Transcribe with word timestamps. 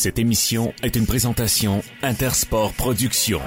Cette 0.00 0.18
émission 0.18 0.72
est 0.82 0.96
une 0.96 1.04
présentation 1.04 1.82
Intersport 2.02 2.72
Productions. 2.72 3.42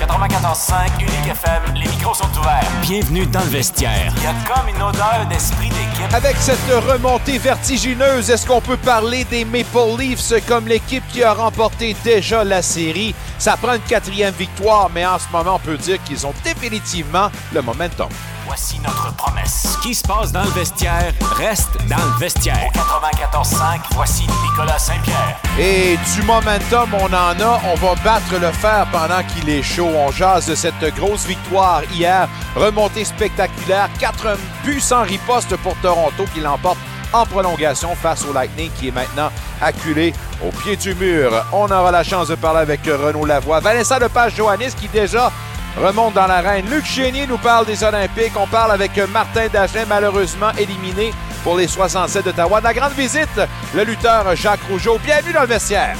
94.5 0.00 1.00
Unique 1.00 1.30
FM, 1.30 1.74
les 1.76 1.88
micros 1.88 2.12
sont 2.12 2.40
ouverts. 2.40 2.68
Bienvenue 2.82 3.24
dans 3.26 3.38
le 3.38 3.46
vestiaire. 3.46 4.12
Il 4.16 4.24
y 4.24 4.26
a 4.26 4.34
comme 4.52 4.68
une 4.68 4.82
odeur 4.82 5.24
d'esprit 5.30 5.68
d'équipe. 5.68 6.12
Avec 6.12 6.34
cette 6.38 6.58
remontée 6.88 7.38
vertigineuse, 7.38 8.30
est-ce 8.30 8.48
qu'on 8.48 8.60
peut 8.60 8.78
parler 8.78 9.22
des 9.30 9.44
Maple 9.44 9.96
Leafs 9.96 10.44
comme 10.48 10.66
l'équipe 10.66 11.04
qui 11.12 11.22
a 11.22 11.34
remporté 11.34 11.94
déjà 12.02 12.42
la 12.42 12.62
série? 12.62 13.14
Ça 13.38 13.56
prend 13.56 13.74
une 13.74 13.82
quatrième 13.82 14.34
victoire, 14.34 14.90
mais 14.92 15.06
en 15.06 15.20
ce 15.20 15.28
moment, 15.32 15.54
on 15.54 15.60
peut 15.60 15.78
dire 15.78 16.02
qu'ils 16.02 16.26
ont 16.26 16.34
définitivement 16.42 17.30
le 17.54 17.62
momentum. 17.62 18.08
Voici 18.46 18.80
notre 18.80 19.14
promesse. 19.14 19.74
Ce 19.74 19.78
qui 19.82 19.94
se 19.94 20.02
passe 20.02 20.32
dans 20.32 20.42
le 20.42 20.50
vestiaire 20.50 21.12
reste 21.36 21.70
dans 21.88 21.96
le 21.96 22.18
vestiaire. 22.18 22.70
94.5, 22.74 23.80
voici 23.92 24.26
Nicolas 24.42 24.78
Saint-Pierre. 24.78 25.38
Et 25.58 25.96
du 26.14 26.22
momentum, 26.22 26.90
on 26.94 27.06
en 27.06 27.40
a. 27.40 27.60
On 27.72 27.74
va 27.76 27.94
battre 28.02 28.34
le 28.40 28.50
fer 28.50 28.86
pendant 28.90 29.22
qu'il 29.22 29.48
est 29.48 29.62
chaud. 29.62 29.90
On 29.96 30.10
jase 30.10 30.46
de 30.46 30.54
cette 30.54 30.82
grosse 30.96 31.26
victoire 31.26 31.82
hier. 31.92 32.28
Remontée 32.56 33.04
spectaculaire. 33.04 33.88
Quatre 33.98 34.36
buts 34.64 34.80
sans 34.80 35.02
riposte 35.02 35.56
pour 35.58 35.76
Toronto 35.76 36.24
qui 36.34 36.40
l'emporte 36.40 36.78
en 37.12 37.26
prolongation 37.26 37.94
face 37.94 38.24
au 38.24 38.32
Lightning 38.32 38.70
qui 38.78 38.88
est 38.88 38.92
maintenant 38.92 39.30
acculé 39.60 40.14
au 40.44 40.50
pied 40.50 40.76
du 40.76 40.94
mur. 40.94 41.30
On 41.52 41.70
aura 41.70 41.90
la 41.90 42.02
chance 42.02 42.28
de 42.28 42.34
parler 42.34 42.60
avec 42.60 42.80
Renaud 42.86 43.24
Lavoie. 43.24 43.60
Vanessa 43.60 43.98
Lepage-Joannis 43.98 44.74
qui 44.80 44.88
déjà 44.88 45.30
remonte 45.76 46.14
dans 46.14 46.26
l'arène. 46.26 46.68
Luc 46.70 46.84
Chénier 46.84 47.26
nous 47.26 47.38
parle 47.38 47.66
des 47.66 47.82
Olympiques. 47.84 48.32
On 48.36 48.46
parle 48.46 48.72
avec 48.72 48.96
Martin 49.12 49.48
Dagenet, 49.48 49.86
malheureusement 49.86 50.50
éliminé 50.58 51.12
pour 51.42 51.56
les 51.56 51.68
67 51.68 52.24
d'Ottawa. 52.24 52.60
De 52.60 52.64
la 52.64 52.74
grande 52.74 52.92
visite, 52.92 53.40
le 53.74 53.84
lutteur 53.84 54.34
Jacques 54.36 54.62
Rougeau. 54.70 54.98
Bienvenue 54.98 55.32
dans 55.32 55.42
le 55.42 55.48
vestiaire. 55.48 55.96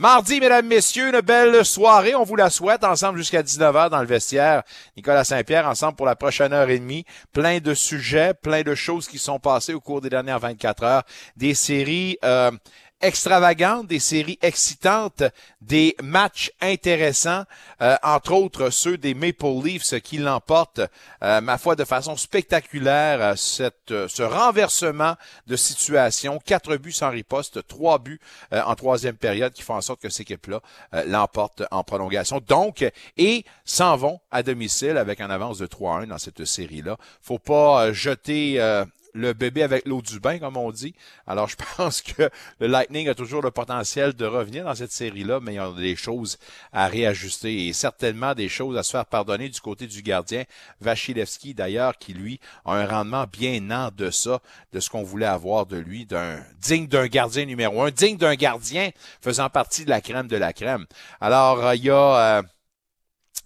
Mardi, 0.00 0.40
mesdames, 0.40 0.66
messieurs, 0.66 1.10
une 1.10 1.20
belle 1.20 1.64
soirée. 1.64 2.16
On 2.16 2.24
vous 2.24 2.34
la 2.34 2.50
souhaite 2.50 2.82
ensemble 2.82 3.16
jusqu'à 3.16 3.42
19h 3.42 3.90
dans 3.90 4.00
le 4.00 4.06
vestiaire. 4.06 4.64
Nicolas 4.96 5.22
Saint-Pierre, 5.22 5.68
ensemble 5.68 5.94
pour 5.94 6.04
la 6.04 6.16
prochaine 6.16 6.52
heure 6.52 6.68
et 6.68 6.80
demie. 6.80 7.04
Plein 7.32 7.60
de 7.60 7.74
sujets, 7.74 8.34
plein 8.34 8.62
de 8.62 8.74
choses 8.74 9.06
qui 9.06 9.18
sont 9.18 9.38
passées 9.38 9.72
au 9.72 9.80
cours 9.80 10.00
des 10.00 10.10
dernières 10.10 10.40
24 10.40 10.82
heures. 10.82 11.02
Des 11.36 11.54
séries 11.54 12.18
euh, 12.24 12.50
extravagantes, 13.04 13.86
des 13.86 14.00
séries 14.00 14.38
excitantes, 14.42 15.22
des 15.60 15.94
matchs 16.02 16.50
intéressants, 16.60 17.44
euh, 17.82 17.96
entre 18.02 18.32
autres 18.32 18.70
ceux 18.70 18.96
des 18.96 19.14
Maple 19.14 19.62
Leafs 19.62 20.00
qui 20.00 20.18
l'emportent, 20.18 20.80
euh, 21.22 21.40
ma 21.40 21.58
foi, 21.58 21.76
de 21.76 21.84
façon 21.84 22.16
spectaculaire, 22.16 23.20
euh, 23.20 24.08
ce 24.08 24.22
renversement 24.22 25.14
de 25.46 25.56
situation. 25.56 26.40
Quatre 26.44 26.76
buts 26.76 26.92
sans 26.92 27.10
riposte, 27.10 27.66
trois 27.66 27.98
buts 27.98 28.20
en 28.52 28.74
troisième 28.74 29.16
période 29.16 29.52
qui 29.52 29.62
font 29.62 29.74
en 29.74 29.80
sorte 29.80 30.00
que 30.00 30.08
cette 30.08 30.22
équipe-là 30.22 30.60
l'emporte 31.06 31.62
en 31.70 31.84
prolongation. 31.84 32.40
Donc, 32.46 32.84
et 33.16 33.44
s'en 33.64 33.96
vont 33.96 34.20
à 34.30 34.42
domicile 34.42 34.96
avec 34.96 35.20
un 35.20 35.28
avance 35.30 35.58
de 35.58 35.66
3-1 35.66 36.06
dans 36.06 36.18
cette 36.18 36.44
série-là. 36.44 36.96
Faut 37.20 37.38
pas 37.38 37.92
jeter 37.92 38.84
le 39.14 39.32
bébé 39.32 39.62
avec 39.62 39.86
l'eau 39.86 40.02
du 40.02 40.20
bain, 40.20 40.38
comme 40.38 40.56
on 40.56 40.70
dit. 40.70 40.94
Alors, 41.26 41.48
je 41.48 41.56
pense 41.76 42.02
que 42.02 42.28
le 42.60 42.66
Lightning 42.66 43.08
a 43.08 43.14
toujours 43.14 43.42
le 43.42 43.50
potentiel 43.50 44.12
de 44.12 44.26
revenir 44.26 44.64
dans 44.64 44.74
cette 44.74 44.92
série-là, 44.92 45.40
mais 45.40 45.54
il 45.54 45.56
y 45.56 45.58
a 45.58 45.72
des 45.72 45.96
choses 45.96 46.38
à 46.72 46.88
réajuster 46.88 47.68
et 47.68 47.72
certainement 47.72 48.34
des 48.34 48.48
choses 48.48 48.76
à 48.76 48.82
se 48.82 48.90
faire 48.90 49.06
pardonner 49.06 49.48
du 49.48 49.60
côté 49.60 49.86
du 49.86 50.02
gardien 50.02 50.44
Vachilevski, 50.80 51.54
d'ailleurs, 51.54 51.96
qui, 51.96 52.12
lui, 52.12 52.40
a 52.64 52.74
un 52.74 52.86
rendement 52.86 53.26
bien 53.30 53.70
en 53.70 53.90
deçà 53.90 54.40
de 54.72 54.80
ce 54.80 54.90
qu'on 54.90 55.04
voulait 55.04 55.26
avoir 55.26 55.66
de 55.66 55.76
lui, 55.76 56.04
d'un 56.06 56.44
digne 56.60 56.88
d'un 56.88 57.06
gardien 57.06 57.44
numéro 57.44 57.82
un, 57.82 57.90
digne 57.90 58.16
d'un 58.16 58.34
gardien 58.34 58.90
faisant 59.20 59.48
partie 59.48 59.84
de 59.84 59.90
la 59.90 60.00
crème 60.00 60.26
de 60.26 60.36
la 60.36 60.52
crème. 60.52 60.86
Alors, 61.20 61.64
euh, 61.64 61.76
il 61.76 61.84
y 61.84 61.90
a... 61.90 62.38
euh, 62.38 62.42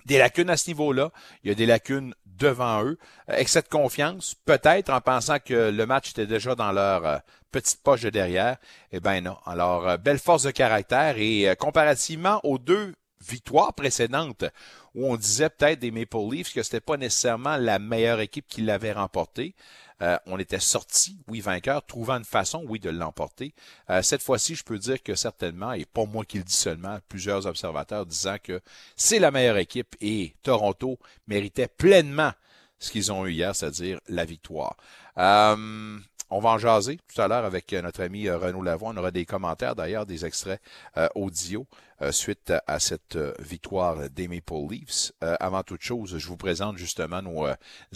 des 0.09 0.19
lacunes 0.19 0.51
à 0.51 0.57
ce 0.57 0.69
niveau-là. 0.69 1.11
Il 1.45 1.49
y 1.49 1.53
a 1.53 1.55
des 1.55 1.67
lacunes 1.67 2.15
devant 2.39 2.85
eux. 2.85 2.99
Euh, 3.31 3.37
excès 3.37 3.63
de 3.63 3.69
confiance, 3.69 4.35
peut-être 4.45 4.91
en 4.91 5.01
pensant 5.01 5.39
que 5.39 5.71
le 5.71 5.87
match 5.87 6.11
était 6.11 6.27
déjà 6.27 6.55
dans 6.55 6.73
leur 6.73 7.07
euh, 7.07 7.19
petite 7.51 7.83
poche 7.83 8.03
de 8.03 8.11
derrière. 8.11 8.57
Eh 8.93 9.01
ben 9.01 9.23
non. 9.23 9.37
Alors, 9.47 9.89
euh, 9.89 9.97
belle 9.97 10.19
force 10.19 10.45
de 10.45 10.51
caractère 10.51 11.19
et 11.19 11.49
euh, 11.49 11.55
comparativement 11.55 12.41
aux 12.45 12.59
deux 12.59 12.95
victoires 13.27 13.75
précédentes 13.75 14.45
où 14.95 15.11
on 15.11 15.17
disait 15.17 15.51
peut-être 15.51 15.81
des 15.81 15.91
Maple 15.91 16.19
Leafs 16.31 16.53
que 16.53 16.63
c'était 16.63 16.81
pas 16.81 16.97
nécessairement 16.97 17.57
la 17.57 17.79
meilleure 17.79 18.21
équipe 18.21 18.47
qui 18.49 18.63
l'avait 18.63 18.93
remporté. 18.93 19.55
Euh, 20.01 20.17
on 20.27 20.39
était 20.39 20.61
sorti, 20.61 21.19
oui, 21.27 21.41
vainqueur, 21.41 21.85
trouvant 21.85 22.19
une 22.19 22.25
façon, 22.25 22.65
oui, 22.69 22.79
de 22.79 22.91
l'emporter. 22.91 23.53
Euh, 23.91 24.03
cette 24.03 24.23
fois-ci, 24.23 24.55
je 24.55 24.63
peux 24.63 24.79
dire 24.79 25.03
que 25.03 25.15
certainement, 25.15 25.73
et 25.73 25.85
pas 25.85 26.05
moi 26.05 26.25
qui 26.25 26.39
le 26.39 26.45
dis 26.45 26.55
seulement, 26.55 26.99
plusieurs 27.09 27.47
observateurs 27.47 28.07
disant 28.07 28.37
que 28.43 28.61
c'est 28.97 29.19
la 29.19 29.31
meilleure 29.31 29.57
équipe 29.59 29.97
et 30.01 30.35
Toronto 30.43 30.99
méritait 31.27 31.69
pleinement 31.69 32.33
ce 32.79 32.93
qu'ils 32.93 33.11
ont 33.11 33.27
eu 33.27 33.33
hier, 33.33 33.57
c'est-à-dire 33.57 34.01
la 34.09 34.25
victoire. 34.25 34.77
Euh, 35.19 35.99
on 36.31 36.41
va 36.41 36.51
en 36.51 36.59
jaser 36.59 36.99
tout 37.13 37.21
à 37.21 37.29
l'heure 37.29 37.45
avec 37.45 37.73
euh, 37.73 37.83
notre 37.83 38.03
ami 38.03 38.29
euh, 38.29 38.39
Renaud 38.39 38.63
Lavoie. 38.63 38.91
On 38.95 38.97
aura 38.97 39.11
des 39.11 39.25
commentaires 39.25 39.75
d'ailleurs, 39.75 40.07
des 40.07 40.25
extraits 40.25 40.61
euh, 40.97 41.09
audio 41.15 41.67
euh, 42.03 42.13
suite 42.13 42.53
à, 42.67 42.79
cette 42.79 43.19
victoire 43.41 44.09
des 44.11 44.29
Maple 44.29 44.55
Leafs. 44.71 45.13
Avant 45.21 45.63
toute 45.63 45.83
chose, 45.83 46.17
je 46.17 46.27
vous 46.29 46.37
présente 46.37 46.77
justement 46.77 47.23
nos 47.23 47.47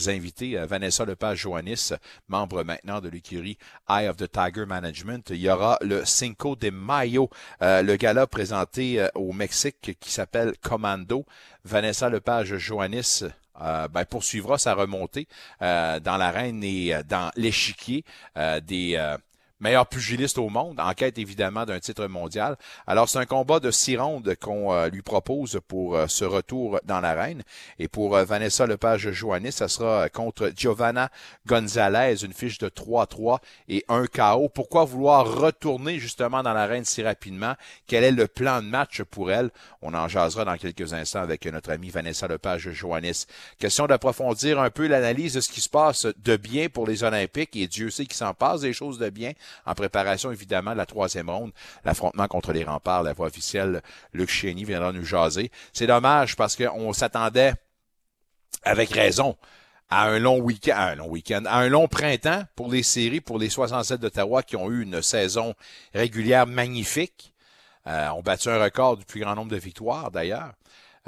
invités. 0.08 0.56
Vanessa 0.66 1.04
Lepage-Joannis, 1.04 1.92
membre 2.28 2.64
maintenant 2.64 3.00
de 3.00 3.08
l'écurie 3.08 3.58
Eye 3.88 4.08
of 4.08 4.16
the 4.16 4.30
Tiger 4.30 4.66
Management. 4.66 5.30
Il 5.30 5.36
y 5.40 5.48
aura 5.48 5.78
le 5.82 6.04
Cinco 6.04 6.56
de 6.56 6.70
Mayo, 6.70 7.30
le 7.60 7.94
gala 7.96 8.26
présenté 8.26 9.06
au 9.14 9.32
Mexique 9.32 9.96
qui 10.00 10.10
s'appelle 10.10 10.54
Commando. 10.60 11.24
Vanessa 11.64 12.08
Lepage-Joannis 12.08 13.22
euh, 13.62 13.88
ben, 13.88 14.04
poursuivra 14.04 14.58
sa 14.58 14.74
remontée 14.74 15.26
euh, 15.62 16.00
dans 16.00 16.16
l'arène 16.16 16.62
et 16.64 16.94
euh, 16.94 17.02
dans 17.02 17.30
l'échiquier 17.36 18.04
euh, 18.36 18.60
des 18.60 18.96
meilleurs 19.62 19.86
pugilistes 19.86 20.38
au 20.38 20.48
monde, 20.48 20.80
en 20.80 20.92
quête 20.92 21.18
évidemment 21.18 21.64
d'un 21.64 21.78
titre 21.78 22.06
mondial. 22.06 22.56
Alors 22.86 23.08
c'est 23.08 23.18
un 23.18 23.26
combat 23.26 23.60
de 23.60 23.70
six 23.70 23.96
rondes 23.96 24.34
qu'on 24.40 24.72
euh, 24.72 24.88
lui 24.88 25.02
propose 25.02 25.60
pour 25.68 25.96
euh, 25.96 26.06
ce 26.08 26.24
retour 26.24 26.80
dans 26.84 27.00
l'arène. 27.00 27.42
Et 27.78 27.86
pour 27.88 28.16
euh, 28.16 28.24
Vanessa 28.24 28.66
Lepage-Joannis, 28.66 29.52
ça 29.52 29.68
sera 29.68 30.08
contre 30.08 30.52
Giovanna 30.54 31.10
Gonzalez, 31.46 32.24
une 32.24 32.32
fiche 32.32 32.58
de 32.58 32.68
3-3 32.68 33.38
et 33.68 33.84
un 33.88 34.06
KO. 34.06 34.48
Pourquoi 34.48 34.84
vouloir 34.84 35.32
retourner 35.32 35.98
justement 36.00 36.42
dans 36.42 36.52
l'arène 36.52 36.84
si 36.84 37.02
rapidement? 37.02 37.54
Quel 37.86 38.02
est 38.02 38.10
le 38.10 38.26
plan 38.26 38.60
de 38.60 38.66
match 38.66 39.02
pour 39.04 39.30
elle? 39.30 39.50
On 39.80 39.94
en 39.94 40.08
jasera 40.08 40.44
dans 40.44 40.56
quelques 40.56 40.92
instants 40.92 41.22
avec 41.22 41.46
notre 41.46 41.70
amie 41.70 41.90
Vanessa 41.90 42.26
Lepage-Joannis. 42.26 43.26
Question 43.60 43.86
d'approfondir 43.86 44.60
un 44.60 44.70
peu 44.70 44.88
l'analyse 44.88 45.34
de 45.34 45.40
ce 45.40 45.50
qui 45.50 45.60
se 45.60 45.68
passe 45.68 46.08
de 46.24 46.36
bien 46.36 46.68
pour 46.68 46.86
les 46.86 47.04
Olympiques 47.04 47.54
et 47.54 47.68
Dieu 47.68 47.90
sait 47.90 48.06
qu'il 48.06 48.16
s'en 48.16 48.34
passe 48.34 48.62
des 48.62 48.72
choses 48.72 48.98
de 48.98 49.08
bien 49.08 49.32
en 49.66 49.74
préparation 49.74 50.30
évidemment 50.32 50.72
de 50.72 50.78
la 50.78 50.86
troisième 50.86 51.30
ronde, 51.30 51.52
l'affrontement 51.84 52.28
contre 52.28 52.52
les 52.52 52.64
remparts, 52.64 53.02
la 53.02 53.12
voix 53.12 53.26
officielle 53.26 53.82
Luc 54.12 54.30
Chény 54.30 54.64
viendra 54.64 54.92
nous 54.92 55.04
jaser. 55.04 55.50
C'est 55.72 55.86
dommage 55.86 56.36
parce 56.36 56.56
qu'on 56.56 56.92
s'attendait 56.92 57.54
avec 58.64 58.90
raison 58.90 59.36
à 59.90 60.04
un 60.04 60.18
long 60.18 60.38
week-end, 60.38 60.74
à 60.74 60.84
un 60.90 60.94
long 60.94 61.08
week-end, 61.08 61.42
à 61.46 61.58
un 61.58 61.68
long 61.68 61.86
printemps 61.86 62.44
pour 62.56 62.70
les 62.70 62.82
séries, 62.82 63.20
pour 63.20 63.38
les 63.38 63.50
67 63.50 64.00
d'Ottawa 64.00 64.42
qui 64.42 64.56
ont 64.56 64.70
eu 64.70 64.82
une 64.82 65.02
saison 65.02 65.54
régulière 65.94 66.46
magnifique. 66.46 67.34
Euh, 67.88 68.08
ont 68.10 68.22
battu 68.22 68.48
un 68.48 68.62
record 68.62 68.96
du 68.96 69.04
plus 69.04 69.20
grand 69.20 69.34
nombre 69.34 69.50
de 69.50 69.56
victoires 69.56 70.12
d'ailleurs. 70.12 70.52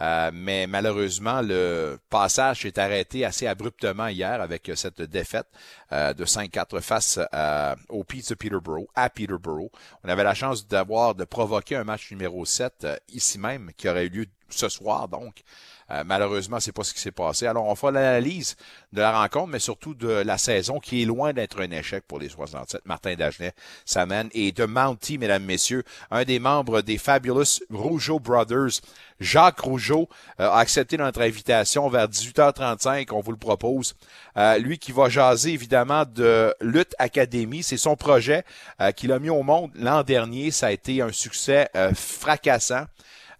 Euh, 0.01 0.31
mais 0.33 0.67
malheureusement, 0.67 1.41
le 1.41 1.99
passage 2.11 2.63
s'est 2.63 2.79
arrêté 2.81 3.25
assez 3.25 3.47
abruptement 3.47 4.09
hier 4.09 4.41
avec 4.41 4.69
euh, 4.69 4.75
cette 4.75 5.03
défaite 5.03 5.47
euh, 5.93 6.13
de 6.13 6.25
5-4 6.25 6.81
face 6.81 7.21
à- 7.31 7.77
au 7.89 8.03
de 8.05 8.35
Peterborough, 8.35 8.89
à 8.97 9.09
Peterborough. 9.09 9.71
On 10.03 10.09
avait 10.09 10.25
la 10.25 10.35
chance 10.35 10.67
d'avoir, 10.67 11.15
de 11.15 11.25
provoquer 11.25 11.77
un 11.77 11.85
match 11.85 12.11
numéro 12.11 12.45
7 12.45 12.75
euh, 12.85 12.97
ici 13.09 13.39
même, 13.39 13.71
qui 13.77 13.89
aurait 13.89 14.07
eu 14.07 14.11
lieu 14.11 14.27
ce 14.49 14.69
soir 14.69 15.09
donc. 15.09 15.43
Euh, 15.91 16.03
malheureusement, 16.07 16.61
c'est 16.61 16.73
pas 16.73 16.85
ce 16.85 16.95
qui 16.95 17.01
s'est 17.01 17.13
passé. 17.13 17.47
Alors, 17.47 17.67
on 17.67 17.75
fera 17.75 17.93
l'analyse 17.93 18.57
de 18.93 19.01
la 19.01 19.19
rencontre, 19.19 19.49
mais 19.49 19.59
surtout 19.59 19.95
de 19.95 20.09
la 20.09 20.39
saison 20.39 20.81
qui 20.81 21.03
est 21.03 21.05
loin 21.05 21.33
d'être 21.33 21.61
un 21.61 21.71
échec 21.71 22.05
pour 22.07 22.19
les 22.19 22.29
67. 22.29 22.83
Martin 22.85 23.15
Dagenet 23.15 23.53
s'amène. 23.85 24.29
Et 24.33 24.53
de 24.53 24.65
Mounty, 24.65 25.19
mesdames, 25.19 25.45
messieurs, 25.45 25.85
un 26.11 26.25
des 26.25 26.39
membres 26.39 26.81
des 26.81 26.99
Fabulous 26.99 27.61
Rougeau 27.71 28.19
Brothers, 28.21 28.81
Jacques 29.21 29.61
Rougeau, 29.61 30.09
euh, 30.41 30.49
a 30.49 30.59
accepté 30.59 30.97
notre 30.97 31.23
invitation 31.23 31.89
vers 31.89 32.09
18h35. 32.09 33.09
On 33.13 33.21
vous 33.21 33.33
le 33.33 33.37
propose. 33.37 33.95
Euh, 34.37 34.59
lui 34.59 34.79
qui 34.79 34.93
va 34.93 35.09
jaser, 35.09 35.53
évidemment, 35.53 36.05
de 36.05 36.55
Lutte 36.61 36.95
Academy. 36.99 37.63
C'est 37.63 37.77
son 37.77 37.97
projet 37.97 38.45
euh, 38.81 38.93
qu'il 38.93 39.13
a 39.13 39.19
mis 39.19 39.31
au 39.31 39.43
monde 39.43 39.71
l'an 39.75 40.03
dernier. 40.03 40.51
Ça 40.51 40.67
a 40.69 40.73
été 40.73 41.01
un 41.01 41.13
succès 41.13 41.69
fracassant. 41.95 42.85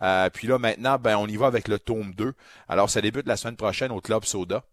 Euh, 0.05 0.29
puis 0.31 0.47
là, 0.47 0.59
maintenant, 0.59 0.99
ben, 0.99 1.17
on 1.17 1.27
y 1.27 1.37
va 1.37 1.47
avec 1.47 1.67
le 1.69 1.79
tome 1.79 2.15
2. 2.15 2.35
Alors, 2.69 2.91
ça 2.91 3.01
débute 3.01 3.27
la 3.27 3.37
semaine 3.37 3.57
prochaine 3.57 3.91
au 3.91 4.01
Club 4.01 4.25
Soda. 4.25 4.65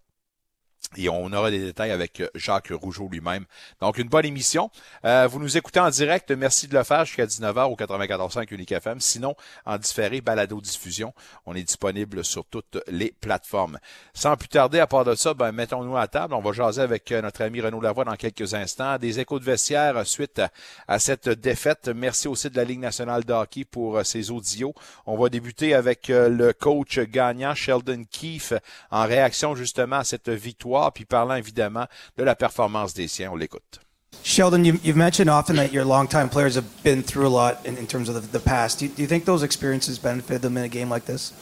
Et 0.98 1.08
on 1.08 1.32
aura 1.32 1.52
des 1.52 1.60
détails 1.60 1.92
avec 1.92 2.20
euh, 2.20 2.28
Jacques 2.36 2.72
Rougeau 2.72 3.08
lui-même. 3.10 3.46
Donc, 3.80 3.98
une 3.98 4.10
bonne 4.10 4.26
émission. 4.26 4.70
Euh, 5.06 5.26
vous 5.26 5.40
nous 5.40 5.56
écoutez 5.56 5.80
en 5.80 5.90
direct. 5.90 6.32
Merci 6.32 6.68
de 6.68 6.78
le 6.78 6.84
faire 6.84 7.06
jusqu'à 7.06 7.26
19h 7.26 7.72
au 7.72 7.78
94.5 7.78 8.54
Unique 8.54 8.74
FM. 8.74 9.00
Sinon, 9.00 9.36
en 9.66 9.78
différé, 9.78 10.20
balado-diffusion. 10.20 11.14
On 11.46 11.56
est 11.56 11.64
disponible 11.64 12.26
sur 12.26 12.44
toutes 12.44 12.78
les 12.88 13.14
plateformes. 13.22 13.80
Sans 14.14 14.36
plus 14.36 14.50
tarder, 14.50 14.80
à 14.80 14.88
part 14.88 15.06
de 15.06 15.16
ça, 15.16 15.34
ben, 15.34 15.54
mettons-nous 15.54 15.96
à 15.96 16.08
table. 16.08 16.34
On 16.34 16.42
va 16.42 16.52
jaser 16.52 16.82
avec 16.82 17.10
euh, 17.14 17.22
notre 17.22 17.42
ami 17.42 17.62
Renaud 17.62 17.80
Lavoie 17.80 18.04
dans 18.04 18.18
quelques 18.18 18.54
instants. 18.54 18.98
Des 18.98 19.22
échos 19.22 19.40
de 19.40 19.46
vestiaire 19.46 20.06
suite 20.06 20.42
à, 20.90 21.00
cette 21.00 21.30
défaite. 21.30 21.88
Merci 21.88 22.28
aussi 22.28 22.50
de 22.50 22.58
la 22.58 22.66
Ligue 22.66 22.80
nationale 22.80 23.24
de 23.24 23.32
hockey 23.32 23.64
pour 23.64 24.06
ses 24.06 24.30
audios. 24.30 24.74
On 25.06 25.18
va 25.18 25.30
débuter 25.30 25.74
avec 25.74 26.10
le 26.10 26.52
coach 26.52 27.00
gagnant, 27.00 27.56
Sheldon 27.56 28.04
Keefe, 28.12 28.54
en 28.90 29.06
réaction 29.06 29.56
justement 29.56 29.98
à 29.98 30.04
cette 30.04 30.30
victoire 30.30 30.81
puis 30.90 31.06
parlant 31.06 31.36
évidemment 31.36 31.86
de 32.18 32.24
la 32.24 32.36
performance 32.36 32.94
des 32.94 33.08
siens. 33.08 33.30
On 33.32 33.36
l'écoute. 33.36 33.80
Sheldon, 34.24 34.64
you, 34.66 34.74
have 34.74 34.96
mentioned 34.96 35.30
often 35.30 35.56
that 35.56 35.72
your 35.72 35.86
longtime 35.86 36.30
players 36.30 36.56
have 36.56 36.84
been 36.84 37.02
through 37.02 37.28
a 37.28 37.30
lot 37.30 37.66
in, 37.66 37.78
in 37.78 37.88
terms 37.88 38.10
of 38.10 38.16
the, 38.16 38.22
the 38.38 38.40
past. 38.40 38.80
Do 38.80 38.86
you, 38.86 38.92
do 38.92 39.02
you, 39.02 39.08
think 39.08 39.26
those 39.26 39.42
experiences 39.42 39.98
benefit 39.98 40.42
them 40.42 40.58
in 40.58 40.64
a 40.64 40.70
game 40.70 40.90
like 40.90 41.06
this? 41.06 41.34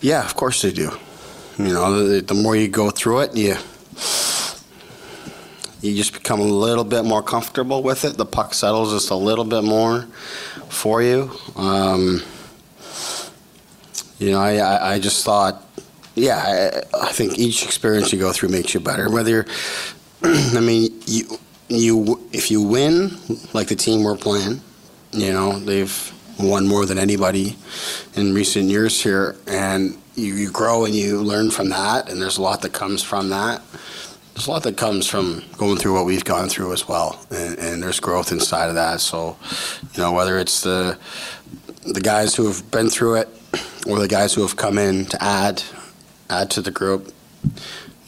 Yeah, 0.00 0.24
of 0.24 0.34
course 0.34 0.62
they 0.62 0.72
do. 0.72 0.90
You 1.58 1.72
know, 1.74 2.08
the, 2.08 2.22
the 2.22 2.34
more 2.34 2.56
you 2.56 2.66
go 2.66 2.90
through 2.90 3.20
it, 3.20 3.36
you 3.36 3.56
you 5.82 5.96
just 5.96 6.12
become 6.12 6.40
a 6.40 6.44
little 6.44 6.84
bit 6.84 7.04
more 7.04 7.22
comfortable 7.22 7.82
with 7.82 8.04
it. 8.04 8.16
The 8.16 8.24
puck 8.24 8.54
settles 8.54 8.92
just 8.92 9.10
a 9.10 9.16
little 9.16 9.44
bit 9.44 9.64
more 9.64 10.02
for 10.68 11.02
you. 11.02 11.30
Um, 11.56 12.22
you 14.18 14.30
know, 14.30 14.38
I, 14.38 14.94
I 14.94 14.98
just 15.00 15.24
thought 15.24 15.62
yeah, 16.14 16.82
I, 16.92 17.06
I, 17.06 17.12
think 17.12 17.38
each 17.38 17.64
experience 17.64 18.12
you 18.12 18.18
go 18.18 18.32
through 18.32 18.50
makes 18.50 18.74
you 18.74 18.80
better. 18.80 19.10
Whether 19.10 19.46
I 20.22 20.60
mean, 20.60 21.00
you 21.06 21.38
you 21.68 22.20
if 22.32 22.50
you 22.50 22.62
win 22.62 23.16
like 23.52 23.68
the 23.68 23.76
team 23.76 24.04
we're 24.04 24.16
playing, 24.16 24.60
you 25.12 25.32
know 25.32 25.58
they've 25.58 26.12
won 26.38 26.66
more 26.66 26.86
than 26.86 26.98
anybody 26.98 27.56
in 28.14 28.34
recent 28.34 28.68
years 28.68 29.02
here, 29.02 29.36
and 29.46 29.96
you, 30.14 30.34
you 30.34 30.50
grow 30.50 30.84
and 30.84 30.94
you 30.94 31.22
learn 31.22 31.50
from 31.50 31.70
that, 31.70 32.10
and 32.10 32.20
there's 32.20 32.38
a 32.38 32.42
lot 32.42 32.62
that 32.62 32.72
comes 32.72 33.02
from 33.02 33.30
that. 33.30 33.62
There's 34.34 34.46
a 34.46 34.50
lot 34.50 34.62
that 34.62 34.76
comes 34.76 35.06
from 35.06 35.42
going 35.58 35.76
through 35.76 35.94
what 35.94 36.06
we've 36.06 36.24
gone 36.24 36.48
through 36.48 36.72
as 36.72 36.88
well, 36.88 37.24
and, 37.30 37.58
and 37.58 37.82
there's 37.82 38.00
growth 38.00 38.32
inside 38.32 38.68
of 38.68 38.74
that. 38.74 39.00
So, 39.00 39.36
you 39.94 40.02
know, 40.02 40.12
whether 40.12 40.38
it's 40.38 40.62
the 40.62 40.98
the 41.84 42.00
guys 42.00 42.34
who 42.34 42.46
have 42.46 42.70
been 42.70 42.88
through 42.88 43.16
it 43.16 43.28
or 43.86 43.98
the 43.98 44.08
guys 44.08 44.34
who 44.34 44.42
have 44.42 44.56
come 44.56 44.78
in 44.78 45.04
to 45.06 45.22
add 45.22 45.62
add 46.40 46.50
to 46.52 46.62
the 46.62 46.70
group. 46.70 47.12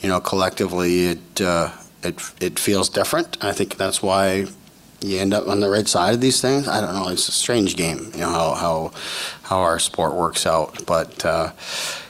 You 0.00 0.08
know, 0.08 0.20
collectively, 0.20 1.06
it 1.06 1.40
uh, 1.40 1.72
it 2.02 2.20
it 2.40 2.58
feels 2.58 2.88
different. 2.88 3.42
I 3.42 3.52
think 3.52 3.76
that's 3.76 4.02
why 4.02 4.46
you 5.00 5.18
end 5.18 5.34
up 5.34 5.48
on 5.48 5.60
the 5.60 5.68
right 5.68 5.88
side 5.88 6.14
of 6.14 6.20
these 6.20 6.40
things. 6.40 6.68
I 6.68 6.80
don't 6.80 6.94
know. 6.94 7.08
It's 7.08 7.28
a 7.28 7.32
strange 7.32 7.76
game. 7.76 8.10
You 8.14 8.20
know 8.20 8.30
how 8.30 8.54
how 8.54 8.92
how 9.42 9.58
our 9.58 9.78
sport 9.78 10.14
works 10.14 10.46
out, 10.46 10.86
but 10.86 11.24
uh, 11.24 11.52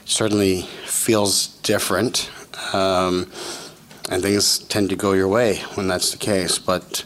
certainly 0.05 0.62
feels 0.87 1.49
different. 1.62 2.31
Um, 2.72 3.31
and 4.10 4.22
things 4.22 4.58
tend 4.58 4.90
to 4.90 4.96
go 4.96 5.12
your 5.12 5.28
way 5.28 5.58
when 5.75 5.88
that's 5.88 6.10
the 6.12 6.19
case, 6.19 6.58
but 6.58 7.05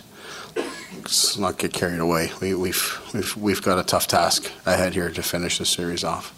let's 1.08 1.38
not 1.38 1.58
get 1.58 1.72
carried 1.72 2.00
away. 2.00 2.31
We, 2.40 2.54
we've, 2.54 3.00
we've, 3.14 3.37
we've 3.37 3.62
got 3.62 3.78
a 3.78 3.84
tough 3.84 4.08
task 4.08 4.50
ahead 4.66 4.94
here 4.94 5.11
to 5.11 5.22
finish 5.22 5.58
this 5.58 5.70
series 5.70 6.04
off. 6.04 6.38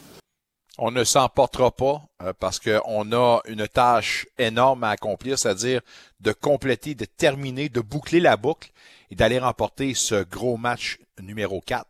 On 0.82 0.90
ne 0.90 1.04
s'emportera 1.04 1.70
pas 1.70 2.02
euh, 2.22 2.32
parce 2.32 2.58
qu'on 2.58 3.12
a 3.12 3.40
une 3.46 3.68
tâche 3.68 4.26
énorme 4.38 4.82
à 4.82 4.90
accomplir, 4.90 5.38
c'est-à-dire 5.38 5.82
de 6.20 6.32
compléter, 6.32 6.94
de 6.94 7.04
terminer, 7.04 7.68
de 7.68 7.80
boucler 7.80 8.18
la 8.18 8.38
boucle 8.38 8.70
et 9.10 9.14
d'aller 9.14 9.38
remporter 9.38 9.92
ce 9.92 10.24
gros 10.24 10.56
match 10.56 10.98
numéro 11.20 11.60
4. 11.60 11.86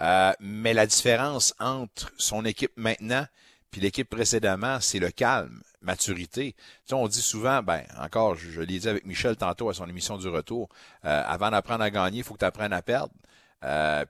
Euh, 0.00 0.32
mais 0.40 0.72
la 0.72 0.86
différence 0.86 1.54
entre 1.60 2.12
son 2.16 2.44
équipe 2.44 2.72
maintenant 2.76 3.26
puis 3.70 3.80
l'équipe 3.80 4.08
précédemment, 4.08 4.78
c'est 4.80 5.00
le 5.00 5.10
calme, 5.10 5.60
maturité. 5.82 6.54
Tu 6.86 6.94
on 6.94 7.08
dit 7.08 7.20
souvent, 7.20 7.60
ben 7.60 7.82
encore, 7.98 8.36
je, 8.36 8.60
l'ai 8.60 8.78
dit 8.78 8.88
avec 8.88 9.04
Michel 9.04 9.36
tantôt 9.36 9.68
à 9.68 9.74
son 9.74 9.88
émission 9.88 10.16
du 10.16 10.28
retour, 10.28 10.68
euh, 11.04 11.22
avant 11.26 11.50
d'apprendre 11.50 11.82
à 11.82 11.90
gagner, 11.90 12.18
il 12.18 12.24
faut 12.24 12.34
que 12.34 12.38
tu 12.38 12.44
apprennes 12.44 12.72
à 12.72 12.82
perdre. 12.82 13.12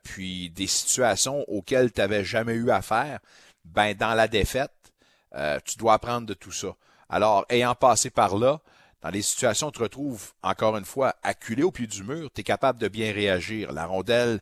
puis 0.02 0.50
des 0.50 0.67
situations 0.67 1.44
auxquelles 1.49 1.93
tu 1.93 2.00
n'avais 2.00 2.25
jamais 2.25 2.52
eu 2.52 2.70
affaire, 2.70 3.20
ben 3.64 3.94
dans 3.94 4.14
la 4.14 4.28
défaite, 4.28 4.93
euh, 5.34 5.58
tu 5.64 5.76
dois 5.76 5.94
apprendre 5.94 6.26
de 6.26 6.34
tout 6.34 6.52
ça. 6.52 6.69
Alors, 7.08 7.44
ayant 7.49 7.75
passé 7.75 8.11
par 8.11 8.37
là, 8.37 8.61
dans 9.02 9.11
les 9.11 9.22
situations 9.22 9.69
où 9.69 9.70
tu 9.70 9.78
te 9.78 9.82
retrouves, 9.82 10.32
encore 10.43 10.76
une 10.76 10.84
fois, 10.84 11.16
acculé 11.22 11.62
au 11.62 11.70
pied 11.70 11.87
du 11.87 12.02
mur, 12.02 12.31
tu 12.34 12.40
es 12.40 12.44
capable 12.44 12.78
de 12.78 12.88
bien 12.88 13.12
réagir. 13.12 13.72
La 13.72 13.87
rondelle 13.87 14.40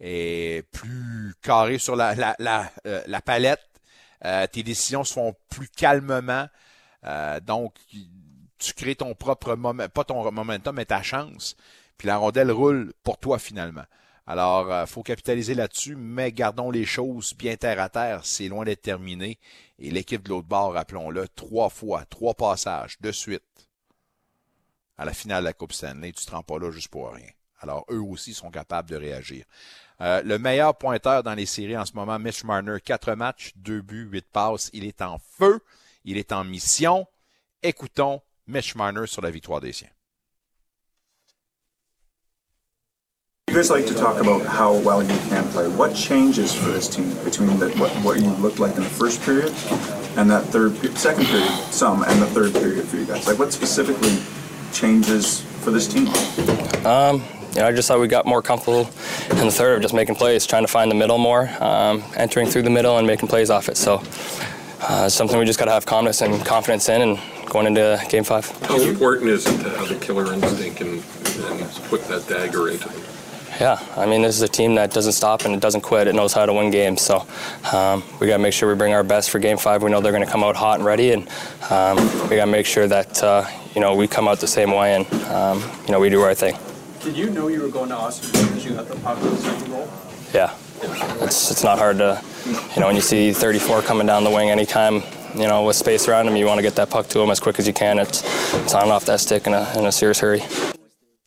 est 0.00 0.68
plus 0.70 1.34
carrée 1.42 1.78
sur 1.78 1.96
la, 1.96 2.14
la, 2.14 2.36
la, 2.38 2.70
euh, 2.86 3.20
palette. 3.24 3.66
Euh, 4.24 4.46
tes 4.46 4.62
décisions 4.62 5.04
se 5.04 5.14
font 5.14 5.34
plus 5.48 5.68
calmement. 5.68 6.48
donc, 7.42 7.74
tu 8.58 8.72
crées 8.72 8.96
ton 8.96 9.14
propre 9.14 9.54
moment, 9.54 9.88
pas 9.88 10.04
ton 10.04 10.30
momentum, 10.30 10.76
mais 10.76 10.86
ta 10.86 11.02
chance. 11.02 11.56
Puis 11.98 12.08
la 12.08 12.16
rondelle 12.16 12.50
roule 12.50 12.92
pour 13.02 13.18
toi 13.18 13.38
finalement. 13.38 13.84
Alors, 14.26 14.66
il 14.66 14.72
euh, 14.72 14.86
faut 14.86 15.02
capitaliser 15.02 15.54
là-dessus, 15.54 15.94
mais 15.94 16.32
gardons 16.32 16.70
les 16.70 16.84
choses 16.84 17.34
bien 17.34 17.56
terre 17.56 17.80
à 17.80 17.88
terre. 17.88 18.24
C'est 18.24 18.48
loin 18.48 18.64
d'être 18.64 18.82
terminé. 18.82 19.38
Et 19.78 19.90
l'équipe 19.90 20.22
de 20.22 20.30
l'autre 20.30 20.48
bord, 20.48 20.72
rappelons-le, 20.72 21.28
trois 21.28 21.68
fois, 21.68 22.04
trois 22.06 22.34
passages 22.34 22.96
de 23.00 23.12
suite 23.12 23.44
à 24.98 25.04
la 25.04 25.12
finale 25.12 25.42
de 25.42 25.48
la 25.48 25.52
Coupe 25.52 25.72
Stanley. 25.72 26.12
Tu 26.12 26.24
ne 26.24 26.26
te 26.26 26.30
rends 26.32 26.42
pas 26.42 26.58
là 26.58 26.70
juste 26.70 26.88
pour 26.88 27.12
rien. 27.12 27.28
Alors, 27.60 27.84
eux 27.90 28.00
aussi 28.00 28.34
sont 28.34 28.50
capables 28.50 28.90
de 28.90 28.96
réagir. 28.96 29.44
Euh, 30.00 30.22
le 30.22 30.38
meilleur 30.38 30.76
pointeur 30.76 31.22
dans 31.22 31.34
les 31.34 31.46
séries 31.46 31.76
en 31.76 31.84
ce 31.84 31.94
moment, 31.94 32.18
Mitch 32.18 32.44
Marner, 32.44 32.78
quatre 32.84 33.14
matchs, 33.14 33.52
deux 33.56 33.80
buts, 33.80 34.08
huit 34.10 34.26
passes. 34.26 34.70
Il 34.72 34.84
est 34.84 35.02
en 35.02 35.18
feu. 35.18 35.60
Il 36.04 36.18
est 36.18 36.32
en 36.32 36.44
mission. 36.44 37.06
Écoutons 37.62 38.22
Mitch 38.46 38.74
Marner 38.74 39.06
sur 39.06 39.22
la 39.22 39.30
victoire 39.30 39.60
des 39.60 39.72
siens. 39.72 39.88
Guys 43.56 43.70
like 43.70 43.86
to 43.86 43.94
talk 43.94 44.20
about 44.20 44.44
how 44.44 44.74
well 44.80 45.02
you 45.02 45.18
can 45.30 45.42
play. 45.48 45.66
What 45.66 45.94
changes 45.94 46.52
for 46.52 46.66
this 46.66 46.86
team 46.88 47.08
between 47.24 47.58
the, 47.58 47.70
what, 47.78 47.90
what 48.04 48.20
you 48.20 48.28
looked 48.32 48.58
like 48.58 48.76
in 48.76 48.82
the 48.82 48.90
first 48.90 49.22
period 49.22 49.48
and 50.18 50.30
that 50.30 50.44
third, 50.44 50.76
second 50.98 51.24
period, 51.24 51.50
some, 51.70 52.02
and 52.02 52.20
the 52.20 52.26
third 52.26 52.52
period 52.52 52.86
for 52.86 52.98
you 52.98 53.06
guys? 53.06 53.26
Like, 53.26 53.38
what 53.38 53.54
specifically 53.54 54.18
changes 54.74 55.40
for 55.62 55.70
this 55.70 55.88
team? 55.88 56.06
Um, 56.84 57.24
you 57.54 57.60
know, 57.60 57.68
I 57.68 57.72
just 57.72 57.88
thought 57.88 57.98
we 57.98 58.08
got 58.08 58.26
more 58.26 58.42
comfortable 58.42 58.90
in 59.30 59.46
the 59.46 59.50
third 59.50 59.76
of 59.76 59.80
just 59.80 59.94
making 59.94 60.16
plays, 60.16 60.44
trying 60.44 60.64
to 60.64 60.70
find 60.70 60.90
the 60.90 60.94
middle 60.94 61.16
more, 61.16 61.48
um, 61.58 62.04
entering 62.14 62.48
through 62.48 62.62
the 62.62 62.70
middle 62.70 62.98
and 62.98 63.06
making 63.06 63.30
plays 63.30 63.48
off 63.48 63.70
it. 63.70 63.78
So 63.78 64.02
uh, 64.82 65.04
it's 65.06 65.14
something 65.14 65.38
we 65.38 65.46
just 65.46 65.58
got 65.58 65.64
to 65.64 65.72
have 65.72 65.86
confidence 65.86 66.20
and 66.20 66.44
confidence 66.44 66.90
in 66.90 67.00
and 67.00 67.18
going 67.46 67.66
into 67.66 67.98
game 68.10 68.24
five. 68.24 68.50
How 68.68 68.78
important 68.78 69.30
is 69.30 69.46
it 69.46 69.62
to 69.62 69.70
have 69.78 69.88
the 69.88 69.94
killer 69.94 70.30
instinct 70.30 70.82
and, 70.82 71.02
and 71.46 71.70
put 71.88 72.04
that 72.08 72.26
dagger 72.28 72.68
into 72.68 72.90
them? 72.90 73.15
Yeah, 73.60 73.82
I 73.96 74.04
mean, 74.04 74.20
this 74.20 74.36
is 74.36 74.42
a 74.42 74.48
team 74.48 74.74
that 74.74 74.92
doesn't 74.92 75.12
stop 75.12 75.46
and 75.46 75.54
it 75.54 75.60
doesn't 75.60 75.80
quit. 75.80 76.08
It 76.08 76.14
knows 76.14 76.34
how 76.34 76.44
to 76.44 76.52
win 76.52 76.70
games. 76.70 77.00
So 77.00 77.26
um, 77.72 78.02
we 78.20 78.26
got 78.26 78.36
to 78.36 78.42
make 78.42 78.52
sure 78.52 78.68
we 78.68 78.74
bring 78.74 78.92
our 78.92 79.02
best 79.02 79.30
for 79.30 79.38
Game 79.38 79.56
Five. 79.56 79.82
We 79.82 79.90
know 79.90 80.00
they're 80.00 80.12
going 80.12 80.24
to 80.24 80.30
come 80.30 80.44
out 80.44 80.56
hot 80.56 80.78
and 80.78 80.84
ready, 80.84 81.12
and 81.12 81.26
um, 81.70 81.96
we 82.28 82.36
got 82.36 82.44
to 82.44 82.50
make 82.50 82.66
sure 82.66 82.86
that 82.86 83.22
uh, 83.22 83.46
you 83.74 83.80
know 83.80 83.94
we 83.94 84.08
come 84.08 84.28
out 84.28 84.40
the 84.40 84.46
same 84.46 84.72
way 84.72 84.94
and 84.94 85.06
um, 85.30 85.62
you 85.86 85.92
know 85.92 86.00
we 86.00 86.10
do 86.10 86.20
our 86.20 86.34
thing. 86.34 86.58
Did 87.00 87.16
you 87.16 87.30
know 87.30 87.48
you 87.48 87.62
were 87.62 87.68
going 87.68 87.88
to 87.88 87.96
Austin 87.96 88.30
because 88.46 88.64
you 88.64 88.74
got 88.74 88.88
the 88.88 88.96
puck 88.96 89.18
in 89.22 89.24
the 89.24 89.36
second 89.36 89.70
goal? 89.70 89.88
Yeah, 90.34 90.54
it's 91.22 91.50
it's 91.50 91.64
not 91.64 91.78
hard 91.78 91.96
to, 91.98 92.22
you 92.74 92.80
know, 92.80 92.88
when 92.88 92.96
you 92.96 93.02
see 93.02 93.32
34 93.32 93.82
coming 93.82 94.06
down 94.06 94.24
the 94.24 94.30
wing 94.30 94.50
anytime. 94.50 95.02
You 95.34 95.46
know, 95.46 95.64
with 95.64 95.76
space 95.76 96.08
around 96.08 96.28
him, 96.28 96.36
you 96.36 96.46
want 96.46 96.58
to 96.58 96.62
get 96.62 96.76
that 96.76 96.88
puck 96.88 97.08
to 97.08 97.20
him 97.20 97.28
as 97.28 97.40
quick 97.40 97.58
as 97.58 97.66
you 97.66 97.74
can. 97.74 97.98
It's, 97.98 98.22
it's 98.54 98.72
on 98.72 98.88
off 98.88 99.04
that 99.04 99.20
stick 99.20 99.46
in 99.46 99.52
a, 99.52 99.70
in 99.78 99.84
a 99.84 99.92
serious 99.92 100.18
hurry. 100.18 100.42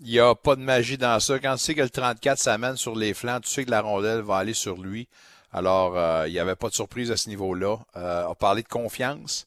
Il 0.01 0.11
n'y 0.11 0.19
a 0.19 0.33
pas 0.33 0.55
de 0.55 0.61
magie 0.61 0.97
dans 0.97 1.19
ça. 1.19 1.39
Quand 1.39 1.55
tu 1.55 1.63
sais 1.63 1.75
que 1.75 1.81
le 1.81 1.89
34 1.89 2.39
s'amène 2.39 2.77
sur 2.77 2.95
les 2.95 3.13
flancs, 3.13 3.41
tu 3.41 3.49
sais 3.49 3.65
que 3.65 3.71
la 3.71 3.81
rondelle 3.81 4.21
va 4.21 4.37
aller 4.37 4.53
sur 4.53 4.77
lui. 4.77 5.09
Alors, 5.51 5.97
euh, 5.97 6.25
il 6.27 6.31
n'y 6.31 6.39
avait 6.39 6.55
pas 6.55 6.69
de 6.69 6.73
surprise 6.73 7.11
à 7.11 7.17
ce 7.17 7.27
niveau-là. 7.27 7.77
Euh, 7.97 8.25
on 8.29 8.35
parlait 8.35 8.61
de 8.63 8.67
confiance. 8.67 9.45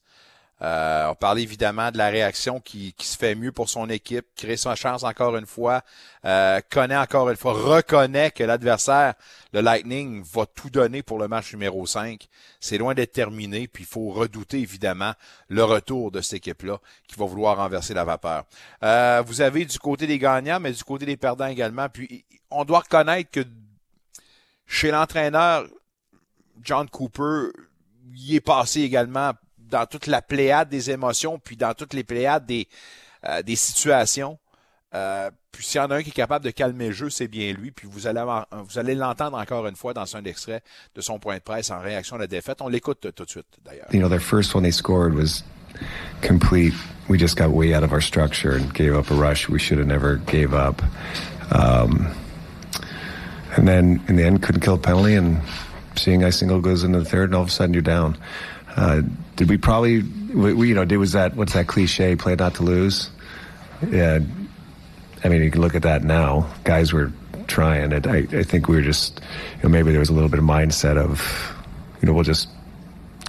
Euh, 0.63 1.09
on 1.09 1.15
parlait 1.17 1.43
évidemment 1.43 1.91
de 1.91 1.99
la 1.99 2.09
réaction 2.09 2.61
qui, 2.61 2.95
se 3.01 3.17
fait 3.17 3.35
mieux 3.35 3.51
pour 3.51 3.69
son 3.69 3.89
équipe, 3.91 4.27
crée 4.37 4.57
sa 4.57 4.77
chance 4.77 5.03
encore 5.03 5.37
une 5.37 5.47
fois, 5.47 5.83
euh, 6.25 6.61
connaît 6.71 6.97
encore 6.97 7.29
une 7.31 7.37
fois, 7.37 7.53
reconnaît 7.53 8.31
que 8.31 8.45
l'adversaire, 8.45 9.15
le 9.53 9.61
Lightning, 9.61 10.23
va 10.23 10.47
tout 10.47 10.71
donner 10.71 11.03
pour 11.03 11.19
le 11.19 11.27
match 11.27 11.53
numéro 11.53 11.85
5. 11.85 12.29
C'est 12.61 12.79
loin 12.79 12.95
d'être 12.95 13.13
terminé, 13.13 13.67
puis 13.67 13.83
il 13.83 13.87
faut 13.87 14.11
redouter 14.11 14.61
évidemment 14.61 15.15
le 15.49 15.65
retour 15.65 16.13
de 16.13 16.21
cette 16.21 16.35
équipe-là 16.35 16.79
qui 17.09 17.19
va 17.19 17.27
vouloir 17.27 17.57
renverser 17.57 17.95
la 17.95 18.05
vapeur. 18.05 18.45
Euh, 18.85 19.23
vous 19.27 19.41
avez 19.41 19.65
du 19.65 19.79
côté 19.81 20.07
des 20.07 20.19
gagnants, 20.19 20.61
mais 20.61 20.71
du 20.71 20.85
côté 20.85 21.07
des 21.07 21.17
perdants 21.17 21.47
également. 21.47 21.89
Puis 21.89 22.25
on 22.51 22.65
doit 22.65 22.81
reconnaître 22.81 23.31
que 23.33 23.45
chez 24.67 24.93
l'entraîneur, 24.93 25.67
John 26.63 26.89
Cooper, 26.89 27.51
y 28.15 28.37
est 28.37 28.41
passé 28.41 28.83
également 28.83 29.33
dans 29.73 29.87
toute 29.87 30.07
la 30.07 30.23
pléiade 30.23 30.69
des 30.69 30.91
émotions, 30.91 31.41
puis 31.43 31.57
dans 31.57 31.75
toutes 31.75 31.95
les 31.95 32.05
pléiades 32.05 32.47
des, 32.47 32.69
euh, 33.27 33.43
des 33.43 33.57
situations. 33.57 34.39
Euh, 34.95 35.31
puis 35.51 35.65
s'il 35.65 35.81
y 35.81 35.85
en 35.85 35.91
a 35.91 35.97
un 35.97 36.03
qui 36.03 36.11
est 36.11 36.13
capable 36.13 36.45
de 36.45 36.51
calmer 36.51 36.89
le 36.89 36.93
jeu, 36.93 37.09
c'est 37.09 37.27
bien 37.27 37.53
lui. 37.53 37.71
Puis 37.71 37.89
vous 37.91 38.07
allez 38.07 38.23
vous 38.53 38.79
allez 38.79 38.95
l'entendre 38.95 39.39
encore 39.39 39.67
une 39.67 39.75
fois 39.75 39.95
dans 39.95 40.17
un 40.17 40.25
extrait 40.25 40.63
de 40.95 41.01
son 41.01 41.19
point 41.19 41.37
de 41.37 41.43
presse 41.43 41.71
en 41.71 41.81
réaction 41.81 42.17
à 42.17 42.19
la 42.21 42.27
défaite. 42.27 42.61
On 42.61 42.69
l'écoute 42.69 43.07
tout 43.15 43.25
de 43.25 43.31
suite 43.31 43.47
d'ailleurs. 43.65 43.87
You 43.93 44.01
know, 44.01 44.09
their 44.09 44.21
first 44.21 44.55
one 44.55 44.63
they 44.63 44.73
scored 44.73 45.15
was 45.15 45.43
complete. 46.21 46.75
We 47.09 47.19
just 47.19 47.39
got 47.39 47.51
way 47.51 47.75
out 47.75 47.83
of 47.83 47.93
our 47.93 48.03
structure 48.03 48.55
and 48.55 48.73
gave 48.75 48.95
up 48.95 49.11
a 49.11 49.15
rush 49.15 49.49
we 49.49 49.59
should 49.59 49.79
have 49.79 49.89
never 49.89 50.17
gave 50.27 50.53
up. 50.53 50.83
Um, 51.51 52.09
and 53.57 53.67
then 53.67 54.01
in 54.09 54.17
the 54.17 54.25
end, 54.25 54.43
couldn't 54.43 54.61
kill 54.61 54.75
a 54.75 54.79
penalty 54.79 55.15
and 55.15 55.41
seeing 55.97 56.25
ice 56.25 56.39
single 56.39 56.61
goes 56.61 56.85
into 56.85 56.99
the 56.99 57.05
third, 57.05 57.31
and 57.31 57.35
all 57.35 57.43
of 57.43 57.49
a 57.49 57.51
sudden 57.51 57.75
you're 57.75 57.83
down. 57.83 58.17
Uh, 58.77 59.03
did 59.37 59.49
we 59.49 59.57
probably, 59.57 60.03
we, 60.03 60.69
you 60.69 60.75
know, 60.75 60.85
did 60.85 60.99
was 60.99 61.13
that 61.13 61.35
what's 61.37 61.55
that 61.55 61.67
cliche? 61.67 62.17
Play 62.17 62.35
not 62.35 62.55
to 62.57 62.63
lose. 62.63 63.11
Yeah, 63.89 64.21
I 65.25 65.29
mean, 65.29 65.43
you 65.43 65.51
can 65.51 65.61
look 65.61 65.75
at 65.75 65.83
that 65.83 66.05
now. 66.05 66.47
Guys 66.65 66.93
were 66.93 67.13
trying 67.47 67.93
it. 67.93 68.07
I, 68.07 68.27
I 68.33 68.43
think 68.43 68.69
we 68.69 68.77
were 68.77 68.83
just, 68.83 69.21
you 69.57 69.63
know, 69.65 69.69
maybe 69.69 69.91
there 69.91 70.01
was 70.01 70.11
a 70.11 70.13
little 70.13 70.29
bit 70.29 70.39
of 70.39 70.45
mindset 70.45 70.97
of, 70.97 71.55
you 72.01 72.07
know, 72.07 72.13
we'll 72.13 72.25
just 72.25 72.49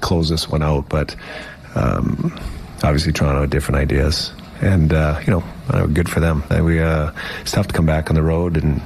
close 0.01 0.29
this 0.29 0.49
one 0.49 0.61
out. 0.61 0.89
But 0.89 1.15
um, 1.75 2.33
obviously, 2.83 3.11
Toronto 3.11 3.41
had 3.41 3.49
different 3.49 3.79
ideas, 3.79 4.31
and 4.61 4.93
uh, 4.93 5.19
you 5.25 5.31
know, 5.31 5.43
uh, 5.69 5.85
good 5.87 6.09
for 6.09 6.19
them. 6.19 6.43
We 6.49 6.79
uh, 6.79 7.11
it's 7.41 7.51
tough 7.51 7.67
to 7.67 7.73
come 7.73 7.85
back 7.85 8.09
on 8.09 8.15
the 8.15 8.23
road 8.23 8.57
and 8.57 8.81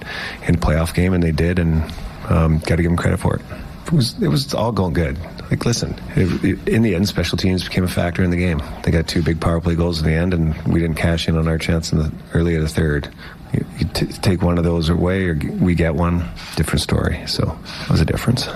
in 0.47 0.55
playoff 0.55 0.93
game, 0.93 1.13
and 1.13 1.23
they 1.23 1.31
did, 1.31 1.59
and 1.59 1.83
um, 2.29 2.59
got 2.59 2.77
to 2.77 2.83
give 2.83 2.91
them 2.91 2.97
credit 2.97 3.19
for 3.19 3.35
it. 3.35 3.41
It 3.87 3.91
was 3.91 4.21
it 4.21 4.27
was 4.27 4.53
all 4.53 4.71
going 4.71 4.93
good. 4.93 5.17
Like, 5.49 5.65
listen, 5.65 5.95
it, 6.15 6.43
it, 6.43 6.67
in 6.67 6.81
the 6.81 6.95
end, 6.95 7.07
special 7.07 7.37
teams 7.37 7.63
became 7.63 7.83
a 7.83 7.87
factor 7.87 8.23
in 8.23 8.31
the 8.31 8.37
game. 8.37 8.61
They 8.83 8.91
got 8.91 9.07
two 9.07 9.21
big 9.21 9.39
power 9.39 9.61
play 9.61 9.75
goals 9.75 9.99
in 9.99 10.05
the 10.05 10.13
end, 10.13 10.33
and 10.33 10.55
we 10.67 10.79
didn't 10.79 10.97
cash 10.97 11.27
in 11.27 11.37
on 11.37 11.47
our 11.47 11.57
chance 11.57 11.91
in 11.91 11.99
the 11.99 12.11
early 12.33 12.55
of 12.55 12.61
the 12.61 12.67
third. 12.67 13.09
You, 13.53 13.65
you 13.79 13.85
t- 13.87 14.07
take 14.07 14.41
one 14.41 14.57
of 14.57 14.63
those 14.63 14.89
away, 14.89 15.25
or 15.25 15.35
we 15.35 15.73
get 15.73 15.95
one, 15.95 16.27
different 16.55 16.81
story. 16.81 17.25
So 17.27 17.45
that 17.45 17.89
was 17.89 18.01
a 18.01 18.05
difference. 18.05 18.49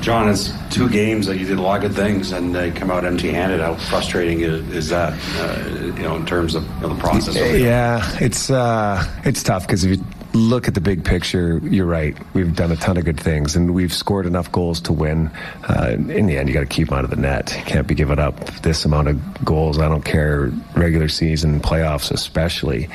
John, 0.00 0.28
it's 0.28 0.52
two 0.70 0.88
games 0.88 1.26
that 1.26 1.38
you 1.38 1.46
did 1.46 1.58
a 1.58 1.62
lot 1.62 1.76
of 1.76 1.82
good 1.82 1.96
things 1.96 2.32
and 2.32 2.52
they 2.52 2.72
come 2.72 2.90
out 2.90 3.04
empty-handed. 3.04 3.60
How 3.60 3.76
frustrating 3.76 4.40
is, 4.40 4.68
is 4.70 4.88
that, 4.88 5.12
uh, 5.38 5.70
you 5.96 6.02
know, 6.02 6.16
in 6.16 6.26
terms 6.26 6.56
of 6.56 6.64
you 6.64 6.80
know, 6.80 6.88
the 6.88 7.00
process? 7.00 7.36
Yeah, 7.36 8.04
it's 8.20 8.50
uh, 8.50 9.06
it's 9.24 9.44
tough 9.44 9.64
because 9.64 9.84
if 9.84 9.96
you 9.96 10.04
look 10.34 10.68
at 10.68 10.74
the 10.74 10.80
big 10.80 11.04
picture, 11.04 11.58
you're 11.58 11.86
right. 11.86 12.16
We've 12.34 12.54
done 12.54 12.72
a 12.72 12.76
ton 12.76 12.96
of 12.96 13.04
good 13.04 13.20
things 13.20 13.56
and 13.56 13.74
we've 13.74 13.92
scored 13.92 14.26
enough 14.26 14.50
goals 14.50 14.80
to 14.82 14.92
win. 14.92 15.30
Uh, 15.68 15.96
in 15.96 16.26
the 16.26 16.38
end, 16.38 16.48
you 16.48 16.54
got 16.54 16.60
to 16.60 16.66
keep 16.66 16.88
them 16.88 16.98
out 16.98 17.04
of 17.04 17.10
the 17.10 17.16
net. 17.16 17.54
You 17.56 17.64
can't 17.64 17.86
be 17.86 17.94
giving 17.94 18.18
up 18.18 18.38
this 18.62 18.84
amount 18.84 19.08
of 19.08 19.44
goals. 19.44 19.78
I 19.78 19.88
don't 19.88 20.04
care 20.04 20.52
regular 20.74 21.08
season, 21.08 21.60
playoffs 21.60 22.10
especially. 22.10 22.88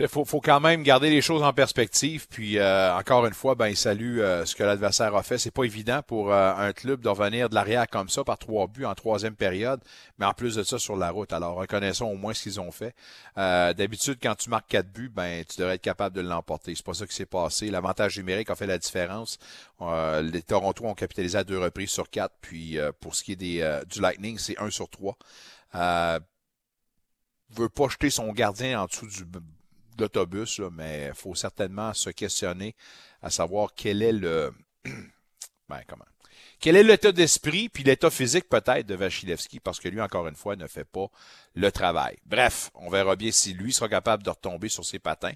Il 0.00 0.06
faut, 0.06 0.24
faut, 0.24 0.40
quand 0.40 0.60
même 0.60 0.82
garder 0.84 1.10
les 1.10 1.20
choses 1.20 1.42
en 1.42 1.52
perspective. 1.52 2.28
Puis 2.28 2.58
euh, 2.58 2.94
encore 2.94 3.26
une 3.26 3.34
fois, 3.34 3.54
ben 3.56 3.68
il 3.68 3.76
salue 3.76 4.20
euh, 4.20 4.44
ce 4.44 4.54
que 4.54 4.62
l'adversaire 4.62 5.14
a 5.16 5.22
fait. 5.22 5.38
C'est 5.38 5.50
pas 5.50 5.64
évident 5.64 6.02
pour 6.06 6.32
euh, 6.32 6.54
un 6.54 6.72
club 6.72 7.00
de 7.00 7.08
revenir 7.08 7.48
de 7.48 7.54
l'arrière 7.54 7.88
comme 7.88 8.08
ça 8.08 8.22
par 8.22 8.38
trois 8.38 8.68
buts 8.68 8.84
en 8.84 8.94
troisième 8.94 9.34
période, 9.34 9.80
mais 10.18 10.26
en 10.26 10.32
plus 10.34 10.54
de 10.54 10.62
ça 10.62 10.78
sur 10.78 10.96
la 10.96 11.10
route. 11.10 11.32
Alors 11.32 11.56
reconnaissons 11.56 12.06
au 12.06 12.16
moins 12.16 12.32
ce 12.32 12.42
qu'ils 12.44 12.60
ont 12.60 12.70
fait. 12.70 12.94
D'habitude, 13.36 14.18
quand 14.22 14.34
tu 14.34 14.50
marques 14.50 14.68
quatre 14.68 14.92
buts, 14.92 15.10
ben 15.12 15.44
tu 15.44 15.58
devrais 15.58 15.74
être 15.74 15.82
capable 15.82 16.14
de 16.14 16.20
l'emporter. 16.20 16.74
C'est 16.74 16.86
pas 16.86 16.94
ça 16.94 17.06
qui 17.06 17.14
s'est 17.14 17.26
passé. 17.26 17.70
L'avantage 17.70 18.16
numérique 18.18 18.50
a 18.50 18.54
fait 18.54 18.66
la 18.66 18.78
différence. 18.78 19.38
les 19.80 20.42
Toronto 20.42 20.84
ont 20.84 20.94
capitalisé 20.94 21.38
à 21.38 21.44
deux 21.44 21.58
reprises 21.58 21.90
sur 21.90 22.08
quatre. 22.10 22.34
Puis 22.40 22.78
pour 23.00 23.14
ce 23.14 23.24
qui 23.24 23.32
est 23.32 23.36
des, 23.36 23.80
du 23.88 24.00
Lightning, 24.00 24.38
c'est 24.38 24.58
un 24.58 24.70
sur 24.70 24.88
trois. 24.88 25.16
veut 25.74 27.68
pas 27.68 27.88
jeter 27.88 28.10
son 28.10 28.32
gardien 28.32 28.82
en 28.82 28.86
dessous 28.86 29.06
du 29.06 29.24
l'autobus, 30.00 30.60
mais 30.72 31.08
il 31.08 31.14
faut 31.14 31.34
certainement 31.34 31.92
se 31.94 32.10
questionner 32.10 32.74
à 33.22 33.30
savoir 33.30 33.70
quel 33.74 34.02
est 34.02 34.12
le. 34.12 34.52
ben, 35.68 35.82
comment? 35.86 36.04
Quel 36.60 36.74
est 36.74 36.82
l'état 36.82 37.12
d'esprit 37.12 37.68
puis 37.68 37.84
l'état 37.84 38.10
physique 38.10 38.48
peut-être 38.48 38.86
de 38.86 38.94
Vachilevski? 38.94 39.60
Parce 39.60 39.78
que 39.78 39.88
lui 39.88 40.00
encore 40.00 40.26
une 40.26 40.34
fois 40.34 40.56
ne 40.56 40.66
fait 40.66 40.84
pas 40.84 41.06
le 41.58 41.72
travail. 41.72 42.16
Bref, 42.24 42.70
on 42.74 42.88
verra 42.88 43.16
bien 43.16 43.32
si 43.32 43.52
lui 43.52 43.72
sera 43.72 43.88
capable 43.88 44.22
de 44.22 44.30
retomber 44.30 44.68
sur 44.68 44.84
ses 44.84 45.00
patins 45.00 45.32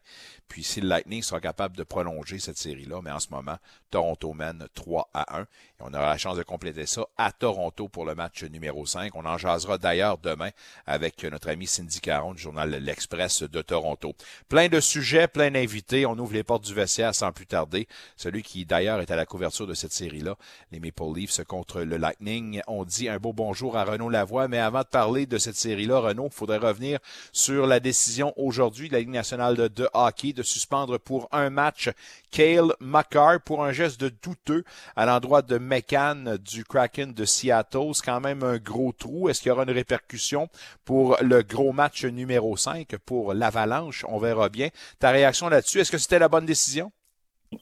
puis 0.52 0.62
si 0.62 0.83
le 0.83 0.88
Lightning 0.88 1.23
sera 1.23 1.41
capable 1.41 1.79
de 1.79 1.83
prolonger 1.83 2.38
cette 2.38 2.59
série-là. 2.59 3.00
Mais 3.02 3.11
en 3.11 3.21
ce 3.21 3.29
moment, 3.31 3.57
Toronto 3.91 4.35
mène 4.35 4.67
3 4.75 5.09
à 5.14 5.38
1 5.38 5.41
et 5.41 5.47
on 5.81 5.95
aura 5.95 6.11
la 6.11 6.19
chance 6.19 6.37
de 6.37 6.43
compléter 6.43 6.85
ça 6.85 7.07
à 7.17 7.33
Toronto 7.33 7.88
pour 7.88 8.05
le 8.05 8.14
match 8.14 8.45
numéro 8.45 8.85
5. 8.85 9.14
On 9.14 9.25
en 9.25 9.38
jasera 9.38 9.79
d'ailleurs 9.79 10.19
demain 10.19 10.50
avec 10.85 11.25
notre 11.25 11.49
ami 11.49 11.67
Cindy 11.67 12.02
Caron 12.02 12.35
du 12.35 12.43
journal 12.43 12.69
L'Express 12.71 13.45
de 13.45 13.62
Toronto. 13.62 14.14
Plein 14.50 14.69
de 14.69 14.79
sujets, 14.79 15.26
plein 15.26 15.50
d'invités. 15.50 16.05
On 16.05 16.19
ouvre 16.19 16.35
les 16.35 16.45
portes 16.45 16.67
du 16.67 16.75
vestiaire 16.75 17.14
sans 17.14 17.33
plus 17.33 17.47
tarder. 17.47 17.88
Celui 18.19 18.43
qui 18.43 18.67
d'ailleurs 18.67 19.00
est 19.00 19.11
à 19.11 19.17
la 19.17 19.25
couverture 19.25 19.67
de 19.67 19.73
cette 19.73 19.95
série-là, 19.95 20.37
les 20.71 20.81
Maple 20.81 21.14
Leafs 21.17 21.43
contre 21.45 21.81
le 21.81 21.97
Lightning. 21.97 22.61
On 22.67 22.85
dit 22.85 23.09
un 23.09 23.17
beau 23.17 23.33
bonjour 23.33 23.79
à 23.79 23.85
Renaud 23.85 24.11
Lavoie, 24.11 24.49
mais 24.49 24.59
avant 24.59 24.83
de 24.83 24.88
parler 24.88 25.25
de 25.25 25.38
cette 25.38 25.57
série-là, 25.57 25.99
Il 26.19 26.31
faudrait 26.31 26.59
revenir 26.59 26.99
sur 27.33 27.66
la 27.66 27.81
décision 27.81 28.33
aujourd'hui 28.37 28.88
de 28.88 28.95
la 28.95 29.00
Ligue 29.00 29.11
nationale 29.11 29.57
de, 29.57 29.88
hockey 29.95 30.33
de 30.33 30.42
suspendre 30.42 30.99
pour 30.99 31.28
un 31.33 31.50
match 31.50 31.90
Kale 32.31 32.73
McCarr 32.81 33.40
pour 33.45 33.64
un 33.64 33.73
geste 33.73 34.04
douteux 34.23 34.64
à 34.97 35.07
l'endroit 35.07 35.42
de 35.42 35.59
McCann 35.59 36.38
du 36.38 36.64
Kraken 36.64 37.12
de 37.12 37.25
Seattle. 37.25 37.95
C'est 37.95 38.04
quand 38.04 38.21
même 38.21 38.42
un 38.42 38.59
gros 38.59 38.92
trou. 38.92 39.28
Est-ce 39.28 39.40
qu'il 39.40 39.49
y 39.49 39.52
aura 39.52 39.64
une 39.64 39.71
répercussion 39.71 40.49
pour 40.85 41.16
le 41.21 41.42
gros 41.42 41.73
match 41.73 42.04
numéro 42.04 42.57
5 42.57 42.97
pour 43.04 43.35
l'Avalanche? 43.35 44.04
On 44.09 44.19
verra 44.19 44.49
bien. 44.49 44.69
Ta 44.99 45.11
réaction 45.11 45.49
là-dessus, 45.49 45.81
est-ce 45.81 45.92
que 45.92 45.99
c'était 45.99 46.19
la 46.19 46.28
bonne 46.28 46.47
décision? 46.47 46.92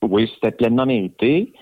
Oui, 0.02 0.30
c'était 0.34 0.52
pleinement 0.52 0.86
mérité. 0.86 1.52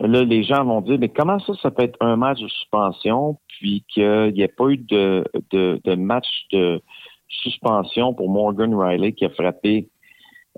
Là, 0.00 0.24
les 0.24 0.44
gens 0.44 0.64
vont 0.64 0.80
dire, 0.80 0.98
mais 0.98 1.10
comment 1.10 1.38
ça, 1.40 1.52
ça 1.60 1.70
peut 1.70 1.82
être 1.82 1.98
un 2.00 2.16
match 2.16 2.40
de 2.40 2.48
suspension, 2.48 3.38
puis 3.48 3.84
qu'il 3.88 4.32
n'y 4.32 4.40
ait 4.40 4.48
pas 4.48 4.68
eu 4.68 4.78
de, 4.78 5.24
de, 5.52 5.94
match 5.94 6.26
de 6.52 6.80
suspension 7.28 8.14
pour 8.14 8.30
Morgan 8.30 8.74
Riley 8.74 9.12
qui 9.12 9.26
a 9.26 9.30
frappé 9.30 9.88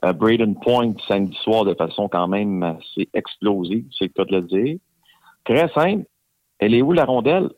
euh, 0.05 0.13
Braden 0.13 0.55
Point 0.61 0.95
samedi 1.09 1.37
soir 1.43 1.65
de 1.65 1.75
façon 1.75 2.09
quand 2.09 2.29
même 2.29 2.63
assez 2.63 3.09
explosive, 3.15 3.85
c'est 3.99 4.05
le 4.05 4.11
cas 4.11 4.25
de 4.25 4.37
le 4.37 4.43
dire. 4.43 4.79
Très 5.45 5.69
simple. 5.71 6.05
Elle 6.61 6.75
est 6.75 6.83
où 6.83 6.93
la 6.93 7.05
rondelle? 7.05 7.51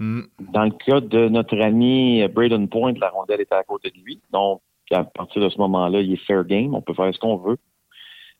Hmm. 0.00 0.22
Dans 0.40 0.64
le 0.64 0.70
cas 0.70 1.00
de 1.00 1.28
notre 1.28 1.60
ami 1.60 2.26
Braden 2.28 2.68
Point, 2.68 2.94
la 3.00 3.10
rondelle 3.10 3.40
était 3.40 3.54
à 3.54 3.62
côté 3.62 3.90
de 3.90 3.98
lui. 3.98 4.20
Donc, 4.32 4.60
à 4.90 5.04
partir 5.04 5.40
de 5.40 5.48
ce 5.48 5.58
moment-là, 5.58 6.00
il 6.00 6.12
est 6.12 6.26
fair 6.26 6.44
game. 6.44 6.74
On 6.74 6.82
peut 6.82 6.94
faire 6.94 7.14
ce 7.14 7.18
qu'on 7.20 7.36
veut 7.36 7.58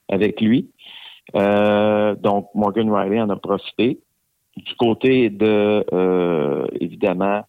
avec 0.09 0.41
lui. 0.41 0.71
Euh, 1.37 2.15
donc, 2.15 2.49
Morgan 2.55 2.91
Riley 2.91 3.21
en 3.21 3.31
a 3.31 3.37
profité. 3.37 4.01
Du 4.57 4.75
côté 4.75 5.31
de, 5.31 5.85
euh, 5.93 6.67
évidemment, 6.81 7.43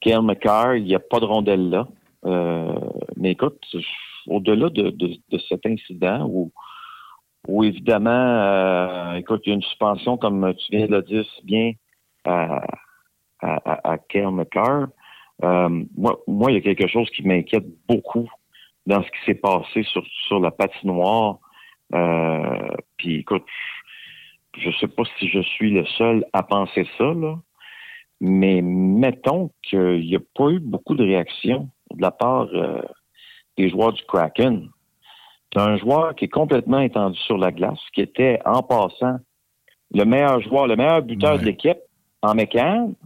Kel 0.00 0.22
McCarr, 0.22 0.76
il 0.76 0.84
n'y 0.84 0.94
a 0.94 1.00
pas 1.00 1.20
de 1.20 1.24
rondelle 1.24 1.70
là. 1.70 1.86
Euh, 2.26 2.74
mais 3.16 3.32
écoute, 3.32 3.64
au-delà 4.26 4.68
de, 4.70 4.90
de, 4.90 5.38
cet 5.48 5.64
incident 5.66 6.26
où, 6.28 6.50
où 7.46 7.62
évidemment, 7.62 9.14
écoute, 9.14 9.42
il 9.44 9.50
y 9.50 9.52
a 9.52 9.54
une 9.54 9.62
suspension, 9.62 10.16
comme 10.16 10.52
tu 10.54 10.76
viens 10.76 10.86
de 10.86 10.92
le 10.92 11.02
dire 11.02 11.24
si 11.36 11.44
bien, 11.44 11.72
à, 12.24 12.62
à, 13.40 13.90
à 13.92 14.30
McCarr, 14.30 14.88
moi, 15.40 16.20
moi, 16.26 16.50
il 16.50 16.54
y 16.54 16.58
a 16.58 16.60
quelque 16.60 16.88
chose 16.88 17.08
qui 17.10 17.22
m'inquiète 17.22 17.66
beaucoup 17.88 18.28
dans 18.86 19.02
ce 19.02 19.08
qui 19.08 19.24
s'est 19.24 19.34
passé 19.34 19.84
sur, 19.84 20.04
sur 20.26 20.40
la 20.40 20.50
patinoire 20.50 21.38
euh, 21.94 22.68
puis 22.96 23.16
écoute, 23.20 23.44
je 24.58 24.70
sais 24.78 24.88
pas 24.88 25.02
si 25.18 25.28
je 25.28 25.40
suis 25.40 25.70
le 25.70 25.84
seul 25.86 26.24
à 26.32 26.42
penser 26.42 26.86
ça, 26.98 27.12
là, 27.14 27.36
mais 28.20 28.60
mettons 28.62 29.50
qu'il 29.62 30.00
n'y 30.00 30.16
a 30.16 30.20
pas 30.34 30.50
eu 30.50 30.60
beaucoup 30.60 30.94
de 30.94 31.04
réactions 31.04 31.68
de 31.94 32.02
la 32.02 32.10
part 32.10 32.48
euh, 32.52 32.82
des 33.56 33.70
joueurs 33.70 33.92
du 33.92 34.02
Kraken. 34.04 34.68
C'est 35.52 35.60
un 35.60 35.76
joueur 35.78 36.14
qui 36.14 36.26
est 36.26 36.28
complètement 36.28 36.80
étendu 36.80 37.18
sur 37.20 37.38
la 37.38 37.50
glace, 37.50 37.80
qui 37.92 38.02
était 38.02 38.38
en 38.44 38.62
passant 38.62 39.16
le 39.92 40.04
meilleur 40.04 40.40
joueur, 40.40 40.66
le 40.66 40.76
meilleur 40.76 41.02
buteur 41.02 41.38
de 41.38 41.44
l'équipe 41.44 41.78
en 42.22 42.34
mécanique. 42.34 42.96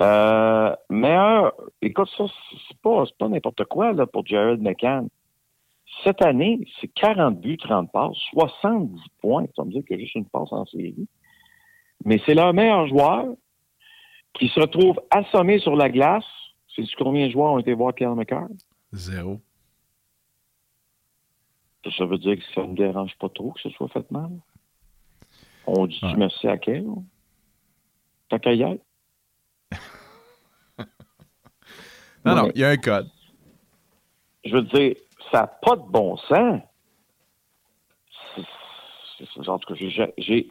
Euh, 0.00 0.74
meilleur, 0.88 1.52
écoute, 1.82 2.08
ça, 2.16 2.24
c'est 2.68 2.78
pas, 2.78 3.04
pas 3.18 3.28
n'importe 3.28 3.64
quoi 3.64 3.92
là, 3.92 4.06
pour 4.06 4.24
Jared 4.24 4.62
McCann. 4.62 5.08
Cette 6.04 6.22
année, 6.22 6.66
c'est 6.80 6.88
40 6.88 7.40
buts, 7.40 7.58
30 7.58 7.90
passes, 7.92 8.16
70 8.32 9.00
points. 9.20 9.46
Ça 9.56 9.62
veut 9.62 9.70
dire 9.70 9.82
qu'il 9.84 9.96
y 9.96 10.00
a 10.00 10.02
juste 10.02 10.14
une 10.14 10.26
passe 10.26 10.52
en 10.52 10.64
série. 10.66 11.08
Mais 12.04 12.20
c'est 12.24 12.34
leur 12.34 12.54
meilleur 12.54 12.86
joueur 12.88 13.26
qui 14.34 14.48
se 14.48 14.60
retrouve 14.60 15.00
assommé 15.10 15.58
sur 15.58 15.76
la 15.76 15.90
glace. 15.90 16.24
C'est 16.74 16.84
combien 16.96 17.26
de 17.26 17.32
joueurs 17.32 17.52
ont 17.52 17.58
été 17.58 17.74
voir 17.74 17.94
Kyle 17.94 18.14
McCarr? 18.14 18.48
Zéro. 18.92 19.40
Ça 21.96 22.04
veut 22.04 22.18
dire 22.18 22.36
que 22.36 22.44
ça 22.54 22.62
ne 22.62 22.68
me 22.68 22.76
dérange 22.76 23.16
pas 23.18 23.28
trop 23.28 23.52
que 23.52 23.60
ce 23.60 23.70
soit 23.70 23.88
fait 23.88 24.10
mal. 24.10 24.30
On 25.66 25.86
dit 25.86 26.00
merci 26.16 26.46
à 26.46 26.58
quel? 26.58 26.86
T'as 28.28 28.38
qu'à 28.38 28.52
y 28.52 28.62
Non, 32.24 32.36
non, 32.36 32.50
il 32.54 32.60
y 32.60 32.64
a 32.64 32.70
un 32.70 32.76
code. 32.76 33.08
Je 34.44 34.54
veux 34.54 34.62
dire, 34.62 34.94
ça 35.30 35.42
n'a 35.42 35.46
pas 35.46 35.76
de 35.76 35.82
bon 35.82 36.16
sens. 36.16 36.62
En 39.46 39.58
tout 39.58 39.74
cas, 39.74 40.10
j'ai 40.18 40.50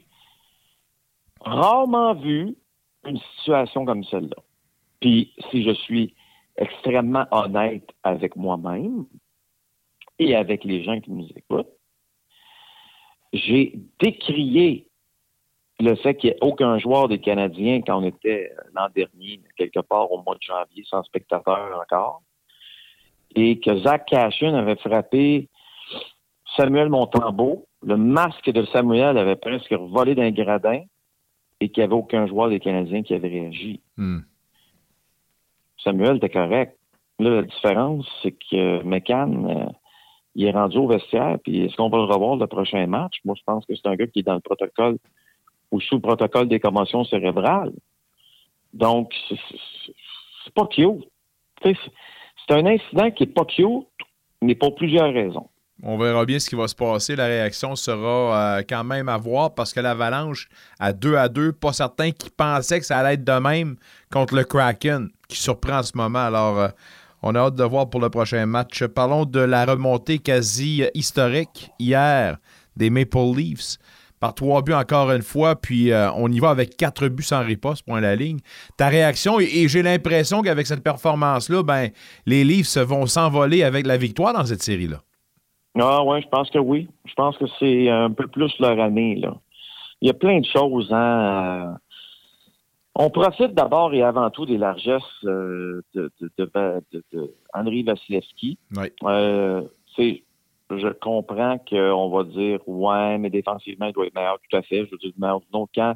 rarement 1.41 2.13
vu 2.13 2.55
une 3.05 3.19
situation 3.37 3.85
comme 3.85 4.03
celle-là. 4.03 4.35
Puis, 4.99 5.33
si 5.49 5.63
je 5.63 5.71
suis 5.71 6.13
extrêmement 6.57 7.25
honnête 7.31 7.89
avec 8.03 8.35
moi-même 8.35 9.05
et 10.19 10.35
avec 10.35 10.63
les 10.63 10.83
gens 10.83 10.99
qui 10.99 11.11
nous 11.11 11.27
écoutent, 11.35 11.71
j'ai 13.33 13.79
décrié 13.99 14.87
le 15.79 15.95
fait 15.95 16.15
qu'il 16.15 16.31
n'y 16.31 16.35
ait 16.35 16.39
aucun 16.41 16.77
joueur 16.77 17.07
des 17.07 17.19
Canadiens 17.19 17.81
quand 17.81 18.01
on 18.01 18.05
était 18.05 18.51
l'an 18.73 18.89
dernier, 18.93 19.41
quelque 19.55 19.79
part 19.79 20.11
au 20.11 20.21
mois 20.21 20.35
de 20.35 20.41
janvier, 20.41 20.83
sans 20.85 21.03
spectateurs 21.03 21.79
encore, 21.81 22.21
et 23.35 23.59
que 23.59 23.77
Zach 23.79 24.05
Cashin 24.07 24.53
avait 24.53 24.75
frappé 24.77 25.49
Samuel 26.55 26.89
Montembeau. 26.89 27.65
Le 27.81 27.95
masque 27.95 28.49
de 28.49 28.65
Samuel 28.65 29.17
avait 29.17 29.35
presque 29.35 29.71
volé 29.71 30.15
d'un 30.15 30.31
gradin 30.31 30.81
et 31.61 31.69
qu'il 31.69 31.81
n'y 31.81 31.85
avait 31.85 31.95
aucun 31.95 32.27
joueur 32.27 32.49
des 32.49 32.59
Canadiens 32.59 33.03
qui 33.03 33.13
avait 33.13 33.29
réagi. 33.29 33.81
Hmm. 33.97 34.19
Samuel 35.83 36.17
était 36.17 36.29
correct. 36.29 36.77
Là, 37.19 37.29
la 37.29 37.41
différence, 37.43 38.07
c'est 38.21 38.31
que 38.31 38.83
McCann, 38.83 39.45
euh, 39.45 39.71
il 40.35 40.45
est 40.45 40.51
rendu 40.51 40.77
au 40.77 40.87
vestiaire, 40.87 41.37
puis 41.43 41.65
est-ce 41.65 41.75
qu'on 41.75 41.89
va 41.89 41.97
le 41.97 42.03
revoir 42.05 42.37
le 42.37 42.47
prochain 42.47 42.85
match? 42.87 43.17
Moi, 43.25 43.35
je 43.37 43.43
pense 43.45 43.65
que 43.65 43.75
c'est 43.75 43.87
un 43.87 43.95
gars 43.95 44.07
qui 44.07 44.19
est 44.19 44.23
dans 44.23 44.35
le 44.35 44.39
protocole 44.39 44.97
ou 45.71 45.81
sous 45.81 45.95
le 45.95 46.01
protocole 46.01 46.47
des 46.47 46.59
commotions 46.59 47.03
cérébrales. 47.03 47.73
Donc, 48.73 49.13
c'est 49.29 50.53
pas 50.53 50.67
cute. 50.67 51.05
C'est 52.49 52.55
un 52.55 52.65
incident 52.65 53.11
qui 53.11 53.23
est 53.23 53.33
pas 53.33 53.45
cute, 53.45 53.85
mais 54.41 54.55
pour 54.55 54.73
plusieurs 54.73 55.13
raisons. 55.13 55.47
On 55.83 55.97
verra 55.97 56.25
bien 56.25 56.39
ce 56.39 56.49
qui 56.49 56.55
va 56.55 56.67
se 56.67 56.75
passer. 56.75 57.15
La 57.15 57.27
réaction 57.27 57.75
sera 57.75 58.57
euh, 58.57 58.63
quand 58.67 58.83
même 58.83 59.07
à 59.07 59.17
voir 59.17 59.53
parce 59.53 59.71
que 59.71 59.79
l'Avalanche, 59.79 60.49
à 60.79 60.91
2 60.91 61.15
à 61.15 61.29
2, 61.29 61.53
pas 61.53 61.73
certain 61.73 62.11
qui 62.11 62.29
pensaient 62.29 62.79
que 62.79 62.85
ça 62.85 62.97
allait 62.97 63.13
être 63.13 63.23
de 63.23 63.39
même 63.39 63.75
contre 64.11 64.35
le 64.35 64.43
Kraken, 64.43 65.09
qui 65.27 65.37
surprend 65.37 65.79
en 65.79 65.83
ce 65.83 65.95
moment. 65.95 66.25
Alors, 66.25 66.59
euh, 66.59 66.67
on 67.21 67.35
a 67.35 67.39
hâte 67.39 67.55
de 67.55 67.63
voir 67.63 67.89
pour 67.89 68.01
le 68.01 68.09
prochain 68.09 68.45
match. 68.45 68.83
Parlons 68.85 69.25
de 69.25 69.39
la 69.39 69.65
remontée 69.65 70.17
quasi 70.17 70.83
historique 70.93 71.69
hier 71.79 72.37
des 72.75 72.89
Maple 72.89 73.35
Leafs 73.35 73.77
par 74.19 74.33
trois 74.35 74.61
buts 74.61 74.73
encore 74.73 75.11
une 75.11 75.21
fois, 75.21 75.55
puis 75.55 75.91
euh, 75.91 76.11
on 76.13 76.31
y 76.31 76.39
va 76.39 76.49
avec 76.49 76.75
quatre 76.75 77.07
buts 77.07 77.23
sans 77.23 77.43
riposte, 77.43 77.85
point 77.85 78.01
la 78.01 78.15
ligne. 78.15 78.39
Ta 78.77 78.89
réaction, 78.89 79.39
et, 79.39 79.67
j'ai 79.67 79.81
l'impression 79.81 80.41
qu'avec 80.41 80.67
cette 80.67 80.83
performance-là, 80.83 81.63
ben, 81.63 81.89
les 82.25 82.43
Leafs 82.43 82.77
vont 82.77 83.05
s'envoler 83.05 83.63
avec 83.63 83.85
la 83.85 83.97
victoire 83.97 84.33
dans 84.33 84.45
cette 84.45 84.63
série-là. 84.63 84.97
Ah 85.79 86.03
ouais, 86.03 86.21
je 86.21 86.27
pense 86.27 86.49
que 86.49 86.59
oui. 86.59 86.87
Je 87.05 87.13
pense 87.13 87.37
que 87.37 87.45
c'est 87.59 87.89
un 87.89 88.11
peu 88.11 88.27
plus 88.27 88.51
leur 88.59 88.79
année. 88.79 89.15
Là. 89.15 89.35
Il 90.01 90.07
y 90.07 90.09
a 90.09 90.13
plein 90.13 90.39
de 90.39 90.45
choses. 90.45 90.89
Hein. 90.91 91.75
On 92.95 93.09
profite 93.09 93.53
d'abord 93.53 93.93
et 93.93 94.01
avant 94.01 94.29
tout 94.29 94.45
des 94.45 94.57
largesses 94.57 95.03
euh, 95.23 95.81
de, 95.93 96.11
de, 96.37 97.33
Henri 97.53 97.83
Vasilevski. 97.83 98.57
Oui. 98.75 98.87
Euh, 99.03 99.61
je 100.69 100.87
comprends 100.89 101.57
qu'on 101.69 102.09
va 102.09 102.23
dire 102.23 102.59
ouais, 102.67 103.17
mais 103.17 103.29
défensivement, 103.29 103.87
il 103.87 103.93
doit 103.93 104.05
être 104.05 104.15
meilleur, 104.15 104.37
tout 104.49 104.57
à 104.57 104.61
fait. 104.61 104.85
Je 104.85 104.91
veux 104.91 104.97
dire, 104.97 105.11
mais 105.17 105.29
donc 105.51 105.69
quand 105.73 105.95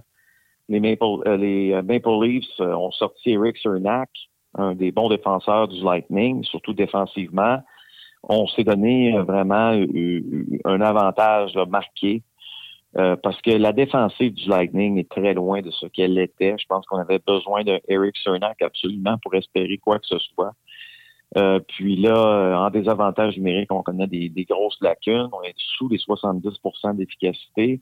les 0.69 0.79
Maple, 0.79 1.27
euh, 1.27 1.37
les 1.37 1.81
Maple 1.81 2.25
Leafs 2.25 2.59
ont 2.59 2.91
sorti 2.91 3.31
Eric 3.31 3.57
Cernak, 3.57 4.09
un 4.55 4.75
des 4.75 4.91
bons 4.91 5.09
défenseurs 5.09 5.67
du 5.67 5.83
Lightning, 5.83 6.43
surtout 6.43 6.73
défensivement, 6.73 7.59
on 8.23 8.47
s'est 8.47 8.63
donné 8.63 9.15
euh, 9.15 9.23
vraiment 9.23 9.73
euh, 9.73 9.85
euh, 9.93 10.59
un 10.65 10.81
avantage 10.81 11.55
marqué 11.67 12.23
parce 13.23 13.41
que 13.41 13.49
la 13.49 13.73
défensive 13.73 14.35
du 14.35 14.47
Lightning 14.47 14.99
est 14.99 15.09
très 15.09 15.33
loin 15.33 15.63
de 15.63 15.71
ce 15.71 15.87
qu'elle 15.87 16.15
était. 16.19 16.55
Je 16.59 16.67
pense 16.67 16.85
qu'on 16.85 16.99
avait 16.99 17.17
besoin 17.17 17.63
d'un 17.63 17.79
Eric 17.87 18.15
Cernak 18.23 18.61
absolument 18.61 19.17
pour 19.23 19.33
espérer 19.33 19.79
quoi 19.79 19.97
que 19.97 20.05
ce 20.05 20.19
soit. 20.19 20.51
Puis 21.67 21.95
là, 21.95 22.65
en 22.65 22.69
désavantage 22.69 23.37
numérique, 23.37 23.71
on 23.71 23.81
connaît 23.81 24.07
des, 24.07 24.45
grosses 24.49 24.77
lacunes. 24.81 25.29
On 25.31 25.41
est 25.43 25.55
sous 25.77 25.89
les 25.89 25.97
70% 25.97 26.95
d'efficacité. 26.95 27.81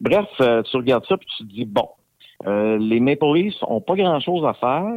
Bref, 0.00 0.26
tu 0.38 0.76
regardes 0.76 1.06
ça 1.06 1.16
puis 1.16 1.28
tu 1.36 1.46
te 1.46 1.52
dis, 1.52 1.64
bon, 1.64 1.88
les 2.44 3.00
Maple 3.00 3.34
Leafs 3.34 3.62
ont 3.62 3.80
pas 3.80 3.94
grand-chose 3.94 4.44
à 4.44 4.54
faire. 4.54 4.94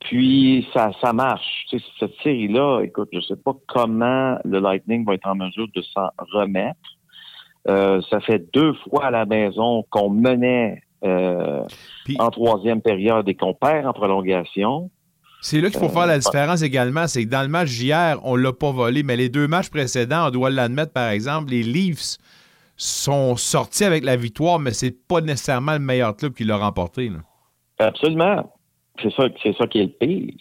Puis 0.00 0.66
ça, 0.72 0.92
ça 1.02 1.12
marche. 1.12 1.66
cette 1.98 2.14
série-là, 2.22 2.82
écoute, 2.82 3.08
je 3.12 3.20
sais 3.20 3.36
pas 3.36 3.52
comment 3.66 4.38
le 4.44 4.60
Lightning 4.60 5.04
va 5.04 5.14
être 5.14 5.26
en 5.26 5.34
mesure 5.34 5.66
de 5.74 5.82
s'en 5.82 6.08
remettre. 6.32 6.78
Euh, 7.68 8.00
ça 8.08 8.20
fait 8.20 8.50
deux 8.52 8.72
fois 8.74 9.06
à 9.06 9.10
la 9.10 9.26
maison 9.26 9.84
qu'on 9.90 10.10
menait 10.10 10.82
euh, 11.04 11.62
en 12.18 12.30
troisième 12.30 12.80
période 12.80 13.28
et 13.28 13.34
qu'on 13.34 13.54
perd 13.54 13.86
en 13.86 13.92
prolongation. 13.92 14.90
C'est 15.40 15.60
là 15.60 15.70
qu'il 15.70 15.78
faut 15.78 15.88
faire 15.88 16.06
la 16.06 16.14
euh, 16.14 16.18
différence 16.18 16.62
également, 16.62 17.06
c'est 17.06 17.24
que 17.24 17.30
dans 17.30 17.42
le 17.42 17.48
match 17.48 17.68
d'hier, 17.68 18.18
on 18.24 18.34
l'a 18.34 18.52
pas 18.52 18.72
volé, 18.72 19.02
mais 19.02 19.16
les 19.16 19.28
deux 19.28 19.46
matchs 19.46 19.70
précédents, 19.70 20.28
on 20.28 20.30
doit 20.30 20.50
l'admettre, 20.50 20.92
par 20.92 21.10
exemple, 21.10 21.50
les 21.50 21.62
Leafs 21.62 22.18
sont 22.76 23.36
sortis 23.36 23.84
avec 23.84 24.04
la 24.04 24.16
victoire, 24.16 24.58
mais 24.58 24.72
c'est 24.72 25.06
pas 25.06 25.20
nécessairement 25.20 25.72
le 25.72 25.80
meilleur 25.80 26.16
club 26.16 26.32
qui 26.34 26.44
l'a 26.44 26.56
remporté. 26.56 27.10
Absolument. 27.78 28.52
C'est 29.00 29.12
ça, 29.12 29.24
c'est 29.42 29.56
ça 29.56 29.66
qui 29.66 29.78
est 29.78 29.84
le 29.84 30.06
pire. 30.06 30.34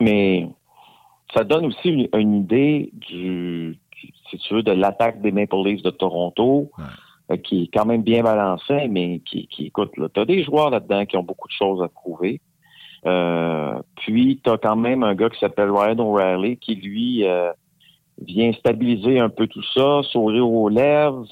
Mais 0.00 0.48
ça 1.34 1.44
donne 1.44 1.66
aussi 1.66 2.08
une, 2.12 2.34
idée 2.34 2.90
du, 2.94 3.78
si 4.30 4.38
tu 4.38 4.54
veux, 4.54 4.62
de 4.62 4.72
l'attaque 4.72 5.20
des 5.20 5.32
Maple 5.32 5.56
Leafs 5.64 5.82
de 5.82 5.90
Toronto, 5.90 6.70
euh, 7.30 7.36
qui 7.36 7.64
est 7.64 7.70
quand 7.72 7.84
même 7.84 8.02
bien 8.02 8.22
balancée, 8.22 8.88
mais 8.88 9.20
qui, 9.20 9.46
qui 9.48 9.66
écoute, 9.66 9.92
tu 9.94 10.20
as 10.20 10.24
des 10.24 10.42
joueurs 10.44 10.70
là-dedans 10.70 11.04
qui 11.04 11.16
ont 11.16 11.22
beaucoup 11.22 11.48
de 11.48 11.52
choses 11.52 11.82
à 11.82 11.88
prouver. 11.88 12.40
Euh, 13.06 13.80
puis, 13.96 14.40
tu 14.42 14.50
as 14.50 14.58
quand 14.58 14.76
même 14.76 15.02
un 15.02 15.14
gars 15.14 15.30
qui 15.30 15.38
s'appelle 15.38 15.70
Ryan 15.70 15.98
O'Reilly 15.98 16.56
qui, 16.58 16.74
lui, 16.74 17.26
euh, 17.26 17.50
vient 18.22 18.52
stabiliser 18.52 19.18
un 19.18 19.30
peu 19.30 19.46
tout 19.46 19.64
ça, 19.74 20.02
sourire 20.04 20.48
aux 20.48 20.68
lèvres. 20.68 21.26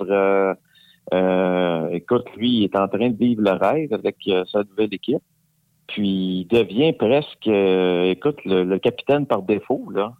écoute, 1.92 2.26
lui, 2.36 2.58
il 2.58 2.64
est 2.64 2.76
en 2.76 2.88
train 2.88 3.10
de 3.10 3.16
vivre 3.16 3.42
le 3.42 3.52
rêve 3.52 3.92
avec 3.92 4.16
sa 4.50 4.62
nouvelle 4.64 4.92
équipe. 4.92 5.22
Puis 5.88 6.40
il 6.40 6.46
devient 6.46 6.92
presque, 6.92 7.48
euh, 7.48 8.10
écoute, 8.10 8.38
le, 8.44 8.78
capitaine 8.78 9.26
par 9.26 9.42
défaut, 9.42 9.84
là. 9.90 10.12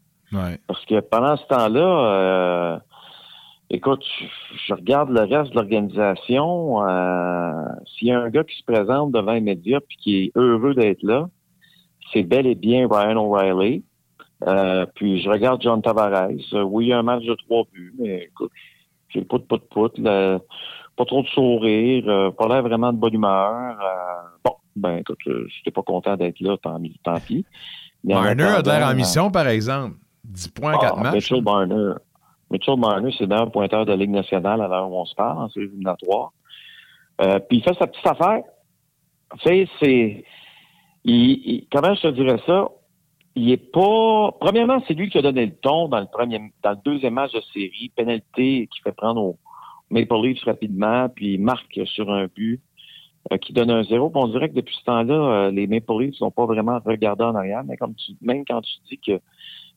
Parce 0.66 0.84
que 0.87 1.00
pendant 1.00 1.37
ce 1.37 1.46
temps-là, 1.46 1.80
euh, 1.80 2.78
écoute, 3.70 4.02
je, 4.66 4.74
regarde 4.74 5.11
le 5.11 5.20
reste 5.20 5.52
de 5.52 5.56
l'organisation. 5.56 6.87
Euh, 6.87 7.52
s'il 7.87 8.08
y 8.08 8.12
a 8.12 8.20
un 8.20 8.28
gars 8.30 8.44
qui 8.44 8.56
se 8.56 8.64
présente 8.64 9.12
devant 9.12 9.32
les 9.32 9.40
médias 9.40 9.80
puis 9.80 9.96
qui 9.98 10.16
est 10.24 10.32
heureux 10.37 10.74
d'être 10.74 11.02
là, 11.02 11.28
c'est 12.12 12.22
bel 12.22 12.46
et 12.46 12.54
bien 12.54 12.88
Ryan 12.90 13.16
O'Reilly. 13.16 13.84
puis 14.94 15.22
je 15.22 15.28
regarde 15.28 15.62
John 15.62 15.82
Tavares. 15.82 16.28
oui, 16.52 16.86
il 16.86 16.88
y 16.88 16.92
a 16.92 16.98
un 16.98 17.02
match 17.02 17.24
de 17.24 17.34
trois 17.34 17.64
buts, 17.72 17.94
mais 17.98 18.24
écoute, 18.24 18.52
j'ai 19.08 19.22
pas 19.22 19.38
de 19.38 19.44
pout 19.44 19.62
pout, 19.70 20.02
pas 20.02 21.04
trop 21.04 21.22
de 21.22 21.28
sourire, 21.28 22.32
pas 22.36 22.48
l'air 22.48 22.62
vraiment 22.62 22.92
de 22.92 22.98
bonne 22.98 23.14
humeur. 23.14 23.76
bon, 24.44 24.54
ben 24.76 24.98
écoute, 24.98 25.18
je 25.26 25.30
n'étais 25.30 25.70
pas 25.72 25.82
content 25.82 26.16
d'être 26.16 26.40
là, 26.40 26.56
tant, 26.62 26.80
tant 27.04 27.20
pis. 27.20 27.44
Marner 28.04 28.44
a 28.44 28.62
l'air 28.62 28.88
en 28.88 28.94
mission, 28.94 29.30
par 29.30 29.48
exemple. 29.48 29.96
10 30.24 30.48
points, 30.48 30.74
ah, 30.76 30.80
4 30.80 31.02
matchs. 31.02 31.14
Mitchell 31.14 31.42
Marner. 31.42 31.92
Mitchell 32.50 32.76
Marner, 32.76 33.10
c'est 33.16 33.24
le 33.24 33.28
meilleur 33.28 33.50
pointeur 33.50 33.84
de 33.84 33.90
la 33.90 33.96
Ligue 33.96 34.10
nationale 34.10 34.60
à 34.60 34.68
l'heure 34.68 34.90
où 34.90 34.96
on 34.96 35.04
se 35.04 35.14
parle, 35.14 35.38
en 35.38 35.48
série 35.48 35.66
éliminatoire. 35.66 36.32
Euh, 37.20 37.38
puis 37.40 37.58
il 37.58 37.62
fait 37.62 37.76
sa 37.78 37.86
petite 37.86 38.06
affaire. 38.06 38.42
Tu 39.40 39.48
sais, 39.48 39.68
c'est. 39.80 40.24
Comment 41.72 41.94
je 41.94 42.02
te 42.02 42.08
dirais 42.08 42.40
ça? 42.46 42.68
Il 43.34 43.50
est 43.50 43.56
pas. 43.56 44.32
Premièrement, 44.40 44.82
c'est 44.86 44.94
lui 44.94 45.10
qui 45.10 45.18
a 45.18 45.22
donné 45.22 45.46
le 45.46 45.54
ton 45.54 45.88
dans 45.88 46.00
le 46.00 46.06
premier, 46.06 46.40
dans 46.62 46.70
le 46.70 46.78
deuxième 46.84 47.14
match 47.14 47.32
de 47.32 47.40
série, 47.52 47.92
pénalité 47.94 48.68
qui 48.72 48.80
fait 48.80 48.92
prendre 48.92 49.22
au 49.22 49.38
Maple 49.90 50.20
Leafs 50.22 50.44
rapidement, 50.44 51.08
puis 51.08 51.34
il 51.34 51.40
marque 51.40 51.80
sur 51.86 52.10
un 52.10 52.26
but. 52.26 52.60
Euh, 53.32 53.36
qui 53.36 53.52
donne 53.52 53.70
un 53.70 53.82
zéro. 53.82 54.10
on 54.14 54.28
dirait 54.28 54.48
que 54.48 54.54
depuis 54.54 54.74
ce 54.76 54.84
temps-là, 54.84 55.14
euh, 55.14 55.50
les 55.50 55.66
Maple 55.66 56.00
Leafs 56.00 56.14
sont 56.14 56.30
pas 56.30 56.46
vraiment 56.46 56.78
regardés 56.84 57.24
en 57.24 57.34
arrière, 57.34 57.62
mais 57.64 57.76
comme 57.76 57.94
tu, 57.94 58.12
même 58.22 58.44
quand 58.46 58.62
tu 58.62 58.72
dis 58.88 58.96
qu'ils 58.96 59.20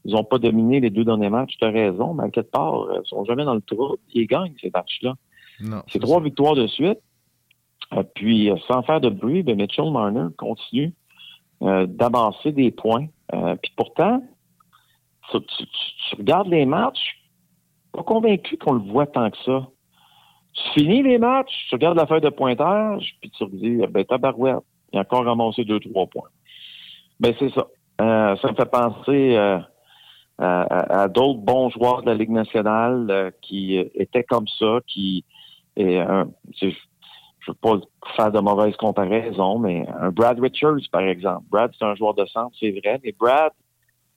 n'ont 0.05 0.23
pas 0.23 0.37
dominé 0.37 0.79
les 0.79 0.89
deux 0.89 1.03
derniers 1.03 1.29
matchs, 1.29 1.57
tu 1.59 1.65
as 1.65 1.71
raison, 1.71 2.13
mais 2.13 2.25
à 2.25 2.29
quelque 2.29 2.51
part, 2.51 2.83
euh, 2.83 3.01
ils 3.03 3.09
sont 3.09 3.25
jamais 3.25 3.43
dans 3.43 3.55
le 3.55 3.61
trou. 3.61 3.97
Ils 4.13 4.27
gagnent 4.27 4.53
ces 4.61 4.71
matchs-là. 4.73 5.15
C'est 5.87 5.99
trois 5.99 6.21
victoires 6.21 6.55
de 6.55 6.65
suite. 6.67 6.99
puis, 8.15 8.49
sans 8.67 8.83
faire 8.83 9.01
de 9.01 9.09
bruit, 9.09 9.43
ben 9.43 9.57
Mitchell 9.57 9.91
Marner 9.91 10.27
continue 10.37 10.93
d'avancer 11.61 12.51
des 12.51 12.71
points. 12.71 13.05
puis 13.61 13.71
pourtant, 13.75 14.21
tu, 15.31 15.39
tu, 16.09 16.15
regardes 16.17 16.47
les 16.47 16.65
matchs, 16.65 17.21
pas 17.93 18.03
convaincu 18.03 18.57
qu'on 18.57 18.73
le 18.73 18.91
voit 18.91 19.07
tant 19.07 19.29
que 19.29 19.37
ça. 19.45 19.67
Tu 20.53 20.79
finis 20.79 21.03
les 21.03 21.17
matchs, 21.17 21.67
tu 21.69 21.75
regardes 21.75 21.97
la 21.97 22.05
feuille 22.05 22.21
de 22.21 22.29
pointage, 22.29 23.15
puis 23.21 23.29
tu 23.29 23.45
te 23.45 23.55
dis, 23.55 23.77
ben, 23.89 24.03
tabarouette, 24.03 24.63
il 24.91 24.99
a 24.99 25.01
encore 25.01 25.25
ramassé 25.25 25.63
deux, 25.63 25.79
trois 25.79 26.07
points. 26.07 26.29
Ben, 27.19 27.33
c'est 27.39 27.53
ça. 27.53 27.67
Euh, 28.01 28.35
ça 28.37 28.51
me 28.51 28.55
fait 28.55 28.69
penser 28.69 29.37
euh, 29.37 29.59
à, 30.39 31.01
à 31.03 31.07
d'autres 31.07 31.39
bons 31.39 31.69
joueurs 31.69 32.01
de 32.01 32.07
la 32.07 32.15
Ligue 32.15 32.31
nationale 32.31 33.07
euh, 33.09 33.31
qui 33.41 33.77
étaient 33.77 34.23
comme 34.23 34.47
ça, 34.59 34.79
qui 34.87 35.23
et 35.77 36.01
je 37.41 37.51
ne 37.51 37.55
veux 37.55 37.79
pas 37.79 37.85
faire 38.15 38.31
de 38.31 38.39
mauvaises 38.39 38.75
comparaisons, 38.77 39.59
mais 39.59 39.85
un 39.99 40.11
Brad 40.11 40.39
Richards, 40.39 40.81
par 40.91 41.01
exemple. 41.01 41.45
Brad, 41.49 41.71
c'est 41.77 41.85
un 41.85 41.95
joueur 41.95 42.13
de 42.13 42.25
centre, 42.25 42.55
c'est 42.59 42.71
vrai, 42.71 42.99
mais 43.03 43.13
Brad, 43.19 43.51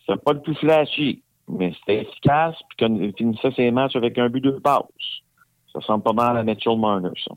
c'est 0.07 0.23
pas 0.23 0.35
le 0.35 0.41
plus 0.41 0.55
flashy, 0.57 1.23
mais 1.49 1.73
c'était 1.79 2.03
efficace, 2.03 2.57
puis 2.77 3.13
finissait 3.17 3.53
ses 3.53 3.71
matchs 3.71 3.97
avec 3.97 4.19
un 4.19 4.29
but 4.29 4.43
de 4.43 4.51
passe. 4.53 4.83
Ça 5.73 5.79
ressemble 5.81 6.05
pas 6.05 6.13
mal 6.13 6.37
à 6.37 6.43
Mitchell 6.43 6.79
Marner, 6.79 7.11
ça. 7.27 7.35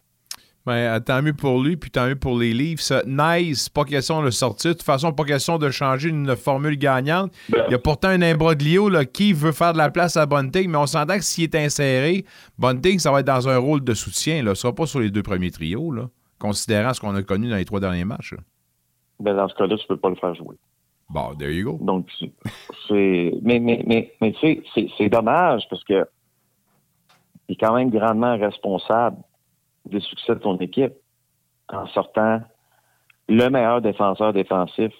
Ben, 0.67 0.99
tant 0.99 1.21
mieux 1.21 1.31
pour 1.33 1.63
lui, 1.63 1.77
puis 1.77 1.89
tant 1.89 2.07
mieux 2.07 2.17
pour 2.17 2.37
les 2.37 2.51
livres. 2.51 2.81
Nice, 3.05 3.69
pas 3.69 3.85
question 3.85 4.19
de 4.19 4.25
le 4.25 4.31
sortir. 4.31 4.71
De 4.71 4.73
toute 4.73 4.83
façon, 4.83 5.13
pas 5.13 5.23
question 5.23 5.57
de 5.57 5.69
changer 5.69 6.09
une 6.09 6.35
formule 6.35 6.77
gagnante. 6.77 7.31
Ben. 7.47 7.63
Il 7.69 7.71
y 7.71 7.73
a 7.73 7.79
pourtant 7.79 8.09
un 8.09 8.21
imbroglio 8.21 8.89
là, 8.89 9.05
qui 9.05 9.31
veut 9.31 9.53
faire 9.53 9.71
de 9.71 9.77
la 9.77 9.89
place 9.89 10.17
à 10.17 10.25
Bunting, 10.25 10.69
mais 10.69 10.77
on 10.77 10.85
s'entend 10.85 11.15
que 11.15 11.23
s'il 11.23 11.45
est 11.45 11.55
inséré, 11.55 12.25
Bunting, 12.59 12.99
ça 12.99 13.13
va 13.13 13.21
être 13.21 13.27
dans 13.27 13.47
un 13.47 13.57
rôle 13.57 13.81
de 13.81 13.93
soutien. 13.93 14.43
Là. 14.43 14.55
Ce 14.55 14.63
sera 14.63 14.75
pas 14.75 14.85
sur 14.85 14.99
les 14.99 15.09
deux 15.09 15.23
premiers 15.23 15.51
trios, 15.51 15.89
là, 15.93 16.09
considérant 16.37 16.93
ce 16.93 16.99
qu'on 16.99 17.15
a 17.15 17.23
connu 17.23 17.49
dans 17.49 17.55
les 17.55 17.63
trois 17.63 17.79
derniers 17.79 18.03
matchs. 18.03 18.35
Ben, 19.21 19.37
dans 19.37 19.47
ce 19.47 19.55
cas-là, 19.55 19.77
tu 19.77 19.87
peux 19.87 19.95
pas 19.95 20.09
le 20.09 20.15
faire 20.15 20.35
jouer. 20.35 20.57
Bon, 21.09 21.33
there 21.33 21.49
you 21.49 21.63
go. 21.63 21.77
Donc, 21.81 22.09
c'est. 22.89 23.31
Mais, 23.41 23.59
mais, 23.61 23.85
mais, 23.87 24.11
mais 24.19 24.33
tu 24.33 24.61
sais, 24.75 24.87
c'est 24.97 25.07
dommage 25.07 25.63
parce 25.69 25.85
que 25.85 26.05
il 27.47 27.53
est 27.53 27.55
quand 27.55 27.73
même 27.73 27.89
grandement 27.89 28.37
responsable 28.37 29.15
des 29.89 29.99
succès 29.99 30.35
de 30.35 30.39
ton 30.39 30.57
équipe 30.57 30.93
en 31.69 31.87
sortant 31.87 32.41
le 33.27 33.49
meilleur 33.49 33.81
défenseur 33.81 34.33
défensif 34.33 34.93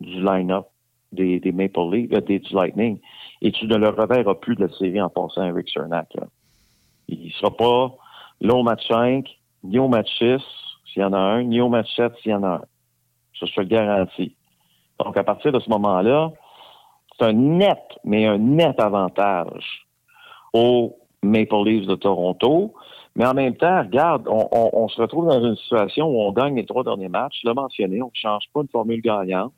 du 0.00 0.22
line-up 0.22 0.66
des, 1.12 1.38
des, 1.38 1.52
Maple 1.52 1.90
Leafs, 1.92 2.12
euh, 2.12 2.20
du 2.20 2.54
Lightning. 2.54 2.98
Et 3.40 3.52
tu 3.52 3.66
ne 3.66 3.76
le 3.76 3.88
reverras 3.88 4.34
plus 4.34 4.56
de 4.56 4.66
la 4.66 4.72
série 4.72 5.00
en 5.00 5.08
passant 5.08 5.42
à 5.42 5.52
Rick 5.52 5.70
Cernak. 5.70 6.08
Il 7.08 7.26
ne 7.26 7.30
sera 7.30 7.56
pas 7.56 7.94
là 8.40 8.54
au 8.54 8.62
match 8.62 8.86
5, 8.88 9.28
ni 9.62 9.78
au 9.78 9.88
match 9.88 10.08
6, 10.18 10.40
s'il 10.92 11.02
y 11.02 11.04
en 11.04 11.12
a 11.12 11.18
un, 11.18 11.44
ni 11.44 11.60
au 11.60 11.68
match 11.68 11.94
7, 11.94 12.12
s'il 12.22 12.32
y 12.32 12.34
en 12.34 12.42
a 12.42 12.48
un. 12.48 12.62
Ça, 13.38 13.46
je 13.46 13.54
te 13.54 13.60
le 13.60 13.66
garantis. 13.66 14.34
Donc, 14.98 15.16
à 15.16 15.24
partir 15.24 15.52
de 15.52 15.60
ce 15.60 15.68
moment-là, 15.70 16.32
c'est 17.18 17.26
un 17.26 17.32
net, 17.32 17.82
mais 18.04 18.26
un 18.26 18.38
net 18.38 18.78
avantage 18.80 19.86
aux 20.52 20.96
Maple 21.22 21.64
Leafs 21.64 21.86
de 21.86 21.94
Toronto. 21.94 22.74
Mais 23.16 23.26
en 23.26 23.34
même 23.34 23.56
temps, 23.56 23.80
regarde, 23.80 24.26
on, 24.28 24.88
se 24.88 25.00
retrouve 25.00 25.28
dans 25.28 25.44
une 25.44 25.56
situation 25.56 26.06
où 26.08 26.20
on 26.20 26.32
gagne 26.32 26.56
les 26.56 26.66
trois 26.66 26.82
derniers 26.82 27.08
matchs. 27.08 27.40
Je 27.42 27.48
l'ai 27.48 27.54
mentionné, 27.54 28.02
on 28.02 28.06
ne 28.06 28.10
change 28.14 28.44
pas 28.52 28.62
une 28.62 28.68
formule 28.68 29.00
gagnante. 29.00 29.52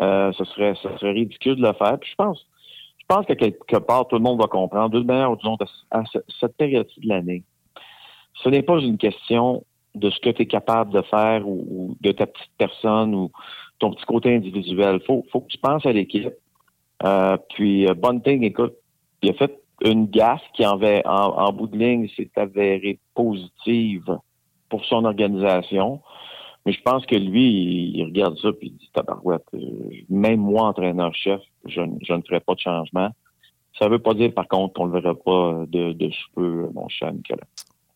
Euh, 0.00 0.32
ce 0.32 0.44
serait, 0.44 0.74
ce 0.82 0.88
serait 0.98 1.12
ridicule 1.12 1.56
de 1.56 1.62
le 1.62 1.72
faire. 1.74 1.98
Puis 2.00 2.10
je 2.10 2.16
pense, 2.16 2.44
je 2.98 3.04
pense 3.06 3.26
que 3.26 3.34
quelque 3.34 3.76
part, 3.76 4.08
tout 4.08 4.16
le 4.16 4.22
monde 4.22 4.40
va 4.40 4.48
comprendre, 4.48 4.90
d'une 4.90 5.06
manière 5.06 5.30
ou 5.30 5.36
d'une 5.36 5.50
autre, 5.50 5.66
à 5.90 6.02
cette 6.40 6.56
période 6.56 6.88
de 6.96 7.08
l'année, 7.08 7.44
ce 8.42 8.48
n'est 8.48 8.62
pas 8.62 8.78
une 8.78 8.98
question 8.98 9.64
de 9.94 10.10
ce 10.10 10.18
que 10.20 10.30
tu 10.30 10.42
es 10.42 10.46
capable 10.46 10.92
de 10.92 11.02
faire 11.02 11.46
ou, 11.46 11.96
de 12.00 12.12
ta 12.12 12.26
petite 12.26 12.50
personne 12.58 13.14
ou 13.14 13.30
ton 13.78 13.92
petit 13.92 14.04
côté 14.04 14.34
individuel. 14.34 15.00
Faut, 15.06 15.24
faut 15.30 15.40
que 15.40 15.48
tu 15.48 15.58
penses 15.58 15.86
à 15.86 15.92
l'équipe. 15.92 16.32
Euh, 17.04 17.36
puis 17.54 17.86
euh, 17.86 17.94
Bunting, 17.94 18.42
écoute, 18.44 18.74
il 19.22 19.30
a 19.30 19.34
fait 19.34 19.59
une 19.84 20.06
gaffe 20.06 20.42
qui 20.54 20.64
en, 20.66 20.78
en, 20.78 21.52
bout 21.52 21.66
de 21.66 21.76
ligne 21.76 22.08
s'est 22.16 22.30
avérée 22.36 22.98
positive 23.14 24.18
pour 24.68 24.84
son 24.84 25.04
organisation. 25.04 26.00
Mais 26.66 26.72
je 26.72 26.82
pense 26.82 27.06
que 27.06 27.16
lui, 27.16 27.92
il, 27.94 28.04
regarde 28.04 28.36
ça 28.38 28.52
puis 28.52 28.68
il 28.68 28.76
dit 28.76 28.90
tabarouette, 28.92 29.46
euh, 29.54 29.58
même 30.10 30.40
moi, 30.40 30.64
entraîneur-chef, 30.68 31.40
je, 31.64 31.80
je, 32.02 32.12
ne 32.12 32.22
ferai 32.22 32.40
pas 32.40 32.54
de 32.54 32.60
changement. 32.60 33.10
Ça 33.78 33.86
ne 33.86 33.92
veut 33.92 33.98
pas 33.98 34.14
dire, 34.14 34.32
par 34.34 34.46
contre, 34.46 34.74
qu'on 34.74 34.88
ne 34.88 34.92
le 34.94 35.00
verra 35.00 35.14
pas 35.14 35.64
de, 35.68 35.92
de 35.92 36.10
peu, 36.34 36.68
mon 36.74 36.88
cher 36.88 37.12
Nicolas. 37.12 37.46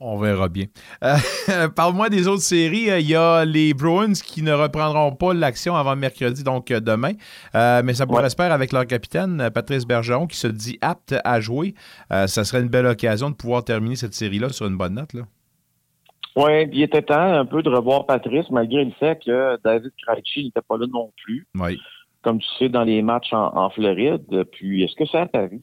On 0.00 0.18
verra 0.18 0.48
bien. 0.48 0.66
Euh, 1.02 1.16
parle-moi 1.76 2.08
des 2.10 2.26
autres 2.28 2.42
séries. 2.42 2.88
Il 3.00 3.08
y 3.08 3.14
a 3.14 3.44
les 3.44 3.74
Bruins 3.74 4.12
qui 4.12 4.42
ne 4.42 4.52
reprendront 4.52 5.12
pas 5.12 5.32
l'action 5.34 5.76
avant 5.76 5.96
mercredi, 5.96 6.42
donc 6.42 6.70
euh, 6.70 6.80
demain. 6.80 7.12
Euh, 7.54 7.82
mais 7.84 7.94
ça 7.94 8.06
pourrait 8.06 8.28
se 8.28 8.36
faire 8.36 8.52
avec 8.52 8.72
leur 8.72 8.86
capitaine, 8.86 9.50
Patrice 9.54 9.86
Bergeron, 9.86 10.26
qui 10.26 10.36
se 10.36 10.48
dit 10.48 10.78
apte 10.80 11.14
à 11.24 11.40
jouer. 11.40 11.74
ça 12.10 12.44
serait 12.44 12.60
une 12.60 12.68
belle 12.68 12.86
occasion 12.86 13.30
de 13.30 13.34
pouvoir 13.34 13.64
terminer 13.64 13.96
cette 13.96 14.14
série-là 14.14 14.48
sur 14.50 14.66
une 14.66 14.76
bonne 14.76 14.94
note. 14.94 15.12
Là. 15.12 15.22
Oui, 16.36 16.68
il 16.72 16.82
était 16.82 17.02
temps 17.02 17.32
un 17.32 17.46
peu 17.46 17.62
de 17.62 17.70
revoir 17.70 18.06
Patrice, 18.06 18.50
malgré 18.50 18.84
le 18.84 18.90
fait 18.92 19.22
que 19.24 19.56
David 19.62 19.92
Krejci 20.04 20.44
n'était 20.44 20.62
pas 20.68 20.76
là 20.76 20.86
non 20.92 21.12
plus. 21.22 21.46
Oui. 21.54 21.78
Comme 22.22 22.40
tu 22.40 22.48
sais, 22.58 22.68
dans 22.68 22.82
les 22.82 23.02
matchs 23.02 23.32
en, 23.32 23.70
Floride. 23.70 24.44
Puis, 24.52 24.82
est-ce 24.82 24.96
que 24.96 25.06
ça 25.06 25.22
a 25.22 25.26
paru? 25.26 25.62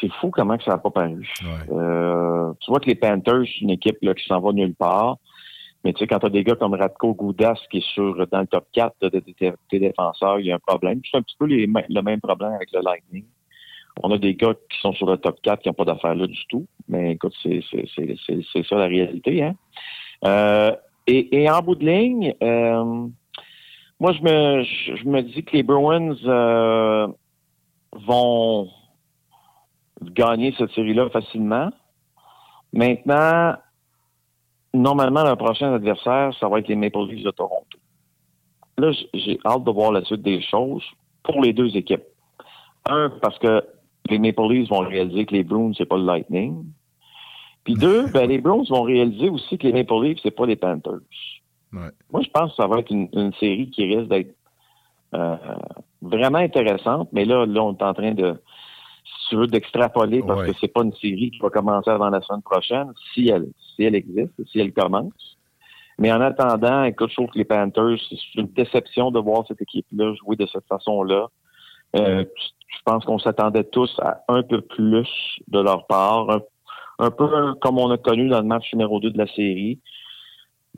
C'est 0.00 0.12
fou 0.14 0.30
comment 0.30 0.56
que 0.56 0.64
ça 0.64 0.72
n'a 0.72 0.78
pas 0.78 0.90
paru. 0.90 1.28
Euh, 1.70 2.52
tu 2.60 2.70
vois 2.70 2.80
que 2.80 2.86
les 2.86 2.94
Panthers, 2.94 3.44
c'est 3.44 3.60
une 3.60 3.70
équipe 3.70 3.98
là, 4.02 4.14
qui 4.14 4.24
s'en 4.24 4.40
va 4.40 4.52
nulle 4.52 4.74
part. 4.74 5.16
Mais 5.84 5.92
tu 5.92 6.00
sais, 6.00 6.06
quand 6.06 6.18
tu 6.18 6.26
as 6.26 6.30
des 6.30 6.42
gars 6.42 6.56
comme 6.56 6.74
Radko 6.74 7.14
Goudas 7.14 7.60
qui 7.70 7.78
est 7.78 7.92
sur 7.94 8.26
dans 8.26 8.40
le 8.40 8.46
top 8.46 8.66
4 8.72 8.96
de, 9.00 9.22
tes 9.70 9.78
défenseurs, 9.78 10.40
il 10.40 10.46
y 10.46 10.52
a 10.52 10.56
un 10.56 10.58
problème. 10.58 11.00
C'est 11.08 11.16
un 11.16 11.22
petit 11.22 11.36
peu 11.38 11.46
le 11.46 12.02
même 12.02 12.20
problème 12.20 12.52
avec 12.52 12.72
le 12.72 12.80
Lightning. 12.80 13.24
On 14.02 14.12
a 14.12 14.18
des 14.18 14.34
gars 14.34 14.54
qui 14.70 14.80
sont 14.80 14.92
sur 14.92 15.06
le 15.06 15.16
top 15.16 15.40
4 15.42 15.62
qui 15.62 15.68
n'ont 15.68 15.74
pas 15.74 15.84
d'affaires 15.84 16.14
là 16.14 16.26
du 16.26 16.46
tout. 16.48 16.66
Mais 16.88 17.12
écoute, 17.12 17.34
c'est 17.42 17.62
ça 18.68 18.76
la 18.76 18.86
réalité. 18.86 19.42
Hein? 19.42 19.54
Euh, 20.24 20.74
et, 21.06 21.48
en 21.48 21.62
bout 21.62 21.74
de 21.74 21.86
ligne, 21.86 22.34
euh, 22.42 23.06
moi, 23.98 24.12
je 24.12 24.22
me, 24.22 24.62
je, 24.62 25.08
me 25.08 25.22
dis 25.22 25.42
que 25.42 25.56
les 25.56 25.62
Bruins 25.62 26.14
vont 27.92 28.68
gagner 30.02 30.54
cette 30.58 30.70
série-là 30.72 31.08
facilement. 31.10 31.70
Maintenant, 32.72 33.54
normalement, 34.74 35.24
le 35.24 35.36
prochain 35.36 35.72
adversaire, 35.72 36.32
ça 36.38 36.48
va 36.48 36.58
être 36.58 36.68
les 36.68 36.76
Maple 36.76 37.06
Leafs 37.08 37.24
de 37.24 37.30
Toronto. 37.30 37.78
Là, 38.78 38.92
j'ai 39.12 39.38
hâte 39.44 39.64
de 39.64 39.70
voir 39.70 39.92
la 39.92 40.04
suite 40.04 40.22
des 40.22 40.40
choses 40.42 40.84
pour 41.22 41.40
les 41.42 41.52
deux 41.52 41.76
équipes. 41.76 42.04
Un, 42.88 43.10
parce 43.20 43.38
que 43.38 43.64
les 44.08 44.18
Maple 44.18 44.48
Leafs 44.48 44.68
vont 44.68 44.78
réaliser 44.78 45.26
que 45.26 45.34
les 45.34 45.44
Bruins, 45.44 45.72
c'est 45.76 45.86
pas 45.86 45.96
le 45.96 46.04
Lightning. 46.04 46.64
Puis 47.64 47.74
deux, 47.78 48.06
ben, 48.12 48.28
les 48.28 48.38
Bruins 48.38 48.64
vont 48.68 48.82
réaliser 48.82 49.28
aussi 49.28 49.58
que 49.58 49.66
les 49.66 49.72
Maple 49.72 50.04
Leafs, 50.04 50.20
c'est 50.22 50.30
pas 50.30 50.46
les 50.46 50.56
Panthers. 50.56 51.00
Moi, 51.70 52.22
je 52.22 52.30
pense 52.30 52.50
que 52.50 52.56
ça 52.56 52.66
va 52.66 52.78
être 52.78 52.90
une, 52.90 53.32
série 53.34 53.68
qui 53.70 53.84
risque 53.84 54.08
d'être 54.08 54.34
euh, 55.14 55.36
vraiment 56.00 56.38
intéressante, 56.38 57.10
mais 57.12 57.26
là, 57.26 57.44
là, 57.44 57.62
on 57.62 57.74
est 57.74 57.82
en 57.82 57.92
train 57.92 58.12
de, 58.12 58.40
tu 59.28 59.36
veux, 59.36 59.46
d'extrapoler 59.46 60.22
parce 60.26 60.44
que 60.44 60.52
c'est 60.60 60.72
pas 60.72 60.82
une 60.82 60.94
série 60.94 61.30
qui 61.30 61.38
va 61.40 61.50
commencer 61.50 61.90
avant 61.90 62.10
la 62.10 62.20
semaine 62.22 62.42
prochaine, 62.42 62.92
si 63.12 63.28
elle, 63.28 63.48
si 63.74 63.84
elle 63.84 63.94
existe, 63.94 64.32
si 64.50 64.60
elle 64.60 64.72
commence. 64.72 65.36
Mais 65.98 66.12
en 66.12 66.20
attendant, 66.20 66.84
écoute, 66.84 67.10
je 67.10 67.14
trouve 67.16 67.30
que 67.30 67.38
les 67.38 67.44
Panthers, 67.44 67.98
c'est 68.08 68.40
une 68.40 68.46
déception 68.46 69.10
de 69.10 69.18
voir 69.18 69.44
cette 69.48 69.60
équipe-là 69.60 70.14
jouer 70.14 70.36
de 70.36 70.46
cette 70.46 70.66
façon-là. 70.66 71.26
Euh, 71.96 72.24
je 72.68 72.78
pense 72.84 73.04
qu'on 73.04 73.18
s'attendait 73.18 73.64
tous 73.64 73.98
à 74.00 74.22
un 74.28 74.42
peu 74.42 74.60
plus 74.60 75.08
de 75.48 75.60
leur 75.60 75.86
part, 75.86 76.30
un, 76.30 76.40
un, 77.00 77.10
peu 77.10 77.54
comme 77.60 77.78
on 77.78 77.90
a 77.90 77.98
connu 77.98 78.28
dans 78.28 78.40
le 78.40 78.46
match 78.46 78.72
numéro 78.72 79.00
2 79.00 79.10
de 79.10 79.18
la 79.18 79.26
série. 79.26 79.80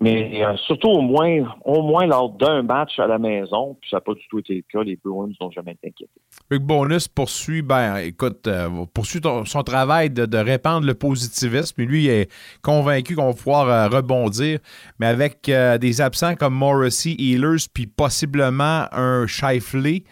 Mais 0.02 0.42
euh, 0.42 0.56
surtout 0.56 0.88
au 0.88 1.02
moins, 1.02 1.44
au 1.66 1.82
moins 1.82 2.06
lors 2.06 2.30
d'un 2.30 2.62
match 2.62 2.98
à 2.98 3.06
la 3.06 3.18
maison, 3.18 3.76
puis 3.78 3.90
ça 3.90 3.98
n'a 3.98 4.00
pas 4.00 4.14
du 4.14 4.26
tout 4.30 4.38
été 4.38 4.54
le 4.54 4.62
cas, 4.72 4.82
les 4.82 4.96
Bruins 4.96 5.28
n'ont 5.38 5.50
jamais 5.50 5.72
été 5.72 5.88
inquiétés. 5.88 6.20
Rick 6.50 6.62
Bonus 6.62 7.06
poursuit, 7.06 7.60
ben 7.60 7.96
écoute, 7.98 8.46
euh, 8.46 8.86
poursuit 8.94 9.20
son 9.44 9.62
travail 9.62 10.08
de, 10.08 10.38
répandre 10.38 10.86
le 10.86 10.94
positivisme. 10.94 11.82
Lui, 11.82 12.04
il 12.04 12.10
est 12.10 12.32
convaincu 12.62 13.14
qu'on 13.14 13.26
va 13.26 13.34
pouvoir 13.34 13.68
euh, 13.68 13.88
rebondir, 13.88 14.60
mais 14.98 15.06
avec 15.06 15.50
des 15.80 16.00
absents 16.00 16.34
comme 16.34 16.54
Morrissey, 16.54 17.14
Healers, 17.18 17.68
puis 17.72 17.86
possiblement 17.86 18.86
un 18.92 19.26
Shifley. 19.26 20.04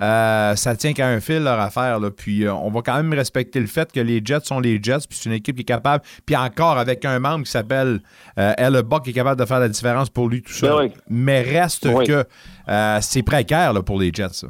Euh, 0.00 0.54
ça 0.56 0.76
tient 0.76 0.92
qu'à 0.92 1.08
un 1.08 1.20
fil 1.20 1.42
leur 1.42 1.58
affaire. 1.58 1.98
Là. 2.00 2.10
Puis 2.10 2.44
euh, 2.44 2.52
on 2.52 2.70
va 2.70 2.82
quand 2.82 2.96
même 2.96 3.12
respecter 3.12 3.60
le 3.60 3.66
fait 3.66 3.90
que 3.90 4.00
les 4.00 4.20
Jets 4.24 4.44
sont 4.44 4.60
les 4.60 4.80
Jets, 4.82 5.06
puis 5.08 5.18
c'est 5.18 5.28
une 5.28 5.34
équipe 5.34 5.56
qui 5.56 5.62
est 5.62 5.64
capable, 5.64 6.04
puis 6.26 6.36
encore 6.36 6.78
avec 6.78 7.04
un 7.04 7.18
membre 7.18 7.44
qui 7.44 7.50
s'appelle 7.50 8.00
euh, 8.38 8.82
Buck 8.82 9.04
qui 9.04 9.10
est 9.10 9.14
capable 9.14 9.40
de 9.40 9.46
faire 9.46 9.60
la 9.60 9.68
différence 9.68 10.10
pour 10.10 10.28
lui 10.28 10.42
tout 10.42 10.52
seul. 10.52 10.88
Ben 10.88 10.94
Mais 11.08 11.42
reste 11.42 11.88
que 12.04 12.24
euh, 12.68 12.98
c'est 13.00 13.22
précaire 13.22 13.72
là, 13.72 13.82
pour 13.82 13.98
les 13.98 14.10
Jets. 14.12 14.46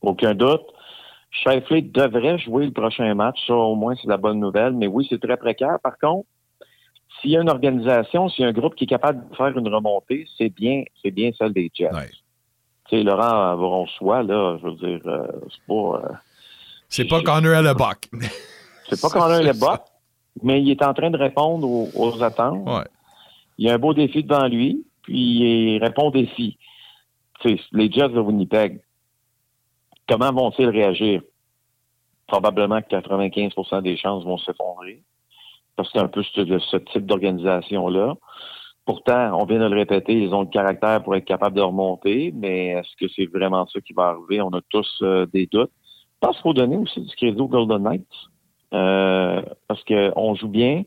Aucun 0.00 0.34
doute. 0.34 0.62
Shifley 1.30 1.82
devrait 1.82 2.38
jouer 2.38 2.66
le 2.66 2.72
prochain 2.72 3.14
match, 3.14 3.38
ça 3.46 3.54
au 3.54 3.74
moins 3.74 3.94
c'est 4.00 4.08
la 4.08 4.16
bonne 4.16 4.40
nouvelle. 4.40 4.72
Mais 4.72 4.86
oui, 4.86 5.06
c'est 5.08 5.20
très 5.20 5.36
précaire. 5.36 5.78
Par 5.82 5.98
contre, 5.98 6.26
s'il 7.20 7.30
y 7.30 7.36
a 7.36 7.42
une 7.42 7.50
organisation, 7.50 8.28
s'il 8.28 8.42
y 8.42 8.46
a 8.46 8.48
un 8.48 8.52
groupe 8.52 8.74
qui 8.74 8.84
est 8.84 8.88
capable 8.88 9.28
de 9.28 9.36
faire 9.36 9.56
une 9.56 9.68
remontée, 9.68 10.26
c'est 10.36 10.48
bien, 10.48 10.84
c'est 11.02 11.10
bien 11.10 11.30
celle 11.36 11.52
des 11.52 11.70
Jets 11.74 11.90
sais, 12.90 13.02
Laurent 13.02 13.56
Voronçois, 13.56 14.22
là, 14.22 14.58
je 14.60 14.66
veux 14.66 14.74
dire, 14.74 15.00
euh, 15.06 15.26
c'est 15.50 15.66
pas. 15.66 15.74
Euh, 15.74 16.14
c'est 16.88 17.04
pas 17.04 17.22
Connor 17.22 17.54
Hellebuck. 17.54 18.08
c'est 18.88 19.00
pas 19.00 19.08
Connor 19.08 19.32
Hellebuck, 19.40 19.82
mais 20.42 20.62
il 20.62 20.70
est 20.70 20.82
en 20.82 20.94
train 20.94 21.10
de 21.10 21.18
répondre 21.18 21.68
aux, 21.68 22.22
attentes. 22.22 22.66
Ouais. 22.66 22.86
Il 23.58 23.66
y 23.66 23.70
a 23.70 23.74
un 23.74 23.78
beau 23.78 23.94
défi 23.94 24.22
devant 24.22 24.46
lui, 24.46 24.84
puis 25.02 25.74
il 25.74 25.78
répond 25.82 26.08
au 26.08 26.10
défi. 26.10 26.58
les 27.44 27.92
Jets 27.92 28.08
de 28.08 28.20
Winnipeg, 28.20 28.80
comment 30.08 30.32
vont-ils 30.32 30.68
réagir? 30.68 31.22
Probablement 32.26 32.82
que 32.82 32.88
95% 32.88 33.82
des 33.82 33.96
chances 33.96 34.24
vont 34.24 34.38
s'effondrer. 34.38 35.02
Parce 35.76 35.88
que 35.90 35.98
c'est 35.98 36.04
un 36.04 36.08
peu 36.08 36.22
ce, 36.22 36.58
ce 36.58 36.76
type 36.76 37.06
d'organisation-là. 37.06 38.14
Pourtant, 38.88 39.38
on 39.38 39.44
vient 39.44 39.58
de 39.58 39.66
le 39.66 39.76
répéter, 39.76 40.14
ils 40.14 40.34
ont 40.34 40.40
le 40.40 40.46
caractère 40.46 41.02
pour 41.02 41.14
être 41.14 41.26
capables 41.26 41.54
de 41.54 41.60
remonter, 41.60 42.32
mais 42.34 42.68
est-ce 42.68 42.96
que 42.98 43.12
c'est 43.14 43.26
vraiment 43.26 43.66
ça 43.66 43.82
qui 43.82 43.92
va 43.92 44.04
arriver? 44.04 44.40
On 44.40 44.48
a 44.54 44.62
tous 44.70 45.00
euh, 45.02 45.26
des 45.26 45.44
doutes. 45.44 45.70
Je 45.82 46.18
pense 46.26 46.36
qu'il 46.36 46.42
faut 46.42 46.54
donner 46.54 46.78
aussi 46.78 47.02
du 47.02 47.14
crédit 47.14 47.38
aux 47.38 47.48
Golden 47.48 47.82
Knights. 47.82 48.06
Euh, 48.72 49.42
parce 49.66 49.84
qu'on 49.84 50.34
joue 50.36 50.48
bien, 50.48 50.84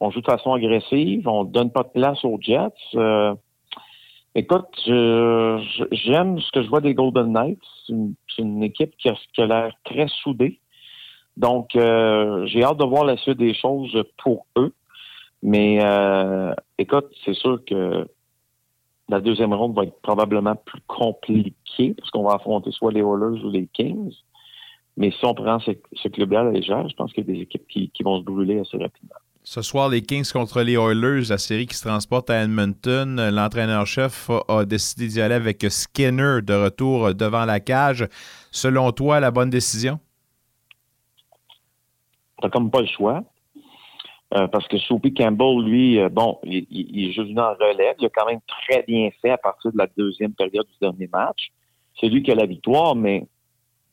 on 0.00 0.10
joue 0.10 0.22
de 0.22 0.26
façon 0.26 0.54
agressive, 0.54 1.28
on 1.28 1.44
ne 1.44 1.50
donne 1.50 1.70
pas 1.70 1.84
de 1.84 1.90
place 1.90 2.24
aux 2.24 2.36
Jets. 2.40 2.66
Euh, 2.96 3.32
écoute, 4.34 4.66
j'aime 4.84 6.40
ce 6.40 6.50
que 6.50 6.64
je 6.64 6.68
vois 6.68 6.80
des 6.80 6.94
Golden 6.94 7.30
Knights. 7.30 7.62
C'est 7.86 8.42
une, 8.42 8.64
équipe 8.64 8.96
qui 8.96 9.08
a, 9.08 9.14
qui 9.32 9.42
a 9.42 9.46
l'air 9.46 9.72
très 9.84 10.08
soudée. 10.08 10.58
Donc, 11.36 11.68
j'ai 11.74 12.64
hâte 12.64 12.78
de 12.78 12.84
voir 12.84 13.04
la 13.04 13.16
suite 13.18 13.38
des 13.38 13.54
choses 13.54 14.02
pour 14.18 14.46
eux. 14.58 14.74
Mais 15.42 15.78
euh, 15.82 16.54
écoute, 16.78 17.06
c'est 17.24 17.34
sûr 17.34 17.60
que 17.64 18.08
la 19.08 19.20
deuxième 19.20 19.54
ronde 19.54 19.74
va 19.74 19.84
être 19.84 20.00
probablement 20.02 20.56
plus 20.56 20.80
compliquée 20.86 21.94
parce 21.94 22.10
qu'on 22.10 22.24
va 22.24 22.34
affronter 22.34 22.72
soit 22.72 22.92
les 22.92 23.00
Oilers 23.00 23.44
ou 23.44 23.50
les 23.50 23.66
Kings. 23.72 24.12
Mais 24.96 25.10
si 25.10 25.24
on 25.24 25.34
prend 25.34 25.60
ce, 25.60 26.08
club-là 26.08 26.40
à 26.40 26.44
la 26.44 26.52
légère, 26.52 26.88
je 26.88 26.94
pense 26.94 27.12
qu'il 27.12 27.26
y 27.26 27.30
a 27.30 27.34
des 27.34 27.42
équipes 27.42 27.66
qui, 27.68 27.90
vont 28.02 28.18
se 28.18 28.24
brûler 28.24 28.60
assez 28.60 28.78
rapidement. 28.78 29.14
Ce 29.44 29.62
soir, 29.62 29.88
les 29.90 30.02
Kings 30.02 30.28
contre 30.32 30.62
les 30.62 30.72
Oilers, 30.72 31.28
la 31.28 31.38
série 31.38 31.66
qui 31.66 31.76
se 31.76 31.86
transporte 31.86 32.30
à 32.30 32.42
Edmonton. 32.42 33.30
L'entraîneur-chef 33.30 34.30
a, 34.48 34.64
décidé 34.64 35.06
d'y 35.06 35.20
aller 35.20 35.34
avec 35.34 35.64
Skinner 35.68 36.40
de 36.42 36.54
retour 36.54 37.14
devant 37.14 37.44
la 37.44 37.60
cage. 37.60 38.08
Selon 38.50 38.90
toi, 38.90 39.20
la 39.20 39.30
bonne 39.30 39.50
décision? 39.50 40.00
T'as 42.40 42.48
comme 42.48 42.70
pas 42.70 42.80
le 42.80 42.88
choix. 42.88 43.22
Euh, 44.34 44.48
parce 44.48 44.66
que 44.66 44.76
Soapy 44.78 45.14
Campbell, 45.14 45.62
lui, 45.64 46.00
euh, 46.00 46.08
bon, 46.08 46.38
il, 46.42 46.66
il, 46.70 47.08
est 47.08 47.12
juste 47.12 47.38
en 47.38 47.54
relève. 47.54 47.94
Il 48.00 48.06
a 48.06 48.08
quand 48.08 48.26
même 48.26 48.40
très 48.46 48.82
bien 48.82 49.08
fait 49.22 49.30
à 49.30 49.38
partir 49.38 49.70
de 49.70 49.78
la 49.78 49.86
deuxième 49.96 50.32
période 50.32 50.66
du 50.66 50.78
dernier 50.80 51.08
match. 51.12 51.52
C'est 52.00 52.08
lui 52.08 52.22
qui 52.22 52.32
a 52.32 52.34
la 52.34 52.46
victoire, 52.46 52.96
mais 52.96 53.28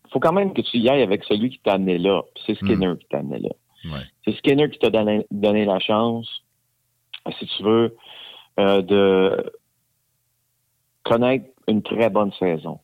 il 0.06 0.12
faut 0.12 0.20
quand 0.20 0.34
même 0.34 0.54
que 0.54 0.62
tu 0.62 0.78
y 0.80 0.90
ailles 0.90 1.04
avec 1.04 1.24
celui 1.26 1.52
qui 1.52 1.60
t'a 1.60 1.74
amené 1.74 2.00
là. 2.00 2.24
C'est 2.46 2.56
Skinner 2.56 2.88
hmm. 2.88 2.98
qui 2.98 3.08
t'a 3.10 3.20
amené 3.20 3.40
là. 3.40 4.00
C'est 4.26 4.36
Skinner 4.38 4.70
qui 4.70 4.80
t'a 4.80 4.90
donné, 4.90 5.66
la 5.66 5.80
chance, 5.80 6.28
si 7.38 7.46
tu 7.46 7.64
veux, 7.64 7.96
euh, 8.60 8.82
de 8.82 9.54
connaître 11.04 11.46
une 11.68 11.84
très 11.84 12.10
bonne 12.10 12.32
saison. 12.34 12.80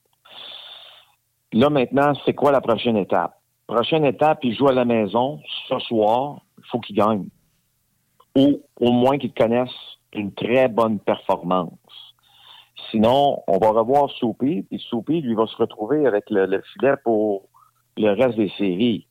Là, 1.54 1.70
maintenant, 1.70 2.14
c'est 2.26 2.34
quoi 2.34 2.52
la 2.52 2.62
prochaine 2.62 2.98
étape? 2.98 3.34
Prochaine 3.66 4.06
étape, 4.06 4.40
il 4.44 4.56
joue 4.56 4.68
à 4.68 4.74
la 4.74 4.86
maison 4.86 5.40
ce 5.68 5.80
soir. 5.80 6.42
Il 6.58 6.66
faut 6.66 6.80
qu'il 6.80 6.96
gagne 6.96 7.26
ou 8.40 8.62
au 8.80 8.92
moins 8.92 9.18
qu'ils 9.18 9.34
connaissent 9.34 9.70
une 10.14 10.34
très 10.34 10.68
bonne 10.68 11.00
performance. 11.00 11.74
Sinon, 12.90 13.44
on 13.48 13.58
va 13.58 13.70
revoir 13.72 14.10
Soupy, 14.12 14.64
puis 14.64 14.80
Soupy, 14.90 15.22
lui, 15.22 15.36
va 15.36 15.46
se 15.46 15.56
retrouver 15.58 16.08
avec 16.08 16.30
le, 16.30 16.62
filet 16.74 16.96
pour 17.04 17.50
le 17.98 18.12
reste 18.14 18.38
des 18.38 18.52
séries. 18.58 19.06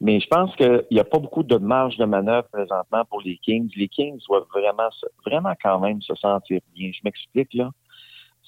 Mais 0.00 0.20
je 0.20 0.26
pense 0.28 0.54
qu'il 0.56 0.84
n'y 0.90 1.00
a 1.00 1.04
pas 1.04 1.18
beaucoup 1.18 1.42
de 1.42 1.56
marge 1.56 1.96
de 1.96 2.04
manœuvre 2.04 2.48
présentement 2.52 3.04
pour 3.08 3.20
les 3.20 3.36
Kings. 3.38 3.70
Les 3.76 3.88
Kings 3.88 4.18
doivent 4.28 4.46
vraiment, 4.52 4.88
vraiment 5.26 5.52
quand 5.62 5.78
même 5.80 6.00
se 6.00 6.14
sentir 6.14 6.60
bien. 6.74 6.90
Je 6.92 7.00
m'explique, 7.04 7.52
là. 7.54 7.70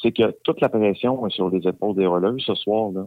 C'est 0.03 0.13
que 0.13 0.35
toute 0.43 0.61
la 0.61 0.69
pression 0.69 1.27
est 1.27 1.31
sur 1.31 1.51
les 1.51 1.67
épaules 1.69 1.95
des 1.95 2.05
Oilers 2.05 2.43
ce 2.45 2.55
soir, 2.55 2.91
là. 2.91 3.07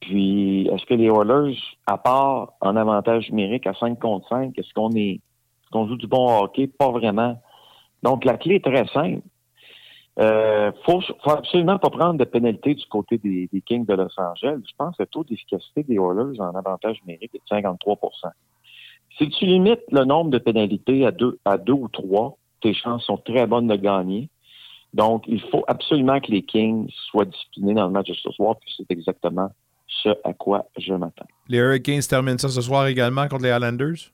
Puis, 0.00 0.68
est-ce 0.68 0.84
que 0.86 0.94
les 0.94 1.06
Oilers, 1.06 1.56
à 1.86 1.96
part 1.96 2.54
en 2.60 2.74
avantage 2.76 3.30
numérique 3.30 3.66
à 3.68 3.74
5 3.74 4.00
contre 4.00 4.28
5, 4.28 4.58
est-ce 4.58 4.72
qu'on 4.74 4.90
est 4.92 5.20
qu'on 5.72 5.88
joue 5.88 5.96
du 5.96 6.06
bon 6.06 6.42
hockey, 6.42 6.66
pas 6.66 6.90
vraiment. 6.90 7.40
Donc, 8.02 8.24
la 8.24 8.36
clé 8.36 8.56
est 8.56 8.64
très 8.64 8.86
simple. 8.88 9.22
Euh, 10.18 10.70
faut, 10.84 11.00
faut 11.00 11.30
absolument 11.30 11.78
pas 11.78 11.88
prendre 11.88 12.18
de 12.18 12.24
pénalité 12.24 12.74
du 12.74 12.84
côté 12.86 13.16
des, 13.18 13.48
Kings 13.64 13.86
de 13.86 13.94
Los 13.94 14.18
Angeles. 14.18 14.60
Je 14.68 14.74
pense 14.76 14.96
que 14.96 15.02
le 15.04 15.06
taux 15.06 15.24
d'efficacité 15.24 15.82
des 15.84 15.94
Oilers 15.94 16.38
en 16.38 16.54
avantage 16.54 16.98
numérique 17.02 17.34
est 17.34 17.38
de 17.38 17.62
53% 17.62 17.96
Si 19.16 19.30
tu 19.30 19.46
limites 19.46 19.82
le 19.90 20.04
nombre 20.04 20.30
de 20.30 20.38
pénalités 20.38 21.06
à 21.06 21.12
deux, 21.12 21.38
à 21.44 21.56
deux 21.56 21.72
ou 21.72 21.88
trois, 21.88 22.36
tes 22.60 22.74
chances 22.74 23.04
sont 23.06 23.16
très 23.16 23.46
bonnes 23.46 23.68
de 23.68 23.76
gagner. 23.76 24.28
Donc, 24.92 25.24
il 25.26 25.40
faut 25.40 25.64
absolument 25.66 26.20
que 26.20 26.30
les 26.30 26.42
Kings 26.42 26.90
soient 27.10 27.24
disciplinés 27.24 27.74
dans 27.74 27.86
le 27.86 27.92
match 27.92 28.08
de 28.08 28.14
ce 28.14 28.30
soir, 28.32 28.56
puis 28.60 28.70
c'est 28.76 28.90
exactement 28.90 29.50
ce 29.86 30.10
à 30.24 30.34
quoi 30.34 30.66
je 30.78 30.92
m'attends. 30.92 31.26
Les 31.48 31.58
Hurricanes 31.58 32.02
terminent 32.02 32.38
ça 32.38 32.48
ce 32.48 32.60
soir 32.60 32.86
également 32.86 33.26
contre 33.28 33.44
les 33.44 33.50
Islanders? 33.50 34.12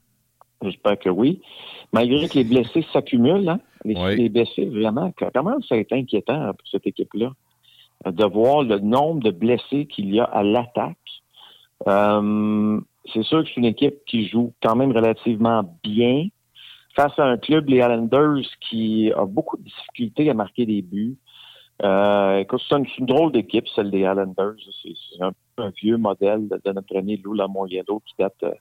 J'espère 0.63 0.99
que 0.99 1.09
oui. 1.09 1.41
Malgré 1.93 2.29
que 2.29 2.35
les 2.35 2.45
blessés 2.45 2.85
s'accumulent, 2.93 3.49
hein, 3.49 3.61
les, 3.85 4.29
blessés, 4.29 4.67
vraiment, 4.67 5.13
comment 5.33 5.61
ça 5.63 5.77
a 5.77 5.79
été 5.79 5.95
inquiétant 5.95 6.53
pour 6.53 6.69
cette 6.69 6.87
équipe-là 6.87 7.33
de 8.05 8.25
voir 8.25 8.63
le 8.63 8.79
nombre 8.79 9.23
de 9.23 9.31
blessés 9.31 9.87
qu'il 9.87 10.15
y 10.15 10.21
a 10.21 10.25
à 10.25 10.43
l'attaque. 10.43 10.97
Euh, 11.87 12.81
c'est 13.13 13.23
sûr 13.23 13.43
que 13.43 13.49
c'est 13.49 13.57
une 13.57 13.65
équipe 13.65 14.05
qui 14.07 14.29
joue 14.29 14.53
quand 14.63 14.77
même 14.77 14.93
relativement 14.93 15.65
bien 15.83 16.29
face 16.95 17.17
à 17.19 17.25
un 17.25 17.39
club, 17.39 17.69
les 17.69 17.79
Islanders, 17.79 18.45
qui 18.69 19.13
a 19.13 19.25
beaucoup 19.25 19.57
de 19.57 19.63
difficultés 19.63 20.31
à 20.31 20.35
marquer 20.35 20.67
des 20.67 20.83
buts. 20.83 21.17
Euh, 21.85 22.45
c'est 22.69 22.77
une, 22.99 23.07
drôle 23.07 23.33
d'équipe, 23.33 23.69
celle 23.69 23.91
des 23.91 24.01
Islanders. 24.01 24.57
C'est 24.83 25.23
un, 25.23 25.33
un, 25.59 25.71
vieux 25.71 25.97
modèle 25.97 26.49
de, 26.49 26.73
notre 26.73 26.97
ami 26.97 27.17
Lou 27.19 27.35
Lamoriello 27.35 28.03
qui 28.05 28.15
date 28.19 28.43
euh, 28.43 28.53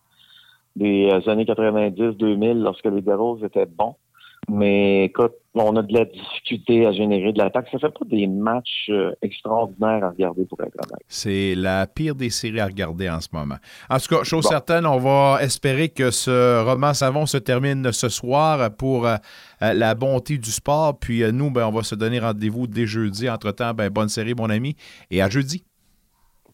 des 0.78 1.10
euh, 1.12 1.30
années 1.32 1.46
90-2000 1.46 2.62
lorsque 2.62 2.86
les 2.86 3.02
Devils 3.02 3.44
étaient 3.46 3.66
bons. 3.66 3.96
Mais 4.50 5.06
écoute, 5.06 5.34
on 5.56 5.76
a 5.76 5.82
de 5.82 5.94
la 5.94 6.06
difficulté 6.06 6.86
à 6.86 6.94
générer 6.94 7.34
de 7.34 7.38
l'attaque. 7.38 7.68
Ça 7.70 7.80
fait 7.80 7.90
pas 7.90 8.06
des 8.06 8.28
matchs 8.28 8.88
euh, 8.90 9.12
extraordinaires 9.22 10.06
à 10.06 10.10
regarder 10.12 10.46
pour 10.46 10.62
être 10.62 10.76
honnête. 10.76 11.04
C'est 11.10 11.54
la 11.54 11.86
pire 11.86 12.16
des 12.16 12.30
séries 12.30 12.62
à 12.62 12.68
regarder 12.68 13.10
en 13.10 13.20
ce 13.20 13.28
moment. 13.34 13.56
En 13.90 13.98
tout 13.98 14.16
cas, 14.16 14.24
chose 14.24 14.46
certaine, 14.46 14.86
on 14.86 15.00
va 15.00 15.40
espérer 15.42 15.90
que 15.90 16.12
ce 16.12 16.64
roman 16.64 16.94
savon 16.94 17.26
se 17.26 17.38
termine 17.38 17.92
ce 17.92 18.08
soir 18.08 18.72
pour 18.78 19.06
euh, 19.06 19.18
la 19.60 19.96
bonté 19.96 20.38
du 20.38 20.52
sport. 20.52 20.98
Puis 20.98 21.24
nous, 21.34 21.52
ben, 21.52 21.66
on 21.68 21.72
va 21.72 21.84
se 21.84 21.96
donner 21.96 22.20
rendez-vous 22.20 22.68
dès 22.68 22.86
jeudi. 22.86 23.30
Entre-temps, 23.30 23.74
ben, 23.74 23.90
bonne 23.90 24.10
série, 24.10 24.34
mon 24.34 24.50
ami, 24.50 24.78
et 25.12 25.22
à 25.22 25.28
jeudi. 25.28 25.66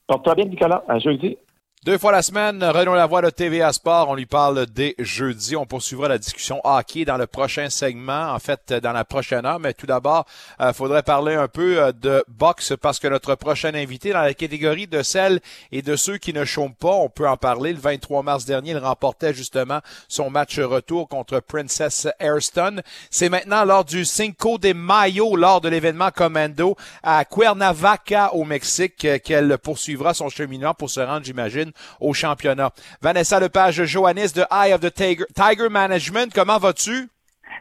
Porte-toi 0.08 0.34
bien, 0.34 0.46
Nicolas. 0.46 0.84
À 0.88 0.98
jeudi. 0.98 1.38
Deux 1.86 1.98
fois 1.98 2.14
la 2.14 2.22
semaine, 2.22 2.64
Renaud 2.64 2.96
Lavoie 2.96 3.22
de 3.22 3.30
TVA 3.30 3.74
Sport, 3.74 4.08
on 4.08 4.16
lui 4.16 4.26
parle 4.26 4.68
dès 4.68 4.96
jeudi. 5.00 5.58
On 5.58 5.66
poursuivra 5.66 6.08
la 6.08 6.18
discussion 6.18 6.62
hockey 6.64 7.04
dans 7.04 7.18
le 7.18 7.28
prochain 7.28 7.70
segment, 7.70 8.32
en 8.32 8.40
fait 8.40 8.72
dans 8.72 8.94
la 8.94 9.04
prochaine 9.04 9.46
heure. 9.46 9.60
Mais 9.60 9.74
tout 9.74 9.86
d'abord, 9.86 10.26
il 10.62 10.68
euh, 10.68 10.72
faudrait 10.72 11.04
parler 11.04 11.36
un 11.36 11.50
peu 11.50 11.84
euh, 11.84 11.92
de 11.92 12.24
boxe 12.30 12.72
parce 12.82 13.00
que 13.00 13.10
notre 13.10 13.36
prochain 13.36 13.74
invité 13.74 14.14
dans 14.14 14.22
la 14.22 14.34
catégorie 14.34 14.88
de 14.88 15.04
celles 15.04 15.42
et 15.74 15.82
de 15.82 15.98
ceux 15.98 16.18
qui 16.18 16.32
ne 16.32 16.46
chôment 16.46 16.74
pas, 16.74 16.94
on 16.94 17.10
peut 17.10 17.28
en 17.28 17.36
parler. 17.36 17.74
Le 17.74 17.80
23 17.80 18.24
mars 18.24 18.46
dernier, 18.46 18.72
il 18.72 18.78
remportait 18.78 19.34
justement 19.34 19.82
son 20.08 20.30
match 20.30 20.58
retour 20.60 21.10
contre 21.10 21.42
Princess 21.42 22.08
Airston. 22.18 22.78
C'est 23.10 23.28
maintenant 23.28 23.66
lors 23.66 23.84
du 23.84 24.06
Cinco 24.06 24.58
de 24.58 24.72
Mayo, 24.72 25.36
lors 25.36 25.60
de 25.60 25.68
l'événement 25.68 26.12
Commando 26.12 26.78
à 27.04 27.26
Cuernavaca 27.26 28.34
au 28.36 28.46
Mexique, 28.46 29.06
qu'elle 29.22 29.58
poursuivra 29.58 30.14
son 30.14 30.30
cheminement 30.30 30.74
pour 30.74 30.90
se 30.90 31.02
rendre, 31.02 31.26
j'imagine, 31.26 31.73
au 32.00 32.14
championnat. 32.14 32.72
Vanessa 33.02 33.40
Lepage 33.40 33.84
Johannis 33.86 34.34
de 34.34 34.44
Eye 34.52 34.74
of 34.74 34.82
the 34.82 34.94
Tiger, 34.94 35.26
Tiger 35.36 35.70
Management, 35.70 36.34
comment 36.34 36.58
vas-tu? 36.58 37.10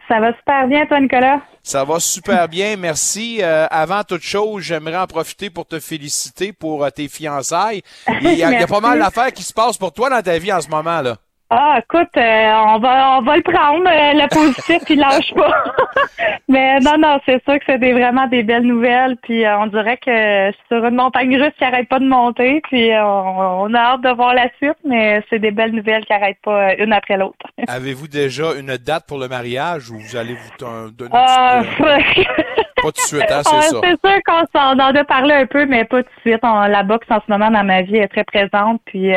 Ça 0.09 0.21
va 0.21 0.33
super 0.37 0.67
bien, 0.67 0.85
toi, 0.87 1.01
Nicolas? 1.01 1.41
Ça 1.63 1.85
va 1.85 2.01
super 2.01 2.49
bien, 2.49 2.77
merci. 2.77 3.39
Euh, 3.41 3.67
avant 3.71 4.03
toute 4.03 4.23
chose, 4.23 4.63
j'aimerais 4.63 4.99
en 4.99 5.07
profiter 5.07 5.49
pour 5.49 5.67
te 5.67 5.79
féliciter 5.81 6.53
pour 6.53 6.85
euh, 6.85 6.91
tes 6.91 7.09
fiançailles. 7.09 7.83
Il 8.21 8.35
y, 8.35 8.43
a, 8.43 8.51
il 8.53 8.61
y 8.61 8.63
a 8.63 8.67
pas 8.67 8.81
mal 8.81 8.99
d'affaires 8.99 9.33
qui 9.33 9.43
se 9.43 9.53
passent 9.53 9.79
pour 9.79 9.93
toi 9.93 10.11
dans 10.11 10.23
ta 10.23 10.39
vie 10.39 10.53
en 10.53 10.61
ce 10.61 10.69
moment, 10.69 11.01
là. 11.01 11.17
Ah, 11.55 11.81
écoute, 11.81 12.17
euh, 12.17 12.53
on 12.67 12.79
va 12.79 13.19
on 13.19 13.23
va 13.25 13.37
le 13.37 13.43
prendre, 13.43 13.87
euh, 13.87 14.15
le 14.15 14.27
positif, 14.31 14.89
il 14.89 14.99
lâche 14.99 15.35
pas. 15.35 15.65
Mais 16.49 16.81
non, 16.81 16.97
non, 16.99 17.21
c'est 17.27 17.45
sûr 17.45 17.59
que 17.59 17.65
c'est 17.67 17.79
des, 17.79 17.93
vraiment 17.93 18.27
des 18.27 18.43
belles 18.43 18.63
nouvelles. 18.63 19.19
Puis 19.23 19.45
euh, 19.45 19.59
on 19.59 19.67
dirait 19.67 19.99
que 19.99 20.51
sur 20.69 20.83
une 20.83 20.95
montagne 20.95 21.37
russe 21.37 21.53
qui 21.59 21.65
arrête 21.65 21.91
pas 21.91 21.99
de 21.99 22.07
monter. 22.07 22.63
Puis 22.71 22.91
on, 22.95 23.75
a 23.75 23.79
hâte 23.79 24.01
de 24.01 24.09
voir 24.15 24.33
la 24.33 24.49
suite, 24.57 24.79
mais 24.87 25.23
c'est 25.29 25.41
des 25.41 25.51
belles 25.51 25.73
nouvelles 25.73 26.07
qui 26.07 26.15
arrêtent 26.15 26.41
pas 26.43 26.75
une 26.77 26.95
après 26.95 27.19
l'autre. 27.19 27.47
Avez-vous 27.69 28.09
déjà 28.09 28.55
une 28.59 28.79
date 28.79 29.05
pour 29.07 29.19
le 29.19 29.29
mariage 29.29 29.91
ou 29.91 29.99
vous 29.99 30.17
allez 30.17 30.35
vous 30.35 30.91
donner 30.91 31.11
ah, 31.13 31.61
Pas 32.83 32.91
tout 32.91 33.01
de 33.01 33.07
suite, 33.07 33.31
hein, 33.31 33.43
c'est 33.45 33.61
ça. 33.63 33.81
C'est 33.83 34.09
sûr 34.09 34.19
qu'on 34.27 34.81
en 34.81 34.95
a 34.95 35.05
parlé 35.05 35.35
un 35.35 35.47
peu, 35.47 35.67
mais 35.67 35.85
pas 35.85 36.03
tout 36.03 36.09
de 36.25 36.31
suite. 36.31 36.43
la 36.43 36.83
boxe 36.83 37.07
en 37.11 37.21
ce 37.25 37.31
moment 37.31 37.51
dans 37.51 37.65
ma 37.65 37.83
vie 37.83 37.97
est 37.97 38.09
très 38.09 38.25
présente. 38.25 38.81
Puis 38.85 39.13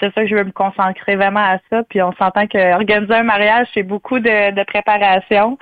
c'est 0.00 0.14
ça 0.14 0.22
que 0.22 0.26
je 0.26 0.34
veux 0.34 0.44
me 0.44 0.52
concentrer 0.52 1.16
vraiment 1.16 1.40
à 1.40 1.58
ça. 1.70 1.82
Puis 1.88 2.02
on 2.02 2.12
s'entend 2.12 2.46
qu'organiser 2.46 3.14
un 3.14 3.22
mariage, 3.22 3.68
c'est 3.74 3.82
beaucoup 3.82 4.18
de, 4.18 4.64
préparation. 4.64 5.58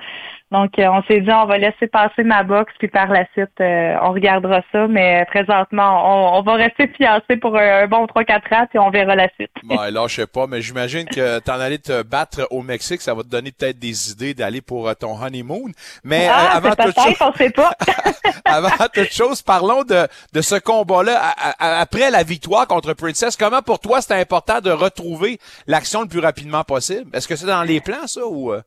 Donc, 0.51 0.79
euh, 0.79 0.87
on 0.87 1.03
s'est 1.03 1.21
dit, 1.21 1.31
on 1.31 1.45
va 1.45 1.59
laisser 1.59 1.85
passer 1.85 2.23
ma 2.23 2.41
boxe, 2.41 2.73
puis 2.79 2.87
par 2.87 3.07
la 3.09 3.23
suite, 3.33 3.51
euh, 3.61 3.95
on 4.01 4.13
regardera 4.13 4.61
ça. 4.71 4.87
Mais 4.87 5.23
présentement, 5.29 6.37
on, 6.37 6.41
va 6.41 6.53
rester 6.53 6.87
fiancés 6.97 7.37
pour 7.37 7.55
un, 7.55 7.85
bon 7.85 8.05
3-4 8.05 8.55
ans, 8.55 8.65
puis 8.67 8.79
on 8.79 8.89
verra 8.89 9.15
la 9.15 9.29
suite. 9.35 9.51
Ouais, 9.69 9.91
là, 9.91 10.07
je 10.07 10.15
sais 10.15 10.27
pas, 10.27 10.47
mais 10.47 10.61
j'imagine 10.61 11.05
que 11.05 11.37
t'en 11.39 11.59
allais 11.59 11.77
te 11.77 12.01
battre 12.01 12.47
au 12.49 12.63
Mexique, 12.63 13.01
ça 13.01 13.13
va 13.13 13.21
te 13.21 13.27
donner 13.27 13.51
peut-être 13.51 13.77
des 13.77 14.11
idées 14.11 14.33
d'aller 14.33 14.61
pour 14.61 14.95
ton 14.95 15.21
honeymoon. 15.21 15.69
Mais 16.03 16.27
ah, 16.27 16.55
avant 16.55 16.71
toute 16.71 16.99
chose, 16.99 17.15
on 17.21 17.33
sait 17.33 17.51
pas. 17.51 17.71
avant 18.45 18.87
toute 18.91 19.13
chose, 19.13 19.43
parlons 19.43 19.83
de, 19.83 20.07
de 20.33 20.41
ce 20.41 20.55
combat-là. 20.55 21.35
Après 21.59 22.09
la 22.09 22.23
victoire 22.23 22.65
contre 22.67 22.93
Princess, 22.93 23.37
comment 23.37 23.61
pour 23.61 23.79
toi 23.79 24.01
c'était 24.01 24.19
important 24.19 24.61
de 24.61 24.71
retrouver 24.71 25.37
l'action 25.67 26.01
le 26.01 26.07
plus 26.07 26.19
rapidement 26.19 26.63
possible? 26.63 27.09
Est-ce 27.13 27.27
que 27.27 27.35
c'est 27.35 27.45
dans 27.45 27.63
les 27.63 27.81
plans, 27.81 28.07
ça, 28.07 28.25
ou? 28.25 28.51
Euh, 28.51 28.61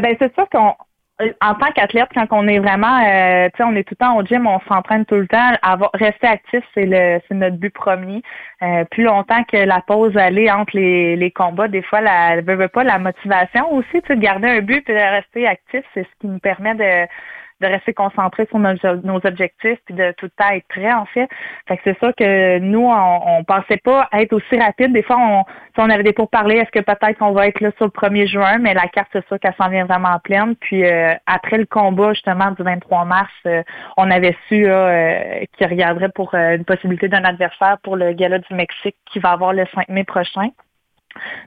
ben, 0.00 0.16
c'est 0.18 0.34
sûr 0.34 0.48
qu'on 0.50 0.74
en 1.40 1.54
tant 1.54 1.72
qu'athlète, 1.74 2.08
quand 2.14 2.26
on 2.30 2.46
est 2.46 2.60
vraiment, 2.60 3.00
euh, 3.04 3.48
tu 3.48 3.56
sais, 3.56 3.64
on 3.64 3.74
est 3.74 3.82
tout 3.82 3.96
le 3.98 4.04
temps 4.04 4.16
au 4.16 4.22
gym, 4.24 4.46
on 4.46 4.60
s'entraîne 4.68 5.04
tout 5.04 5.16
le 5.16 5.26
temps. 5.26 5.50
Avoir, 5.62 5.90
rester 5.94 6.28
actif, 6.28 6.62
c'est 6.74 6.86
le, 6.86 7.20
c'est 7.26 7.34
notre 7.34 7.56
but 7.56 7.74
premier. 7.74 8.22
Euh, 8.62 8.84
plus 8.84 9.02
longtemps 9.02 9.42
que 9.44 9.56
la 9.56 9.80
pause 9.80 10.16
allait 10.16 10.50
entre 10.50 10.76
les, 10.76 11.16
les 11.16 11.30
combats, 11.30 11.68
des 11.68 11.82
fois, 11.82 12.00
la, 12.00 12.40
veut, 12.40 12.68
pas 12.68 12.84
la 12.84 12.98
motivation 12.98 13.72
aussi, 13.72 14.00
tu 14.02 14.06
sais, 14.06 14.16
de 14.16 14.20
garder 14.20 14.48
un 14.48 14.60
but 14.60 14.88
et 14.88 14.94
de 14.94 14.98
rester 14.98 15.46
actif, 15.46 15.84
c'est 15.94 16.04
ce 16.04 16.20
qui 16.20 16.28
nous 16.28 16.38
permet 16.38 16.74
de 16.74 17.08
de 17.60 17.66
rester 17.66 17.92
concentré 17.92 18.46
sur 18.46 18.58
nos, 18.58 18.74
nos, 19.02 19.26
objectifs 19.26 19.78
puis 19.84 19.94
de 19.94 20.12
tout 20.12 20.26
le 20.26 20.30
temps 20.30 20.50
être 20.50 20.66
prêt 20.68 20.92
en 20.92 21.06
fait. 21.06 21.28
Fait 21.66 21.76
que 21.76 21.82
c'est 21.84 21.98
ça 21.98 22.12
que 22.12 22.58
nous 22.58 22.86
on, 22.86 23.38
on 23.38 23.44
pensait 23.44 23.78
pas 23.78 24.08
être 24.12 24.32
aussi 24.32 24.58
rapide. 24.58 24.92
Des 24.92 25.02
fois 25.02 25.16
on 25.18 25.44
si 25.74 25.80
on 25.80 25.90
avait 25.90 26.02
des 26.02 26.12
pourparlers, 26.12 26.58
est-ce 26.58 26.70
que 26.70 26.80
peut-être 26.80 27.18
qu'on 27.18 27.32
va 27.32 27.46
être 27.48 27.60
là 27.60 27.70
sur 27.76 27.86
le 27.86 27.90
1er 27.90 28.26
juin, 28.26 28.58
mais 28.58 28.74
la 28.74 28.88
carte 28.88 29.08
c'est 29.12 29.26
ça 29.28 29.38
qu'elle 29.38 29.54
s'en 29.54 29.68
vient 29.68 29.84
vraiment 29.84 30.10
en 30.10 30.18
pleine. 30.18 30.54
Puis 30.56 30.84
euh, 30.84 31.14
après 31.26 31.58
le 31.58 31.66
combat 31.66 32.12
justement 32.12 32.50
du 32.52 32.62
23 32.62 33.04
mars, 33.04 33.30
euh, 33.46 33.62
on 33.96 34.10
avait 34.10 34.36
su 34.48 34.66
euh, 34.66 35.44
qu'il 35.56 35.66
regarderait 35.66 36.10
pour 36.10 36.34
une 36.34 36.64
possibilité 36.64 37.08
d'un 37.08 37.24
adversaire 37.24 37.78
pour 37.82 37.96
le 37.96 38.12
gala 38.12 38.38
du 38.38 38.54
Mexique 38.54 38.96
qui 39.06 39.18
va 39.18 39.30
avoir 39.30 39.52
le 39.52 39.64
5 39.74 39.88
mai 39.88 40.04
prochain. 40.04 40.50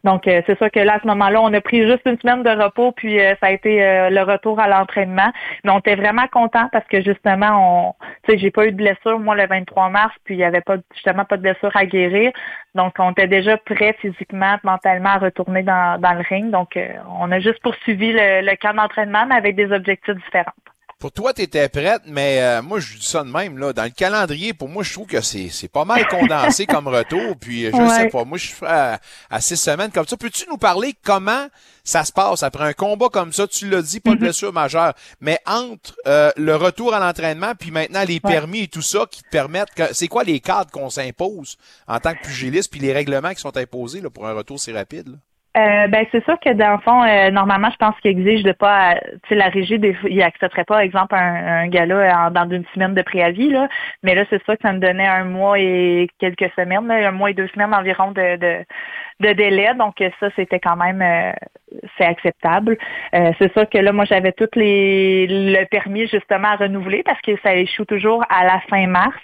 Donc, 0.03 0.27
euh, 0.27 0.41
c'est 0.45 0.57
sûr 0.57 0.69
que 0.71 0.79
là, 0.79 0.95
à 0.95 0.99
ce 0.99 1.07
moment-là, 1.07 1.41
on 1.41 1.53
a 1.53 1.61
pris 1.61 1.87
juste 1.87 2.01
une 2.05 2.17
semaine 2.19 2.43
de 2.43 2.49
repos, 2.49 2.91
puis 2.91 3.19
euh, 3.19 3.35
ça 3.41 3.47
a 3.47 3.51
été 3.51 3.83
euh, 3.83 4.09
le 4.09 4.21
retour 4.23 4.59
à 4.59 4.67
l'entraînement. 4.67 5.31
Mais 5.63 5.71
on 5.71 5.79
était 5.79 5.95
vraiment 5.95 6.27
contents 6.27 6.69
parce 6.71 6.85
que 6.87 7.01
justement, 7.01 7.95
on, 7.99 8.05
tu 8.23 8.33
sais, 8.33 8.37
j'ai 8.39 8.51
pas 8.51 8.65
eu 8.65 8.71
de 8.71 8.77
blessure, 8.77 9.19
moi, 9.19 9.35
le 9.35 9.47
23 9.47 9.89
mars, 9.89 10.13
puis 10.23 10.35
il 10.35 10.39
y 10.39 10.43
avait 10.43 10.61
pas 10.61 10.77
justement 10.93 11.25
pas 11.25 11.37
de 11.37 11.43
blessure 11.43 11.75
à 11.75 11.85
guérir. 11.85 12.31
Donc, 12.75 12.95
on 12.99 13.11
était 13.11 13.27
déjà 13.27 13.57
prêt 13.57 13.95
physiquement, 13.99 14.57
mentalement 14.63 15.09
à 15.09 15.17
retourner 15.17 15.63
dans, 15.63 15.99
dans 15.99 16.13
le 16.13 16.23
ring. 16.27 16.51
Donc, 16.51 16.79
on 17.19 17.31
a 17.31 17.39
juste 17.39 17.61
poursuivi 17.61 18.13
le, 18.13 18.41
le 18.41 18.55
camp 18.55 18.73
d'entraînement, 18.73 19.25
mais 19.27 19.35
avec 19.35 19.55
des 19.55 19.71
objectifs 19.71 20.15
différents. 20.15 20.53
Pour 21.01 21.11
toi, 21.11 21.33
tu 21.33 21.41
étais 21.41 21.67
prête, 21.67 22.03
mais 22.05 22.43
euh, 22.43 22.61
moi, 22.61 22.79
je 22.79 22.95
dis 22.95 23.07
ça 23.07 23.23
de 23.23 23.29
même. 23.31 23.57
Là. 23.57 23.73
Dans 23.73 23.85
le 23.85 23.89
calendrier, 23.89 24.53
pour 24.53 24.69
moi, 24.69 24.83
je 24.83 24.93
trouve 24.93 25.07
que 25.07 25.19
c'est, 25.19 25.49
c'est 25.49 25.67
pas 25.67 25.83
mal 25.83 26.07
condensé 26.07 26.67
comme 26.67 26.87
retour. 26.87 27.35
Puis, 27.41 27.65
je 27.65 27.89
sais 27.89 28.09
pas, 28.09 28.23
moi, 28.23 28.37
je 28.37 28.49
suis 28.49 28.55
à, 28.63 28.99
à, 29.31 29.41
six 29.41 29.57
semaines 29.57 29.89
comme 29.89 30.05
ça. 30.05 30.15
Peux-tu 30.15 30.45
nous 30.47 30.59
parler 30.59 30.93
comment 31.03 31.47
ça 31.83 32.05
se 32.05 32.11
passe 32.11 32.43
après 32.43 32.65
un 32.65 32.73
combat 32.73 33.09
comme 33.11 33.33
ça? 33.33 33.47
Tu 33.47 33.67
l'as 33.67 33.81
dit, 33.81 33.99
pas 33.99 34.11
de 34.11 34.17
mm-hmm. 34.17 34.19
blessure 34.19 34.53
majeure. 34.53 34.93
Mais 35.21 35.39
entre 35.47 35.95
euh, 36.05 36.31
le 36.37 36.55
retour 36.55 36.93
à 36.93 36.99
l'entraînement, 36.99 37.53
puis 37.59 37.71
maintenant 37.71 38.03
les 38.07 38.19
permis 38.19 38.59
et 38.59 38.67
tout 38.67 38.83
ça 38.83 39.07
qui 39.09 39.23
te 39.23 39.29
permettent... 39.29 39.73
Que, 39.73 39.95
c'est 39.95 40.07
quoi 40.07 40.23
les 40.23 40.39
cadres 40.39 40.69
qu'on 40.69 40.91
s'impose 40.91 41.57
en 41.87 41.99
tant 41.99 42.13
que 42.13 42.21
pugiliste, 42.21 42.69
puis 42.69 42.79
les 42.79 42.93
règlements 42.93 43.33
qui 43.33 43.41
sont 43.41 43.57
imposés 43.57 44.01
là, 44.01 44.11
pour 44.11 44.27
un 44.27 44.33
retour 44.33 44.59
si 44.59 44.71
rapide? 44.71 45.07
Là? 45.07 45.17
Euh, 45.57 45.87
ben 45.87 46.05
c'est 46.13 46.23
sûr 46.23 46.39
que 46.39 46.53
dans 46.53 46.71
le 46.71 46.77
fond, 46.77 47.03
euh, 47.03 47.29
normalement, 47.29 47.69
je 47.71 47.75
pense 47.75 47.99
qu'il 47.99 48.11
exige 48.11 48.43
de 48.43 48.53
pas, 48.53 48.95
tu 48.95 49.29
sais, 49.29 49.35
la 49.35 49.49
régie, 49.49 49.77
il 50.09 50.21
accepterait 50.23 50.63
pas, 50.63 50.81
exemple, 50.83 51.13
un, 51.13 51.63
un 51.63 51.67
gars-là 51.67 52.29
dans 52.29 52.49
une 52.49 52.63
semaine 52.73 52.93
de 52.93 53.01
préavis, 53.01 53.49
là. 53.49 53.67
Mais 54.01 54.15
là, 54.15 54.23
c'est 54.29 54.41
sûr 54.45 54.53
que 54.55 54.61
ça 54.61 54.71
me 54.71 54.79
donnait 54.79 55.07
un 55.07 55.25
mois 55.25 55.59
et 55.59 56.07
quelques 56.19 56.49
semaines, 56.55 56.89
un 56.89 57.11
mois 57.11 57.31
et 57.31 57.33
deux 57.33 57.49
semaines 57.49 57.73
environ 57.73 58.11
de, 58.11 58.37
de, 58.37 58.65
de 59.19 59.33
délai. 59.33 59.73
Donc 59.75 59.95
ça, 60.21 60.29
c'était 60.37 60.61
quand 60.61 60.77
même, 60.77 61.01
euh, 61.01 61.33
c'est 61.97 62.05
acceptable. 62.05 62.77
c'est 63.11 63.51
sûr 63.51 63.69
que 63.69 63.77
là, 63.77 63.91
moi, 63.91 64.05
j'avais 64.05 64.31
toutes 64.31 64.55
les, 64.55 65.27
le 65.27 65.65
permis 65.65 66.07
justement 66.07 66.49
à 66.49 66.55
renouveler 66.55 67.03
parce 67.03 67.19
que 67.21 67.37
ça 67.43 67.55
échoue 67.55 67.85
toujours 67.85 68.23
à 68.29 68.45
la 68.45 68.61
fin 68.69 68.87
mars. 68.87 69.19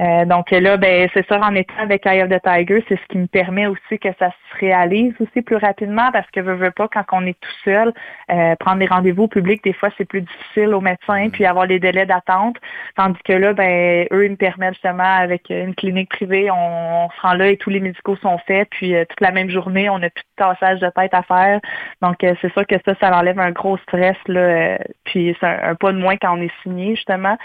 Euh, 0.00 0.24
donc 0.24 0.50
là, 0.50 0.76
ben 0.76 1.08
c'est 1.14 1.24
sûr, 1.26 1.36
en 1.36 1.54
étant 1.54 1.78
avec 1.78 2.04
Eye 2.04 2.22
of 2.22 2.28
the 2.28 2.42
Tiger, 2.42 2.84
c'est 2.88 2.96
ce 2.96 3.06
qui 3.08 3.18
me 3.18 3.26
permet 3.26 3.66
aussi 3.66 3.98
que 4.00 4.08
ça 4.18 4.30
se 4.30 4.58
réalise 4.58 5.14
aussi 5.20 5.40
plus 5.40 5.56
rapidement 5.56 6.10
parce 6.12 6.28
que 6.32 6.40
veux, 6.40 6.54
veux 6.54 6.72
pas, 6.72 6.88
quand 6.88 7.04
on 7.12 7.24
est 7.26 7.38
tout 7.38 7.56
seul, 7.64 7.92
euh, 8.30 8.56
prendre 8.56 8.78
des 8.78 8.86
rendez-vous 8.86 9.28
publics, 9.28 9.62
des 9.62 9.72
fois 9.72 9.90
c'est 9.96 10.04
plus 10.04 10.22
difficile 10.22 10.74
aux 10.74 10.80
médecins, 10.80 11.28
puis 11.30 11.46
avoir 11.46 11.66
les 11.66 11.78
délais 11.78 12.06
d'attente. 12.06 12.56
Tandis 12.96 13.20
que 13.24 13.34
là, 13.34 13.52
ben 13.52 14.06
eux, 14.12 14.24
ils 14.24 14.32
me 14.32 14.36
permettent 14.36 14.74
justement 14.74 15.02
avec 15.04 15.48
une 15.50 15.74
clinique 15.76 16.10
privée, 16.10 16.50
on, 16.50 17.08
se 17.10 17.20
rend 17.20 17.34
là 17.34 17.48
et 17.48 17.56
tous 17.56 17.70
les 17.70 17.80
médicaux 17.80 18.16
sont 18.16 18.38
faits, 18.38 18.68
puis 18.70 18.96
euh, 18.96 19.04
toute 19.08 19.20
la 19.20 19.30
même 19.30 19.50
journée, 19.50 19.88
on 19.90 20.00
n'a 20.00 20.10
plus 20.10 20.24
de 20.24 20.44
tassage 20.44 20.80
de 20.80 20.90
tête 20.90 21.14
à 21.14 21.22
faire. 21.22 21.60
Donc 22.02 22.16
c'est 22.20 22.52
sûr 22.52 22.66
que 22.66 22.76
ça, 22.84 22.94
ça 23.00 23.16
enlève 23.16 23.38
un 23.38 23.52
gros 23.52 23.78
stress, 23.78 24.16
là, 24.26 24.78
puis 25.04 25.36
c'est 25.38 25.46
un, 25.46 25.70
un, 25.70 25.74
pas 25.76 25.92
de 25.92 25.98
moins 25.98 26.16
quand 26.16 26.36
on 26.36 26.42
est 26.42 26.52
signé, 26.64 26.96
justement. 26.96 27.36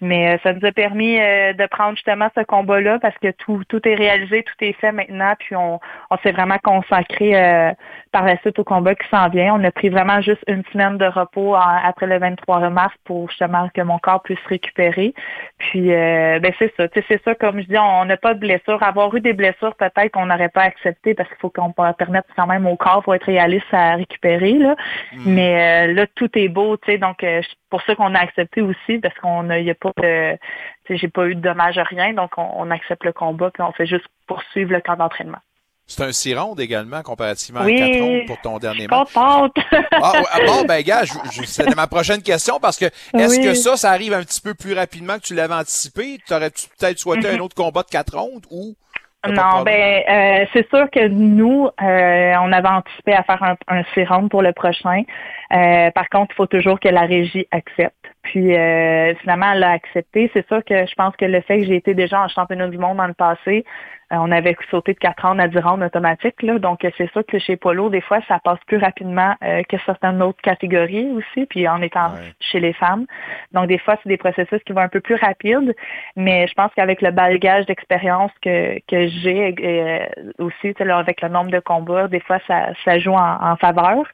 Mais 0.00 0.38
ça 0.44 0.52
nous 0.52 0.64
a 0.64 0.70
permis 0.70 1.16
de 1.16 1.66
prendre 1.66 1.95
justement 1.96 2.28
ce 2.36 2.42
combat-là 2.42 2.98
parce 3.00 3.16
que 3.18 3.30
tout, 3.32 3.62
tout 3.68 3.86
est 3.88 3.94
réalisé, 3.94 4.42
tout 4.42 4.64
est 4.64 4.72
fait 4.74 4.92
maintenant, 4.92 5.34
puis 5.38 5.56
on, 5.56 5.80
on 6.10 6.16
s'est 6.18 6.32
vraiment 6.32 6.58
consacré 6.62 7.36
euh, 7.36 7.72
par 8.12 8.24
la 8.24 8.38
suite 8.38 8.58
au 8.58 8.64
combat 8.64 8.94
qui 8.94 9.08
s'en 9.08 9.28
vient. 9.28 9.54
On 9.54 9.64
a 9.64 9.70
pris 9.70 9.88
vraiment 9.88 10.20
juste 10.20 10.42
une 10.46 10.62
semaine 10.72 10.98
de 10.98 11.06
repos 11.06 11.54
après 11.54 12.06
le 12.06 12.18
23 12.18 12.70
mars 12.70 12.94
pour 13.04 13.28
justement 13.30 13.68
que 13.74 13.82
mon 13.82 13.98
corps 13.98 14.22
puisse 14.22 14.44
récupérer. 14.46 15.14
Puis 15.58 15.92
euh, 15.92 16.38
ben 16.38 16.52
c'est 16.58 16.72
ça, 16.76 16.86
c'est 16.94 17.22
ça, 17.24 17.34
comme 17.34 17.60
je 17.60 17.66
dis, 17.66 17.78
on 17.78 18.04
n'a 18.04 18.16
pas 18.16 18.34
de 18.34 18.40
blessures. 18.40 18.82
Avoir 18.82 19.14
eu 19.14 19.20
des 19.20 19.32
blessures, 19.32 19.74
peut-être 19.74 20.12
qu'on 20.12 20.26
n'aurait 20.26 20.48
pas 20.48 20.62
accepté 20.62 21.14
parce 21.14 21.28
qu'il 21.28 21.38
faut 21.38 21.50
qu'on 21.50 21.72
permette 21.72 22.26
quand 22.36 22.46
même 22.46 22.66
au 22.66 22.76
corps 22.76 23.02
pour 23.02 23.14
être 23.14 23.24
réaliste 23.26 23.72
à 23.72 23.96
récupérer. 23.96 24.52
Là. 24.52 24.76
Mm. 25.12 25.18
Mais 25.26 25.88
euh, 25.88 25.92
là, 25.94 26.06
tout 26.14 26.30
est 26.38 26.48
beau, 26.48 26.76
tu 26.76 26.92
sais, 26.92 26.98
donc 26.98 27.24
pour 27.70 27.82
ça 27.82 27.94
qu'on 27.94 28.14
a 28.14 28.18
accepté 28.18 28.60
aussi, 28.60 28.98
parce 28.98 29.14
qu'on 29.18 29.44
n'y 29.44 29.70
a 29.70 29.74
pas 29.74 29.92
de 30.02 30.38
j'ai 30.88 31.08
pas 31.08 31.26
eu 31.26 31.34
de 31.34 31.40
dommages 31.40 31.78
à 31.78 31.84
rien, 31.84 32.12
donc 32.12 32.32
on, 32.36 32.70
accepte 32.70 33.04
le 33.04 33.12
combat, 33.12 33.50
puis 33.50 33.62
on 33.62 33.72
fait 33.72 33.86
juste 33.86 34.06
poursuivre 34.26 34.72
le 34.72 34.80
camp 34.80 34.96
d'entraînement. 34.96 35.38
C'est 35.88 36.02
un 36.02 36.12
6 36.12 36.34
rondes 36.34 36.60
également, 36.60 37.02
comparativement 37.02 37.60
à 37.60 37.70
4 37.70 38.00
rondes 38.00 38.26
pour 38.26 38.40
ton 38.40 38.58
dernier 38.58 38.88
match. 38.88 39.10
ah, 39.14 39.48
ah, 39.92 40.12
bon, 40.44 40.64
ben 40.64 40.82
gars, 40.82 41.04
c'était 41.44 41.76
ma 41.76 41.86
prochaine 41.86 42.22
question 42.22 42.58
parce 42.60 42.76
que 42.76 42.86
est-ce 42.86 43.40
que 43.40 43.54
ça, 43.54 43.76
ça 43.76 43.90
arrive 43.90 44.12
un 44.12 44.22
petit 44.22 44.40
peu 44.40 44.54
plus 44.54 44.74
rapidement 44.74 45.14
que 45.14 45.22
tu 45.22 45.34
l'avais 45.34 45.54
anticipé? 45.54 46.18
T'aurais-tu 46.26 46.66
peut-être 46.76 46.98
souhaité 46.98 47.28
un 47.28 47.34
mhm. 47.34 47.42
autre 47.42 47.54
combat 47.54 47.82
de 47.82 47.88
4 47.88 48.16
rondes 48.18 48.46
ou 48.50 48.74
non, 49.28 49.62
ben 49.62 50.02
euh, 50.08 50.46
c'est 50.52 50.68
sûr 50.68 50.88
que 50.90 51.08
nous, 51.08 51.66
euh, 51.66 52.34
on 52.40 52.52
avait 52.52 52.68
anticipé 52.68 53.12
à 53.12 53.22
faire 53.24 53.42
un, 53.42 53.56
un 53.68 53.82
6 53.94 54.04
rounds 54.04 54.28
pour 54.28 54.42
le 54.42 54.52
prochain. 54.52 55.02
Euh, 55.52 55.90
par 55.90 56.08
contre, 56.08 56.32
il 56.32 56.36
faut 56.36 56.46
toujours 56.46 56.78
que 56.78 56.88
la 56.88 57.02
régie 57.02 57.46
accepte. 57.50 57.94
Puis 58.22 58.54
finalement, 59.20 59.52
elle 59.52 59.62
a 59.62 59.70
accepté. 59.70 60.30
C'est 60.34 60.46
sûr 60.48 60.64
que 60.64 60.86
je 60.86 60.94
pense 60.94 61.14
que 61.16 61.24
le 61.24 61.40
fait 61.42 61.60
que 61.60 61.66
j'ai 61.66 61.76
été 61.76 61.94
déjà 61.94 62.20
en 62.20 62.28
championnat 62.28 62.68
du 62.68 62.78
monde 62.78 62.96
dans 62.96 63.06
le 63.06 63.14
passé, 63.14 63.64
euh, 64.05 64.05
on 64.10 64.30
avait 64.30 64.56
sauté 64.70 64.94
de 64.94 64.98
4 64.98 65.26
rounds 65.26 65.42
à 65.42 65.48
10 65.48 65.58
rounds 65.58 65.84
automatiques. 65.84 66.42
Là, 66.42 66.58
donc, 66.58 66.84
euh, 66.84 66.90
c'est 66.96 67.10
sûr 67.10 67.24
que 67.26 67.38
chez 67.38 67.56
Polo, 67.56 67.90
des 67.90 68.00
fois, 68.00 68.20
ça 68.28 68.38
passe 68.38 68.58
plus 68.66 68.76
rapidement 68.78 69.34
euh, 69.42 69.62
que 69.68 69.76
certaines 69.84 70.22
autres 70.22 70.40
catégories 70.42 71.10
aussi, 71.10 71.46
puis 71.46 71.66
en 71.66 71.82
étant 71.82 72.12
chez 72.40 72.60
les 72.60 72.72
femmes. 72.72 73.06
Donc, 73.52 73.66
des 73.66 73.78
fois, 73.78 73.96
c'est 74.02 74.08
des 74.08 74.16
processus 74.16 74.62
qui 74.64 74.72
vont 74.72 74.80
un 74.80 74.88
peu 74.88 75.00
plus 75.00 75.16
rapides, 75.16 75.74
mais 76.14 76.46
je 76.46 76.54
pense 76.54 76.70
qu'avec 76.76 77.02
le 77.02 77.10
bagage 77.10 77.66
d'expérience 77.66 78.30
que, 78.42 78.78
que 78.88 79.08
j'ai 79.08 79.54
aussi, 80.38 80.74
avec 80.78 81.22
le 81.22 81.28
nombre 81.28 81.50
de 81.50 81.58
combats, 81.58 82.08
des 82.08 82.20
fois, 82.20 82.38
ça, 82.46 82.68
ça 82.84 82.98
joue 82.98 83.14
en, 83.14 83.56
faveur. 83.56 84.04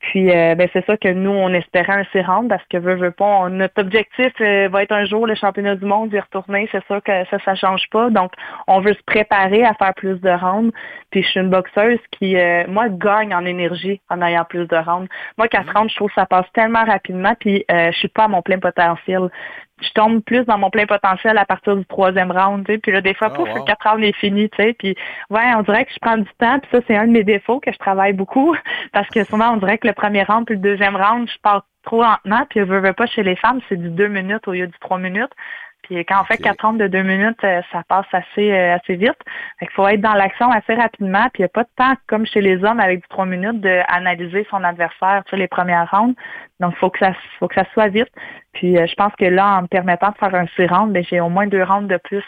Puis, 0.00 0.26
ben, 0.26 0.68
c'est 0.72 0.84
ça 0.86 0.96
que 0.96 1.08
nous, 1.08 1.30
on 1.30 1.52
espérait 1.52 1.92
un 1.92 2.04
6 2.12 2.20
rounds 2.20 2.48
parce 2.48 2.64
que, 2.70 2.76
veut, 2.76 2.94
veut 2.94 3.10
pas, 3.10 3.48
notre 3.48 3.80
objectif 3.80 4.32
va 4.40 4.82
être 4.82 4.92
un 4.92 5.04
jour 5.04 5.26
le 5.26 5.34
championnat 5.34 5.76
du 5.76 5.84
monde, 5.84 6.10
d'y 6.10 6.20
retourner. 6.20 6.68
C'est 6.72 6.84
sûr 6.86 7.02
que 7.02 7.24
ça, 7.26 7.38
ça 7.44 7.54
change 7.54 7.88
pas. 7.90 8.10
Donc, 8.10 8.32
on 8.66 8.80
veut 8.80 8.94
se 8.94 9.02
préparer 9.04 9.33
à 9.34 9.74
faire 9.74 9.94
plus 9.94 10.20
de 10.20 10.30
rounds. 10.30 10.72
Puis 11.10 11.22
je 11.22 11.28
suis 11.28 11.40
une 11.40 11.50
boxeuse 11.50 12.00
qui, 12.12 12.36
euh, 12.36 12.64
moi, 12.68 12.88
gagne 12.88 13.34
en 13.34 13.44
énergie 13.44 14.00
en 14.10 14.20
ayant 14.22 14.44
plus 14.44 14.66
de 14.66 14.76
rounds. 14.76 15.08
Moi, 15.38 15.48
quatre 15.48 15.66
mm-hmm. 15.66 15.78
rounds, 15.78 15.90
je 15.90 15.96
trouve 15.96 16.08
que 16.08 16.14
ça 16.14 16.26
passe 16.26 16.46
tellement 16.52 16.84
rapidement, 16.84 17.34
puis 17.38 17.64
euh, 17.70 17.90
je 17.92 17.98
suis 17.98 18.08
pas 18.08 18.24
à 18.24 18.28
mon 18.28 18.42
plein 18.42 18.58
potentiel. 18.58 19.30
Je 19.82 19.90
tombe 19.90 20.22
plus 20.22 20.44
dans 20.44 20.56
mon 20.56 20.70
plein 20.70 20.86
potentiel 20.86 21.36
à 21.36 21.44
partir 21.44 21.76
du 21.76 21.84
troisième 21.86 22.30
round, 22.30 22.64
tu 22.64 22.72
sais. 22.72 22.78
Puis 22.78 22.92
là, 22.92 23.00
des 23.00 23.14
fois, 23.14 23.28
oh, 23.32 23.44
pouf, 23.44 23.64
quatre 23.64 23.88
rounds 23.88 24.04
est 24.04 24.16
fini, 24.16 24.48
tu 24.50 24.62
sais. 24.62 24.72
Puis 24.72 24.96
ouais, 25.30 25.54
on 25.56 25.62
dirait 25.62 25.84
que 25.84 25.92
je 25.92 25.98
prends 26.00 26.16
du 26.16 26.30
temps, 26.38 26.58
puis 26.60 26.70
ça, 26.72 26.80
c'est 26.86 26.96
un 26.96 27.06
de 27.06 27.12
mes 27.12 27.24
défauts 27.24 27.60
que 27.60 27.72
je 27.72 27.78
travaille 27.78 28.12
beaucoup. 28.12 28.56
Parce 28.92 29.08
que 29.08 29.24
souvent, 29.24 29.54
on 29.54 29.56
dirait 29.56 29.78
que 29.78 29.86
le 29.86 29.94
premier 29.94 30.22
round 30.22 30.46
puis 30.46 30.54
le 30.54 30.60
deuxième 30.60 30.96
round, 30.96 31.28
je 31.28 31.38
pars 31.42 31.64
trop 31.84 32.02
lentement, 32.02 32.46
puis 32.48 32.60
je 32.60 32.64
veux, 32.64 32.80
veux 32.80 32.92
pas 32.92 33.06
chez 33.06 33.22
les 33.22 33.36
femmes, 33.36 33.60
c'est 33.68 33.76
du 33.76 33.90
deux 33.90 34.08
minutes 34.08 34.48
au 34.48 34.52
lieu 34.52 34.66
du 34.66 34.78
trois 34.80 34.98
minutes. 34.98 35.32
Puis 35.84 36.04
quand 36.04 36.20
on 36.20 36.24
fait 36.24 36.38
quatre 36.38 36.64
rondes 36.64 36.78
de 36.78 36.86
deux 36.86 37.02
minutes, 37.02 37.42
euh, 37.44 37.62
ça 37.72 37.82
passe 37.88 38.06
assez 38.12 38.52
euh, 38.52 38.76
assez 38.76 38.96
vite. 38.96 39.18
Fait 39.58 39.66
qu'il 39.66 39.74
faut 39.74 39.86
être 39.86 40.00
dans 40.00 40.14
l'action 40.14 40.50
assez 40.50 40.74
rapidement. 40.74 41.24
Puis 41.32 41.40
il 41.40 41.42
n'y 41.42 41.46
a 41.46 41.48
pas 41.48 41.64
de 41.64 41.68
temps, 41.76 41.94
comme 42.06 42.26
chez 42.26 42.40
les 42.40 42.62
hommes, 42.64 42.80
avec 42.80 43.00
du 43.00 43.08
trois 43.08 43.26
minutes, 43.26 43.60
d'analyser 43.60 44.46
son 44.50 44.64
adversaire 44.64 45.22
sur 45.28 45.36
les 45.36 45.48
premières 45.48 45.90
rondes. 45.90 46.14
Donc, 46.60 46.72
il 46.76 46.78
faut 46.78 46.90
que 46.90 46.98
ça 46.98 47.12
faut 47.38 47.48
que 47.48 47.54
ça 47.54 47.66
soit 47.72 47.88
vite. 47.88 48.10
Puis 48.52 48.76
je 48.76 48.94
pense 48.94 49.14
que 49.16 49.24
là, 49.24 49.58
en 49.58 49.62
me 49.62 49.66
permettant 49.66 50.10
de 50.10 50.16
faire 50.16 50.34
un 50.34 50.46
six 50.56 50.66
rounds, 50.66 50.92
ben, 50.92 51.04
j'ai 51.04 51.20
au 51.20 51.28
moins 51.28 51.46
deux 51.46 51.62
rounds 51.62 51.88
de 51.88 51.98
plus 51.98 52.24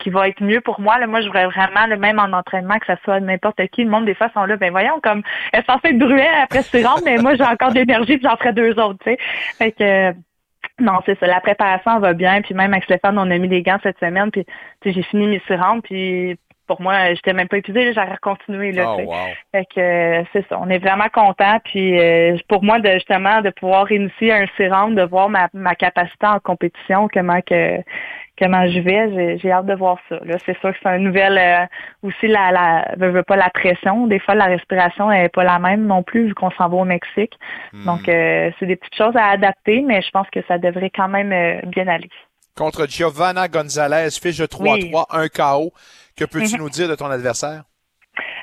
qui 0.00 0.10
va 0.10 0.28
être 0.28 0.42
mieux 0.42 0.60
pour 0.60 0.80
moi. 0.80 0.98
Là, 0.98 1.06
moi, 1.06 1.20
je 1.20 1.26
voudrais 1.26 1.46
vraiment, 1.46 1.86
le 1.86 1.96
même 1.96 2.18
en 2.18 2.32
entraînement, 2.36 2.78
que 2.78 2.86
ça 2.86 2.96
soit 3.04 3.20
n'importe 3.20 3.60
qui. 3.68 3.84
Le 3.84 3.90
monde, 3.90 4.06
des 4.06 4.14
fois, 4.14 4.30
sont 4.34 4.44
là, 4.44 4.56
ben 4.56 4.70
voyons, 4.70 4.98
comme, 5.02 5.22
elle 5.52 5.60
est 5.60 5.66
censée 5.66 5.88
être 5.88 5.98
brûlée 5.98 6.26
après 6.42 6.62
ces 6.62 6.84
rounds, 6.84 7.02
mais 7.04 7.18
moi, 7.18 7.34
j'ai 7.36 7.44
encore 7.44 7.70
de 7.70 7.74
l'énergie, 7.74 8.16
puis 8.16 8.26
j'en 8.28 8.36
ferai 8.36 8.52
deux 8.52 8.78
autres, 8.78 8.98
tu 9.04 9.10
sais. 9.10 9.18
Fait 9.58 9.72
que, 9.72 10.14
non, 10.80 11.00
c'est 11.06 11.18
ça. 11.18 11.26
La 11.26 11.40
préparation 11.40 11.98
va 11.98 12.12
bien. 12.12 12.42
Puis 12.42 12.54
même 12.54 12.72
avec 12.72 12.84
Stéphane, 12.84 13.18
on 13.18 13.30
a 13.30 13.38
mis 13.38 13.48
des 13.48 13.62
gants 13.62 13.78
cette 13.82 13.98
semaine. 13.98 14.30
Puis 14.30 14.44
j'ai 14.84 15.02
fini 15.02 15.26
mes 15.26 15.56
rounds. 15.56 15.82
Puis 15.82 16.38
pour 16.66 16.80
moi, 16.80 17.14
j'étais 17.14 17.32
même 17.32 17.48
pas 17.48 17.58
épuisée. 17.58 17.92
J'aurais 17.92 18.16
continué. 18.22 18.72
Là, 18.72 18.94
oh, 18.96 19.02
wow. 19.02 19.14
Fait 19.52 19.66
que 19.74 19.80
euh, 19.80 20.24
c'est 20.32 20.46
ça. 20.48 20.58
On 20.60 20.68
est 20.68 20.78
vraiment 20.78 21.08
content. 21.12 21.58
Puis 21.64 21.98
euh, 21.98 22.36
pour 22.48 22.62
moi, 22.62 22.78
de 22.78 22.90
justement, 22.92 23.40
de 23.40 23.50
pouvoir 23.50 23.90
initier 23.90 24.32
un 24.32 24.46
rounds, 24.70 24.94
de 24.94 25.02
voir 25.02 25.28
ma, 25.28 25.48
ma 25.52 25.74
capacité 25.74 26.26
en 26.26 26.38
compétition, 26.38 27.08
comment 27.12 27.40
que 27.40 27.78
comment 28.40 28.66
je 28.68 28.80
vais. 28.80 29.38
J'ai 29.38 29.52
hâte 29.52 29.66
de 29.66 29.74
voir 29.74 29.98
ça. 30.08 30.18
Là, 30.24 30.36
c'est 30.44 30.58
sûr 30.58 30.72
que 30.72 30.78
c'est 30.82 30.88
un 30.88 30.98
nouvel 30.98 31.38
euh, 31.38 31.66
aussi 32.02 32.26
la, 32.26 32.50
la 32.50 32.94
veut, 32.96 33.22
pas 33.22 33.36
la 33.36 33.50
pression. 33.50 34.06
Des 34.06 34.18
fois, 34.18 34.34
la 34.34 34.46
respiration 34.46 35.10
n'est 35.10 35.28
pas 35.28 35.44
la 35.44 35.58
même 35.58 35.86
non 35.86 36.02
plus 36.02 36.28
vu 36.28 36.34
qu'on 36.34 36.50
s'en 36.52 36.68
va 36.68 36.76
au 36.76 36.84
Mexique. 36.84 37.34
Hmm. 37.72 37.84
Donc, 37.84 38.08
euh, 38.08 38.50
c'est 38.58 38.66
des 38.66 38.76
petites 38.76 38.96
choses 38.96 39.16
à 39.16 39.26
adapter, 39.26 39.82
mais 39.82 40.00
je 40.02 40.10
pense 40.10 40.28
que 40.30 40.40
ça 40.48 40.58
devrait 40.58 40.90
quand 40.90 41.08
même 41.08 41.32
euh, 41.32 41.60
bien 41.66 41.86
aller. 41.86 42.08
Contre 42.56 42.86
Giovanna 42.88 43.46
Gonzalez, 43.48 44.10
fiche 44.10 44.38
de 44.38 44.46
3-3, 44.46 45.04
un 45.10 45.28
KO. 45.28 45.72
Que 46.16 46.24
peux-tu 46.24 46.56
mhm. 46.56 46.62
nous 46.62 46.70
dire 46.70 46.88
de 46.88 46.94
ton 46.94 47.06
adversaire? 47.06 47.62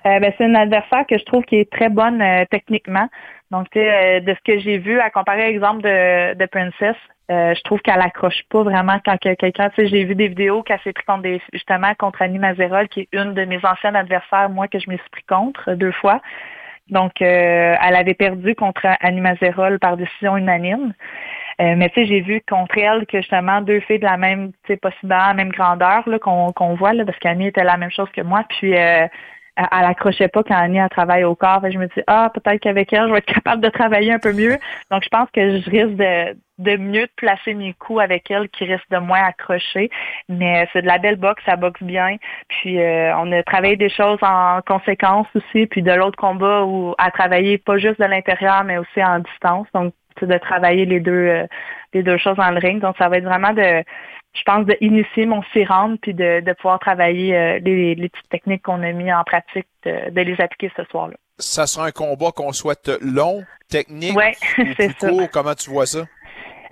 ben, 0.05 0.33
c'est 0.37 0.45
un 0.45 0.55
adversaire 0.55 1.05
que 1.05 1.17
je 1.17 1.25
trouve 1.25 1.43
qui 1.43 1.57
est 1.57 1.69
très 1.69 1.89
bonne 1.89 2.23
techniquement. 2.49 3.09
Donc, 3.51 3.67
de 3.73 4.33
ce 4.33 4.39
que 4.45 4.57
j'ai 4.59 4.77
vu, 4.77 4.99
à 5.01 5.09
comparer 5.09 5.51
l'exemple 5.51 5.81
de, 5.81 6.33
de 6.33 6.45
Princess, 6.45 6.95
euh, 7.29 7.53
je 7.55 7.61
trouve 7.63 7.81
qu'elle 7.81 7.99
accroche 7.99 8.41
pas 8.49 8.63
vraiment 8.63 8.99
quand 9.03 9.17
quelqu'un, 9.17 9.69
tu 9.69 9.75
sais, 9.75 9.87
j'ai 9.87 10.05
vu 10.05 10.15
des 10.15 10.29
vidéos 10.29 10.63
qu'elle 10.63 10.79
s'est 10.81 10.93
pris 10.93 11.03
contre 11.03 11.23
des, 11.23 11.41
justement 11.51 11.93
contre 11.95 12.21
Annie 12.21 12.39
Mazerol, 12.39 12.87
qui 12.87 13.01
est 13.01 13.09
une 13.11 13.33
de 13.33 13.43
mes 13.43 13.59
anciennes 13.65 13.97
adversaires, 13.97 14.49
moi, 14.49 14.69
que 14.69 14.79
je 14.79 14.89
me 14.89 14.95
suis 14.95 15.09
pris 15.11 15.23
contre 15.23 15.73
deux 15.73 15.91
fois. 15.91 16.21
Donc, 16.89 17.21
euh, 17.21 17.75
elle 17.81 17.95
avait 17.95 18.13
perdu 18.13 18.55
contre 18.55 18.87
Annie 19.01 19.19
Mazerol 19.19 19.77
par 19.77 19.97
décision 19.97 20.37
unanime. 20.37 20.93
Euh, 21.59 21.75
mais 21.75 21.89
tu 21.89 22.01
sais, 22.01 22.05
j'ai 22.05 22.21
vu 22.21 22.41
contre 22.49 22.77
elle 22.77 23.05
que 23.05 23.17
justement 23.17 23.59
deux 23.59 23.81
filles 23.81 23.99
de 23.99 24.05
la 24.05 24.15
même, 24.15 24.51
tu 24.63 24.73
sais, 24.73 24.77
possiblement 24.77 25.33
même 25.33 25.49
grandeur 25.49 26.05
qu'on 26.21 26.53
qu'on 26.53 26.75
voit, 26.75 26.93
là, 26.93 27.03
parce 27.03 27.17
qu'Annie 27.19 27.47
était 27.47 27.63
la 27.63 27.75
même 27.75 27.91
chose 27.91 28.09
que 28.11 28.21
moi. 28.21 28.45
Puis 28.47 28.71
elle 28.71 29.09
accrochait 29.57 30.27
pas 30.27 30.43
quand 30.43 30.55
Annie 30.55 30.79
a 30.79 30.87
travaillé 30.87 31.23
au 31.23 31.35
corps. 31.35 31.61
Je 31.69 31.77
me 31.77 31.87
dis 31.87 32.03
ah 32.05 32.31
peut-être 32.33 32.61
qu'avec 32.61 32.93
elle 32.93 33.07
je 33.07 33.11
vais 33.11 33.17
être 33.17 33.25
capable 33.33 33.61
de 33.61 33.69
travailler 33.69 34.13
un 34.13 34.19
peu 34.19 34.31
mieux. 34.31 34.57
Donc 34.91 35.03
je 35.03 35.09
pense 35.09 35.29
que 35.31 35.59
je 35.59 35.69
risque 35.69 35.95
de, 35.95 36.37
de 36.57 36.75
mieux 36.77 37.07
placer 37.15 37.53
mes 37.53 37.73
coups 37.73 38.01
avec 38.01 38.29
elle 38.31 38.49
qui 38.49 38.65
risque 38.65 38.89
de 38.89 38.97
moins 38.97 39.23
accrocher. 39.23 39.89
Mais 40.29 40.67
c'est 40.73 40.81
de 40.81 40.87
la 40.87 40.97
belle 40.97 41.17
boxe, 41.17 41.43
ça 41.45 41.55
boxe 41.55 41.81
bien. 41.83 42.17
Puis 42.49 42.79
euh, 42.79 43.15
on 43.17 43.31
a 43.31 43.43
travaillé 43.43 43.75
des 43.75 43.89
choses 43.89 44.19
en 44.21 44.61
conséquence 44.65 45.27
aussi. 45.35 45.67
Puis 45.67 45.81
de 45.81 45.91
l'autre 45.91 46.17
combat 46.17 46.63
où 46.63 46.95
à 46.97 47.11
travailler 47.11 47.57
pas 47.57 47.77
juste 47.77 47.99
de 47.99 48.05
l'intérieur 48.05 48.63
mais 48.63 48.77
aussi 48.77 49.03
en 49.03 49.19
distance. 49.19 49.67
Donc 49.73 49.93
c'est 50.19 50.27
de 50.27 50.37
travailler 50.37 50.85
les 50.85 50.99
deux 50.99 51.11
euh, 51.11 51.47
les 51.93 52.03
deux 52.03 52.17
choses 52.17 52.37
dans 52.37 52.51
le 52.51 52.59
ring. 52.59 52.81
Donc 52.81 52.95
ça 52.97 53.09
va 53.09 53.17
être 53.17 53.25
vraiment 53.25 53.53
de 53.53 53.83
je 54.37 54.43
pense, 54.43 54.65
d'initier 54.65 55.25
mon 55.25 55.41
rounds 55.67 55.97
puis 56.01 56.13
de, 56.13 56.41
de 56.41 56.53
pouvoir 56.53 56.79
travailler 56.79 57.35
euh, 57.35 57.59
les, 57.59 57.95
les, 57.95 58.09
petites 58.09 58.29
techniques 58.29 58.61
qu'on 58.61 58.83
a 58.83 58.91
mis 58.91 59.11
en 59.11 59.23
pratique, 59.23 59.67
de, 59.83 60.11
de 60.11 60.21
les 60.21 60.39
appliquer 60.39 60.71
ce 60.77 60.83
soir-là. 60.85 61.15
Ça 61.39 61.67
sera 61.67 61.87
un 61.87 61.91
combat 61.91 62.31
qu'on 62.31 62.51
souhaite 62.51 62.91
long, 63.01 63.43
technique, 63.69 64.15
ouais, 64.15 64.35
ou 64.57 64.73
plus 64.75 64.93
court. 64.95 65.29
Comment 65.31 65.55
tu 65.55 65.69
vois 65.69 65.85
ça? 65.85 66.05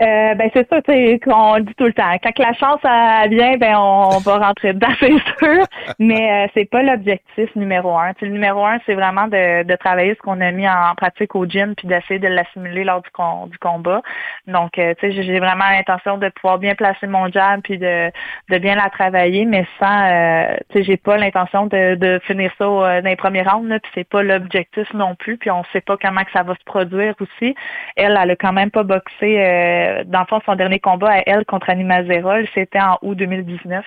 Euh, 0.01 0.35
ben 0.35 0.49
c'est 0.53 0.67
ça, 0.69 0.81
tu 0.81 0.91
sais, 0.91 1.19
qu'on 1.19 1.59
dit 1.59 1.73
tout 1.75 1.85
le 1.85 1.93
temps. 1.93 2.11
Quand 2.21 2.39
la 2.39 2.53
chance 2.53 2.81
vient, 3.29 3.57
ben 3.57 3.75
on, 3.77 4.17
va 4.19 4.37
rentrer 4.39 4.73
dedans, 4.73 4.93
c'est 4.99 5.17
sûr. 5.39 5.65
Mais 5.99 6.45
euh, 6.45 6.47
c'est 6.53 6.69
pas 6.69 6.83
l'objectif 6.83 7.55
numéro 7.55 7.97
un. 7.97 8.11
le 8.21 8.29
numéro 8.29 8.65
un, 8.65 8.79
c'est 8.85 8.93
vraiment 8.93 9.27
de, 9.27 9.63
de 9.63 9.75
travailler 9.75 10.15
ce 10.15 10.19
qu'on 10.19 10.41
a 10.41 10.51
mis 10.51 10.67
en 10.67 10.95
pratique 10.97 11.35
au 11.35 11.45
gym, 11.45 11.75
puis 11.75 11.87
d'essayer 11.87 12.19
de 12.19 12.27
l'assimiler 12.27 12.83
lors 12.83 13.01
du, 13.01 13.09
du 13.49 13.57
combat. 13.57 14.01
Donc, 14.47 14.77
euh, 14.77 14.93
tu 14.99 15.13
sais, 15.13 15.23
j'ai 15.23 15.39
vraiment 15.39 15.69
l'intention 15.69 16.17
de 16.17 16.29
pouvoir 16.29 16.57
bien 16.57 16.75
placer 16.75 17.07
mon 17.07 17.31
jab, 17.31 17.61
puis 17.61 17.77
de, 17.77 18.11
de 18.49 18.57
bien 18.57 18.75
la 18.75 18.89
travailler, 18.89 19.45
mais 19.45 19.65
sans, 19.79 20.09
euh, 20.11 20.55
tu 20.71 20.79
sais, 20.79 20.83
j'ai 20.83 20.97
pas 20.97 21.17
l'intention 21.17 21.67
de, 21.67 21.95
de 21.95 22.19
finir 22.25 22.51
ça 22.57 22.65
dans 22.65 23.01
les 23.05 23.15
premiers 23.15 23.43
rounds, 23.43 23.79
puis 23.81 23.91
c'est 23.95 24.09
pas 24.09 24.23
l'objectif 24.23 24.93
non 24.93 25.15
plus, 25.15 25.37
puis 25.37 25.51
on 25.51 25.63
sait 25.71 25.81
pas 25.81 25.95
comment 26.01 26.23
que 26.23 26.31
ça 26.31 26.43
va 26.43 26.53
se 26.55 26.63
produire 26.65 27.15
aussi. 27.21 27.55
Elle, 27.95 28.17
elle 28.21 28.31
a 28.31 28.35
quand 28.35 28.53
même 28.53 28.71
pas 28.71 28.83
boxé 28.83 29.37
euh, 29.85 30.03
dans 30.05 30.21
le 30.21 30.25
fond, 30.25 30.41
son 30.45 30.55
dernier 30.55 30.79
combat 30.79 31.11
à 31.11 31.21
elle 31.25 31.45
contre 31.45 31.69
Annie 31.69 31.83
Mazerol, 31.83 32.47
c'était 32.53 32.81
en 32.81 32.97
août 33.01 33.15
2019. 33.15 33.85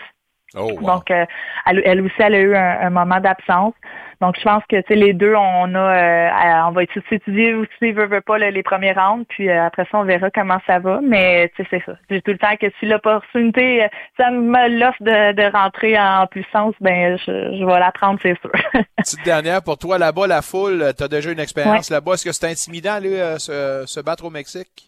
Donc, 0.54 1.10
euh, 1.10 1.26
elle, 1.66 2.00
aussi, 2.00 2.14
elle 2.18 2.34
a 2.34 2.40
eu 2.40 2.56
un, 2.56 2.90
moment 2.90 3.20
d'absence. 3.20 3.74
Donc, 4.20 4.34
je 4.36 4.42
pense 4.42 4.62
que 4.68 4.76
les 4.92 5.12
deux, 5.12 5.34
on 5.34 5.74
a, 5.74 5.78
euh, 5.78 6.68
on 6.68 6.72
va 6.72 6.82
étudier 6.82 7.54
aussi, 7.54 7.92
veut, 7.92 8.06
veut 8.06 8.22
pas 8.22 8.38
les 8.38 8.62
premiers 8.62 8.92
rounds, 8.92 9.26
puis 9.28 9.48
après 9.50 9.86
ça, 9.92 9.98
on 9.98 10.04
verra 10.04 10.30
comment 10.30 10.58
ça 10.66 10.78
va. 10.78 11.00
Mais 11.02 11.52
tu 11.54 11.62
sais, 11.62 11.68
c'est 11.70 11.84
ça. 11.84 11.98
J'ai 12.10 12.22
tout 12.22 12.32
le 12.32 12.38
temps 12.38 12.56
que 12.58 12.66
si 12.80 12.86
l'opportunité, 12.86 13.86
ça 14.18 14.30
me 14.30 14.78
l'offre 14.80 15.02
de, 15.02 15.52
rentrer 15.52 15.98
en 15.98 16.26
puissance, 16.26 16.74
ben 16.80 17.18
je, 17.18 17.64
vais 17.64 17.78
la 17.78 17.92
prendre, 17.92 18.18
c'est 18.22 18.38
sûr. 18.40 18.50
Petite 18.96 19.24
dernière 19.24 19.62
pour 19.62 19.78
toi, 19.78 19.98
là-bas, 19.98 20.26
la 20.26 20.42
foule, 20.42 20.92
tu 20.96 21.04
as 21.04 21.08
déjà 21.08 21.30
une 21.30 21.40
expérience 21.40 21.90
là-bas. 21.90 22.14
Est-ce 22.14 22.24
que 22.24 22.32
c'est 22.32 22.50
intimidant, 22.50 22.98
là, 23.00 23.38
se 23.38 24.02
battre 24.02 24.24
au 24.24 24.30
Mexique? 24.30 24.87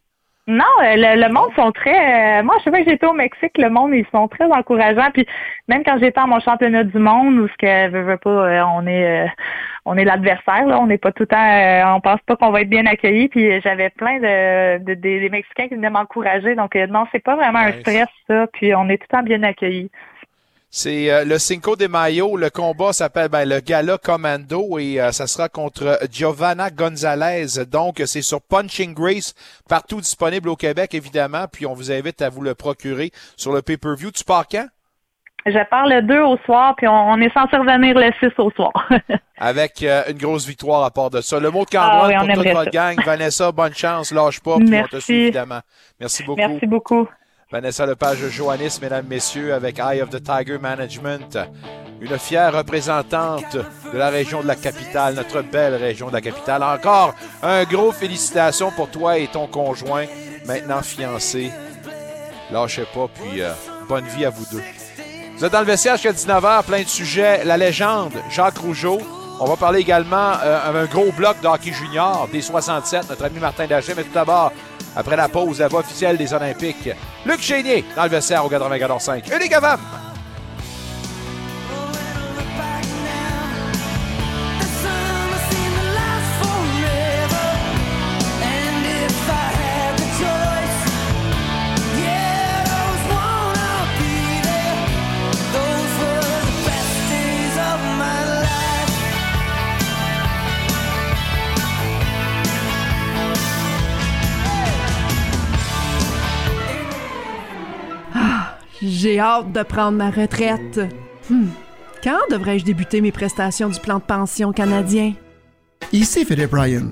Non, 0.50 0.64
euh, 0.82 0.96
le, 0.96 1.32
monde 1.32 1.52
sont 1.54 1.70
très. 1.70 2.40
Euh, 2.40 2.42
moi, 2.42 2.56
je 2.58 2.64
sais 2.64 2.70
pas 2.72 2.82
que 2.82 2.90
j'étais 2.90 3.06
au 3.06 3.12
Mexique, 3.12 3.56
le 3.56 3.70
monde 3.70 3.92
ils 3.94 4.04
sont 4.10 4.26
très 4.26 4.46
encourageants. 4.50 5.10
Puis 5.14 5.24
même 5.68 5.84
quand 5.84 5.96
j'étais 6.00 6.18
à 6.18 6.26
mon 6.26 6.40
championnat 6.40 6.82
du 6.82 6.98
monde, 6.98 7.38
où 7.38 7.46
ce 7.46 7.54
que 7.56 8.16
pas, 8.16 8.30
euh, 8.30 8.62
on 8.74 8.84
est, 8.88 9.28
on 9.84 9.96
est 9.96 10.04
l'adversaire 10.04 10.66
là, 10.66 10.80
on 10.80 10.88
n'est 10.88 10.98
pas 10.98 11.12
tout 11.12 11.22
le 11.22 11.26
temps, 11.28 11.94
on 11.94 12.00
pense 12.00 12.20
pas 12.26 12.34
qu'on 12.34 12.50
va 12.50 12.62
être 12.62 12.68
bien 12.68 12.84
accueillis. 12.86 13.28
Puis 13.28 13.60
j'avais 13.60 13.90
plein 13.90 14.18
de, 14.18 14.78
de, 14.82 14.94
des 14.94 15.30
Mexicains 15.30 15.68
qui 15.68 15.76
venaient 15.76 15.88
m'encourager. 15.88 16.56
Donc 16.56 16.74
non, 16.74 17.06
c'est 17.12 17.22
pas 17.22 17.36
vraiment 17.36 17.60
un 17.60 17.72
stress 17.72 18.08
ça. 18.26 18.48
Puis 18.52 18.74
on 18.74 18.88
est 18.88 18.98
tout 18.98 19.06
le 19.08 19.16
temps 19.18 19.22
bien 19.22 19.44
accueillis. 19.44 19.90
C'est 20.72 21.10
euh, 21.10 21.24
le 21.24 21.38
Cinco 21.38 21.74
de 21.74 21.88
Mayo. 21.88 22.36
Le 22.36 22.48
combat 22.48 22.92
s'appelle 22.92 23.28
ben, 23.28 23.44
le 23.44 23.58
Gala 23.58 23.98
Commando 23.98 24.78
et 24.78 25.00
euh, 25.00 25.10
ça 25.10 25.26
sera 25.26 25.48
contre 25.48 25.98
Giovanna 26.12 26.70
Gonzalez. 26.70 27.64
Donc, 27.66 28.00
c'est 28.06 28.22
sur 28.22 28.40
Punching 28.40 28.94
Grace, 28.94 29.34
partout 29.68 30.00
disponible 30.00 30.48
au 30.48 30.54
Québec, 30.54 30.94
évidemment. 30.94 31.46
Puis, 31.50 31.66
on 31.66 31.74
vous 31.74 31.90
invite 31.90 32.22
à 32.22 32.28
vous 32.28 32.42
le 32.42 32.54
procurer 32.54 33.10
sur 33.36 33.52
le 33.52 33.62
pay-per-view. 33.62 34.12
Tu 34.12 34.22
pars 34.22 34.46
quand? 34.46 34.68
Je 35.44 35.68
pars 35.70 35.88
le 35.88 36.02
2 36.02 36.20
au 36.20 36.36
soir, 36.44 36.74
puis 36.76 36.86
on, 36.86 37.16
est 37.16 37.32
censé 37.32 37.56
revenir 37.56 37.98
le 37.98 38.12
6 38.20 38.38
au 38.38 38.50
soir. 38.52 38.72
Avec 39.38 39.82
euh, 39.82 40.02
une 40.08 40.18
grosse 40.18 40.46
victoire 40.46 40.84
à 40.84 40.92
part 40.92 41.10
de 41.10 41.20
ça. 41.20 41.40
Le 41.40 41.50
mot 41.50 41.64
de 41.64 41.70
Cambrois 41.70 42.10
ah 42.14 42.24
pour 42.24 42.34
toute 42.34 42.52
votre 42.52 42.70
gang. 42.70 42.96
Vanessa, 43.04 43.50
bonne 43.50 43.74
chance. 43.74 44.12
Lâche 44.12 44.40
pas, 44.40 44.58
puis 44.58 44.72
on 44.72 44.86
te 44.86 45.00
suit, 45.00 45.14
évidemment. 45.14 45.60
Merci 45.98 46.22
beaucoup. 46.22 46.40
Merci 46.40 46.66
beaucoup. 46.66 47.08
Vanessa 47.50 47.84
Lepage 47.84 48.28
Joannis, 48.28 48.78
mesdames, 48.80 49.06
messieurs, 49.08 49.52
avec 49.52 49.80
Eye 49.80 50.00
of 50.02 50.10
the 50.10 50.22
Tiger 50.22 50.58
Management, 50.58 51.36
une 52.00 52.16
fière 52.16 52.56
représentante 52.56 53.56
de 53.56 53.98
la 53.98 54.08
région 54.08 54.40
de 54.40 54.46
la 54.46 54.54
capitale, 54.54 55.14
notre 55.14 55.42
belle 55.42 55.74
région 55.74 56.06
de 56.08 56.12
la 56.12 56.20
capitale. 56.20 56.62
Encore 56.62 57.12
un 57.42 57.64
gros 57.64 57.90
félicitations 57.90 58.70
pour 58.70 58.88
toi 58.88 59.18
et 59.18 59.26
ton 59.26 59.48
conjoint, 59.48 60.06
maintenant 60.46 60.80
fiancé. 60.80 61.50
Lâchez 62.52 62.86
pas, 62.94 63.08
puis 63.12 63.42
euh, 63.42 63.50
bonne 63.88 64.06
vie 64.06 64.24
à 64.24 64.30
vous 64.30 64.46
deux. 64.52 64.62
Vous 65.36 65.44
êtes 65.44 65.52
dans 65.52 65.60
le 65.60 65.66
vestiaire 65.66 65.96
jusqu'à 65.96 66.12
19h, 66.12 66.62
plein 66.62 66.82
de 66.82 66.88
sujets. 66.88 67.44
La 67.44 67.56
légende, 67.56 68.12
Jacques 68.30 68.58
Rougeau. 68.58 69.00
On 69.42 69.46
va 69.46 69.56
parler 69.56 69.80
également 69.80 70.34
euh, 70.44 70.82
un 70.82 70.84
gros 70.84 71.10
bloc 71.12 71.40
de 71.40 71.46
hockey 71.46 71.72
junior, 71.72 72.28
des 72.30 72.42
67, 72.42 73.08
notre 73.08 73.24
ami 73.24 73.38
Martin 73.38 73.66
Daget. 73.66 73.94
Mais 73.96 74.02
tout 74.04 74.12
d'abord, 74.12 74.52
après 74.94 75.16
la 75.16 75.28
pause, 75.30 75.60
la 75.60 75.68
voix 75.68 75.80
officielle 75.80 76.18
des 76.18 76.34
Olympiques, 76.34 76.90
Luc 77.24 77.40
Chénier 77.40 77.86
dans 77.96 78.02
le 78.02 78.10
vestiaire 78.10 78.44
au 78.44 78.50
94.5. 78.50 79.34
Unique 79.34 79.52
à 79.54 79.78
J'ai 108.82 109.20
hâte 109.20 109.52
de 109.52 109.62
prendre 109.62 109.98
ma 109.98 110.10
retraite. 110.10 110.80
Hmm. 111.28 111.48
Quand 112.02 112.18
devrais-je 112.30 112.64
débuter 112.64 113.02
mes 113.02 113.12
prestations 113.12 113.68
du 113.68 113.78
plan 113.78 113.98
de 113.98 114.02
pension 114.02 114.52
canadien? 114.52 115.12
Ici 115.92 116.24
Philip 116.24 116.50
Ryan. 116.52 116.86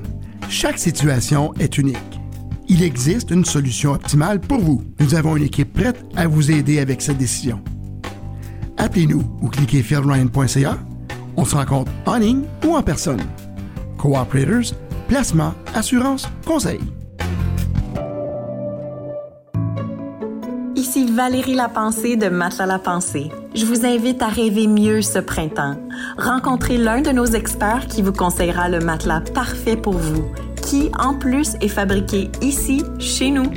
Chaque 0.51 0.79
situation 0.79 1.55
est 1.55 1.79
unique. 1.79 1.97
Il 2.69 2.83
existe 2.83 3.31
une 3.31 3.45
solution 3.45 3.93
optimale 3.93 4.41
pour 4.41 4.59
vous. 4.59 4.85
Nous 5.01 5.15
avons 5.15 5.37
une 5.37 5.45
équipe 5.45 5.73
prête 5.73 6.05
à 6.15 6.27
vous 6.27 6.51
aider 6.51 6.79
avec 6.79 7.01
cette 7.01 7.17
décision. 7.17 7.63
Appelez-nous 8.77 9.25
ou 9.41 9.49
cliquez 9.49 9.83
philryan.ca. 9.83 10.79
On 11.37 11.45
se 11.45 11.57
rencontre 11.57 11.91
en 12.05 12.19
ligne 12.19 12.43
ou 12.67 12.77
en 12.77 12.83
personne. 12.83 13.23
Cooperators, 13.97 14.75
placement, 15.09 15.55
assurance, 15.75 16.29
conseil. 16.45 16.81
Ici 20.99 21.13
Valérie 21.13 21.55
Lapensée 21.55 22.17
de 22.17 22.29
Matelas 22.29 22.67
La 22.67 22.79
Pensée. 22.81 23.31
Je 23.55 23.65
vous 23.65 23.87
invite 23.87 24.21
à 24.21 24.27
rêver 24.27 24.67
mieux 24.67 25.01
ce 25.01 25.21
printemps. 25.21 25.77
Rencontrez 26.19 26.77
l'un 26.77 27.03
de 27.03 27.11
nos 27.11 27.25
experts 27.25 27.87
qui 27.87 28.03
vous 28.03 28.13
conseillera 28.13 28.69
le 28.69 28.81
matelas 28.81 29.21
parfait 29.33 29.77
pour 29.77 29.97
vous, 29.97 30.25
qui 30.61 30.91
en 30.99 31.15
plus 31.15 31.55
est 31.61 31.69
fabriqué 31.69 32.33
ici, 32.43 32.83
chez 32.99 33.31
nous. 33.31 33.49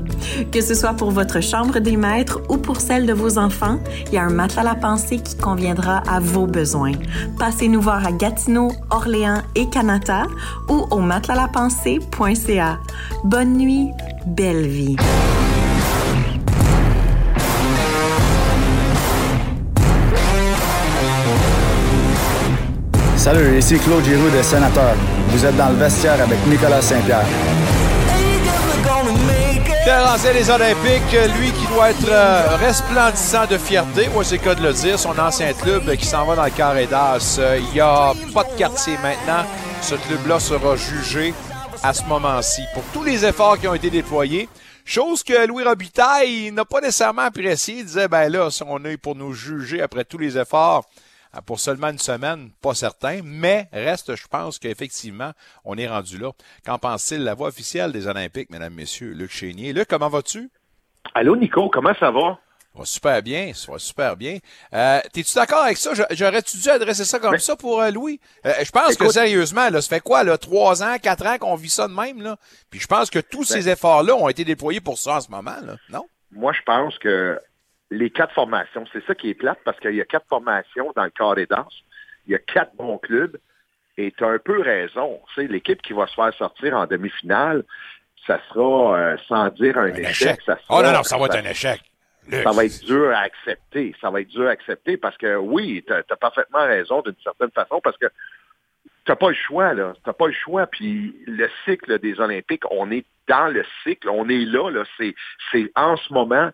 Que 0.52 0.62
ce 0.62 0.76
soit 0.76 0.94
pour 0.94 1.10
votre 1.10 1.42
chambre 1.42 1.80
des 1.80 1.98
maîtres 1.98 2.42
ou 2.48 2.58
pour 2.58 2.80
celle 2.80 3.08
de 3.08 3.14
vos 3.14 3.40
enfants, 3.40 3.80
il 4.08 4.14
y 4.14 4.18
a 4.18 4.24
un 4.24 4.30
matelas 4.30 4.64
La 4.64 4.76
Pensée 4.76 5.18
qui 5.18 5.36
conviendra 5.36 6.04
à 6.08 6.20
vos 6.20 6.46
besoins. 6.46 6.94
Passez 7.40 7.70
nous 7.70 7.82
voir 7.82 8.06
à 8.06 8.12
Gatineau, 8.12 8.72
Orléans 8.92 9.42
et 9.56 9.68
Canada 9.68 10.26
ou 10.70 10.86
au 10.92 11.00
matelaslapensée.ca. 11.00 12.78
Bonne 13.24 13.58
nuit, 13.58 13.90
belle 14.28 14.68
vie. 14.68 14.96
Salut, 23.22 23.60
ici 23.60 23.78
Claude 23.78 24.04
Giroux 24.04 24.32
de 24.36 24.42
Sénateur. 24.42 24.96
Vous 25.28 25.46
êtes 25.46 25.56
dans 25.56 25.70
le 25.70 25.76
vestiaire 25.76 26.20
avec 26.20 26.44
Nicolas 26.48 26.82
Saint-Pierre. 26.82 27.24
Terrancé 29.86 30.34
les 30.34 30.50
Olympiques, 30.50 31.16
lui 31.38 31.52
qui 31.52 31.68
doit 31.68 31.92
être 31.92 32.10
euh, 32.10 32.56
resplendissant 32.58 33.46
de 33.46 33.60
fierté, 33.60 34.10
moi 34.10 34.24
c'est 34.24 34.38
le 34.38 34.42
cas 34.44 34.56
de 34.56 34.64
le 34.64 34.74
dire, 34.74 34.98
son 34.98 35.20
ancien 35.20 35.54
club 35.54 35.96
qui 35.98 36.06
s'en 36.08 36.26
va 36.26 36.36
dans 36.36 36.46
le 36.46 36.50
carré 36.50 36.88
d'as. 36.88 37.38
Euh, 37.38 37.60
Il 37.60 37.72
n'y 37.76 37.80
a 37.80 38.14
pas 38.34 38.44
de 38.44 38.58
quartier 38.58 38.98
maintenant. 39.04 39.46
Ce 39.84 39.94
club-là 39.94 40.40
sera 40.40 40.76
jugé 40.76 41.36
à 41.84 41.94
ce 41.94 42.04
moment-ci 42.06 42.64
pour 42.74 42.82
tous 42.92 43.04
les 43.04 43.24
efforts 43.24 43.60
qui 43.60 43.68
ont 43.68 43.76
été 43.76 43.92
déployés. 43.92 44.50
Chose 44.84 45.22
que 45.22 45.46
Louis 45.46 45.64
Robitaille 45.64 46.52
n'a 46.52 46.66
pas 46.66 46.82
nécessairement 46.82 47.22
apprécié. 47.22 47.76
Il 47.82 47.86
disait, 47.86 48.08
ben 48.08 48.30
là, 48.30 48.50
si 48.50 48.64
on 48.66 48.84
est 48.84 48.98
pour 48.98 49.16
nous 49.16 49.32
juger 49.32 49.80
après 49.80 50.06
tous 50.06 50.18
les 50.18 50.40
efforts, 50.40 50.86
pour 51.46 51.60
seulement 51.60 51.90
une 51.90 52.00
semaine, 52.00 52.52
pas 52.62 52.74
certain, 52.74 53.22
mais 53.24 53.70
reste, 53.72 54.16
je 54.16 54.28
pense 54.28 54.60
qu'effectivement, 54.60 55.32
on 55.64 55.78
est 55.78 55.88
rendu 55.88 56.18
là. 56.18 56.32
Qu'en 56.66 56.78
pense-t-il 56.78 57.24
la 57.24 57.34
voix 57.34 57.48
officielle 57.50 57.92
des 57.92 58.08
Olympiques, 58.08 58.50
mesdames, 58.50 58.74
messieurs? 58.74 59.12
Luc 59.14 59.32
Chénier. 59.32 59.74
Luc, 59.74 59.88
comment 59.88 60.10
vas-tu? 60.10 60.50
Allô, 61.14 61.36
Nico, 61.36 61.70
comment 61.70 61.94
ça 62.00 62.12
va? 62.12 62.38
Ça 62.74 62.80
va 62.80 62.86
super 62.86 63.22
bien, 63.22 63.52
ça 63.54 63.72
va 63.72 63.80
super 63.80 64.16
bien. 64.16 64.38
Euh, 64.74 65.00
T'es-tu 65.12 65.36
d'accord 65.36 65.64
avec 65.64 65.76
ça? 65.78 65.92
J'aurais-tu 66.12 66.58
dû 66.58 66.70
adresser 66.70 67.04
ça 67.04 67.20
comme 67.20 67.38
ça 67.38 67.56
pour 67.58 67.82
euh, 67.82 67.92
Louis? 67.92 68.20
Euh, 68.46 68.54
je 68.64 68.72
pense 68.72 68.96
que 68.96 69.10
sérieusement, 69.10 69.70
là, 69.70 69.82
ça 69.82 69.90
fait 69.90 70.00
quoi, 70.00 70.24
là, 70.24 70.38
trois 70.38 70.82
ans, 70.82 70.96
quatre 71.02 71.26
ans 71.26 71.38
qu'on 71.38 71.56
vit 71.56 71.70
ça 71.70 71.88
de 71.90 71.94
même, 71.94 72.22
là? 72.22 72.38
Puis 72.70 72.80
je 72.80 72.88
pense 72.88 73.10
que 73.10 73.20
tous 73.20 73.50
Ben- 73.50 73.62
ces 73.62 73.70
efforts-là 73.70 74.16
ont 74.16 74.30
été 74.30 74.46
déployés 74.46 74.80
pour 74.80 74.98
ça 74.98 75.16
en 75.18 75.22
ce 75.22 75.30
moment, 75.30 75.58
là, 75.66 75.76
non? 75.90 76.06
Moi, 76.32 76.54
je 76.54 76.62
pense 76.66 76.98
que 77.00 77.38
les 77.92 78.10
quatre 78.10 78.34
formations, 78.34 78.86
c'est 78.92 79.06
ça 79.06 79.14
qui 79.14 79.30
est 79.30 79.34
plate 79.34 79.60
parce 79.66 79.80
qu'il 79.80 79.94
y 79.94 80.02
a 80.02 80.06
quatre 80.06 80.28
formations 80.28 80.92
dans 80.96 81.04
le 81.04 81.10
carré 81.10 81.46
danse. 81.46 81.84
Il 82.26 82.32
y 82.32 82.36
a 82.36 82.40
quatre 82.40 82.74
bons 82.76 82.98
clubs. 82.98 83.38
Et 83.98 84.12
tu 84.18 84.24
as 84.24 84.30
un 84.30 84.40
peu 84.40 84.62
raison. 84.62 85.20
Tu 85.28 85.42
sais, 85.42 85.48
l'équipe 85.48 85.82
qui 85.82 85.92
va 85.94 86.08
se 86.08 86.16
faire 86.16 86.34
sortir 86.36 86.76
en 86.76 86.88
demi-finale, 86.88 87.64
ça 88.26 88.40
sera, 88.50 88.98
euh, 88.98 89.18
sans 89.28 89.50
dire 89.50 89.78
un, 89.78 89.88
échec, 89.88 90.10
échec. 90.10 90.42
ça 90.46 90.58
sera- 90.58 90.80
Oh 90.80 90.82
non, 90.82 90.94
non, 90.94 91.04
ça 91.04 91.18
va 91.18 91.26
être 91.26 91.36
un 91.36 91.50
échec. 91.50 91.82
Ça 92.32 92.52
va 92.52 92.66
être 92.66 92.86
dur 92.86 93.12
à 93.12 93.20
accepter. 93.20 93.94
Ça 94.00 94.10
va 94.10 94.22
être 94.22 94.30
dur 94.30 94.48
à 94.48 94.52
accepter 94.52 94.96
parce 94.96 95.18
que 95.18 95.36
oui, 95.36 95.84
tu 95.86 95.92
as, 95.94 96.04
parfaitement 96.16 96.64
raison 96.66 97.02
d'une 97.02 97.16
certaine 97.22 97.52
façon 97.52 97.82
parce 97.82 97.98
que 97.98 98.06
t'as 99.06 99.18
pas 99.18 99.30
le 99.30 99.36
choix, 99.36 99.74
là. 99.74 99.94
T'as 100.06 100.14
pas 100.14 100.28
le 100.28 100.34
choix. 100.34 100.68
Puis 100.68 101.14
le 101.28 101.50
cycle 101.66 102.00
des 102.00 102.20
Olympiques, 102.22 102.64
on 102.72 102.90
est 102.92 103.06
dans 103.28 103.48
le 103.48 103.66
cycle, 103.84 104.08
on 104.10 104.30
est 104.30 104.46
là, 104.46 104.70
là. 104.70 104.84
C'est 105.52 105.72
en 105.76 105.98
ce 105.98 106.14
moment 106.14 106.52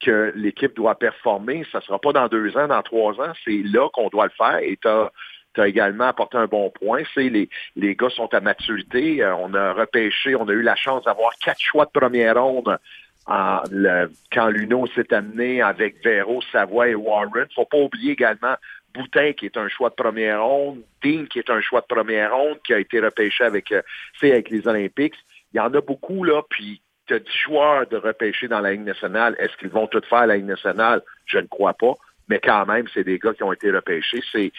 que 0.00 0.32
l'équipe 0.34 0.74
doit 0.76 0.94
performer. 0.94 1.64
Ça 1.72 1.80
sera 1.80 1.98
pas 1.98 2.12
dans 2.12 2.28
deux 2.28 2.56
ans, 2.56 2.68
dans 2.68 2.82
trois 2.82 3.20
ans. 3.20 3.32
C'est 3.44 3.62
là 3.64 3.88
qu'on 3.92 4.08
doit 4.08 4.26
le 4.26 4.32
faire. 4.36 4.58
Et 4.58 4.78
tu 4.82 4.88
as 4.88 5.68
également 5.68 6.04
apporté 6.04 6.36
un 6.36 6.46
bon 6.46 6.70
point. 6.70 7.02
C'est 7.14 7.28
les, 7.28 7.48
les 7.76 7.94
gars 7.94 8.10
sont 8.10 8.32
à 8.34 8.40
maturité. 8.40 9.22
Euh, 9.22 9.34
on 9.36 9.54
a 9.54 9.72
repêché, 9.72 10.34
on 10.34 10.48
a 10.48 10.52
eu 10.52 10.62
la 10.62 10.76
chance 10.76 11.04
d'avoir 11.04 11.32
quatre 11.42 11.60
choix 11.60 11.86
de 11.86 11.90
première 11.90 12.42
ronde 12.42 12.78
quand 13.26 14.48
Luno 14.48 14.86
s'est 14.94 15.12
amené 15.12 15.60
avec 15.60 16.02
Véro, 16.04 16.40
Savoie 16.52 16.88
et 16.88 16.94
Warren. 16.94 17.46
faut 17.54 17.64
pas 17.64 17.78
oublier 17.78 18.12
également 18.12 18.54
Boutin, 18.94 19.32
qui 19.32 19.46
est 19.46 19.56
un 19.56 19.68
choix 19.68 19.90
de 19.90 19.94
première 19.94 20.44
ronde, 20.44 20.82
Dean, 21.02 21.26
qui 21.26 21.38
est 21.38 21.50
un 21.50 21.60
choix 21.60 21.80
de 21.80 21.86
première 21.86 22.34
ronde, 22.34 22.58
qui 22.64 22.72
a 22.72 22.78
été 22.78 23.00
repêché 23.00 23.44
avec, 23.44 23.72
euh, 23.72 23.82
avec 24.22 24.48
les 24.48 24.66
Olympiques. 24.66 25.16
Il 25.52 25.58
y 25.58 25.60
en 25.60 25.72
a 25.74 25.80
beaucoup, 25.80 26.24
là, 26.24 26.42
puis 26.48 26.80
tu 27.06 27.14
as 27.14 27.18
10 27.18 27.26
joueurs 27.44 27.86
de 27.86 27.96
repêcher 27.96 28.48
dans 28.48 28.60
la 28.60 28.72
Ligue 28.72 28.84
nationale. 28.84 29.36
Est-ce 29.38 29.56
qu'ils 29.56 29.68
vont 29.68 29.86
tout 29.86 30.02
faire 30.08 30.26
la 30.26 30.36
Ligue 30.36 30.46
nationale? 30.46 31.02
Je 31.26 31.38
ne 31.38 31.46
crois 31.46 31.74
pas. 31.74 31.94
Mais 32.28 32.40
quand 32.40 32.66
même, 32.66 32.86
c'est 32.92 33.04
des 33.04 33.18
gars 33.18 33.34
qui 33.34 33.44
ont 33.44 33.52
été 33.52 33.70
repêchés. 33.70 34.22
C'est 34.32 34.52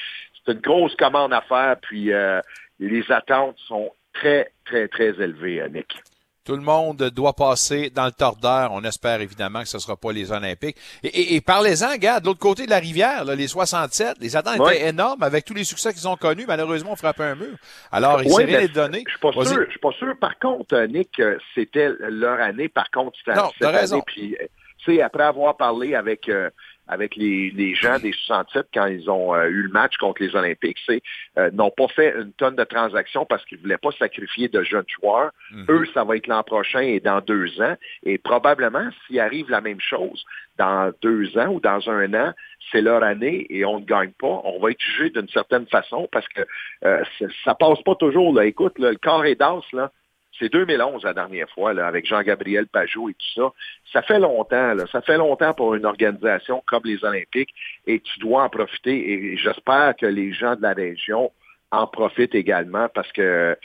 c'est 0.47 0.53
une 0.53 0.61
grosse 0.61 0.95
commande 0.95 1.33
à 1.33 1.41
faire, 1.41 1.75
puis 1.81 2.13
euh, 2.13 2.39
les 2.79 3.11
attentes 3.11 3.57
sont 3.67 3.91
très, 4.13 4.51
très, 4.65 4.87
très 4.87 5.09
élevées, 5.21 5.61
euh, 5.61 5.67
Nick. 5.67 6.01
Tout 6.47 6.55
le 6.55 6.61
monde 6.61 6.95
doit 7.13 7.33
passer 7.33 7.89
dans 7.89 8.05
le 8.05 8.11
tordeur. 8.13 8.71
On 8.71 8.81
espère 8.85 9.19
évidemment 9.19 9.63
que 9.63 9.67
ce 9.67 9.75
ne 9.75 9.81
sera 9.81 9.97
pas 9.97 10.13
les 10.13 10.31
Olympiques. 10.31 10.77
Et, 11.03 11.07
et- 11.09 11.35
et 11.35 11.41
parlez-en, 11.41 11.97
gars, 11.97 12.21
de 12.21 12.25
l'autre 12.27 12.39
côté 12.39 12.63
de 12.65 12.69
la 12.69 12.79
rivière, 12.79 13.25
là, 13.25 13.35
les 13.35 13.49
67, 13.49 14.15
les 14.21 14.33
attentes 14.37 14.57
Ouais. 14.59 14.77
étaient 14.77 14.87
énormes 14.87 15.23
avec 15.23 15.43
tous 15.43 15.53
les 15.53 15.65
succès 15.65 15.91
qu'ils 15.93 16.07
ont 16.07 16.15
connus. 16.15 16.45
Malheureusement, 16.47 16.93
on 16.93 16.95
frappait 16.95 17.23
un 17.23 17.35
mur. 17.35 17.57
Alors, 17.91 18.23
il 18.23 18.29
Ouais, 18.31 18.43
s'est 18.43 18.45
rien 18.45 18.57
mais 18.59 18.63
été 18.65 18.73
donné. 18.75 19.03
Je 19.05 19.11
suis 19.11 19.19
pas 19.19 19.31
Vas-y. 19.31 19.47
sûr. 19.47 19.63
Je 19.65 19.69
suis 19.71 19.79
pas 19.79 19.91
sûr. 19.91 20.13
Par 20.21 20.39
contre, 20.39 20.73
euh, 20.73 20.87
Nick, 20.87 21.19
euh, 21.19 21.37
c'était 21.53 21.89
leur 21.99 22.39
année. 22.39 22.69
Par 22.69 22.89
contre, 22.91 23.17
c'était 23.19 23.37
Non, 23.37 23.49
cette 23.59 23.69
raison. 23.69 23.95
année. 23.97 24.03
Puis, 24.07 24.37
euh, 24.41 24.45
tu 24.77 24.95
sais, 24.95 25.01
après 25.01 25.23
avoir 25.23 25.57
parlé 25.57 25.95
avec 25.95 26.29
euh, 26.29 26.49
avec 26.87 27.15
les, 27.15 27.51
les 27.51 27.75
gens 27.75 27.99
des 27.99 28.13
67 28.13 28.67
quand 28.73 28.85
ils 28.85 29.09
ont 29.09 29.35
euh, 29.35 29.45
eu 29.47 29.63
le 29.63 29.69
match 29.69 29.97
contre 29.97 30.21
les 30.21 30.35
Olympiques, 30.35 30.77
c'est 30.85 31.01
euh, 31.37 31.51
n'ont 31.51 31.71
pas 31.71 31.87
fait 31.87 32.13
une 32.15 32.31
tonne 32.33 32.55
de 32.55 32.63
transactions 32.63 33.25
parce 33.25 33.45
qu'ils 33.45 33.59
voulaient 33.59 33.77
pas 33.77 33.91
sacrifier 33.91 34.47
de 34.47 34.63
jeunes 34.63 34.85
joueurs. 35.01 35.31
Mhm. 35.51 35.65
Eux, 35.69 35.85
ça 35.93 36.03
va 36.03 36.15
être 36.15 36.27
l'an 36.27 36.43
prochain 36.43 36.81
et 36.81 36.99
dans 36.99 37.21
deux 37.21 37.61
ans. 37.61 37.75
Et 38.03 38.17
probablement, 38.17 38.89
s'il 39.05 39.19
arrive 39.19 39.49
la 39.49 39.61
même 39.61 39.81
chose 39.81 40.23
dans 40.57 40.91
deux 41.01 41.37
ans 41.37 41.47
ou 41.47 41.59
dans 41.59 41.89
un 41.89 42.13
an, 42.13 42.33
c'est 42.71 42.81
leur 42.81 43.03
année 43.03 43.45
et 43.49 43.65
on 43.65 43.79
ne 43.79 43.85
gagne 43.85 44.11
pas, 44.19 44.41
on 44.43 44.59
va 44.59 44.71
être 44.71 44.81
jugé 44.81 45.09
d'une 45.09 45.29
certaine 45.29 45.67
façon 45.67 46.07
parce 46.11 46.27
que 46.29 46.41
euh, 46.85 47.03
ça, 47.19 47.25
ça 47.43 47.55
passe 47.55 47.81
pas 47.83 47.95
toujours. 47.95 48.33
Là. 48.33 48.45
Écoute, 48.45 48.77
là, 48.79 48.91
le 48.91 48.97
carré 48.97 49.35
d'as, 49.35 49.61
là, 49.73 49.91
c'est 50.39 50.51
2011 50.51 51.03
la 51.03 51.13
dernière 51.13 51.49
fois, 51.49 51.71
avec 51.71 52.05
Jean-Gabriel 52.05 52.67
Pajot 52.67 53.09
et 53.09 53.13
tout 53.13 53.41
ça. 53.41 53.51
Ça 53.91 54.01
fait 54.01 54.19
longtemps. 54.19 54.73
Ça 54.91 55.01
fait 55.01 55.17
longtemps 55.17 55.53
pour 55.53 55.75
une 55.75 55.85
organisation 55.85 56.63
comme 56.65 56.83
les 56.85 57.03
Olympiques 57.03 57.53
et 57.85 57.99
tu 57.99 58.19
dois 58.19 58.43
en 58.43 58.49
profiter. 58.49 59.11
Et 59.11 59.37
j'espère 59.37 59.95
que 59.95 60.05
les 60.05 60.33
gens 60.33 60.55
de 60.55 60.61
la 60.61 60.73
région 60.73 61.31
en 61.71 61.87
profitent 61.87 62.35
également 62.35 62.87
parce 62.89 63.11
que 63.11 63.57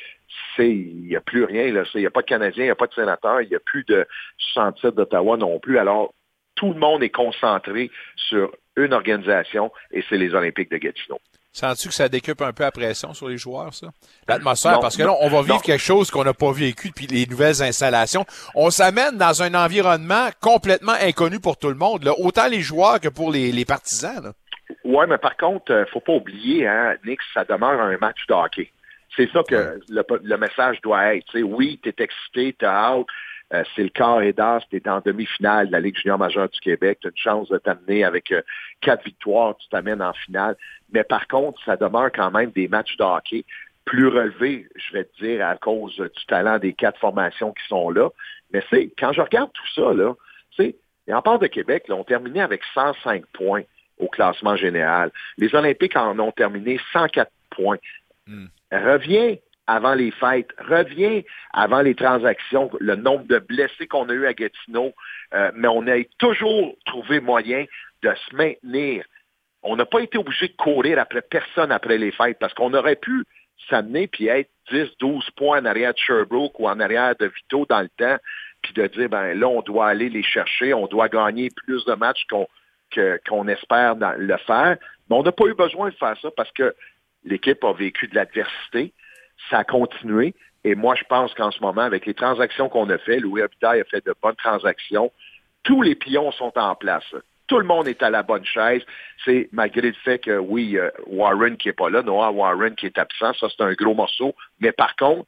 il 0.58 1.06
n'y 1.06 1.16
a 1.16 1.20
plus 1.20 1.44
rien, 1.44 1.64
Il 1.64 2.00
n'y 2.00 2.06
a 2.06 2.10
pas 2.10 2.22
de 2.22 2.26
Canadiens, 2.26 2.64
il 2.64 2.68
n'y 2.68 2.70
a 2.70 2.74
pas 2.74 2.86
de 2.86 2.94
sénateurs, 2.94 3.42
il 3.42 3.48
n'y 3.48 3.54
a 3.54 3.60
plus 3.60 3.84
de 3.84 4.06
67 4.54 4.94
d'Ottawa 4.94 5.36
non 5.36 5.58
plus. 5.58 5.78
Alors, 5.78 6.14
tout 6.54 6.72
le 6.72 6.78
monde 6.78 7.02
est 7.02 7.10
concentré 7.10 7.90
sur 8.16 8.54
une 8.76 8.94
organisation 8.94 9.70
et 9.90 10.02
c'est 10.08 10.16
les 10.16 10.34
Olympiques 10.34 10.70
de 10.70 10.78
Gatineau. 10.78 11.20
Sens-tu 11.52 11.88
que 11.88 11.94
ça 11.94 12.08
décupe 12.08 12.40
un 12.40 12.52
peu 12.52 12.62
la 12.62 12.70
pression 12.70 13.12
sur 13.12 13.28
les 13.28 13.36
joueurs, 13.36 13.74
ça? 13.74 13.88
L'atmosphère, 14.26 14.80
parce 14.80 14.96
que 14.96 15.02
là, 15.02 15.08
non, 15.08 15.18
on 15.20 15.28
va 15.28 15.42
vivre 15.42 15.56
non. 15.56 15.60
quelque 15.60 15.82
chose 15.82 16.10
qu'on 16.10 16.24
n'a 16.24 16.32
pas 16.32 16.50
vécu 16.50 16.88
depuis 16.88 17.06
les 17.06 17.26
nouvelles 17.26 17.62
installations. 17.62 18.24
On 18.54 18.70
s'amène 18.70 19.18
dans 19.18 19.42
un 19.42 19.54
environnement 19.54 20.30
complètement 20.40 20.94
inconnu 21.00 21.40
pour 21.40 21.58
tout 21.58 21.68
le 21.68 21.74
monde, 21.74 22.04
là, 22.04 22.12
autant 22.18 22.46
les 22.46 22.62
joueurs 22.62 23.00
que 23.00 23.08
pour 23.08 23.30
les, 23.30 23.52
les 23.52 23.66
partisans. 23.66 24.22
Là. 24.24 24.32
Ouais, 24.84 25.06
mais 25.06 25.18
par 25.18 25.36
contre, 25.36 25.72
euh, 25.72 25.84
faut 25.92 26.00
pas 26.00 26.14
oublier, 26.14 26.66
hein, 26.66 26.96
Nick, 27.04 27.20
ça 27.34 27.44
demeure 27.44 27.80
un 27.80 27.98
match 27.98 28.26
de 28.28 28.34
hockey. 28.34 28.72
C'est 29.14 29.30
ça 29.30 29.42
que 29.46 29.78
le, 29.90 30.02
le 30.22 30.36
message 30.38 30.80
doit 30.82 31.14
être. 31.14 31.26
Tu 31.26 31.38
sais, 31.38 31.42
oui, 31.42 31.78
tu 31.82 31.90
es 31.90 31.94
excité, 31.98 32.56
tu 32.58 32.64
as 32.64 32.70
hâte. 32.70 33.06
Euh, 33.52 33.64
c'est 33.74 33.82
le 33.82 33.90
quart 33.90 34.22
et 34.22 34.32
d'as, 34.32 34.60
tu 34.70 34.76
es 34.76 34.88
en 34.88 35.00
demi-finale 35.00 35.66
de 35.66 35.72
la 35.72 35.80
Ligue 35.80 35.96
junior 35.96 36.18
majeure 36.18 36.48
du 36.48 36.60
Québec, 36.60 36.98
tu 37.00 37.08
as 37.08 37.10
une 37.10 37.16
chance 37.16 37.48
de 37.48 37.58
t'amener 37.58 38.04
avec 38.04 38.32
euh, 38.32 38.42
quatre 38.80 39.04
victoires, 39.04 39.56
tu 39.58 39.68
t'amènes 39.68 40.00
en 40.00 40.12
finale. 40.12 40.56
Mais 40.92 41.04
par 41.04 41.28
contre, 41.28 41.62
ça 41.64 41.76
demeure 41.76 42.10
quand 42.12 42.30
même 42.30 42.50
des 42.50 42.68
matchs 42.68 42.96
de 42.96 43.04
hockey 43.04 43.44
plus 43.84 44.08
relevés, 44.08 44.68
je 44.76 44.92
vais 44.92 45.04
te 45.04 45.24
dire, 45.24 45.46
à 45.46 45.56
cause 45.56 45.96
du 45.96 46.26
talent 46.26 46.58
des 46.58 46.72
quatre 46.72 46.98
formations 46.98 47.52
qui 47.52 47.66
sont 47.68 47.90
là. 47.90 48.08
Mais 48.52 48.62
c'est 48.70 48.92
quand 48.98 49.12
je 49.12 49.20
regarde 49.20 49.50
tout 49.52 49.68
ça, 49.74 49.92
là, 49.92 50.14
tu 50.52 50.64
sais, 50.64 50.76
en 51.12 51.20
part 51.20 51.38
de 51.38 51.46
Québec, 51.48 51.88
là, 51.88 51.96
on 51.96 52.04
terminé 52.04 52.40
avec 52.40 52.62
105 52.74 53.24
points 53.32 53.62
au 53.98 54.08
classement 54.08 54.56
général. 54.56 55.10
Les 55.36 55.54
Olympiques 55.54 55.96
en 55.96 56.18
ont 56.18 56.32
terminé 56.32 56.80
104 56.92 57.30
points. 57.50 57.78
Reviens 58.70 59.36
avant 59.66 59.94
les 59.94 60.10
fêtes, 60.10 60.50
reviens 60.58 61.22
avant 61.52 61.82
les 61.82 61.94
transactions, 61.94 62.70
le 62.80 62.96
nombre 62.96 63.24
de 63.26 63.38
blessés 63.38 63.86
qu'on 63.86 64.08
a 64.08 64.12
eu 64.12 64.26
à 64.26 64.34
Gatineau, 64.34 64.92
euh, 65.34 65.50
mais 65.54 65.68
on 65.68 65.86
a 65.86 66.02
toujours 66.18 66.76
trouvé 66.86 67.20
moyen 67.20 67.64
de 68.02 68.12
se 68.14 68.36
maintenir. 68.36 69.04
On 69.62 69.76
n'a 69.76 69.86
pas 69.86 70.00
été 70.00 70.18
obligé 70.18 70.48
de 70.48 70.56
courir 70.56 70.98
après 70.98 71.22
personne 71.22 71.70
après 71.70 71.98
les 71.98 72.10
fêtes 72.10 72.38
parce 72.40 72.54
qu'on 72.54 72.74
aurait 72.74 72.96
pu 72.96 73.24
s'amener 73.70 74.08
puis 74.08 74.26
être 74.26 74.50
10, 74.72 74.88
12 74.98 75.30
points 75.36 75.60
en 75.60 75.64
arrière 75.64 75.94
de 75.94 75.98
Sherbrooke 75.98 76.58
ou 76.58 76.68
en 76.68 76.80
arrière 76.80 77.14
de 77.16 77.26
Vito 77.26 77.66
dans 77.68 77.80
le 77.80 77.88
temps, 77.96 78.16
puis 78.62 78.72
de 78.74 78.86
dire, 78.88 79.08
ben 79.08 79.38
là, 79.38 79.48
on 79.48 79.62
doit 79.62 79.88
aller 79.88 80.08
les 80.08 80.22
chercher, 80.22 80.74
on 80.74 80.86
doit 80.86 81.08
gagner 81.08 81.48
plus 81.64 81.84
de 81.84 81.94
matchs 81.94 82.26
qu'on 82.26 83.48
espère 83.48 83.96
le 84.16 84.36
faire. 84.38 84.76
Mais 85.08 85.16
on 85.16 85.22
n'a 85.22 85.32
pas 85.32 85.46
eu 85.46 85.54
besoin 85.54 85.90
de 85.90 85.94
faire 85.94 86.16
ça 86.20 86.30
parce 86.36 86.50
que 86.52 86.74
l'équipe 87.24 87.62
a 87.64 87.72
vécu 87.72 88.08
de 88.08 88.14
l'adversité, 88.14 88.92
ça 89.50 89.58
a 89.58 89.64
continué. 89.64 90.34
Et 90.64 90.74
moi, 90.74 90.94
je 90.94 91.04
pense 91.04 91.34
qu'en 91.34 91.50
ce 91.50 91.60
moment, 91.60 91.82
avec 91.82 92.06
les 92.06 92.14
transactions 92.14 92.68
qu'on 92.68 92.88
a 92.90 92.98
fait, 92.98 93.18
Louis 93.18 93.42
Robitaille 93.42 93.80
a 93.80 93.84
fait 93.84 94.04
de 94.04 94.14
bonnes 94.22 94.36
transactions. 94.36 95.10
Tous 95.64 95.82
les 95.82 95.94
pions 95.94 96.30
sont 96.32 96.56
en 96.56 96.74
place. 96.74 97.14
Tout 97.48 97.58
le 97.58 97.64
monde 97.64 97.88
est 97.88 98.02
à 98.02 98.10
la 98.10 98.22
bonne 98.22 98.44
chaise. 98.44 98.82
C'est 99.24 99.48
malgré 99.52 99.88
le 99.88 99.92
fait 100.04 100.18
que, 100.18 100.38
oui, 100.38 100.78
Warren 101.06 101.56
qui 101.56 101.68
est 101.68 101.74
pas 101.74 101.90
là, 101.90 102.02
Noah 102.02 102.30
Warren 102.30 102.74
qui 102.76 102.86
est 102.86 102.98
absent, 102.98 103.34
ça 103.34 103.48
c'est 103.50 103.62
un 103.62 103.72
gros 103.74 103.94
morceau. 103.94 104.34
Mais 104.60 104.72
par 104.72 104.94
contre, 104.96 105.26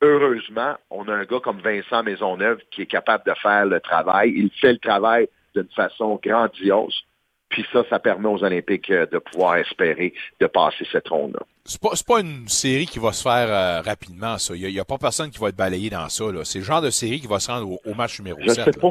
heureusement, 0.00 0.76
on 0.90 1.08
a 1.08 1.14
un 1.14 1.24
gars 1.24 1.40
comme 1.40 1.60
Vincent 1.60 2.02
Maisonneuve 2.02 2.60
qui 2.70 2.82
est 2.82 2.86
capable 2.86 3.24
de 3.26 3.34
faire 3.34 3.66
le 3.66 3.80
travail. 3.80 4.32
Il 4.36 4.50
fait 4.50 4.72
le 4.72 4.78
travail 4.78 5.28
d'une 5.54 5.68
façon 5.74 6.20
grandiose. 6.22 7.04
Puis 7.48 7.66
ça, 7.72 7.84
ça 7.88 7.98
permet 7.98 8.28
aux 8.28 8.42
Olympiques 8.42 8.90
euh, 8.90 9.06
de 9.06 9.18
pouvoir 9.18 9.56
espérer 9.56 10.12
de 10.40 10.46
passer 10.46 10.86
cette 10.90 11.08
ronde-là. 11.08 11.40
C'est 11.66 11.80
pas, 11.80 11.90
c'est 11.94 12.06
pas 12.06 12.20
une 12.20 12.46
série 12.46 12.86
qui 12.86 12.98
va 12.98 13.12
se 13.12 13.22
faire 13.22 13.48
euh, 13.48 13.80
rapidement, 13.80 14.36
ça. 14.36 14.54
Il 14.54 14.66
n'y 14.66 14.78
a, 14.78 14.84
pas 14.84 14.98
personne 14.98 15.30
qui 15.30 15.38
va 15.38 15.48
être 15.48 15.56
balayé 15.56 15.88
dans 15.88 16.08
ça. 16.10 16.30
là. 16.30 16.44
C'est 16.44 16.58
le 16.58 16.64
genre 16.64 16.82
de 16.82 16.90
série 16.90 17.20
qui 17.20 17.26
va 17.26 17.40
se 17.40 17.50
rendre 17.50 17.70
au, 17.70 17.80
au 17.86 17.94
match 17.94 18.18
numéro 18.18 18.38
Je 18.40 18.48
ne 18.48 18.52
7. 18.52 18.64
sais 18.64 18.80
pas. 18.80 18.90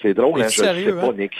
C'est 0.00 0.14
drôle, 0.14 0.42
hein, 0.42 0.48
je 0.48 0.62
ne 0.62 0.84
sais 0.84 0.92
pas, 0.92 1.06
hein? 1.06 1.12
Nick. 1.16 1.32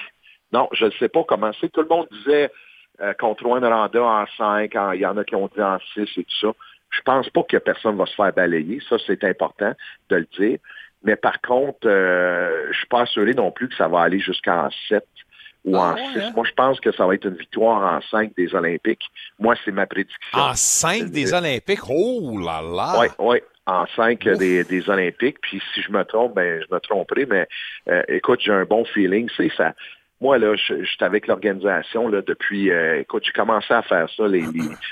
Non, 0.52 0.68
je 0.72 0.84
ne 0.84 0.90
sais 0.92 1.08
pas 1.08 1.24
comment 1.24 1.50
c'est. 1.60 1.70
Tout 1.72 1.82
le 1.82 1.88
monde 1.88 2.06
disait 2.12 2.52
euh, 3.00 3.12
contre 3.14 3.44
Rwanda 3.44 3.68
en 3.74 4.26
5, 4.38 4.70
il 4.94 5.00
y 5.00 5.06
en 5.06 5.16
a 5.16 5.24
qui 5.24 5.34
ont 5.34 5.50
dit 5.52 5.62
en 5.62 5.78
6 5.94 6.00
et 6.02 6.24
tout 6.24 6.40
ça. 6.40 6.48
Je 6.90 7.00
pense 7.00 7.28
pas 7.30 7.42
que 7.42 7.56
personne 7.56 7.96
va 7.96 8.06
se 8.06 8.14
faire 8.14 8.32
balayer. 8.32 8.78
Ça, 8.88 8.96
c'est 9.04 9.24
important 9.24 9.72
de 10.10 10.16
le 10.16 10.28
dire. 10.38 10.58
Mais 11.02 11.16
par 11.16 11.40
contre, 11.40 11.86
euh, 11.88 12.68
je 12.70 12.78
suis 12.78 12.86
pas 12.86 13.00
assuré 13.00 13.34
non 13.34 13.50
plus 13.50 13.68
que 13.68 13.74
ça 13.74 13.88
va 13.88 14.02
aller 14.02 14.20
jusqu'en 14.20 14.68
7 14.88 15.04
ou 15.64 15.76
Ah 15.76 15.94
en 15.94 16.12
6. 16.12 16.34
Moi, 16.34 16.44
je 16.48 16.52
pense 16.54 16.80
que 16.80 16.92
ça 16.92 17.06
va 17.06 17.14
être 17.14 17.26
une 17.26 17.36
victoire 17.36 17.94
en 17.94 18.00
5 18.10 18.34
des 18.36 18.54
Olympiques. 18.54 19.04
Moi, 19.38 19.54
c'est 19.64 19.72
ma 19.72 19.86
prédiction. 19.86 20.18
En 20.32 20.54
5 20.54 21.10
des 21.10 21.32
Olympiques? 21.32 21.88
Oh 21.88 22.38
là 22.38 22.60
là! 22.62 23.00
Oui, 23.00 23.06
oui, 23.18 23.40
en 23.66 23.86
cinq 23.94 24.26
euh, 24.26 24.36
des, 24.36 24.64
des 24.64 24.88
Olympiques. 24.88 25.38
Puis 25.40 25.62
si 25.74 25.82
je 25.82 25.92
me 25.92 26.04
trompe, 26.04 26.34
ben 26.34 26.60
je 26.60 26.74
me 26.74 26.80
tromperai, 26.80 27.26
mais 27.26 27.46
euh, 27.88 28.02
écoute, 28.08 28.40
j'ai 28.42 28.52
un 28.52 28.64
bon 28.64 28.84
feeling. 28.84 29.28
C'est 29.36 29.52
ça. 29.56 29.74
Moi, 30.22 30.38
là, 30.38 30.54
je- 30.54 30.84
j'étais 30.84 31.04
avec 31.04 31.26
l'organisation 31.26 32.08
depuis 32.08 32.70
euh, 32.70 33.00
écoute, 33.00 33.24
j'ai 33.26 33.32
commencé 33.32 33.74
à 33.74 33.82
faire 33.82 34.08
ça, 34.16 34.22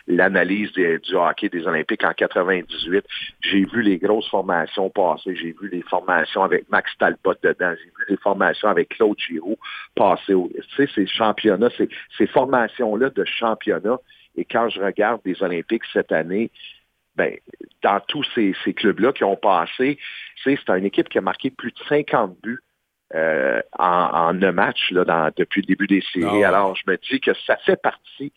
l'analyse 0.09 0.73
du 0.73 1.15
hockey 1.15 1.49
des 1.49 1.69
Olympiques 1.69 2.03
en 2.03 2.13
98. 2.13 3.05
J'ai 3.41 3.65
vu 3.65 3.83
les 3.83 3.99
grosses 3.99 4.29
formations 4.29 4.91
passer, 4.91 5.37
j'ai 5.37 5.55
vu 5.61 5.69
les 5.71 5.83
formations 5.83 6.43
avec 6.43 6.69
Max 6.69 6.91
Talbot 6.99 7.35
dedans, 7.45 7.73
j'ai 7.79 7.91
vu 7.91 8.05
les 8.09 8.17
formations 8.17 8.69
avec 8.71 8.89
Claude 8.89 9.17
Giroux 9.21 9.57
passer. 9.95 10.35
Tu 10.35 10.63
sais, 10.77 10.91
ces 10.97 11.07
championnats, 11.07 11.71
ces, 11.79 12.27
formations-là 12.27 13.11
de 13.11 13.25
championnat. 13.25 14.01
Et 14.35 14.45
quand 14.45 14.69
je 14.69 14.81
regarde 14.81 15.21
les 15.25 15.41
Olympiques 15.45 15.85
cette 15.93 16.11
année, 16.11 16.51
ben, 17.15 17.37
dans 17.85 18.01
tous 18.09 18.27
ces, 18.35 18.53
clubs-là 18.75 19.13
qui 19.13 19.23
ont 19.23 19.37
passé, 19.37 19.97
c'est 20.43 20.59
une 20.71 20.87
équipe 20.87 21.09
qui 21.09 21.19
a 21.19 21.21
marqué 21.21 21.51
plus 21.51 21.71
de 21.71 21.79
50 21.89 22.37
buts 22.43 22.59
euh, 23.15 23.61
en, 23.79 23.85
en 23.85 24.43
un 24.43 24.53
match 24.53 24.91
là, 24.91 25.05
dans- 25.05 25.31
depuis 25.37 25.63
le 25.63 25.67
début 25.67 25.87
des 25.87 26.03
séries. 26.13 26.45
Ah. 26.45 26.49
Alors, 26.49 26.77
je 26.77 26.83
me 26.87 26.97
dis 26.97 27.21
que 27.21 27.33
ça 27.47 27.57
fait 27.59 27.81
partie 27.81 28.33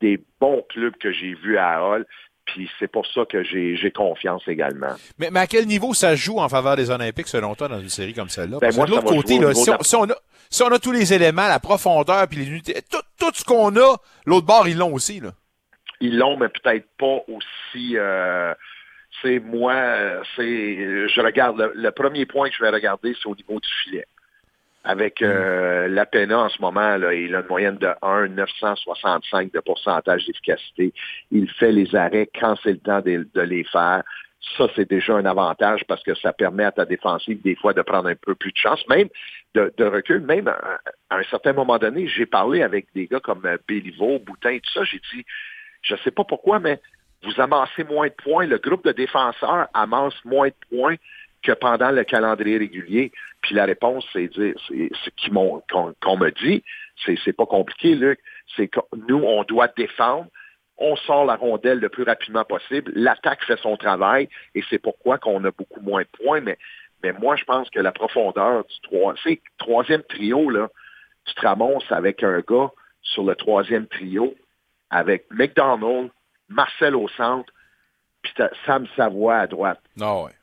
des 0.00 0.20
bons 0.40 0.64
clubs 0.68 0.96
que 0.96 1.12
j'ai 1.12 1.34
vus 1.34 1.56
à 1.58 1.82
Hall, 1.84 2.06
puis 2.44 2.68
c'est 2.78 2.86
pour 2.90 3.06
ça 3.06 3.24
que 3.24 3.42
j'ai 3.42 3.90
confiance 3.94 4.46
également. 4.46 4.94
Mais, 5.18 5.30
mais 5.30 5.40
à 5.40 5.46
quel 5.46 5.66
niveau 5.66 5.94
ça 5.94 6.14
joue 6.14 6.38
en 6.38 6.48
faveur 6.48 6.76
des 6.76 6.90
Olympiques, 6.90 7.28
selon 7.28 7.54
toi, 7.54 7.68
dans 7.68 7.80
une 7.80 7.88
série 7.88 8.14
comme 8.14 8.28
celle-là? 8.28 8.58
Ben, 8.60 8.70
de 8.70 8.76
l'autre 8.90 9.04
côté, 9.04 9.38
là, 9.38 9.52
si, 9.54 9.70
on, 9.70 9.72
la- 9.74 9.78
si 9.82 9.96
on 9.96 10.04
a, 10.04 10.14
si 10.50 10.62
on 10.62 10.68
a 10.68 10.78
tous 10.78 10.92
les 10.92 11.12
éléments, 11.14 11.48
la 11.48 11.58
profondeur, 11.60 12.26
puis 12.28 12.38
les 12.38 12.48
unités, 12.48 12.74
tout, 12.90 12.98
tout 13.18 13.32
ce 13.34 13.42
qu'on 13.44 13.74
a, 13.76 13.96
l'autre 14.26 14.46
bord, 14.46 14.68
ils 14.68 14.76
l'ont 14.78 14.92
aussi. 14.92 15.20
Là. 15.20 15.30
Ils 16.00 16.18
l'ont, 16.18 16.36
mais 16.36 16.48
peut-être 16.48 16.86
pas 16.98 17.20
aussi. 17.28 17.96
Euh, 17.96 18.54
c'est 19.22 19.38
moi, 19.40 19.72
euh, 19.72 20.22
c'est. 20.36 21.08
Je 21.08 21.20
regarde 21.22 21.58
le, 21.58 21.72
le 21.74 21.90
premier 21.90 22.26
point 22.26 22.48
que 22.50 22.54
je 22.54 22.62
vais 22.62 22.68
regarder, 22.70 23.14
c'est 23.20 23.28
au 23.28 23.34
niveau 23.34 23.58
du 23.58 23.68
filet. 23.82 24.04
Avec 24.88 25.20
euh, 25.20 25.88
la 25.88 26.06
PENA 26.06 26.38
en 26.44 26.48
ce 26.48 26.62
moment, 26.62 26.94
il 26.94 27.34
a 27.34 27.40
une 27.40 27.48
moyenne 27.48 27.76
de 27.76 27.88
1, 28.02 28.28
965 28.28 29.52
de 29.52 29.58
pourcentage 29.58 30.26
d'efficacité. 30.26 30.94
Il 31.32 31.50
fait 31.50 31.72
les 31.72 31.92
arrêts 31.96 32.30
quand 32.38 32.54
c'est 32.62 32.70
le 32.70 32.78
temps 32.78 33.00
de, 33.00 33.40
les 33.40 33.64
faire. 33.64 34.04
Ça, 34.56 34.68
c'est 34.76 34.88
déjà 34.88 35.14
un 35.14 35.26
avantage 35.26 35.82
parce 35.88 36.04
que 36.04 36.14
ça 36.14 36.32
permet 36.32 36.62
à 36.62 36.70
ta 36.70 36.84
défensive 36.84 37.42
des 37.42 37.56
fois 37.56 37.72
de 37.72 37.82
prendre 37.82 38.08
un 38.08 38.14
peu 38.14 38.36
plus 38.36 38.52
de 38.52 38.58
chance, 38.58 38.80
même 38.88 39.08
de, 39.54 39.84
recul. 39.84 40.20
Même 40.20 40.46
à, 40.46 40.78
un 41.10 41.22
certain 41.24 41.52
moment 41.52 41.78
donné, 41.78 42.06
j'ai 42.06 42.26
parlé 42.26 42.62
avec 42.62 42.86
des 42.94 43.08
gars 43.08 43.18
comme 43.18 43.44
euh, 43.44 43.56
Béliveau, 43.66 44.20
Boutin, 44.20 44.56
tout 44.58 44.72
ça. 44.72 44.84
J'ai 44.84 45.00
dit, 45.12 45.24
je 45.82 45.96
sais 46.04 46.12
pas 46.12 46.22
pourquoi, 46.22 46.60
mais 46.60 46.80
vous 47.24 47.40
amassez 47.40 47.82
moins 47.82 48.06
de 48.06 48.14
points. 48.22 48.46
Le 48.46 48.58
groupe 48.58 48.84
de 48.84 48.92
défenseurs 48.92 49.66
amasse 49.74 50.24
moins 50.24 50.46
de 50.46 50.54
points 50.70 50.96
que 51.46 51.52
pendant 51.52 51.92
le 51.92 52.02
calendrier 52.02 52.58
régulier. 52.58 53.12
Puis 53.40 53.54
la 53.54 53.66
réponse, 53.66 54.04
c'est 54.12 54.26
dire, 54.28 54.54
ce 54.58 55.28
qu'on 55.30 55.62
qu'on 56.02 56.16
me 56.16 56.30
dit, 56.30 56.64
c'est 57.04 57.32
pas 57.32 57.46
compliqué, 57.46 57.94
Luc. 57.94 58.18
C'est 58.56 58.68
que 58.68 58.80
nous, 59.08 59.22
on 59.22 59.44
doit 59.44 59.68
défendre. 59.68 60.26
On 60.78 60.96
sort 60.96 61.24
la 61.24 61.36
rondelle 61.36 61.78
le 61.78 61.88
plus 61.88 62.02
rapidement 62.02 62.44
possible. 62.44 62.92
L'attaque 62.94 63.44
fait 63.44 63.58
son 63.60 63.76
travail 63.76 64.28
et 64.54 64.62
c'est 64.68 64.78
pourquoi 64.78 65.18
qu'on 65.18 65.42
a 65.44 65.50
beaucoup 65.50 65.80
moins 65.80 66.02
de 66.02 66.24
points. 66.24 66.40
Mais, 66.40 66.58
mais 67.02 67.12
moi, 67.12 67.36
je 67.36 67.44
pense 67.44 67.70
que 67.70 67.78
la 67.80 67.92
profondeur 67.92 68.64
du 68.64 68.80
trois, 68.82 69.14
troisième 69.58 70.02
trio, 70.02 70.50
là, 70.50 70.68
tu 71.24 71.34
te 71.34 71.46
ramasses 71.46 71.90
avec 71.90 72.22
un 72.22 72.40
gars 72.40 72.70
sur 73.02 73.24
le 73.24 73.36
troisième 73.36 73.86
trio, 73.86 74.34
avec 74.90 75.26
McDonald, 75.30 76.10
Marcel 76.48 76.94
au 76.96 77.08
centre, 77.08 77.52
puis 78.22 78.34
Sam 78.66 78.86
Savoie 78.96 79.38
à 79.38 79.46
droite. 79.46 79.80
Non, 79.96 80.24
ouais. 80.24 80.35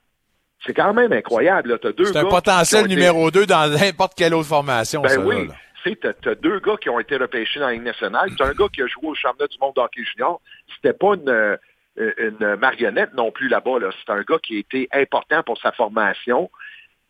C'est 0.65 0.73
quand 0.73 0.93
même 0.93 1.11
incroyable. 1.11 1.69
là. 1.71 1.77
T'as 1.77 1.91
deux 1.91 2.05
C'est 2.05 2.17
un 2.17 2.25
potentiel 2.25 2.85
été- 2.85 2.95
numéro 2.95 3.29
2 3.31 3.45
dans 3.45 3.67
n'importe 3.69 4.13
quelle 4.15 4.33
autre 4.33 4.47
formation, 4.47 5.01
Ben 5.01 5.09
ça, 5.09 5.19
oui. 5.19 5.49
Tu 5.83 5.97
t'as 5.97 6.35
deux 6.35 6.59
gars 6.61 6.77
qui 6.81 6.89
ont 6.89 6.99
été 6.99 7.17
repêchés 7.17 7.59
dans 7.59 7.65
la 7.67 7.73
Ligue 7.73 7.83
nationale. 7.83 8.29
C'est 8.37 8.43
un 8.43 8.53
gars 8.53 8.67
qui 8.73 8.81
a 8.81 8.87
joué 8.87 9.07
au 9.09 9.15
championnat 9.15 9.47
du 9.49 9.57
monde 9.59 9.73
d'hockey 9.75 10.01
junior. 10.05 10.39
C'était 10.75 10.93
pas 10.97 11.15
une, 11.15 11.27
euh, 11.29 11.57
une 11.97 12.55
marionnette 12.55 13.13
non 13.13 13.31
plus 13.31 13.49
là-bas. 13.49 13.79
Là. 13.79 13.89
C'est 14.05 14.11
un 14.13 14.21
gars 14.21 14.37
qui 14.41 14.55
a 14.55 14.59
été 14.59 14.87
important 14.93 15.43
pour 15.43 15.57
sa 15.59 15.73
formation. 15.73 16.49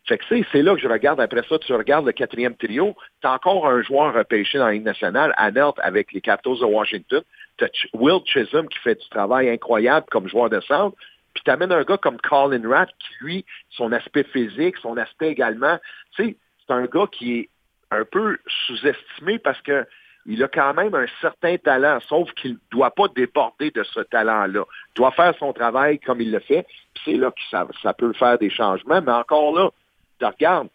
Fait 0.08 0.18
que 0.18 0.24
c'est, 0.28 0.44
c'est 0.50 0.62
là 0.62 0.74
que 0.74 0.80
je 0.80 0.88
regarde 0.88 1.20
après 1.20 1.42
ça. 1.48 1.56
Tu 1.60 1.72
regardes 1.72 2.04
le 2.04 2.10
quatrième 2.12 2.56
trio. 2.56 2.96
T'as 3.22 3.34
encore 3.34 3.68
un 3.68 3.80
joueur 3.82 4.12
repêché 4.12 4.58
dans 4.58 4.66
la 4.66 4.72
Ligue 4.72 4.84
nationale, 4.84 5.32
Anelt 5.36 5.74
avec 5.78 6.12
les 6.12 6.20
Capitals 6.20 6.58
de 6.58 6.64
Washington. 6.64 7.22
T'as 7.58 7.66
Ch- 7.68 7.88
Will 7.94 8.18
Chisholm 8.26 8.68
qui 8.68 8.78
fait 8.80 8.96
du 8.96 9.08
travail 9.08 9.48
incroyable 9.50 10.06
comme 10.10 10.28
joueur 10.28 10.50
de 10.50 10.60
centre. 10.62 10.96
Puis 11.44 11.52
t'amènes 11.52 11.72
un 11.72 11.82
gars 11.82 11.98
comme 11.98 12.18
Colin 12.18 12.66
Ratt 12.68 12.88
qui, 12.98 13.24
lui, 13.24 13.44
son 13.70 13.92
aspect 13.92 14.24
physique, 14.24 14.78
son 14.78 14.96
aspect 14.96 15.28
également, 15.28 15.78
tu 16.16 16.24
sais, 16.24 16.36
c'est 16.66 16.72
un 16.72 16.86
gars 16.86 17.06
qui 17.12 17.38
est 17.38 17.48
un 17.90 18.04
peu 18.04 18.38
sous-estimé 18.66 19.38
parce 19.38 19.60
que 19.60 19.86
il 20.26 20.42
a 20.42 20.48
quand 20.48 20.72
même 20.72 20.94
un 20.94 21.04
certain 21.20 21.58
talent, 21.58 21.98
sauf 22.08 22.32
qu'il 22.32 22.52
ne 22.52 22.58
doit 22.70 22.92
pas 22.92 23.08
déborder 23.14 23.70
de 23.70 23.82
ce 23.82 24.00
talent-là. 24.00 24.64
Il 24.64 24.94
doit 24.94 25.10
faire 25.10 25.34
son 25.38 25.52
travail 25.52 25.98
comme 25.98 26.22
il 26.22 26.30
le 26.30 26.40
fait. 26.40 26.66
C'est 27.04 27.18
là 27.18 27.30
que 27.30 27.40
ça, 27.50 27.68
ça 27.82 27.92
peut 27.92 28.14
faire 28.14 28.38
des 28.38 28.48
changements. 28.48 29.02
Mais 29.02 29.12
encore 29.12 29.54
là, 29.54 29.68
tu 30.18 30.24
regardes, 30.24 30.68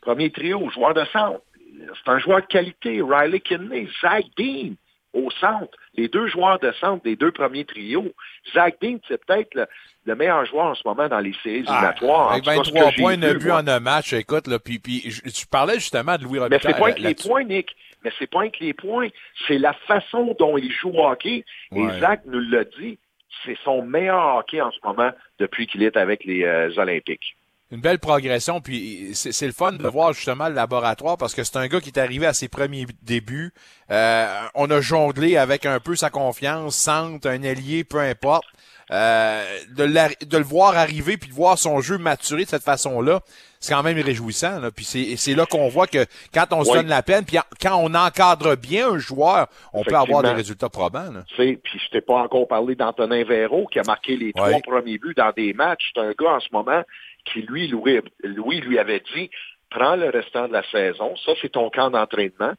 premier 0.00 0.30
trio, 0.30 0.70
joueur 0.70 0.94
de 0.94 1.04
centre. 1.06 1.40
C'est 1.72 2.08
un 2.08 2.20
joueur 2.20 2.42
de 2.42 2.46
qualité. 2.46 3.02
Riley 3.02 3.40
Kidney, 3.40 3.88
Zach 4.00 4.26
Dean 4.36 4.74
au 5.12 5.28
centre. 5.32 5.76
Les 5.94 6.06
deux 6.06 6.28
joueurs 6.28 6.60
de 6.60 6.70
centre 6.72 7.02
des 7.02 7.16
deux 7.16 7.32
premiers 7.32 7.64
trios. 7.64 8.12
Zach 8.52 8.76
Dean, 8.80 8.98
c'est 9.08 9.24
peut-être 9.24 9.68
le, 10.06 10.12
le 10.12 10.16
meilleur 10.16 10.44
joueur 10.46 10.66
en 10.66 10.74
ce 10.74 10.82
moment 10.84 11.08
dans 11.08 11.18
les 11.20 11.34
séries 11.42 11.64
Ah, 11.66 11.72
éliminatoires. 11.94 12.28
En 12.28 12.30
avec 12.32 12.44
tout 12.44 12.50
cas, 12.50 12.54
ce 12.64 12.70
que 12.70 12.74
23 12.74 12.90
j'ai 12.90 13.02
points, 13.02 13.12
vu, 13.14 13.18
9 13.18 13.38
buts 13.38 13.50
en 13.50 13.66
un 13.66 13.80
match, 13.80 14.12
écoute, 14.12 14.46
là, 14.46 14.58
puis, 14.58 14.78
puis 14.78 15.02
tu 15.34 15.46
parlais 15.46 15.74
justement 15.74 16.16
de 16.16 16.24
Louis 16.24 16.34
Mais 16.38 16.44
Robitaille. 16.44 16.72
c'est 16.74 16.80
pas 16.80 16.92
que 16.92 17.00
les 17.00 17.14
points, 17.14 17.44
Nick. 17.44 17.76
Mais 18.04 18.12
c'est 18.18 18.30
pas 18.30 18.48
que 18.48 18.56
les 18.60 18.74
points. 18.74 19.08
C'est 19.48 19.58
la 19.58 19.72
façon 19.72 20.36
dont 20.38 20.58
il 20.58 20.70
joue 20.70 20.90
au 20.90 21.06
hockey. 21.08 21.44
Ouais. 21.72 21.94
Et 21.96 22.00
Zach 22.00 22.20
nous 22.26 22.40
l'a 22.40 22.64
dit. 22.64 22.98
C'est 23.44 23.56
son 23.64 23.82
meilleur 23.82 24.36
hockey 24.36 24.60
en 24.60 24.70
ce 24.70 24.78
moment 24.84 25.10
depuis 25.38 25.66
qu'il 25.66 25.82
est 25.82 25.96
avec 25.96 26.24
les 26.24 26.44
euh, 26.44 26.70
Olympiques. 26.76 27.36
Une 27.72 27.80
belle 27.80 27.98
progression, 27.98 28.60
puis 28.60 29.10
c'est 29.14 29.46
le 29.46 29.52
fun 29.52 29.72
de 29.72 29.88
voir 29.88 30.12
justement 30.12 30.48
le 30.48 30.54
laboratoire 30.54 31.16
parce 31.18 31.34
que 31.34 31.42
c'est 31.42 31.56
un 31.56 31.66
gars 31.66 31.80
qui 31.80 31.88
est 31.88 31.98
arrivé 31.98 32.24
à 32.26 32.32
ses 32.32 32.48
premiers 32.48 32.86
débuts. 33.02 33.52
Euh, 33.90 34.26
on 34.54 34.70
a 34.70 34.80
jonglé 34.80 35.36
avec 35.36 35.66
un 35.66 35.80
peu 35.80 35.96
sa 35.96 36.08
confiance, 36.10 36.76
centre, 36.76 37.28
un 37.28 37.42
ailier, 37.42 37.82
peu 37.82 37.98
importe. 37.98 38.44
Euh, 38.90 39.42
de, 39.76 40.36
le 40.36 40.44
voir 40.44 40.76
arriver 40.76 41.16
puis 41.16 41.30
de 41.30 41.34
voir 41.34 41.56
son 41.58 41.80
jeu 41.80 41.96
maturer 41.96 42.44
de 42.44 42.48
cette 42.48 42.62
façon-là, 42.62 43.20
c'est 43.58 43.72
quand 43.72 43.82
même 43.82 43.98
réjouissant. 43.98 44.60
Là. 44.60 44.70
Puis 44.70 44.84
c'est 44.84 45.16
c'est 45.16 45.34
là 45.34 45.46
qu'on 45.46 45.68
voit 45.68 45.86
que 45.86 46.04
quand 46.34 46.46
on 46.52 46.64
se 46.64 46.70
Oui. 46.70 46.76
donne 46.78 46.88
la 46.88 47.02
peine, 47.02 47.24
puis 47.24 47.38
quand 47.62 47.76
on 47.76 47.94
encadre 47.94 48.56
bien 48.56 48.90
un 48.90 48.98
joueur, 48.98 49.46
on 49.72 49.82
peut 49.84 49.94
avoir 49.94 50.22
des 50.22 50.32
résultats 50.32 50.68
probants. 50.68 51.10
là. 51.10 51.24
Tu 51.28 51.36
sais, 51.36 51.60
Puis 51.62 51.80
je 51.82 51.90
t'ai 51.90 52.02
pas 52.02 52.16
encore 52.16 52.46
parlé 52.46 52.74
d'Antonin 52.74 53.24
Véro 53.24 53.66
qui 53.68 53.78
a 53.78 53.84
marqué 53.84 54.16
les 54.16 54.32
trois 54.34 54.60
premiers 54.60 54.98
buts 54.98 55.14
dans 55.16 55.32
des 55.34 55.54
matchs. 55.54 55.90
C'est 55.94 56.00
un 56.02 56.12
gars 56.12 56.32
en 56.34 56.40
ce 56.40 56.48
moment 56.52 56.82
qui, 57.24 57.40
lui, 57.40 57.68
Louis, 57.68 58.00
Louis 58.22 58.60
lui 58.60 58.78
avait 58.78 59.02
dit 59.14 59.30
prends 59.70 59.96
le 59.96 60.10
restant 60.10 60.46
de 60.46 60.52
la 60.52 60.62
saison, 60.70 61.16
ça 61.24 61.32
c'est 61.40 61.52
ton 61.52 61.70
camp 61.70 61.90
d'entraînement. 61.90 62.52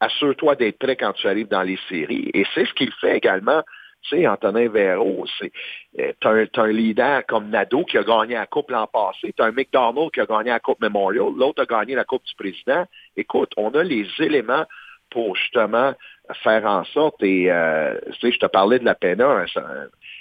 Assure-toi 0.00 0.54
d'être 0.56 0.78
prêt 0.78 0.96
quand 0.96 1.12
tu 1.14 1.26
arrives 1.26 1.48
dans 1.48 1.62
les 1.62 1.78
séries. 1.88 2.30
Et 2.34 2.44
c'est 2.54 2.66
ce 2.66 2.72
qu'il 2.74 2.92
fait 3.00 3.16
également. 3.16 3.62
Tu 4.04 4.16
sais, 4.16 4.28
Antonin 4.28 4.68
Véro, 4.68 5.24
c'est 5.38 5.50
euh, 5.98 6.12
t'as 6.20 6.32
un, 6.32 6.46
un 6.56 6.72
leader 6.72 7.24
comme 7.26 7.48
Nadeau 7.48 7.84
qui 7.84 7.96
a 7.96 8.02
gagné 8.02 8.34
la 8.34 8.46
Coupe 8.46 8.70
l'an 8.70 8.86
passé, 8.86 9.32
t'as 9.36 9.46
un 9.46 9.52
McDonald 9.52 10.10
qui 10.12 10.20
a 10.20 10.26
gagné 10.26 10.50
la 10.50 10.60
Coupe 10.60 10.80
Memorial, 10.80 11.32
l'autre 11.36 11.62
a 11.62 11.66
gagné 11.66 11.94
la 11.94 12.04
Coupe 12.04 12.24
du 12.24 12.34
Président. 12.34 12.86
Écoute, 13.16 13.52
on 13.56 13.70
a 13.70 13.82
les 13.82 14.06
éléments 14.18 14.66
pour 15.10 15.36
justement 15.36 15.94
faire 16.42 16.64
en 16.66 16.84
sorte, 16.84 17.22
et 17.22 17.50
euh, 17.50 17.98
tu 18.12 18.20
sais, 18.20 18.32
je 18.32 18.38
te 18.38 18.46
parlais 18.46 18.78
de 18.78 18.84
la 18.84 18.94
PENA, 18.94 19.26
hein, 19.26 19.46
ça- 19.52 19.64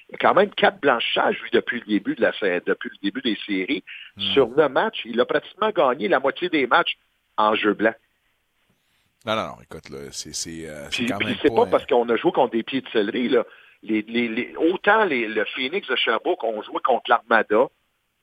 il 0.10 0.14
y 0.14 0.16
a 0.16 0.18
quand 0.20 0.34
même 0.36 0.52
quatre 0.52 0.80
blanchissages, 0.80 1.40
lui, 1.42 1.50
depuis 1.52 1.80
le 1.80 1.86
début 1.86 2.14
de 2.16 2.22
la 2.22 2.32
depuis 2.60 2.90
le 2.90 2.98
début 3.02 3.22
des 3.22 3.38
séries. 3.48 3.84
Sur 4.34 4.50
neuf 4.50 4.72
matchs, 4.72 5.02
il 5.06 5.20
a 5.20 5.26
pratiquement 5.26 5.72
gagné 5.72 6.08
la 6.08 6.20
moitié 6.20 6.50
des 6.50 6.68
matchs 6.68 6.98
en 7.38 7.56
jeu 7.56 7.74
blanc. 7.74 7.94
Non, 9.26 9.36
non, 9.36 9.44
non, 9.48 9.56
écoute, 9.64 9.90
là, 9.90 10.00
c'est 10.12 10.34
c'est, 10.36 10.70
euh, 10.70 10.84
c'est 10.92 10.98
Puis, 10.98 11.06
quand 11.08 11.18
puis 11.18 11.28
même 11.28 11.38
c'est 11.42 11.50
pas... 11.50 11.64
pas 11.66 11.72
parce 11.72 11.86
qu'on 11.86 12.08
a 12.10 12.16
joué 12.18 12.32
contre 12.32 12.52
des 12.52 12.64
pieds 12.64 12.82
de 12.82 12.90
céleri, 12.90 13.30
là. 13.30 13.46
Les, 13.84 14.02
les, 14.08 14.28
les- 14.30 14.56
autant 14.56 15.04
les- 15.04 15.28
le 15.28 15.46
Phoenix 15.54 15.88
de 15.88 15.96
Sherbrooke 15.96 16.44
ont 16.44 16.62
joué 16.64 16.78
contre 16.84 17.10
l'Armada 17.10 17.68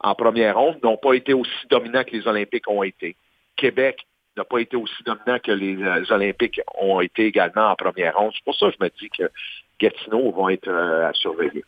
en 0.01 0.15
première 0.15 0.57
ronde, 0.57 0.79
n'ont 0.83 0.97
pas 0.97 1.13
été 1.13 1.35
aussi 1.35 1.51
dominants 1.71 2.03
que 2.05 2.13
les 2.13 2.27
Olympiques 2.27 2.69
ont 2.69 2.83
été. 2.83 3.17
Québec 3.57 4.07
n'a 4.37 4.45
pas 4.45 4.59
été 4.59 4.77
aussi 4.77 5.03
dominant 5.05 5.39
que 5.39 5.53
les, 5.53 5.77
euh, 5.83 6.05
Olympiques 6.11 6.61
ont 6.81 7.01
été 7.01 7.27
également 7.27 7.69
en 7.71 7.75
première 7.77 8.17
ronde. 8.17 8.33
C'est 8.35 8.45
pour 8.45 8.55
ça 8.57 8.71
que 8.71 8.77
je 8.79 8.85
me 8.85 8.91
dis 8.99 9.11
que 9.11 9.31
Gatineau 9.79 10.31
vont 10.33 10.49
être 10.49 10.69
euh, 10.69 11.09
à 11.09 11.13
surveiller. 11.13 11.65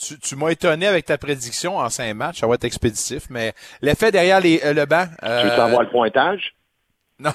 Tu, 0.00 0.18
tu 0.20 0.36
m'as 0.36 0.50
étonné 0.50 0.86
avec 0.86 1.06
ta 1.06 1.18
prédiction 1.18 1.78
en 1.78 1.88
cinq 1.88 2.12
matchs, 2.14 2.38
ça 2.40 2.46
va 2.46 2.54
être 2.54 2.64
expéditif, 2.64 3.24
mais 3.30 3.52
l'effet 3.82 4.12
derrière 4.12 4.40
les, 4.40 4.60
euh, 4.64 4.72
le 4.72 4.84
banc... 4.86 5.06
Tu 5.22 5.26
veux 5.26 5.56
savoir 5.56 5.82
le 5.82 5.88
pointage? 5.88 6.54
Non. 7.18 7.32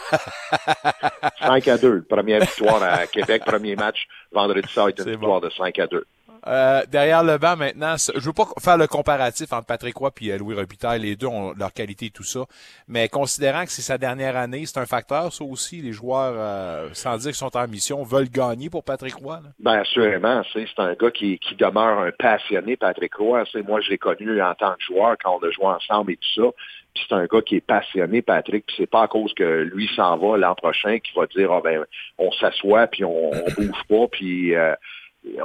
5 1.39 1.67
à 1.67 1.77
2. 1.77 2.03
Première 2.03 2.39
victoire 2.39 2.81
à 2.83 3.05
Québec, 3.07 3.43
premier 3.45 3.75
match 3.75 4.07
vendredi 4.31 4.67
soir 4.71 4.89
est 4.89 4.99
une 4.99 5.11
victoire 5.11 5.41
de 5.41 5.49
5 5.49 5.77
à 5.79 5.87
2. 5.87 6.05
Euh, 6.47 6.81
derrière 6.91 7.23
le 7.23 7.37
banc 7.37 7.55
maintenant, 7.55 7.95
je 7.97 8.19
veux 8.19 8.33
pas 8.33 8.47
faire 8.59 8.77
le 8.77 8.87
comparatif 8.87 9.53
entre 9.53 9.65
Patrick 9.65 9.95
Roy 9.95 10.11
et 10.21 10.37
Louis 10.37 10.55
Robitaille, 10.55 11.01
les 11.01 11.15
deux 11.15 11.27
ont 11.27 11.53
leur 11.57 11.71
qualité 11.73 12.07
et 12.07 12.09
tout 12.09 12.23
ça, 12.23 12.41
mais 12.87 13.07
considérant 13.07 13.63
que 13.63 13.71
c'est 13.71 13.81
sa 13.81 13.97
dernière 13.97 14.35
année, 14.35 14.65
c'est 14.65 14.79
un 14.79 14.85
facteur 14.85 15.31
ça 15.31 15.43
aussi, 15.43 15.81
les 15.81 15.93
joueurs, 15.93 16.33
euh, 16.35 16.89
sans 16.93 17.17
dire 17.17 17.31
qu'ils 17.31 17.35
sont 17.35 17.55
en 17.55 17.67
mission, 17.67 18.03
veulent 18.03 18.29
gagner 18.29 18.69
pour 18.69 18.83
Patrick 18.83 19.15
Roy. 19.15 19.39
là. 19.43 19.49
Ben 19.59 19.79
assurément, 19.79 20.43
c'est 20.51 20.65
un 20.77 20.93
gars 20.93 21.11
qui, 21.11 21.39
qui 21.39 21.55
demeure 21.55 21.99
un 21.99 22.11
passionné, 22.11 22.75
Patrick 22.75 23.15
Roy. 23.15 23.43
Moi 23.65 23.81
je 23.81 23.89
l'ai 23.89 23.97
connu 23.97 24.41
en 24.41 24.53
tant 24.55 24.73
que 24.73 24.83
joueur 24.83 25.15
quand 25.23 25.39
on 25.41 25.47
a 25.47 25.51
joué 25.51 25.65
ensemble 25.65 26.11
et 26.11 26.17
tout 26.17 26.41
ça. 26.41 26.49
Puis 26.93 27.05
c'est 27.07 27.15
un 27.15 27.25
gars 27.25 27.41
qui 27.41 27.55
est 27.55 27.65
passionné, 27.65 28.21
Patrick. 28.21 28.65
Puis 28.65 28.75
c'est 28.77 28.89
pas 28.89 29.03
à 29.03 29.07
cause 29.07 29.33
que 29.33 29.61
lui 29.63 29.89
s'en 29.95 30.17
va 30.17 30.37
l'an 30.37 30.55
prochain 30.55 30.99
qu'il 30.99 31.15
va 31.15 31.25
dire 31.27 31.51
ah 31.51 31.61
ben 31.63 31.85
on 32.17 32.31
s'assoit 32.33 32.87
puis 32.87 33.03
on, 33.03 33.31
on 33.31 33.45
bouge 33.57 33.83
pas 33.89 34.07
puis 34.11 34.55
euh, 34.55 34.75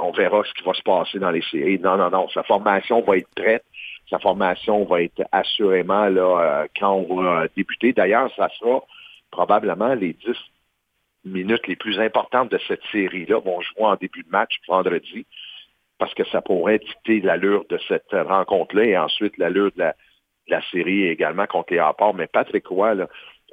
on 0.01 0.11
verra 0.11 0.43
ce 0.43 0.53
qui 0.53 0.63
va 0.63 0.73
se 0.73 0.81
passer 0.81 1.19
dans 1.19 1.31
les 1.31 1.43
séries. 1.43 1.79
Non 1.79 1.97
non 1.97 2.09
non, 2.09 2.29
sa 2.29 2.43
formation 2.43 3.01
va 3.01 3.17
être 3.17 3.29
prête. 3.35 3.63
Sa 4.09 4.19
formation 4.19 4.85
va 4.85 5.03
être 5.03 5.23
assurément 5.31 6.09
là 6.09 6.63
euh, 6.63 6.67
quand 6.79 6.93
on 6.93 7.21
va 7.21 7.47
débuter. 7.55 7.93
D'ailleurs, 7.93 8.31
ça 8.35 8.49
sera 8.59 8.83
probablement 9.31 9.93
les 9.93 10.13
10 10.13 10.35
minutes 11.25 11.67
les 11.67 11.75
plus 11.75 11.99
importantes 11.99 12.51
de 12.51 12.59
cette 12.67 12.81
série-là 12.91 13.39
vont 13.39 13.61
jouer 13.61 13.85
en 13.85 13.95
début 13.95 14.23
de 14.23 14.29
match 14.29 14.59
vendredi 14.67 15.25
parce 15.97 16.13
que 16.13 16.25
ça 16.25 16.41
pourrait 16.41 16.79
dicter 16.79 17.19
l'allure 17.19 17.65
de 17.69 17.77
cette 17.87 18.11
rencontre-là 18.11 18.85
et 18.85 18.97
ensuite 18.97 19.37
l'allure 19.37 19.71
de 19.75 19.91
la, 20.47 20.61
série 20.71 21.03
également 21.03 21.45
contre 21.45 21.73
les 21.73 21.81
rapports. 21.81 22.15
Mais 22.15 22.25
Patrick 22.25 22.65
Roy, 22.67 22.95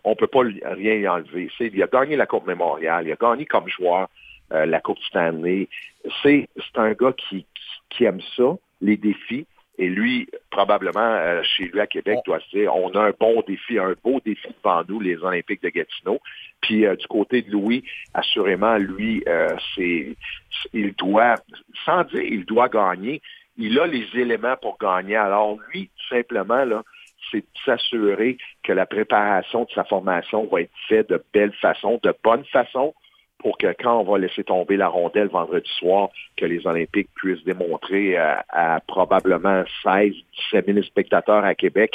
on 0.05 0.11
ne 0.11 0.15
peut 0.15 0.29
pas 0.29 0.43
rien 0.43 0.95
y 0.95 1.09
enlever. 1.09 1.51
Il 1.61 1.83
a 1.83 1.87
gagné 1.89 2.17
la 2.17 2.27
Coupe 2.27 2.47
Mémoriale, 2.47 3.07
il 3.07 3.13
a 3.13 3.17
gagné 3.17 3.45
comme 3.45 3.69
joueur 3.69 4.09
euh, 4.53 4.67
la 4.67 4.81
Coupe 4.81 4.99
Stanley. 5.01 5.69
C'est 6.23 6.49
c'est 6.57 6.79
un 6.79 6.93
gars 6.93 7.13
qui, 7.13 7.45
qui, 7.45 7.81
qui 7.91 8.05
aime 8.05 8.21
ça, 8.37 8.57
les 8.81 8.97
défis. 8.97 9.47
Et 9.79 9.91
lui, 9.91 10.27
probablement, 10.51 11.01
euh, 11.01 11.43
chez 11.43 11.65
lui 11.65 11.81
à 11.81 11.87
Québec, 11.87 12.21
doit 12.25 12.41
se 12.41 12.57
dire, 12.57 12.75
on 12.75 12.89
a 12.93 13.09
un 13.09 13.13
bon 13.21 13.43
défi, 13.47 13.79
un 13.79 13.95
beau 14.03 14.21
défi 14.25 14.49
devant 14.49 14.83
nous, 14.89 15.01
les 15.01 15.23
Olympiques 15.23 15.63
de 15.63 15.69
Gatineau. 15.69 16.19
Puis 16.63 16.87
euh, 16.87 16.97
du 16.97 17.07
côté 17.09 17.43
de 17.43 17.51
Louis, 17.51 17.85
assurément, 18.15 18.77
lui, 18.79 19.23
c'est, 19.75 20.17
il 20.73 20.95
doit, 20.95 21.35
sans 21.85 22.05
dire 22.05 22.23
il 22.23 22.47
doit 22.47 22.71
gagner, 22.71 23.21
il 23.59 23.79
a 23.79 23.87
les 23.87 24.07
éléments 24.15 24.57
pour 24.61 24.79
gagner. 24.79 25.17
Alors 25.17 25.59
lui, 25.69 25.89
tout 25.89 26.15
simplement, 26.15 26.65
là, 26.65 26.83
c'est 27.31 27.41
de 27.41 27.47
s'assurer 27.65 28.39
que 28.63 28.73
la 28.73 28.87
préparation 28.87 29.65
de 29.65 29.71
sa 29.75 29.85
formation 29.85 30.47
va 30.47 30.63
être 30.63 30.71
faite 30.89 31.09
de 31.09 31.23
belle 31.33 31.53
façon, 31.55 31.99
de 32.03 32.15
bonne 32.23 32.45
façon, 32.47 32.95
pour 33.47 33.59
que 33.59 33.73
quand 33.81 34.01
on 34.01 34.03
va 34.11 34.19
laisser 34.19 34.43
tomber 34.43 34.77
la 34.77 34.89
rondelle 34.89 35.29
vendredi 35.29 35.71
soir, 35.79 36.09
que 36.37 36.45
les 36.47 36.67
Olympiques 36.67 37.09
puissent 37.15 37.45
démontrer 37.45 38.17
à, 38.17 38.45
à 38.49 38.81
probablement 38.81 39.63
16, 39.85 40.15
17 40.51 40.67
000 40.67 40.83
spectateurs 40.83 41.45
à 41.45 41.55
Québec 41.55 41.93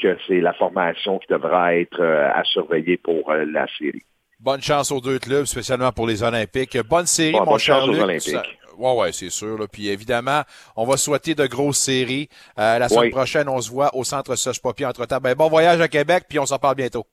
que 0.00 0.16
c'est 0.28 0.40
la 0.40 0.52
formation 0.52 1.18
qui 1.18 1.26
devra 1.32 1.74
être 1.74 2.00
euh, 2.00 2.30
à 2.32 2.44
surveiller 2.44 2.96
pour 2.96 3.28
euh, 3.32 3.44
la 3.44 3.66
série. 3.76 4.02
Bonne 4.38 4.62
chance 4.62 4.92
aux 4.92 5.00
deux 5.00 5.18
clubs, 5.18 5.46
spécialement 5.46 5.90
pour 5.90 6.06
les 6.06 6.22
Olympiques. 6.22 6.78
Bonne 6.88 7.06
série, 7.06 7.32
Bon, 7.32 7.40
mon 7.40 7.50
bonne 7.52 7.58
cher 7.58 7.80
chance 7.80 7.88
aux. 7.88 8.00
Olympiques. 8.00 8.30
Ça- 8.30 8.44
Ouais, 8.78 9.10
c'est 9.10 9.30
sûr. 9.30 9.58
Là. 9.58 9.66
Puis 9.66 9.88
évidemment, 9.88 10.42
on 10.76 10.84
va 10.84 10.96
souhaiter 10.96 11.34
de 11.34 11.46
grosses 11.46 11.78
séries. 11.78 12.28
Euh, 12.56 12.78
la 12.78 12.88
semaine 12.88 13.04
Oui. 13.06 13.10
prochaine, 13.10 13.48
on 13.48 13.60
se 13.60 13.68
voit 13.70 13.90
au 13.96 14.04
centre 14.04 14.36
Soche 14.36 14.60
Poppy 14.62 14.84
entre 14.86 15.06
temps. 15.06 15.18
Ben, 15.20 15.34
bon 15.34 15.48
voyage 15.48 15.80
à 15.80 15.88
Québec, 15.88 16.24
puis 16.28 16.38
on 16.38 16.46
s'en 16.46 16.58
parle 16.58 16.76
bientôt. 16.76 17.04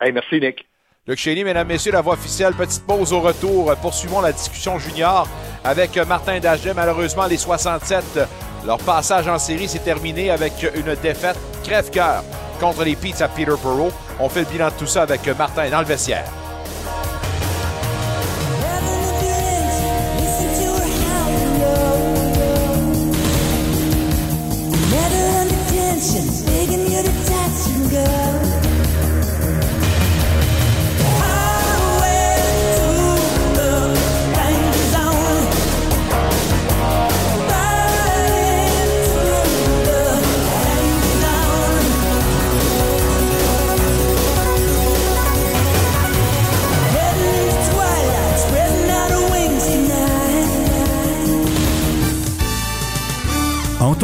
Hey, 0.00 0.12
merci, 0.12 0.38
Nick. 0.40 0.64
Luc 1.08 1.18
Chény, 1.18 1.42
mesdames, 1.42 1.66
messieurs, 1.66 1.92
la 1.92 2.02
voix 2.02 2.12
officielle. 2.12 2.52
Petite 2.52 2.84
pause 2.84 3.14
au 3.14 3.20
retour. 3.20 3.74
Poursuivons 3.80 4.20
la 4.20 4.30
discussion 4.30 4.78
junior 4.78 5.26
avec 5.64 5.96
Martin 6.06 6.38
Dagenet. 6.38 6.74
Malheureusement, 6.74 7.24
les 7.24 7.38
67, 7.38 8.20
leur 8.66 8.76
passage 8.76 9.26
en 9.26 9.38
série 9.38 9.68
s'est 9.68 9.78
terminé 9.78 10.30
avec 10.30 10.52
une 10.74 10.94
défaite 10.96 11.38
crève-cœur 11.64 12.22
contre 12.60 12.84
les 12.84 12.94
Peets 12.94 13.22
à 13.22 13.28
Peterborough. 13.28 13.90
On 14.20 14.28
fait 14.28 14.40
le 14.40 14.46
bilan 14.48 14.68
de 14.68 14.74
tout 14.74 14.86
ça 14.86 15.04
avec 15.04 15.26
Martin 15.28 15.70
dans 15.70 15.80
le 15.80 15.86
vestiaire. 15.86 16.30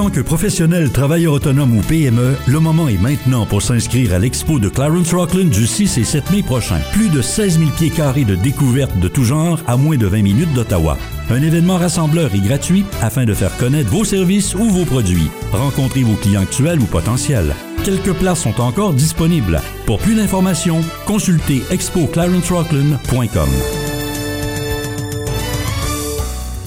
Tant 0.04 0.10
que 0.10 0.20
professionnel, 0.20 0.90
travailleur 0.90 1.32
autonome 1.32 1.78
ou 1.78 1.80
PME, 1.80 2.36
le 2.46 2.60
moment 2.60 2.88
est 2.88 3.00
maintenant 3.00 3.46
pour 3.46 3.62
s'inscrire 3.62 4.12
à 4.12 4.18
l'expo 4.18 4.58
de 4.58 4.68
Clarence 4.68 5.14
Rockland 5.14 5.48
du 5.48 5.66
6 5.66 5.96
et 5.96 6.04
7 6.04 6.30
mai 6.30 6.42
prochain. 6.42 6.78
Plus 6.92 7.08
de 7.08 7.22
16 7.22 7.58
000 7.58 7.70
pieds 7.70 7.88
carrés 7.88 8.24
de 8.24 8.34
découvertes 8.34 8.98
de 8.98 9.08
tout 9.08 9.24
genre 9.24 9.60
à 9.66 9.78
moins 9.78 9.96
de 9.96 10.06
20 10.06 10.22
minutes 10.22 10.52
d'Ottawa. 10.52 10.98
Un 11.30 11.42
événement 11.42 11.78
rassembleur 11.78 12.34
et 12.34 12.40
gratuit 12.40 12.84
afin 13.00 13.24
de 13.24 13.32
faire 13.32 13.56
connaître 13.56 13.88
vos 13.88 14.04
services 14.04 14.54
ou 14.54 14.64
vos 14.64 14.84
produits. 14.84 15.30
Rencontrez 15.52 16.02
vos 16.02 16.16
clients 16.16 16.42
actuels 16.42 16.80
ou 16.80 16.86
potentiels. 16.86 17.54
Quelques 17.84 18.12
places 18.12 18.40
sont 18.40 18.60
encore 18.60 18.92
disponibles. 18.92 19.62
Pour 19.86 19.98
plus 19.98 20.16
d'informations, 20.16 20.80
consultez 21.06 21.62
expoclarencerockland.com. 21.70 23.48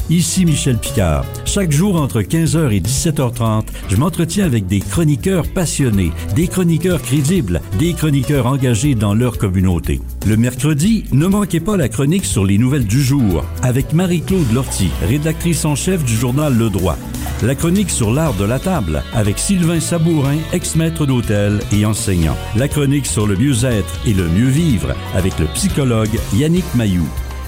Ici 0.10 0.45
Michel 0.45 0.78
Picard. 0.78 1.26
Chaque 1.43 1.72
jour 1.72 1.99
entre 1.99 2.22
15h 2.22 2.72
et 2.72 2.80
17h30, 2.80 3.66
je 3.89 3.97
m'entretiens 3.97 4.45
avec 4.45 4.66
des 4.66 4.80
chroniqueurs 4.80 5.45
passionnés, 5.47 6.12
des 6.34 6.47
chroniqueurs 6.47 7.01
crédibles, 7.01 7.62
des 7.78 7.93
chroniqueurs 7.93 8.45
engagés 8.45 8.95
dans 8.95 9.14
leur 9.14 9.38
communauté. 9.38 9.99
Le 10.26 10.38
mercredi, 10.38 11.03
ne 11.12 11.28
manquez 11.28 11.60
pas 11.60 11.76
la 11.76 11.89
chronique 11.89 12.24
sur 12.24 12.45
les 12.45 12.58
nouvelles 12.58 12.88
du 12.88 13.01
jour 13.01 13.43
avec 13.62 13.91
Marie-Claude 13.91 14.51
Lortie, 14.53 14.91
rédactrice 15.01 15.66
en 15.66 15.76
chef 15.76 16.05
du 16.05 16.16
journal 16.16 16.58
Le 16.58 16.70
Droit. 16.70 16.97
La 17.43 17.55
chronique 17.55 17.89
sur 17.89 18.12
l'art 18.12 18.34
de 18.34 18.45
la 18.45 18.60
table 18.60 19.03
avec 19.14 19.38
Sylvain 19.38 19.82
Sabourin, 19.82 20.38
ex-maître 20.53 21.05
d'hôtel 21.05 21.60
et 21.74 21.86
enseignant. 21.86 22.38
La 22.55 22.70
chronique 22.70 23.05
sur 23.05 23.28
le 23.28 23.36
mieux-être 23.36 23.99
et 24.08 24.14
le 24.14 24.28
mieux 24.30 24.47
vivre 24.47 24.95
avec 25.14 25.38
le 25.38 25.47
psychologue 25.47 26.18
Yannick 26.34 26.66
Mayou. 26.76 27.08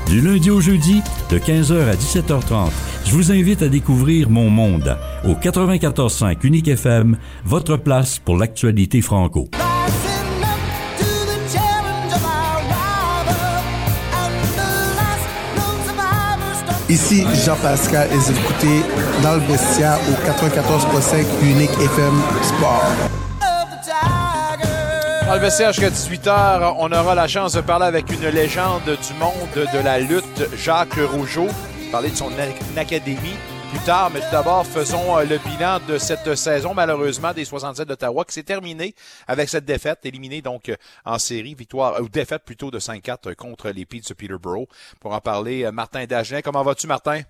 Du 0.10 0.22
lundi 0.22 0.50
au 0.50 0.60
jeudi, 0.60 1.04
de 1.30 1.38
15h 1.38 1.88
à 1.88 1.94
17h30, 1.94 2.72
je 3.06 3.12
vous 3.12 3.32
invite 3.32 3.62
à 3.62 3.68
découvrir 3.68 4.28
Mon 4.32 4.50
Monde 4.50 4.98
au 5.24 5.34
94.5 5.34 6.38
Unique 6.42 6.68
FM, 6.68 7.16
votre 7.46 7.78
place 7.78 8.18
pour 8.18 8.36
l'actualité 8.36 9.02
franco. 9.02 9.50
Ici 16.90 17.24
Jean-Pascal 17.46 18.10
et 18.12 18.32
écoutez 18.32 18.82
dans 19.22 19.36
le 19.36 19.42
vestiaire 19.42 20.00
au 20.10 20.28
94.5 20.28 21.26
Unique 21.44 21.70
FM 21.70 22.14
Sport. 22.42 23.29
Dans 25.30 25.36
le 25.36 25.42
jusqu'à 25.42 25.90
18h, 25.90 26.76
on 26.80 26.92
aura 26.92 27.14
la 27.14 27.28
chance 27.28 27.54
de 27.54 27.62
parler 27.62 27.86
avec 27.86 28.12
une 28.12 28.30
légende 28.30 28.82
du 28.86 29.14
monde 29.20 29.70
de 29.72 29.86
la 29.86 30.00
lutte, 30.00 30.56
Jacques 30.58 30.96
Rougeau, 30.96 31.46
parler 31.92 32.10
de 32.10 32.16
son 32.16 32.32
académie 32.76 33.38
plus 33.70 33.86
tard. 33.86 34.10
Mais 34.12 34.22
tout 34.22 34.32
d'abord, 34.32 34.66
faisons 34.66 35.20
euh, 35.20 35.26
le 35.26 35.38
bilan 35.38 35.78
de 35.88 36.00
cette 36.00 36.34
saison, 36.34 36.74
malheureusement, 36.74 37.32
des 37.32 37.46
67 37.46 37.88
d'Ottawa, 37.88 38.26
qui 38.26 38.34
s'est 38.34 38.42
terminée 38.42 38.96
avec 39.28 39.50
cette 39.50 39.66
défaite, 39.66 40.00
éliminée 40.04 40.42
donc 40.42 40.68
euh, 40.70 40.76
en 41.06 41.20
série, 41.20 41.54
victoire, 41.54 42.02
ou 42.02 42.10
défaite 42.10 42.44
plutôt 42.44 42.72
de 42.72 42.80
5-4 42.80 43.36
contre 43.36 43.70
les 43.70 43.86
Petes 43.86 44.10
de 44.10 44.16
Peterborough. 44.16 44.68
Pour 45.00 45.14
en 45.14 45.22
parler, 45.22 45.64
euh, 45.64 45.72
Martin 45.72 46.06
Dagenet. 46.06 46.42
Comment 46.42 46.64
vas-tu, 46.64 46.88
Martin? 46.88 47.22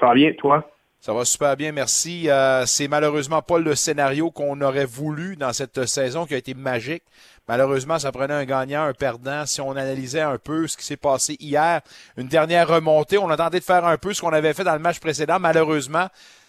Ça 0.00 0.06
va 0.06 0.14
bien, 0.14 0.32
toi? 0.36 0.68
Ça 1.00 1.12
va 1.12 1.24
super 1.24 1.56
bien, 1.56 1.70
merci. 1.70 2.28
Euh, 2.28 2.64
c'est 2.66 2.88
malheureusement 2.88 3.40
pas 3.40 3.58
le 3.58 3.76
scénario 3.76 4.32
qu'on 4.32 4.60
aurait 4.60 4.84
voulu 4.84 5.36
dans 5.36 5.52
cette 5.52 5.86
saison 5.86 6.26
qui 6.26 6.34
a 6.34 6.38
été 6.38 6.54
magique. 6.54 7.04
Malheureusement, 7.48 7.98
ça 7.98 8.10
prenait 8.10 8.34
un 8.34 8.44
gagnant, 8.44 8.82
un 8.82 8.92
perdant. 8.92 9.46
Si 9.46 9.60
on 9.60 9.70
analysait 9.70 10.20
un 10.20 10.38
peu 10.38 10.66
ce 10.66 10.76
qui 10.76 10.84
s'est 10.84 10.96
passé 10.96 11.36
hier, 11.38 11.80
une 12.16 12.26
dernière 12.26 12.66
remontée, 12.66 13.16
on 13.16 13.30
a 13.30 13.36
tenté 13.36 13.60
de 13.60 13.64
faire 13.64 13.86
un 13.86 13.96
peu 13.96 14.12
ce 14.12 14.20
qu'on 14.20 14.32
avait 14.32 14.52
fait 14.52 14.64
dans 14.64 14.74
le 14.74 14.80
match 14.80 14.98
précédent. 14.98 15.38
Malheureusement, 15.38 16.08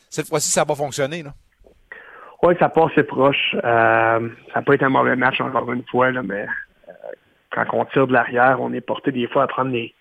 cette 0.09 0.27
fois-ci, 0.27 0.49
ça 0.49 0.61
n'a 0.61 0.65
pas 0.65 0.75
fonctionné. 0.75 1.23
Oui, 2.41 2.55
ça 2.59 2.69
passe 2.69 2.91
c'est 2.95 3.03
proche. 3.03 3.55
Euh, 3.63 4.29
ça 4.53 4.61
pas 4.63 4.73
été 4.73 4.83
un 4.83 4.89
mauvais 4.89 5.15
match 5.15 5.39
encore 5.41 5.71
une 5.71 5.83
fois, 5.91 6.09
là, 6.09 6.23
mais 6.23 6.47
euh, 6.87 6.93
quand 7.51 7.65
on 7.73 7.85
tire 7.85 8.07
de 8.07 8.13
l'arrière, 8.13 8.57
on 8.59 8.73
est 8.73 8.81
porté 8.81 9.11
des 9.11 9.27
fois 9.27 9.43
à 9.43 9.47
prendre 9.47 9.71
des, 9.71 9.93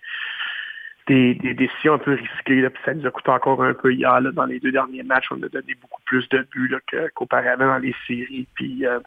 des, 1.09 1.33
des 1.33 1.55
décisions 1.55 1.95
un 1.95 1.97
peu 1.97 2.13
risquées. 2.13 2.61
Là, 2.61 2.69
puis 2.69 2.81
ça 2.85 2.93
nous 2.93 3.05
a 3.05 3.11
coûté 3.11 3.31
encore 3.31 3.61
un 3.63 3.73
peu 3.73 3.91
hier. 3.91 4.21
Là, 4.21 4.31
dans 4.31 4.45
les 4.45 4.59
deux 4.59 4.71
derniers 4.71 5.03
matchs, 5.03 5.31
on 5.31 5.41
a 5.41 5.49
donné 5.49 5.75
beaucoup 5.81 6.01
plus 6.05 6.29
de 6.29 6.47
buts 6.51 6.75
qu'auparavant 7.15 7.65
dans 7.65 7.77
les 7.79 7.95
séries. 8.07 8.47
Puis 8.53 8.85
euh, 8.85 8.99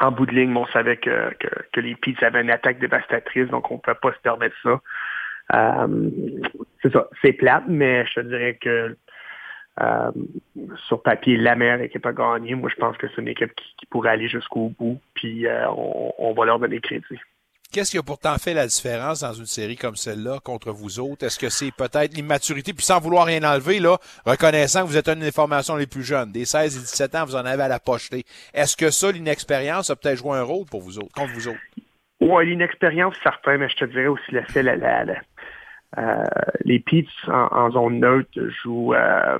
en 0.00 0.12
bout 0.12 0.26
de 0.26 0.32
ligne, 0.32 0.56
on 0.56 0.66
savait 0.66 0.96
que, 0.96 1.32
que, 1.72 1.80
les 1.80 1.96
Peets 1.96 2.24
avaient 2.24 2.42
une 2.42 2.50
attaque 2.50 2.78
dévastatrice, 2.78 3.48
donc 3.48 3.70
on 3.70 3.74
ne 3.74 3.80
peut 3.80 3.94
pas 3.94 4.12
se 4.12 4.20
permettre 4.20 4.56
ça. 4.62 4.80
Euh, 5.54 6.10
c'est 6.82 6.92
ça, 6.92 7.08
c'est 7.22 7.32
plate, 7.32 7.64
mais 7.68 8.06
je 8.06 8.14
te 8.14 8.20
dirais 8.20 8.58
que 8.60 8.96
euh, 9.80 10.10
sur 10.86 11.02
papier, 11.02 11.36
la 11.36 11.56
meilleure 11.56 11.80
équipe 11.80 12.06
a 12.06 12.12
gagné. 12.12 12.54
Moi, 12.54 12.70
je 12.70 12.76
pense 12.76 12.96
que 12.96 13.08
c'est 13.08 13.20
une 13.20 13.28
équipe 13.28 13.54
qui, 13.54 13.86
pourrait 13.86 14.10
aller 14.10 14.28
jusqu'au 14.28 14.72
bout, 14.78 15.00
puis 15.14 15.46
on 15.76 16.34
va 16.36 16.44
leur 16.44 16.58
donner 16.58 16.80
crédit. 16.80 17.20
Qu'est-ce 17.72 17.90
qui 17.90 17.98
a 17.98 18.02
pourtant 18.02 18.36
fait 18.38 18.54
la 18.54 18.66
différence 18.66 19.20
dans 19.20 19.32
une 19.32 19.46
série 19.46 19.76
comme 19.76 19.96
celle-là 19.96 20.38
contre 20.42 20.70
vous 20.72 20.98
autres? 21.00 21.26
Est-ce 21.26 21.38
que 21.38 21.48
c'est 21.48 21.72
peut-être 21.76 22.14
l'immaturité? 22.14 22.72
Puis 22.72 22.84
sans 22.84 23.00
vouloir 23.00 23.26
rien 23.26 23.42
enlever, 23.42 23.80
là, 23.80 23.98
reconnaissant 24.24 24.82
que 24.82 24.86
vous 24.88 24.96
êtes 24.96 25.08
une 25.08 25.20
des 25.20 25.32
formations 25.32 25.76
les 25.76 25.86
plus 25.86 26.02
jeunes, 26.04 26.32
des 26.32 26.44
16 26.44 26.76
et 26.76 26.80
17 26.80 27.14
ans, 27.16 27.24
vous 27.24 27.36
en 27.36 27.44
avez 27.44 27.64
à 27.64 27.68
la 27.68 27.80
pocheter. 27.80 28.24
Est-ce 28.54 28.76
que 28.76 28.90
ça, 28.90 29.12
l'inexpérience, 29.12 29.90
a 29.90 29.96
peut-être 29.96 30.18
joué 30.18 30.36
un 30.38 30.42
rôle 30.42 30.64
pour 30.66 30.80
vous 30.80 30.98
autres, 30.98 31.12
contre 31.12 31.32
vous 31.34 31.48
autres? 31.48 31.60
Oui, 32.20 32.46
l'inexpérience, 32.46 33.14
certain, 33.22 33.58
mais 33.58 33.68
je 33.68 33.76
te 33.76 33.84
dirais 33.84 34.06
aussi 34.06 34.30
le 34.32 34.42
fait, 34.44 34.62
la, 34.62 34.76
la- 34.76 35.04
la- 35.04 35.20
euh, 35.98 36.24
les 36.64 36.82
en, 37.28 37.32
en 37.52 37.70
zone 37.70 38.00
neutre 38.00 38.28
jouent, 38.62 38.94
euh, 38.94 39.38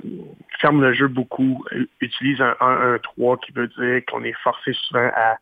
ferment 0.59 0.81
le 0.81 0.93
jeu 0.93 1.07
beaucoup, 1.07 1.63
euh, 1.73 1.85
utilisent 2.01 2.41
un 2.41 2.55
1-1-3 2.59 3.39
qui 3.45 3.51
veut 3.51 3.67
dire 3.67 4.01
qu'on 4.07 4.23
est 4.23 4.35
forcé 4.43 4.73
souvent 4.73 5.09
à, 5.15 5.37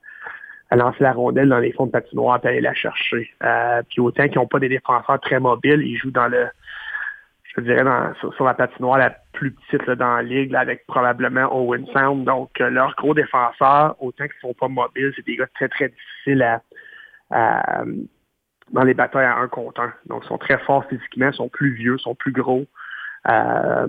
lancer 0.75 1.03
la 1.03 1.13
rondelle 1.13 1.49
dans 1.49 1.59
les 1.59 1.71
fonds 1.71 1.85
de 1.85 1.91
patinoire 1.91 2.39
et 2.43 2.47
aller 2.47 2.61
la 2.61 2.73
chercher. 2.73 3.31
Euh, 3.43 3.81
puis 3.89 3.99
autant 3.99 4.27
qu'ils 4.27 4.37
n'ont 4.37 4.47
pas 4.47 4.59
des 4.59 4.69
défenseurs 4.69 5.19
très 5.19 5.39
mobiles, 5.39 5.81
ils 5.81 5.97
jouent 5.97 6.11
dans 6.11 6.27
le, 6.27 6.47
je 7.55 7.61
dirais, 7.61 7.83
sur, 8.19 8.43
la 8.43 8.53
patinoire 8.53 8.97
la 8.97 9.11
plus 9.33 9.51
petite 9.51 9.89
dans 9.91 10.15
la 10.15 10.23
ligue, 10.23 10.55
avec 10.55 10.85
probablement 10.87 11.55
Owen 11.55 11.85
Sound. 11.87 12.25
Donc, 12.25 12.49
euh, 12.61 12.69
leurs 12.69 12.95
gros 12.95 13.13
défenseurs, 13.13 13.95
autant 13.99 14.25
qu'ils 14.25 14.37
ne 14.43 14.49
sont 14.49 14.53
pas 14.53 14.67
mobiles, 14.67 15.13
c'est 15.15 15.25
des 15.25 15.35
gars 15.35 15.47
très, 15.55 15.67
très 15.69 15.89
difficiles 15.89 16.61
à, 17.31 17.83
dans 18.71 18.83
les 18.83 18.93
batailles 18.93 19.25
à 19.25 19.37
un 19.37 19.47
contre 19.47 19.81
un. 19.81 19.93
Donc, 20.05 20.23
ils 20.23 20.27
sont 20.27 20.37
très 20.37 20.57
forts 20.59 20.85
physiquement, 20.85 21.31
sont 21.31 21.49
plus 21.49 21.73
vieux, 21.73 21.97
sont 21.97 22.15
plus 22.15 22.31
gros. 22.31 22.65
Euh, 23.27 23.87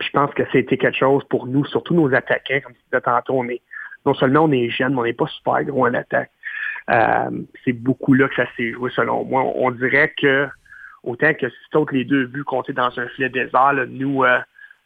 je 0.00 0.10
pense 0.10 0.32
que 0.34 0.42
c'était 0.52 0.76
quelque 0.76 0.98
chose 0.98 1.24
pour 1.28 1.46
nous, 1.46 1.64
surtout 1.66 1.94
nos 1.94 2.12
attaquants, 2.14 2.60
comme 2.62 2.74
tu 2.74 2.80
disais 2.90 3.00
tantôt, 3.00 3.42
non 4.08 4.14
seulement 4.14 4.44
on 4.44 4.52
est 4.52 4.70
jeune, 4.70 4.94
mais 4.94 5.00
on 5.00 5.04
n'est 5.04 5.12
pas 5.12 5.26
super 5.26 5.62
gros 5.64 5.86
en 5.86 5.92
attaque. 5.92 6.30
Euh, 6.90 7.30
c'est 7.64 7.74
beaucoup 7.74 8.14
là 8.14 8.26
que 8.28 8.34
ça 8.36 8.46
s'est 8.56 8.72
joué 8.72 8.90
selon 8.96 9.24
moi. 9.24 9.42
On, 9.42 9.70
dirait 9.70 10.14
que 10.16 10.48
autant 11.02 11.34
que 11.34 11.48
si 11.50 11.56
saute 11.70 11.92
les 11.92 12.04
deux 12.04 12.26
buts 12.26 12.44
comptés 12.44 12.72
dans 12.72 12.98
un 12.98 13.06
filet 13.08 13.28
désert, 13.28 13.74
nous, 13.88 14.24
euh, 14.24 14.38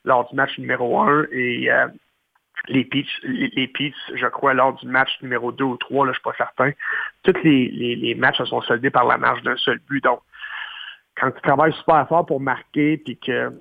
lors 0.04 0.28
du 0.28 0.34
match 0.34 0.58
numéro 0.58 0.98
un 0.98 1.24
et 1.30 1.70
euh, 1.70 1.86
les 2.66 2.84
Peach, 2.84 3.06
les, 3.22 3.72
je 4.14 4.26
crois, 4.26 4.54
lors 4.54 4.74
du 4.74 4.86
match 4.88 5.10
numéro 5.22 5.52
2 5.52 5.64
ou 5.64 5.76
3, 5.76 6.06
là, 6.06 6.12
je 6.12 6.18
suis 6.18 6.24
pas 6.24 6.34
certain, 6.36 6.72
tous 7.22 7.40
les, 7.44 8.16
matchs 8.18 8.38
se 8.38 8.46
sont 8.46 8.62
soldés 8.62 8.90
par 8.90 9.06
la 9.06 9.18
marge 9.18 9.42
d'un 9.42 9.56
seul 9.56 9.78
but. 9.88 10.02
Donc, 10.02 10.20
quand 11.16 11.30
tu 11.30 11.40
travailles 11.42 11.72
super 11.74 12.08
fort 12.08 12.26
pour 12.26 12.40
marquer, 12.40 12.96
puis 12.98 13.16
que 13.16 13.52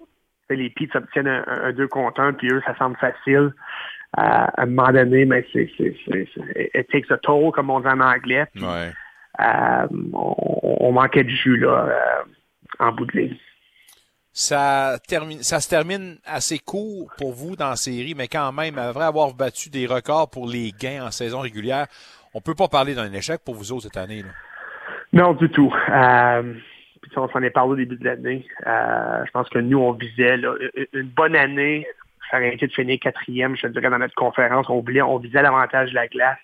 les 0.49 0.71
Peach 0.71 0.95
obtiennent 0.95 1.27
un, 1.27 1.43
un 1.47 1.73
2 1.73 1.87
contre 1.87 2.19
1, 2.19 2.33
puis 2.33 2.51
eux, 2.51 2.61
ça 2.65 2.75
semble 2.77 2.97
facile, 2.97 3.53
à 4.17 4.61
un 4.61 4.65
moment 4.65 4.91
donné, 4.91 5.25
mais 5.25 5.45
c'est, 5.53 5.69
c'est, 5.77 5.95
c'est, 6.05 6.27
c'est- 6.35 6.71
it 6.73 6.87
takes 6.91 7.11
a 7.11 7.17
toll, 7.17 7.51
comme 7.51 7.69
on 7.69 7.79
dit 7.79 7.87
en 7.87 7.99
anglais. 8.01 8.45
puis, 8.53 8.63
euh, 8.65 9.87
on, 10.13 10.35
on 10.81 10.91
manquait 10.91 11.23
de 11.23 11.29
jus 11.29 11.57
là, 11.57 11.87
euh, 11.89 12.23
en 12.79 12.91
bout 12.91 13.05
de 13.05 13.17
ligne. 13.17 13.37
Ça, 14.33 14.97
termine, 15.07 15.43
ça 15.43 15.59
se 15.59 15.69
termine 15.69 16.17
assez 16.25 16.57
court 16.59 17.11
pour 17.17 17.33
vous 17.33 17.55
dans 17.57 17.69
la 17.71 17.75
série, 17.75 18.13
mais 18.15 18.27
quand 18.27 18.51
même, 18.53 18.77
après 18.77 19.03
avoir 19.03 19.33
battu 19.33 19.69
des 19.69 19.85
records 19.87 20.29
pour 20.29 20.47
les 20.47 20.71
gains 20.71 21.05
en 21.05 21.11
saison 21.11 21.39
régulière, 21.41 21.87
on 22.33 22.39
peut 22.39 22.55
pas 22.55 22.69
parler 22.69 22.95
d'un 22.95 23.11
échec 23.11 23.41
pour 23.43 23.55
vous 23.55 23.73
autres 23.73 23.83
cette 23.83 23.97
année. 23.97 24.21
Là. 24.23 24.29
Non, 25.11 25.33
du 25.33 25.49
tout. 25.49 25.73
Euh, 25.89 26.53
puis 27.01 27.11
on 27.17 27.27
s'en 27.29 27.41
est 27.41 27.49
parlé 27.49 27.71
au 27.73 27.75
début 27.75 27.97
de 27.97 28.05
l'année. 28.05 28.45
Euh, 28.65 29.25
je 29.25 29.31
pense 29.31 29.49
que 29.49 29.59
nous, 29.59 29.79
on 29.79 29.91
visait 29.91 30.37
là, 30.37 30.53
une 30.93 31.09
bonne 31.09 31.35
année. 31.35 31.85
Ça 32.31 32.37
aurait 32.37 32.53
été 32.53 32.65
de 32.65 32.71
finir 32.71 32.97
quatrième, 32.99 33.57
je 33.57 33.63
te 33.63 33.67
dirais, 33.67 33.89
dans 33.89 33.99
notre 33.99 34.15
conférence. 34.15 34.69
On, 34.69 34.79
voulait, 34.79 35.01
on 35.01 35.17
visait 35.17 35.41
l'avantage 35.41 35.89
de 35.89 35.95
la 35.95 36.07
glace. 36.07 36.39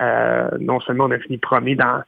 Euh, 0.00 0.50
non 0.60 0.78
seulement 0.80 1.04
on 1.04 1.10
a 1.10 1.18
fini 1.18 1.38
premier 1.38 1.74
dans, 1.74 2.02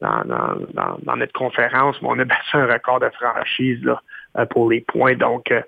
notre 0.00 1.32
conférence, 1.32 2.00
mais 2.00 2.08
on 2.08 2.18
a 2.20 2.24
battu 2.24 2.56
un 2.56 2.66
record 2.66 3.00
de 3.00 3.10
franchise 3.10 3.84
euh, 4.38 4.46
pour 4.46 4.70
les 4.70 4.80
points. 4.80 5.16
Donc, 5.16 5.50
euh, 5.50 5.60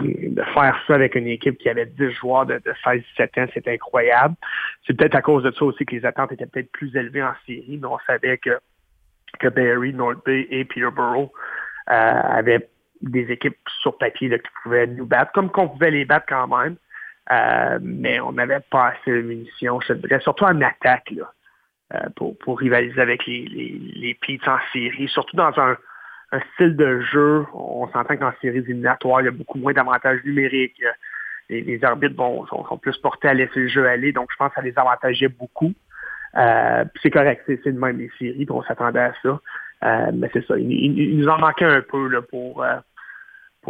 de 0.00 0.42
faire 0.54 0.74
ça 0.86 0.94
avec 0.94 1.14
une 1.16 1.26
équipe 1.26 1.58
qui 1.58 1.68
avait 1.68 1.84
10 1.84 2.12
joueurs 2.12 2.46
de, 2.46 2.54
de 2.54 2.72
16-17 2.82 3.42
ans, 3.42 3.50
c'est 3.52 3.68
incroyable. 3.68 4.34
C'est 4.86 4.96
peut-être 4.96 5.16
à 5.16 5.22
cause 5.22 5.42
de 5.42 5.50
ça 5.50 5.64
aussi 5.66 5.84
que 5.84 5.94
les 5.94 6.06
attentes 6.06 6.32
étaient 6.32 6.46
peut-être 6.46 6.72
plus 6.72 6.96
élevées 6.96 7.22
en 7.22 7.34
série, 7.46 7.78
mais 7.80 7.86
on 7.86 7.98
savait 8.06 8.38
que, 8.38 8.58
que 9.38 9.48
Barry, 9.48 9.92
North 9.92 10.24
Bay 10.24 10.46
et 10.50 10.64
Peterborough 10.64 11.30
avaient 11.86 12.70
des 13.02 13.30
équipes 13.30 13.58
sur 13.80 13.96
papier 13.98 14.28
qui 14.28 14.50
pouvaient 14.62 14.86
nous 14.86 15.06
battre, 15.06 15.32
comme 15.32 15.50
qu'on 15.50 15.68
pouvait 15.68 15.90
les 15.90 16.04
battre 16.04 16.26
quand 16.28 16.48
même. 16.48 16.76
Euh, 17.30 17.78
mais 17.80 18.18
on 18.20 18.32
n'avait 18.32 18.60
pas 18.70 18.88
assez 18.88 19.10
de 19.10 19.22
munitions, 19.22 19.80
surtout 20.20 20.44
en 20.44 20.60
attaque, 20.62 21.12
là, 21.12 21.32
euh, 21.94 22.08
pour, 22.16 22.36
pour 22.38 22.58
rivaliser 22.58 23.00
avec 23.00 23.24
les, 23.26 23.46
les, 23.46 24.16
les 24.26 24.40
en 24.46 24.58
série, 24.72 25.08
surtout 25.08 25.36
dans 25.36 25.52
un, 25.58 25.76
style 26.54 26.76
de 26.76 27.00
jeu. 27.00 27.44
On 27.54 27.88
s'entend 27.88 28.16
qu'en 28.16 28.32
séries 28.40 28.58
éliminatoires, 28.58 29.20
il 29.20 29.24
y 29.24 29.28
a 29.28 29.32
beaucoup 29.32 29.58
moins 29.58 29.72
d'avantages 29.72 30.20
numériques. 30.24 30.80
Les, 31.48 31.60
les 31.60 31.84
arbitres 31.84 32.14
vont, 32.16 32.46
sont, 32.46 32.78
plus 32.78 32.96
portés 32.98 33.26
à 33.26 33.34
laisser 33.34 33.58
le 33.60 33.68
jeu 33.68 33.86
aller, 33.88 34.12
donc 34.12 34.28
je 34.30 34.36
pense 34.36 34.50
que 34.50 34.54
ça 34.56 34.62
les 34.62 34.76
avantageait 34.78 35.28
beaucoup. 35.28 35.72
Euh, 36.36 36.84
c'est 37.02 37.10
correct, 37.10 37.42
c'est 37.46 37.64
de 37.66 37.78
même 37.78 37.98
les 37.98 38.10
séries, 38.18 38.44
puis 38.44 38.52
on 38.52 38.62
s'attendait 38.62 39.00
à 39.00 39.12
ça. 39.22 39.40
Mais 40.12 40.30
c'est 40.32 40.46
ça, 40.46 40.56
il, 40.56 40.70
il- 40.70 41.18
nous 41.18 41.28
en 41.28 41.38
manquait 41.38 41.64
un 41.64 41.80
peu 41.80 42.08
là, 42.08 42.22
pour, 42.22 42.64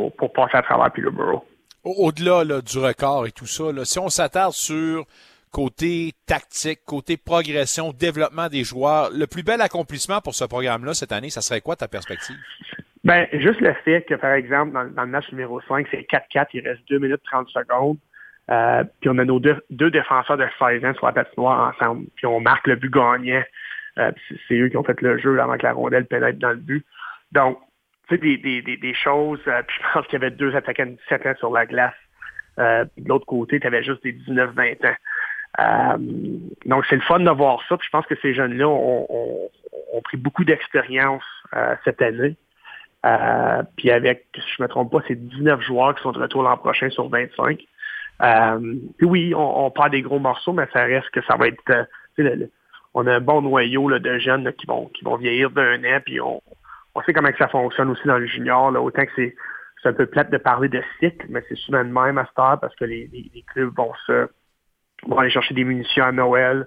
pour, 0.01 0.16
pour 0.16 0.32
passer 0.32 0.57
à 0.57 0.62
travers 0.62 0.90
Peterborough. 0.92 1.42
Au- 1.84 2.07
Au-delà 2.07 2.44
là, 2.44 2.61
du 2.62 2.78
record 2.78 3.26
et 3.26 3.32
tout 3.32 3.46
ça, 3.46 3.70
là, 3.72 3.84
si 3.84 3.98
on 3.98 4.09
s'attarde 4.09 4.53
sur 4.53 5.05
côté 5.51 6.12
tactique, 6.26 6.80
côté 6.86 7.16
progression, 7.16 7.92
développement 7.92 8.48
des 8.48 8.64
joueurs, 8.64 9.11
le 9.12 9.26
plus 9.26 9.42
bel 9.42 9.61
accomplissement 9.61 10.20
pour 10.20 10.34
ce 10.34 10.44
programme-là 10.44 10.94
cette 10.94 11.12
année, 11.12 11.28
ça 11.30 11.40
serait 11.40 11.61
quoi 11.61 11.76
ta 11.76 11.88
perspective? 11.88 12.36
Ben, 13.05 13.26
juste 13.32 13.61
le 13.61 13.72
fait 13.84 14.03
que, 14.09 14.14
par 14.14 14.32
exemple, 14.34 14.72
dans, 14.72 14.84
dans 14.84 15.03
le 15.05 15.09
match 15.09 15.30
numéro 15.32 15.61
5, 15.62 15.86
c'est 15.90 16.07
4-4, 16.11 16.46
il 16.55 16.66
reste 16.68 16.80
2 16.88 16.98
minutes 16.98 17.22
30 17.30 17.48
secondes. 17.48 17.96
Euh, 18.51 18.84
puis 19.01 19.09
on 19.11 19.18
a 19.18 19.24
nos 19.24 19.38
deux, 19.40 19.57
deux 19.70 19.90
défenseurs 19.90 20.36
de 20.36 20.46
16 20.59 20.84
ans 20.84 20.94
sur 20.94 21.07
la 21.07 21.12
patinoire 21.12 21.72
ensemble. 21.74 22.07
Puis 22.16 22.26
on 22.26 22.40
marque 22.40 22.66
le 22.66 22.76
but 22.76 22.92
gagnant. 22.92 23.42
Euh, 23.98 24.12
c'est 24.48 24.55
eux 24.55 24.68
qui 24.68 24.76
ont 24.76 24.84
fait 24.84 25.01
le 25.01 25.18
jeu 25.18 25.40
avant 25.40 25.57
que 25.57 25.62
la 25.64 25.72
rondelle 25.72 26.07
pénètre 26.07 26.38
dans 26.38 26.51
le 26.51 26.57
but. 26.57 26.84
Donc, 27.32 27.59
tu 28.11 28.16
sais, 28.16 28.36
des, 28.38 28.62
des, 28.62 28.76
des, 28.76 28.94
choses. 28.94 29.40
euh, 29.46 29.62
puis 29.66 29.76
je 29.78 29.92
pense 29.92 30.06
qu'il 30.06 30.14
y 30.20 30.22
avait 30.24 30.30
deux 30.30 30.54
attaquants 30.54 30.86
de 30.86 30.96
17 31.08 31.26
ans 31.26 31.34
sur 31.38 31.50
la 31.52 31.66
glace. 31.66 31.94
Euh, 32.58 32.84
de 32.98 33.08
l'autre 33.08 33.26
côté, 33.26 33.61
tu 33.61 33.66
avais 33.66 33.82
juste 33.82 34.02
des 34.02 34.12
19-20 34.12 34.86
ans. 34.86 34.94
Euh, 35.58 35.96
donc, 36.66 36.84
c'est 36.88 36.96
le 36.96 37.02
fun 37.02 37.20
de 37.20 37.30
voir 37.30 37.62
ça. 37.68 37.76
Puis 37.76 37.86
je 37.86 37.90
pense 37.90 38.06
que 38.06 38.14
ces 38.20 38.34
jeunes-là 38.34 38.68
ont, 38.68 39.06
ont- 39.08 39.50
ont 39.92 40.02
pris 40.02 40.16
beaucoup 40.16 40.44
d'expérience 40.44 41.24
cette 41.84 42.00
année. 42.02 42.36
Puis 43.76 43.90
avec, 43.90 44.26
si 44.34 44.42
je 44.56 44.62
me 44.62 44.68
trompe 44.68 44.92
pas, 44.92 45.00
c'est 45.08 45.16
19 45.16 45.61
joueurs 45.62 45.94
qui 45.94 46.02
sont 46.02 46.12
de 46.12 46.20
retour 46.20 46.42
l'an 46.42 46.56
prochain 46.56 46.90
sur 46.90 47.08
25. 47.08 47.61
Euh, 48.22 48.74
puis 48.98 49.06
oui, 49.06 49.34
on, 49.34 49.66
on 49.66 49.70
perd 49.70 49.90
des 49.90 50.02
gros 50.02 50.18
morceaux, 50.18 50.52
mais 50.52 50.66
ça 50.72 50.84
reste 50.84 51.11
que 51.11 51.22
ça 51.22 51.36
va 51.36 51.48
être... 51.48 51.88
on 52.94 53.06
a 53.06 53.14
un 53.14 53.20
bon 53.20 53.42
noyau 53.42 53.90
de 53.98 54.18
jeunes 54.18 54.52
qui 54.54 54.66
vont 54.66 54.86
qui 54.88 55.04
vont 55.04 55.16
vieillir 55.16 55.50
d'un 55.50 55.82
an, 55.84 56.00
puis 56.04 56.20
on, 56.20 56.42
on 56.95 57.03
sait 57.03 57.12
comment 57.12 57.30
que 57.30 57.38
ça 57.38 57.49
fonctionne 57.49 57.91
aussi 57.91 58.07
dans 58.07 58.18
le 58.18 58.26
junior. 58.26 58.70
Là, 58.70 58.80
autant 58.80 59.05
que 59.05 59.11
c'est 59.16 59.34
un 59.84 59.93
peu 59.93 60.07
plate 60.07 60.30
de 60.30 60.38
parler 60.38 60.68
de 60.68 60.82
cycle, 60.99 61.26
mais 61.28 61.43
c'est 61.49 61.57
souvent 61.57 61.84
de 61.84 61.91
même 61.91 62.18
à 62.18 62.26
cette 62.26 62.38
heure 62.38 62.59
parce 62.61 62.74
que 62.76 62.84
les, 62.84 63.09
les, 63.12 63.30
les 63.34 63.43
clubs 63.53 63.74
vont 63.76 63.93
se 64.07 64.28
vont 65.07 65.18
aller 65.18 65.30
chercher 65.30 65.55
des 65.55 65.64
munitions 65.64 66.05
à 66.05 66.12
Noël 66.12 66.66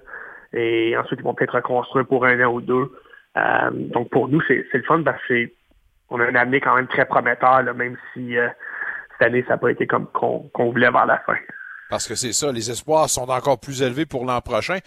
et 0.52 0.96
ensuite 0.96 1.20
ils 1.20 1.24
vont 1.24 1.34
peut-être 1.34 1.54
reconstruire 1.54 2.06
pour 2.06 2.24
un 2.24 2.40
an 2.44 2.52
ou 2.52 2.60
deux. 2.60 2.90
Euh, 3.36 3.70
donc 3.72 4.10
pour 4.10 4.28
nous, 4.28 4.40
c'est 4.48 4.66
le 4.72 4.82
fun 4.82 5.02
parce 5.02 5.18
que 5.22 5.24
c'est- 5.28 5.54
on 6.10 6.18
a 6.20 6.24
un 6.24 6.34
avenir 6.34 6.60
quand 6.62 6.74
même 6.74 6.86
très 6.88 7.06
prometteur, 7.06 7.62
là, 7.62 7.72
même 7.72 7.96
si 8.12 8.36
euh, 8.36 8.48
cette 9.12 9.28
année, 9.28 9.42
ça 9.44 9.50
n'a 9.50 9.58
pas 9.58 9.70
été 9.70 9.86
comme 9.86 10.06
qu'on 10.08 10.40
qu'on 10.52 10.70
voulait 10.70 10.90
vers 10.90 11.06
la 11.06 11.18
fin. 11.20 11.36
Parce 11.90 12.08
que 12.08 12.14
c'est 12.14 12.32
ça, 12.32 12.50
les 12.50 12.70
espoirs 12.70 13.08
sont 13.08 13.28
encore 13.30 13.60
plus 13.60 13.82
élevés 13.82 14.06
pour 14.06 14.24
l'an 14.24 14.40
prochain. 14.40 14.78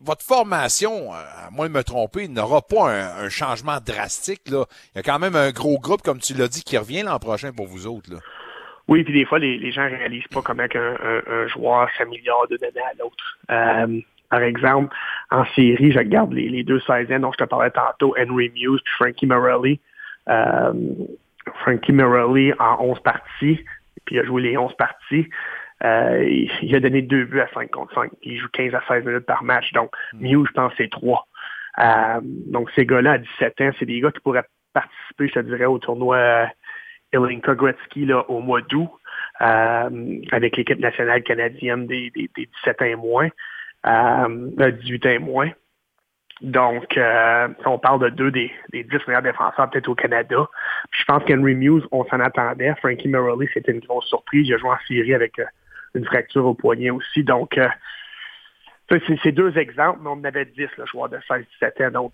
Votre 0.00 0.24
formation, 0.24 1.12
euh, 1.12 1.46
à 1.46 1.50
moins 1.50 1.68
de 1.68 1.74
me 1.74 1.82
tromper, 1.82 2.28
n'aura 2.28 2.62
pas 2.62 2.90
un, 2.90 3.28
changement 3.28 3.78
drastique. 3.84 4.48
Là. 4.50 4.64
Il 4.94 4.98
y 4.98 5.00
a 5.00 5.02
quand 5.02 5.18
même 5.18 5.36
un 5.36 5.50
gros 5.50 5.78
groupe, 5.78 6.02
comme 6.02 6.18
tu 6.18 6.34
l'as 6.34 6.48
dit, 6.48 6.62
qui 6.62 6.78
revient 6.78 7.02
l'an 7.02 7.18
prochain 7.18 7.52
pour 7.52 7.66
vous 7.66 7.86
autres. 7.86 8.12
Là. 8.12 8.18
Oui, 8.88 9.04
puis 9.04 9.12
des 9.12 9.24
fois, 9.24 9.38
les, 9.38 9.70
gens 9.70 9.88
réalisent 9.88 10.26
pas 10.32 10.42
comment 10.42 10.64
un, 10.64 11.46
joueur 11.48 11.88
s'améliore 11.96 12.48
d'une 12.48 12.64
année 12.64 12.80
à 12.80 12.94
l'autre. 12.98 13.38
Euh, 13.50 14.00
par 14.30 14.42
exemple, 14.42 14.94
en 15.30 15.44
série, 15.54 15.92
je 15.92 15.98
regarde 15.98 16.32
les, 16.32 16.48
les 16.48 16.64
deux 16.64 16.80
16 16.80 17.12
ans 17.12 17.20
dont 17.20 17.32
je 17.32 17.38
te 17.38 17.44
parlais 17.44 17.70
tantôt, 17.70 18.16
Henry 18.18 18.50
Muse 18.50 18.80
puis 18.84 18.94
Frankie 18.96 19.26
Morelli. 19.26 19.80
Euh, 20.28 20.72
Frankie 21.62 21.92
Morelli 21.92 22.52
en 22.58 22.78
11 22.80 23.00
parties, 23.00 23.60
puis 24.04 24.16
il 24.16 24.18
a 24.18 24.24
joué 24.24 24.42
les 24.42 24.56
11 24.56 24.72
parties. 24.76 25.28
Euh, 25.82 26.22
il, 26.62 26.74
a 26.74 26.80
donné 26.80 27.02
deux 27.02 27.24
buts 27.24 27.40
à 27.40 27.48
5 27.54 27.70
contre 27.70 27.94
5. 27.94 28.10
Il 28.22 28.38
joue 28.38 28.48
15 28.52 28.74
à 28.74 28.82
16 28.86 29.04
minutes 29.04 29.26
par 29.26 29.42
match. 29.42 29.72
Donc, 29.72 29.90
Muse, 30.14 30.46
je 30.48 30.52
pense, 30.52 30.72
c'est 30.76 30.90
3. 30.90 31.26
Euh, 31.78 32.20
donc, 32.22 32.70
ces 32.74 32.84
gars-là, 32.84 33.12
à 33.12 33.18
17 33.18 33.60
ans, 33.62 33.70
c'est 33.78 33.86
des 33.86 34.00
gars 34.00 34.10
qui 34.10 34.20
pourraient 34.20 34.44
participer, 34.74 35.28
je 35.28 35.34
te 35.34 35.40
dirais, 35.40 35.64
au 35.64 35.78
tournoi 35.78 36.16
euh, 36.16 36.46
Ilinka 37.12 37.54
Gretzky 37.54 38.06
là, 38.06 38.28
au 38.28 38.40
mois 38.40 38.60
d'août 38.62 38.90
euh, 39.40 40.20
avec 40.32 40.56
l'équipe 40.56 40.78
nationale 40.78 41.22
canadienne 41.22 41.86
des, 41.86 42.10
des, 42.10 42.30
des 42.36 42.46
17 42.64 42.82
ans 42.82 42.84
et 42.84 42.96
moins, 42.96 43.28
euh, 43.86 44.50
euh, 44.60 44.70
18 44.70 45.06
ans 45.06 45.10
et 45.10 45.18
moins. 45.18 45.50
Donc, 46.40 46.96
euh, 46.96 47.48
on 47.66 47.78
parle 47.78 48.00
de 48.00 48.08
deux 48.08 48.30
des, 48.30 48.50
des 48.72 48.82
10 48.84 49.06
meilleurs 49.06 49.22
défenseurs 49.22 49.68
peut-être 49.70 49.88
au 49.88 49.94
Canada. 49.94 50.46
Puis 50.90 51.02
je 51.02 51.04
pense 51.04 51.22
qu'Henry 51.24 51.54
Muse, 51.54 51.86
on 51.92 52.04
s'en 52.06 52.20
attendait. 52.20 52.74
Frankie 52.76 53.08
Morelli, 53.08 53.48
c'était 53.52 53.72
une 53.72 53.80
grosse 53.80 54.06
surprise. 54.06 54.48
Il 54.48 54.54
a 54.54 54.58
joué 54.58 54.70
en 54.70 54.78
série 54.88 55.14
avec 55.14 55.38
euh, 55.38 55.44
une 55.94 56.04
fracture 56.04 56.46
au 56.46 56.54
poignet 56.54 56.90
aussi. 56.90 57.24
Donc, 57.24 57.58
euh, 57.58 57.68
c'est 59.22 59.32
deux 59.32 59.56
exemples, 59.58 60.00
mais 60.02 60.08
on 60.08 60.14
en 60.14 60.24
avait 60.24 60.44
10, 60.44 60.68
le 60.78 60.86
joueur 60.86 61.08
de 61.08 61.18
16-17 61.28 61.80
ans. 61.88 61.90
Donc, 61.90 62.12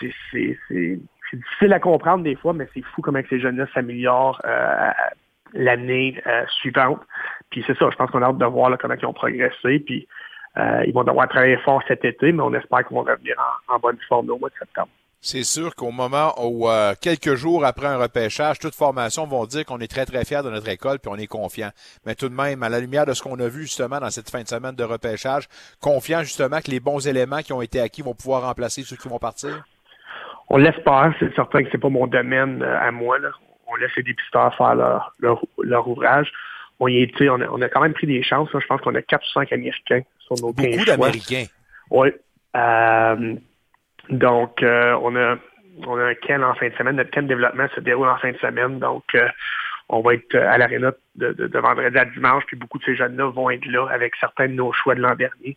c'est- 0.00 1.00
difficile 1.32 1.72
à 1.72 1.80
comprendre 1.80 2.22
des 2.22 2.36
fois, 2.36 2.52
mais 2.52 2.68
c'est 2.72 2.82
fou 2.82 3.02
comment 3.02 3.20
ces 3.28 3.40
jeunes-là 3.40 3.66
s'améliorent 3.74 4.40
euh, 4.44 4.90
l'année 5.54 6.20
euh, 6.26 6.44
suivante. 6.60 7.00
Puis 7.50 7.64
c'est 7.66 7.76
ça, 7.76 7.88
je 7.90 7.96
pense 7.96 8.10
qu'on 8.10 8.22
a 8.22 8.26
hâte 8.26 8.38
de 8.38 8.44
voir 8.46 8.76
comment 8.78 8.94
ils 8.94 9.06
ont 9.06 9.12
progressé. 9.12 9.80
Puis 9.80 10.06
euh, 10.56 10.84
ils 10.86 10.94
vont 10.94 11.04
devoir 11.04 11.28
travailler 11.28 11.56
fort 11.58 11.82
cet 11.86 12.04
été, 12.04 12.32
mais 12.32 12.42
on 12.42 12.54
espère 12.54 12.86
qu'ils 12.86 12.96
vont 12.96 13.02
revenir 13.02 13.34
en, 13.68 13.74
en 13.74 13.78
bonne 13.78 13.98
forme 14.08 14.30
au 14.30 14.38
mois 14.38 14.48
de 14.48 14.54
septembre. 14.54 14.88
C'est 15.26 15.42
sûr 15.42 15.74
qu'au 15.74 15.90
moment 15.90 16.34
où, 16.40 16.68
euh, 16.68 16.94
quelques 17.02 17.34
jours 17.34 17.64
après 17.64 17.88
un 17.88 17.96
repêchage, 17.96 18.60
toute 18.60 18.76
formation 18.76 19.26
vont 19.26 19.44
dire 19.44 19.64
qu'on 19.64 19.80
est 19.80 19.90
très, 19.90 20.06
très 20.06 20.24
fiers 20.24 20.44
de 20.44 20.50
notre 20.50 20.68
école 20.68 21.00
puis 21.00 21.10
on 21.12 21.16
est 21.16 21.26
confiant. 21.26 21.70
Mais 22.06 22.14
tout 22.14 22.28
de 22.28 22.34
même, 22.34 22.62
à 22.62 22.68
la 22.68 22.78
lumière 22.78 23.06
de 23.06 23.12
ce 23.12 23.24
qu'on 23.24 23.36
a 23.40 23.48
vu 23.48 23.62
justement 23.62 23.98
dans 23.98 24.10
cette 24.10 24.30
fin 24.30 24.42
de 24.42 24.46
semaine 24.46 24.76
de 24.76 24.84
repêchage, 24.84 25.48
confiant 25.80 26.20
justement 26.20 26.60
que 26.60 26.70
les 26.70 26.78
bons 26.78 27.08
éléments 27.08 27.40
qui 27.42 27.52
ont 27.52 27.60
été 27.60 27.80
acquis 27.80 28.02
vont 28.02 28.14
pouvoir 28.14 28.42
remplacer 28.42 28.82
ceux 28.82 28.94
qui 28.94 29.08
vont 29.08 29.18
partir? 29.18 29.64
On 30.48 30.58
l'espère, 30.58 31.12
c'est 31.18 31.34
certain 31.34 31.64
que 31.64 31.70
c'est 31.72 31.78
pas 31.78 31.88
mon 31.88 32.06
domaine 32.06 32.62
euh, 32.62 32.78
à 32.80 32.92
moi. 32.92 33.18
Là. 33.18 33.30
On 33.66 33.74
laisse 33.74 33.90
les 33.96 34.04
dépisteurs 34.04 34.54
faire 34.54 34.76
leur, 34.76 35.12
leur, 35.18 35.44
leur 35.60 35.88
ouvrage. 35.88 36.30
On, 36.78 36.86
y 36.86 37.02
est, 37.02 37.28
on, 37.28 37.40
a, 37.40 37.48
on 37.48 37.60
a 37.62 37.68
quand 37.68 37.80
même 37.80 37.94
pris 37.94 38.06
des 38.06 38.22
chances. 38.22 38.52
là. 38.52 38.60
Je 38.62 38.66
pense 38.68 38.80
qu'on 38.80 38.94
a 38.94 39.02
4 39.02 39.24
ou 39.24 39.32
5 39.40 39.52
Américains 39.52 40.02
sur 40.20 40.36
nos 40.40 40.52
15 40.52 40.66
Beaucoup 40.70 40.84
d'Américains. 40.84 41.46
Oui. 41.90 42.10
Euh, 42.54 43.34
donc, 44.10 44.62
euh, 44.62 44.98
on 45.02 45.14
a 45.16 45.36
on 45.86 45.98
a 45.98 46.04
un 46.04 46.14
camp 46.14 46.42
en 46.42 46.54
fin 46.54 46.68
de 46.68 46.74
semaine. 46.74 46.96
Notre 46.96 47.10
camp 47.10 47.22
de 47.22 47.28
développement 47.28 47.66
se 47.74 47.80
déroule 47.80 48.08
en 48.08 48.16
fin 48.16 48.32
de 48.32 48.38
semaine. 48.38 48.78
Donc, 48.78 49.04
euh, 49.14 49.28
on 49.88 50.00
va 50.00 50.14
être 50.14 50.34
euh, 50.34 50.50
à 50.50 50.56
l'aréna 50.58 50.92
de, 51.16 51.32
de, 51.32 51.46
de 51.46 51.58
vendredi 51.58 51.98
à 51.98 52.04
dimanche. 52.06 52.44
Puis 52.46 52.56
beaucoup 52.56 52.78
de 52.78 52.84
ces 52.84 52.96
jeunes-là 52.96 53.26
vont 53.30 53.50
être 53.50 53.66
là 53.66 53.86
avec 53.90 54.14
certains 54.18 54.48
de 54.48 54.54
nos 54.54 54.72
choix 54.72 54.94
de 54.94 55.00
l'an 55.00 55.14
dernier. 55.14 55.56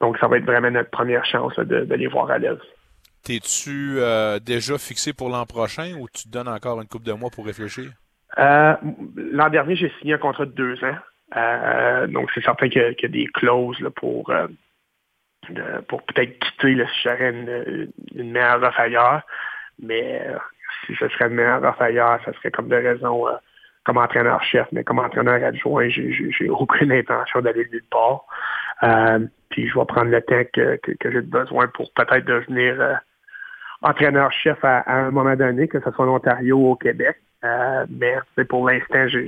Donc, 0.00 0.18
ça 0.18 0.26
va 0.26 0.38
être 0.38 0.44
vraiment 0.44 0.70
notre 0.70 0.90
première 0.90 1.24
chance 1.24 1.56
là, 1.56 1.64
de, 1.64 1.84
de 1.84 1.94
les 1.94 2.08
voir 2.08 2.28
à 2.30 2.38
l'aise. 2.38 2.58
T'es-tu 3.22 3.98
euh, 3.98 4.40
déjà 4.40 4.78
fixé 4.78 5.12
pour 5.12 5.28
l'an 5.28 5.46
prochain 5.46 5.94
ou 6.00 6.08
tu 6.12 6.24
te 6.24 6.28
donnes 6.28 6.48
encore 6.48 6.80
une 6.80 6.88
couple 6.88 7.06
de 7.06 7.12
mois 7.12 7.30
pour 7.30 7.46
réfléchir? 7.46 7.84
L'an 8.36 9.48
dernier, 9.50 9.76
j'ai 9.76 9.92
signé 10.00 10.14
un 10.14 10.18
contrat 10.18 10.46
de 10.46 10.50
deux 10.52 10.82
ans. 10.84 10.96
Euh, 11.36 12.06
donc, 12.08 12.30
c'est 12.34 12.42
certain 12.42 12.68
qu'il 12.68 12.82
y, 12.82 12.84
a- 12.84 12.94
qu'il 12.94 13.08
y 13.10 13.12
a 13.12 13.24
des 13.24 13.26
clauses 13.32 13.78
là, 13.80 13.90
pour, 13.90 14.28
euh, 14.30 14.48
pour 15.88 16.02
peut-être 16.02 16.38
quitter 16.38 16.76
si 16.86 17.02
j'aurais 17.04 17.30
une, 17.30 17.92
meilleure 18.14 18.62
offre 18.62 18.80
ailleurs. 18.80 19.22
Mais 19.80 20.22
euh, 20.26 20.38
si 20.86 20.94
ce 20.96 21.08
serait 21.08 21.26
une 21.26 21.34
meilleure 21.34 21.62
offre 21.64 21.82
ailleurs, 21.82 22.20
ça 22.24 22.32
serait 22.34 22.50
comme 22.50 22.68
de 22.68 22.76
raison 22.76 23.28
euh, 23.28 23.32
comme 23.84 23.98
entraîneur-chef. 23.98 24.66
Mais 24.72 24.84
comme 24.84 24.98
entraîneur 24.98 25.42
adjoint, 25.42 25.88
j'ai- 25.88 26.48
aucune 26.50 26.92
intention 26.92 27.40
d'aller 27.40 27.68
nulle 27.72 27.84
part. 27.90 28.24
Euh, 28.84 29.26
puis 29.50 29.68
je 29.68 29.78
vais 29.78 29.84
prendre 29.86 30.10
le 30.10 30.22
temps 30.22 30.42
que, 30.52 30.78
j'ai 31.04 31.20
besoin 31.20 31.66
pour 31.68 31.92
peut-être 31.92 32.24
devenir 32.24 33.00
entraîneur-chef 33.82 34.64
à, 34.64 34.78
à 34.80 34.94
un 34.94 35.10
moment 35.10 35.34
donné, 35.36 35.68
que 35.68 35.80
ce 35.80 35.90
soit 35.90 36.06
en 36.06 36.14
Ontario 36.14 36.56
ou 36.56 36.70
au 36.70 36.76
Québec. 36.76 37.16
Mais 37.90 38.14
pour 38.48 38.68
l'instant, 38.68 39.08
je- 39.08 39.26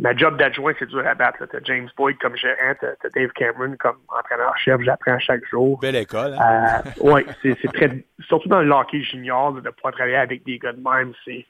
ma 0.00 0.14
job 0.16 0.36
d'adjoint, 0.38 0.72
c'est 0.78 0.88
dur 0.88 1.06
à 1.06 1.14
battre. 1.14 1.46
Tu 1.48 1.56
as 1.56 1.60
James 1.64 1.88
Boyd 1.96 2.18
comme 2.18 2.36
gérant, 2.36 2.74
tu 2.78 2.86
as, 2.86 3.10
Dave 3.14 3.30
Cameron 3.34 3.76
comme 3.78 3.96
entraîneur-chef, 4.08 4.80
j'apprends 4.82 5.18
chaque 5.18 5.44
jour. 5.46 5.78
Belle 5.80 5.96
école. 5.96 6.34
hein? 6.40 6.82
Euh, 6.86 6.90
oui, 7.00 7.22
c'est 7.42 7.72
très. 7.72 8.04
Surtout 8.26 8.48
dans 8.48 8.62
le 8.62 8.70
hockey 8.70 9.02
junior, 9.02 9.52
de 9.52 9.68
pouvoir 9.70 9.92
travailler 9.94 10.16
avec 10.16 10.44
des 10.44 10.58
gars 10.58 10.72
de 10.72 10.80
même, 10.82 11.12
c'est 11.24 11.46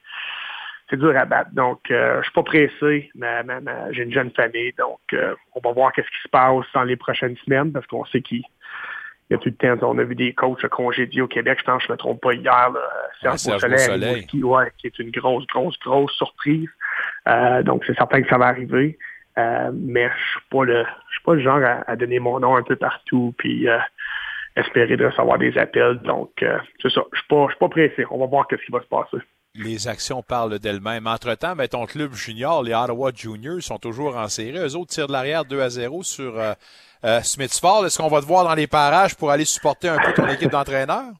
c'est 0.89 0.97
dur 0.97 1.15
à 1.17 1.23
battre. 1.25 1.51
Donc, 1.53 1.89
euh, 1.89 2.17
je 2.17 2.23
suis 2.23 2.33
pas 2.33 2.43
pressé. 2.43 3.09
mais 3.15 3.43
mais- 3.43 3.61
mais 3.61 3.71
J'ai 3.93 4.03
une 4.03 4.11
jeune 4.13 4.31
famille, 4.31 4.73
donc 4.77 4.99
euh, 5.13 5.33
on 5.55 5.61
va 5.61 5.71
voir 5.73 5.93
qu'est-ce 5.93 6.07
qui 6.09 6.21
se 6.23 6.27
passe 6.29 6.65
dans 6.73 6.83
les 6.83 6.97
prochaines 6.97 7.37
semaines, 7.45 7.71
parce 7.71 7.87
qu'on 7.87 8.03
sait 8.05 8.21
qu'il 8.21 8.43
il 9.31 9.35
y 9.35 9.37
a 9.37 9.39
tout 9.39 9.49
le 9.49 9.77
temps. 9.77 9.87
On 9.87 9.97
a 9.97 10.03
vu 10.03 10.13
des 10.13 10.33
coachs 10.33 10.67
congédiés 10.67 11.21
au 11.21 11.27
Québec, 11.27 11.59
je 11.59 11.63
pense 11.63 11.83
je 11.87 11.91
me 11.91 11.97
trompe 11.97 12.21
pas 12.21 12.33
hier, 12.33 12.69
là, 12.69 12.81
Serge 13.21 13.37
Serge 13.37 13.61
Beausoleil, 13.61 13.87
Beausoleil. 13.87 14.13
Rimouski, 14.13 14.43
ouais, 14.43 14.71
qui 14.77 14.87
est 14.87 14.99
une 14.99 15.09
grosse, 15.11 15.47
grosse, 15.47 15.79
grosse 15.79 16.11
surprise. 16.17 16.69
Euh, 17.29 17.63
donc, 17.63 17.83
c'est 17.87 17.95
certain 17.95 18.21
que 18.21 18.27
ça 18.27 18.37
va 18.37 18.47
arriver. 18.47 18.97
Euh, 19.37 19.71
mais 19.73 20.09
je 20.09 20.31
suis 20.31 20.41
pas 20.49 20.65
le 20.65 20.83
je 20.83 21.13
suis 21.13 21.23
pas 21.23 21.35
le 21.35 21.41
genre 21.41 21.63
à, 21.63 21.89
à 21.89 21.95
donner 21.95 22.19
mon 22.19 22.41
nom 22.41 22.57
un 22.57 22.63
peu 22.63 22.75
partout 22.75 23.33
puis 23.37 23.69
euh, 23.69 23.79
espérer 24.57 24.97
de 24.97 25.05
recevoir 25.05 25.37
des 25.37 25.57
appels. 25.57 25.99
Donc 25.99 26.31
c'est 26.81 26.91
ça. 26.91 27.01
Je 27.13 27.19
suis 27.19 27.27
pas 27.29 27.45
je 27.45 27.51
suis 27.51 27.59
pas 27.59 27.69
pressé. 27.69 28.05
On 28.11 28.17
va 28.17 28.25
voir 28.25 28.45
qu'est-ce 28.47 28.65
qui 28.65 28.73
va 28.73 28.81
se 28.81 28.87
passer. 28.87 29.23
Les 29.55 29.89
actions 29.89 30.23
parlent 30.23 30.59
d'elles-mêmes. 30.59 31.07
Entre-temps, 31.07 31.57
ben, 31.57 31.67
ton 31.67 31.85
club 31.85 32.13
junior, 32.13 32.63
les 32.63 32.73
Ottawa 32.73 33.11
Juniors, 33.13 33.61
sont 33.61 33.79
toujours 33.79 34.15
en 34.15 34.29
série. 34.29 34.57
Eux 34.57 34.77
autres 34.77 34.91
tirent 34.91 35.07
de 35.07 35.11
l'arrière 35.11 35.43
2 35.43 35.59
à 35.59 35.69
0 35.69 36.03
sur 36.03 36.39
euh, 36.39 36.53
euh, 37.03 37.19
Smithsford. 37.19 37.85
Est-ce 37.85 37.97
qu'on 37.97 38.07
va 38.07 38.21
te 38.21 38.25
voir 38.25 38.45
dans 38.45 38.55
les 38.55 38.67
parages 38.67 39.15
pour 39.17 39.29
aller 39.29 39.43
supporter 39.43 39.89
un 39.89 39.97
peu 39.97 40.13
ton 40.13 40.27
équipe 40.29 40.51
d'entraîneurs? 40.51 41.11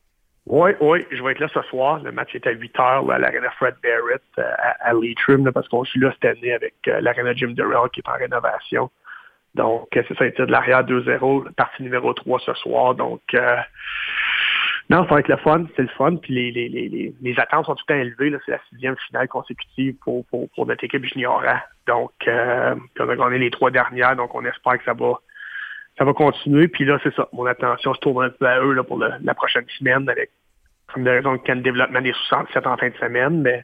Oui, 0.46 0.72
oui, 0.80 1.06
je 1.12 1.22
vais 1.22 1.34
être 1.34 1.40
là 1.40 1.50
ce 1.54 1.62
soir. 1.64 2.02
Le 2.02 2.14
match 2.14 2.34
est 2.34 2.48
à 2.48 2.52
8 2.52 2.80
heures 2.80 3.06
là, 3.06 3.16
à 3.16 3.20
l'Arena 3.20 3.52
Fred 3.52 3.76
Barrett 3.84 4.24
euh, 4.40 4.44
à, 4.60 4.90
à 4.90 4.94
Leitrim, 4.94 5.52
parce 5.52 5.68
qu'on 5.68 5.84
suit 5.84 6.00
là 6.00 6.14
cette 6.14 6.38
année 6.38 6.54
avec 6.54 6.76
euh, 6.88 7.02
l'Arena 7.02 7.34
Jim 7.34 7.50
Durrell 7.50 7.90
qui 7.92 8.00
est 8.00 8.10
en 8.10 8.18
rénovation. 8.18 8.90
Donc, 9.56 9.96
euh, 9.98 10.04
c'est 10.08 10.18
ça, 10.18 10.26
été 10.26 10.46
de 10.46 10.52
l'arrière 10.52 10.84
2-0, 10.84 11.52
partie 11.54 11.84
numéro 11.84 12.14
3 12.14 12.40
ce 12.46 12.54
soir. 12.54 12.96
Donc, 12.96 13.22
euh, 13.34 13.58
non, 14.92 15.06
ça 15.08 15.14
va 15.14 15.20
être 15.22 15.30
le 15.30 15.38
fun, 15.38 15.66
c'est 15.76 15.84
le 15.84 15.88
fun. 15.88 16.18
Puis 16.18 16.34
les, 16.34 16.52
les, 16.52 16.68
les, 16.68 17.16
les, 17.22 17.40
attentes 17.40 17.66
sont 17.66 17.76
tout 17.76 17.86
le 17.88 17.94
temps 17.94 18.02
élevées. 18.02 18.38
C'est 18.46 18.52
la 18.52 18.60
sixième 18.70 18.98
finale 19.08 19.28
consécutive 19.30 19.96
pour, 20.04 20.26
pour, 20.26 20.66
notre 20.66 20.84
équipe 20.84 21.06
junior 21.06 21.42
A. 21.48 21.64
Donc, 21.88 22.12
on 22.28 23.10
a 23.10 23.16
gagné 23.16 23.40
les 23.40 23.52
trois 23.52 23.72
dernières, 23.72 24.18
donc 24.18 24.36
on 24.36 24.44
espère 24.44 24.78
que 24.78 24.84
ça 24.84 24.94
va 24.94 25.14
ça 25.98 26.04
va 26.04 26.14
continuer. 26.14 26.68
Puis 26.68 26.84
là, 26.86 27.00
c'est 27.04 27.14
ça. 27.16 27.30
Mon 27.32 27.46
attention 27.46 27.94
se 27.94 28.00
tourne 28.00 28.26
un 28.26 28.30
peu 28.30 28.46
à 28.46 28.60
eux 28.60 28.74
là, 28.74 28.84
pour 28.84 28.98
la 29.00 29.34
prochaine 29.34 29.66
semaine 29.78 30.10
avec 30.10 30.30
comme 30.94 31.04
de 31.04 31.10
raison 31.10 31.40
le 31.48 31.56
développement 31.62 32.02
des 32.02 32.14
67 32.14 32.68
en 32.68 32.78
fin 32.78 32.90
de 32.90 32.96
semaine. 32.96 33.42
Mais 33.42 33.64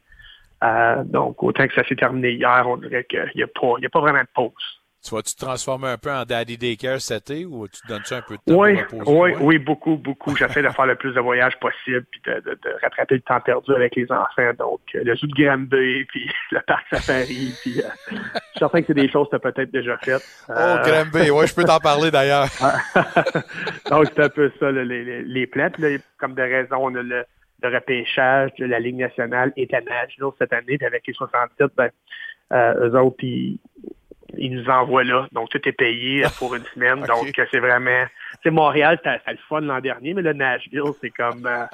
euh, 0.64 1.04
donc, 1.04 1.42
autant 1.44 1.68
que 1.68 1.74
ça 1.74 1.84
s'est 1.84 1.96
terminé 1.96 2.32
hier, 2.32 2.64
on 2.66 2.78
dirait 2.78 3.04
qu'il 3.04 3.32
n'y 3.36 3.44
a, 3.44 3.48
a 3.48 3.90
pas 3.90 4.00
vraiment 4.00 4.22
de 4.22 4.28
pause. 4.34 4.82
Tu 5.08 5.16
vas-tu 5.16 5.36
te 5.36 5.46
transformer 5.46 5.88
un 5.88 5.98
peu 5.98 6.12
en 6.12 6.26
daddy 6.26 6.58
daycare 6.58 7.00
cet 7.00 7.30
été 7.32 7.46
ou 7.46 7.66
tu 7.70 7.82
te 7.82 7.88
donnes-tu 7.88 8.14
un 8.14 8.22
peu 8.22 8.36
de 8.36 8.42
temps 8.46 8.60
Oui, 8.60 8.76
pour 8.90 9.00
reposer? 9.00 9.20
oui, 9.20 9.32
oui, 9.40 9.58
beaucoup, 9.58 9.96
beaucoup. 9.96 10.36
J'essaie 10.40 10.62
de 10.62 10.68
faire 10.70 10.86
le 10.86 10.96
plus 10.96 11.14
de 11.14 11.20
voyages 11.22 11.58
possible 11.60 12.06
puis 12.12 12.22
de, 12.26 12.34
de- 12.42 12.60
de 12.62 12.70
rattraper 12.82 13.16
le 13.16 13.22
temps 13.22 13.40
perdu 13.40 13.74
avec 13.74 13.96
les 13.96 14.12
enfants. 14.12 14.52
Donc, 14.60 14.82
euh, 14.96 15.04
le 15.06 15.16
zoo 15.16 15.28
de 15.28 15.34
Granby, 15.42 16.04
puis 16.10 16.30
le 16.52 16.60
parc 16.68 16.86
safari, 16.90 17.54
puis 17.62 17.80
euh, 17.82 17.88
je 18.12 18.16
suis 18.16 18.60
certain 18.60 18.82
que 18.82 18.88
c'est 18.88 18.94
des 18.96 19.10
choses 19.10 19.28
que 19.32 19.38
tu 19.38 19.48
as 19.48 19.52
peut-être 19.52 19.72
déjà 19.72 19.98
faites. 20.00 20.22
Oh, 20.50 20.54
Euh, 20.54 20.84
Granby, 20.84 21.32
ouais, 21.32 21.48
je 21.48 21.56
peux 21.56 21.64
t'en 21.64 21.80
parler 21.80 22.12
d'ailleurs. 22.12 22.48
Donc, 23.90 24.06
c'est 24.14 24.20
un 24.24 24.30
peu 24.30 24.52
ça, 24.60 24.72
les, 24.72 24.84
les, 24.86 25.22
les 25.24 25.48
plans. 25.48 25.70
Puis 25.70 25.84
là, 25.84 25.98
comme 26.18 26.34
de 26.34 26.42
raison, 26.42 26.78
on 26.82 26.96
a 26.96 27.02
le, 27.02 27.24
le 27.64 27.70
repêchage 27.76 28.52
de 28.60 28.66
la 28.66 28.80
Ligue 28.80 28.98
nationale 28.98 29.54
et 29.56 29.68
à 29.74 29.80
National 29.82 30.32
cette 30.38 30.54
année. 30.54 30.78
Puis 30.78 30.86
avec 30.86 31.06
les 31.08 31.14
67, 31.14 31.68
ben, 31.78 31.90
euh, 32.54 32.90
eux 32.90 33.00
autres, 33.00 33.24
ils, 33.24 33.60
ils 34.38 34.52
nous 34.52 34.70
envoient 34.70 35.04
là. 35.04 35.28
Donc, 35.32 35.50
tout 35.50 35.62
est 35.68 35.74
payé 35.74 36.24
pour 36.38 36.56
une 36.56 36.64
semaine. 36.74 37.02
Donc, 37.02 37.32
c'est 37.52 37.60
vraiment... 37.60 38.06
C'est 38.44 38.52
Montréal, 38.52 39.00
c'était 39.04 39.20
le 39.32 39.38
fun 39.50 39.62
l'an 39.62 39.80
dernier, 39.80 40.14
mais 40.14 40.22
le 40.22 40.34
Nashville, 40.34 40.94
c'est 41.02 41.10
comme... 41.10 41.46
euh, 41.46 41.66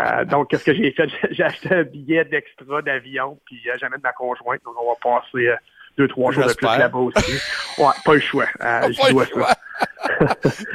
euh, 0.00 0.24
donc, 0.24 0.50
qu'est-ce 0.50 0.64
que 0.64 0.74
j'ai 0.74 0.92
fait? 0.92 1.08
J'ai 1.30 1.42
acheté 1.42 1.74
un 1.74 1.82
billet 1.82 2.24
d'extra 2.24 2.82
d'avion, 2.82 3.38
puis 3.44 3.60
euh, 3.68 3.76
j'amène 3.80 4.00
ma 4.02 4.12
conjointe. 4.12 4.62
Donc, 4.64 4.74
on 4.80 4.88
va 4.88 5.20
passer 5.20 5.50
deux, 5.98 6.08
trois 6.08 6.32
jours 6.32 6.46
de 6.46 6.52
plus 6.54 6.66
là-bas 6.66 6.98
aussi. 6.98 7.32
Ouais, 7.78 7.86
pas 8.04 8.14
le 8.14 8.20
choix. 8.20 8.46
Euh, 8.62 8.90
je 8.92 9.10
dois 9.12 9.26
choix. 9.26 9.48
ça. 9.48 9.56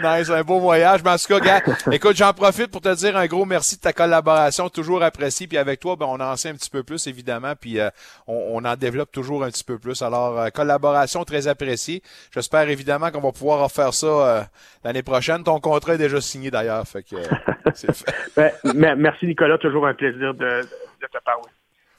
nice, 0.20 0.30
un 0.30 0.42
beau 0.44 0.60
voyage. 0.60 1.02
Mais 1.04 1.10
en 1.12 1.18
tout 1.18 1.28
cas, 1.28 1.40
gars, 1.40 1.62
écoute, 1.92 2.16
j'en 2.16 2.32
profite 2.34 2.68
pour 2.72 2.80
te 2.82 2.94
dire 2.96 3.18
un 3.18 3.26
gros 3.26 3.44
merci 3.46 3.76
de 3.76 3.82
ta 3.82 3.92
collaboration, 3.92 4.70
toujours 4.70 5.04
appréciée. 5.04 5.48
Puis 5.48 5.58
avec 5.58 5.80
toi, 5.80 5.96
ben, 5.98 6.06
on 6.08 6.20
en 6.20 6.36
sait 6.38 6.50
un 6.50 6.54
petit 6.54 6.70
peu 6.70 6.84
plus, 6.84 7.08
évidemment, 7.08 7.54
puis 7.60 7.80
euh, 7.80 7.90
on, 8.28 8.62
on 8.62 8.66
en 8.66 8.76
développe 8.76 9.12
toujours 9.12 9.44
un 9.44 9.50
petit 9.50 9.64
peu 9.64 9.78
plus. 9.78 10.02
Alors, 10.02 10.40
euh, 10.40 10.50
collaboration 10.50 11.24
très 11.26 11.48
appréciée. 11.48 12.02
J'espère 12.34 12.70
évidemment 12.70 13.12
qu'on 13.12 13.22
va 13.22 13.32
pouvoir 13.32 13.60
refaire 13.64 13.94
ça 13.94 14.08
euh, 14.08 14.42
l'année 14.84 15.04
prochaine. 15.04 15.44
Ton 15.44 15.60
contrat 15.60 15.96
est 15.96 15.98
déjà 15.98 16.22
signé 16.22 16.50
d'ailleurs, 16.52 16.88
fait 16.88 17.04
que 17.04 17.16
euh, 17.18 17.24
c'est 17.74 17.94
fait. 17.96 18.14
Ben, 18.38 18.52
mer- 18.74 18.96
merci 18.96 19.26
Nicolas, 19.26 19.58
toujours 19.58 19.86
un 19.88 19.94
plaisir 19.94 20.34
de, 20.34 20.62
de 20.62 21.08
te 21.12 21.24
parler. 21.26 21.50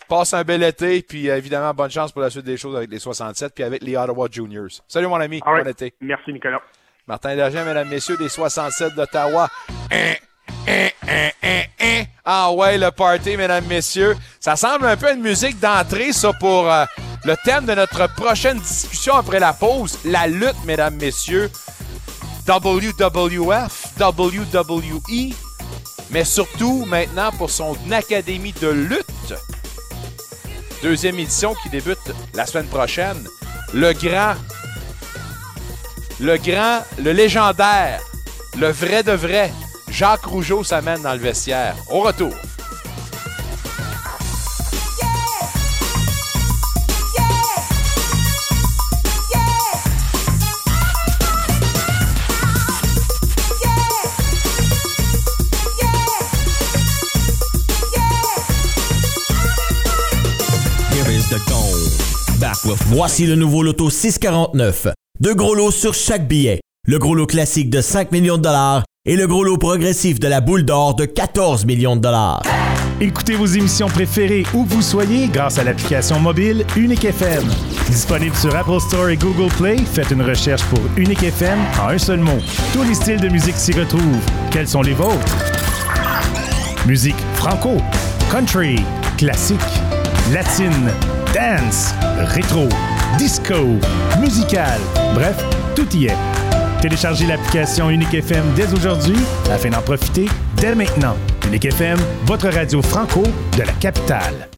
Passe 0.09 0.35
un 0.35 0.43
bel 0.43 0.63
été, 0.63 1.03
puis 1.03 1.31
euh, 1.31 1.37
évidemment, 1.37 1.73
bonne 1.73 1.91
chance 1.91 2.13
pour 2.13 2.23
la 2.23 2.31
suite 2.31 2.45
des 2.45 2.57
choses 2.57 2.77
avec 2.77 2.91
les 2.91 2.99
67, 2.99 3.55
puis 3.55 3.65
avec 3.65 3.83
les 3.83 3.97
Ottawa 3.97 4.29
Juniors. 4.31 4.69
Salut 4.87 5.07
mon 5.07 5.17
ami, 5.17 5.41
right. 5.45 5.65
bon 5.65 5.71
été. 5.71 5.95
Merci 6.01 6.33
Nicolas. 6.33 6.61
Martin 7.07 7.37
Dagen, 7.37 7.65
mesdames, 7.65 7.89
messieurs, 7.89 8.17
des 8.17 8.29
67 8.29 8.95
d'Ottawa. 8.95 9.49
Hein, 9.91 10.15
hein, 10.69 10.89
hein. 11.09 12.03
Ah 12.25 12.51
ouais, 12.53 12.79
le 12.79 12.91
party, 12.91 13.37
mesdames, 13.37 13.67
messieurs. 13.67 14.17
Ça 14.41 14.57
semble 14.57 14.87
un 14.87 14.97
peu 14.97 15.13
une 15.13 15.21
musique 15.21 15.61
d'entrée, 15.61 16.13
ça, 16.13 16.33
pour 16.33 16.71
euh, 16.71 16.85
le 17.25 17.35
thème 17.45 17.67
de 17.67 17.75
notre 17.75 18.07
prochaine 18.15 18.59
discussion 18.59 19.15
après 19.15 19.41
la 19.41 19.53
pause. 19.53 19.99
La 20.07 20.27
lutte, 20.27 20.65
mesdames, 20.65 20.97
messieurs. 20.97 21.51
WWF, 22.47 23.99
WWE, 24.01 25.35
mais 26.11 26.25
surtout 26.25 26.85
maintenant 26.87 27.31
pour 27.33 27.51
son 27.51 27.77
académie 27.91 28.53
de 28.53 28.69
lutte. 28.69 29.35
Deuxième 30.85 31.19
édition 31.19 31.55
qui 31.55 31.71
débute 31.71 32.13
la 32.35 32.45
semaine 32.45 32.67
prochaine. 32.67 33.17
Le 33.73 33.95
grand 33.95 34.35
le 36.21 36.37
grand, 36.37 36.81
le 37.03 37.13
légendaire, 37.13 38.03
le 38.59 38.69
vrai 38.69 39.03
de 39.03 39.13
vrai, 39.13 39.51
Jacques 39.89 40.27
Rougeau 40.27 40.63
s'amène 40.63 41.01
dans 41.01 41.15
le 41.15 41.21
vestiaire. 41.21 41.75
Au 41.89 42.01
retour. 42.01 42.35
Voici 62.65 63.27
le 63.27 63.35
nouveau 63.35 63.63
loto 63.63 63.91
649. 63.91 64.89
Deux 65.21 65.35
gros 65.35 65.55
lots 65.55 65.71
sur 65.71 65.93
chaque 65.93 66.27
billet. 66.27 66.61
Le 66.87 66.99
gros 66.99 67.15
lot 67.15 67.27
classique 67.27 67.69
de 67.69 67.83
5 67.83 68.11
millions 68.11 68.39
de 68.39 68.43
dollars 68.43 68.85
et 69.05 69.17
le 69.17 69.27
gros 69.27 69.45
lot 69.45 69.59
progressif 69.59 70.19
de 70.19 70.29
la 70.29 70.41
boule 70.41 70.65
d'or 70.65 70.95
de 70.95 71.05
14 71.05 71.67
millions 71.67 71.95
de 71.95 72.01
dollars. 72.01 72.43
Écoutez 73.03 73.35
vos 73.35 73.45
émissions 73.45 73.89
préférées 73.89 74.45
où 74.55 74.65
vous 74.65 74.81
soyez 74.81 75.29
grâce 75.29 75.59
à 75.59 75.65
l'application 75.65 76.19
mobile 76.21 76.65
Unique 76.75 77.05
FM. 77.05 77.45
Disponible 77.89 78.37
sur 78.37 78.57
Apple 78.57 78.81
Store 78.81 79.11
et 79.11 79.17
Google 79.17 79.53
Play, 79.59 79.77
faites 79.77 80.11
une 80.11 80.23
recherche 80.23 80.65
pour 80.65 80.81
Unique 80.97 81.23
FM 81.23 81.59
en 81.83 81.89
un 81.89 81.99
seul 81.99 82.21
mot. 82.21 82.39
Tous 82.73 82.83
les 82.83 82.95
styles 82.95 83.21
de 83.21 83.29
musique 83.29 83.57
s'y 83.57 83.73
retrouvent. 83.73 84.25
Quels 84.51 84.69
sont 84.69 84.83
les 84.83 84.95
vôtres? 84.95 85.37
Musique 86.87 87.17
franco, 87.35 87.77
country, 88.31 88.77
classique, 89.19 89.59
latine, 90.33 90.91
dance, 91.35 91.93
rétro, 92.33 92.69
disco, 93.19 93.77
musical, 94.21 94.81
bref, 95.15 95.37
tout 95.75 95.89
y 95.97 96.07
est. 96.07 96.17
Téléchargez 96.81 97.27
l'application 97.27 97.91
Unique 97.91 98.15
FM 98.15 98.45
dès 98.55 98.73
aujourd'hui 98.73 99.17
afin 99.51 99.71
d'en 99.71 99.83
profiter 99.83 100.27
dès 100.57 100.77
maintenant. 100.77 101.17
Unique 101.49 101.65
FM, 101.65 101.99
votre 102.25 102.49
radio 102.49 102.81
franco 102.81 103.25
de 103.57 103.63
la 103.63 103.73
capitale. 103.73 104.49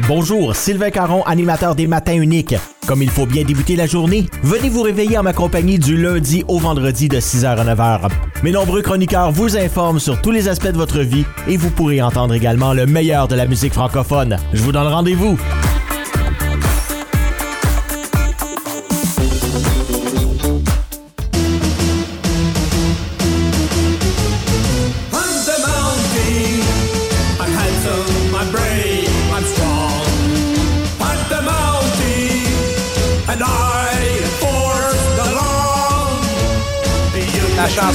Bonjour, 0.00 0.54
Sylvain 0.54 0.90
Caron, 0.90 1.22
animateur 1.22 1.74
des 1.74 1.86
Matins 1.86 2.20
Uniques. 2.20 2.54
Comme 2.86 3.02
il 3.02 3.08
faut 3.08 3.24
bien 3.24 3.44
débuter 3.44 3.76
la 3.76 3.86
journée, 3.86 4.26
venez 4.42 4.68
vous 4.68 4.82
réveiller 4.82 5.16
en 5.16 5.22
ma 5.22 5.32
compagnie 5.32 5.78
du 5.78 5.96
lundi 5.96 6.44
au 6.48 6.58
vendredi 6.58 7.08
de 7.08 7.18
6h 7.18 7.46
à 7.46 7.64
9h. 7.64 8.10
Mes 8.42 8.52
nombreux 8.52 8.82
chroniqueurs 8.82 9.32
vous 9.32 9.56
informent 9.56 9.98
sur 9.98 10.20
tous 10.20 10.32
les 10.32 10.48
aspects 10.48 10.68
de 10.68 10.76
votre 10.76 11.00
vie 11.00 11.24
et 11.48 11.56
vous 11.56 11.70
pourrez 11.70 12.02
entendre 12.02 12.34
également 12.34 12.74
le 12.74 12.84
meilleur 12.84 13.26
de 13.26 13.36
la 13.36 13.46
musique 13.46 13.72
francophone. 13.72 14.36
Je 14.52 14.62
vous 14.62 14.70
donne 14.70 14.86
rendez-vous. 14.86 15.38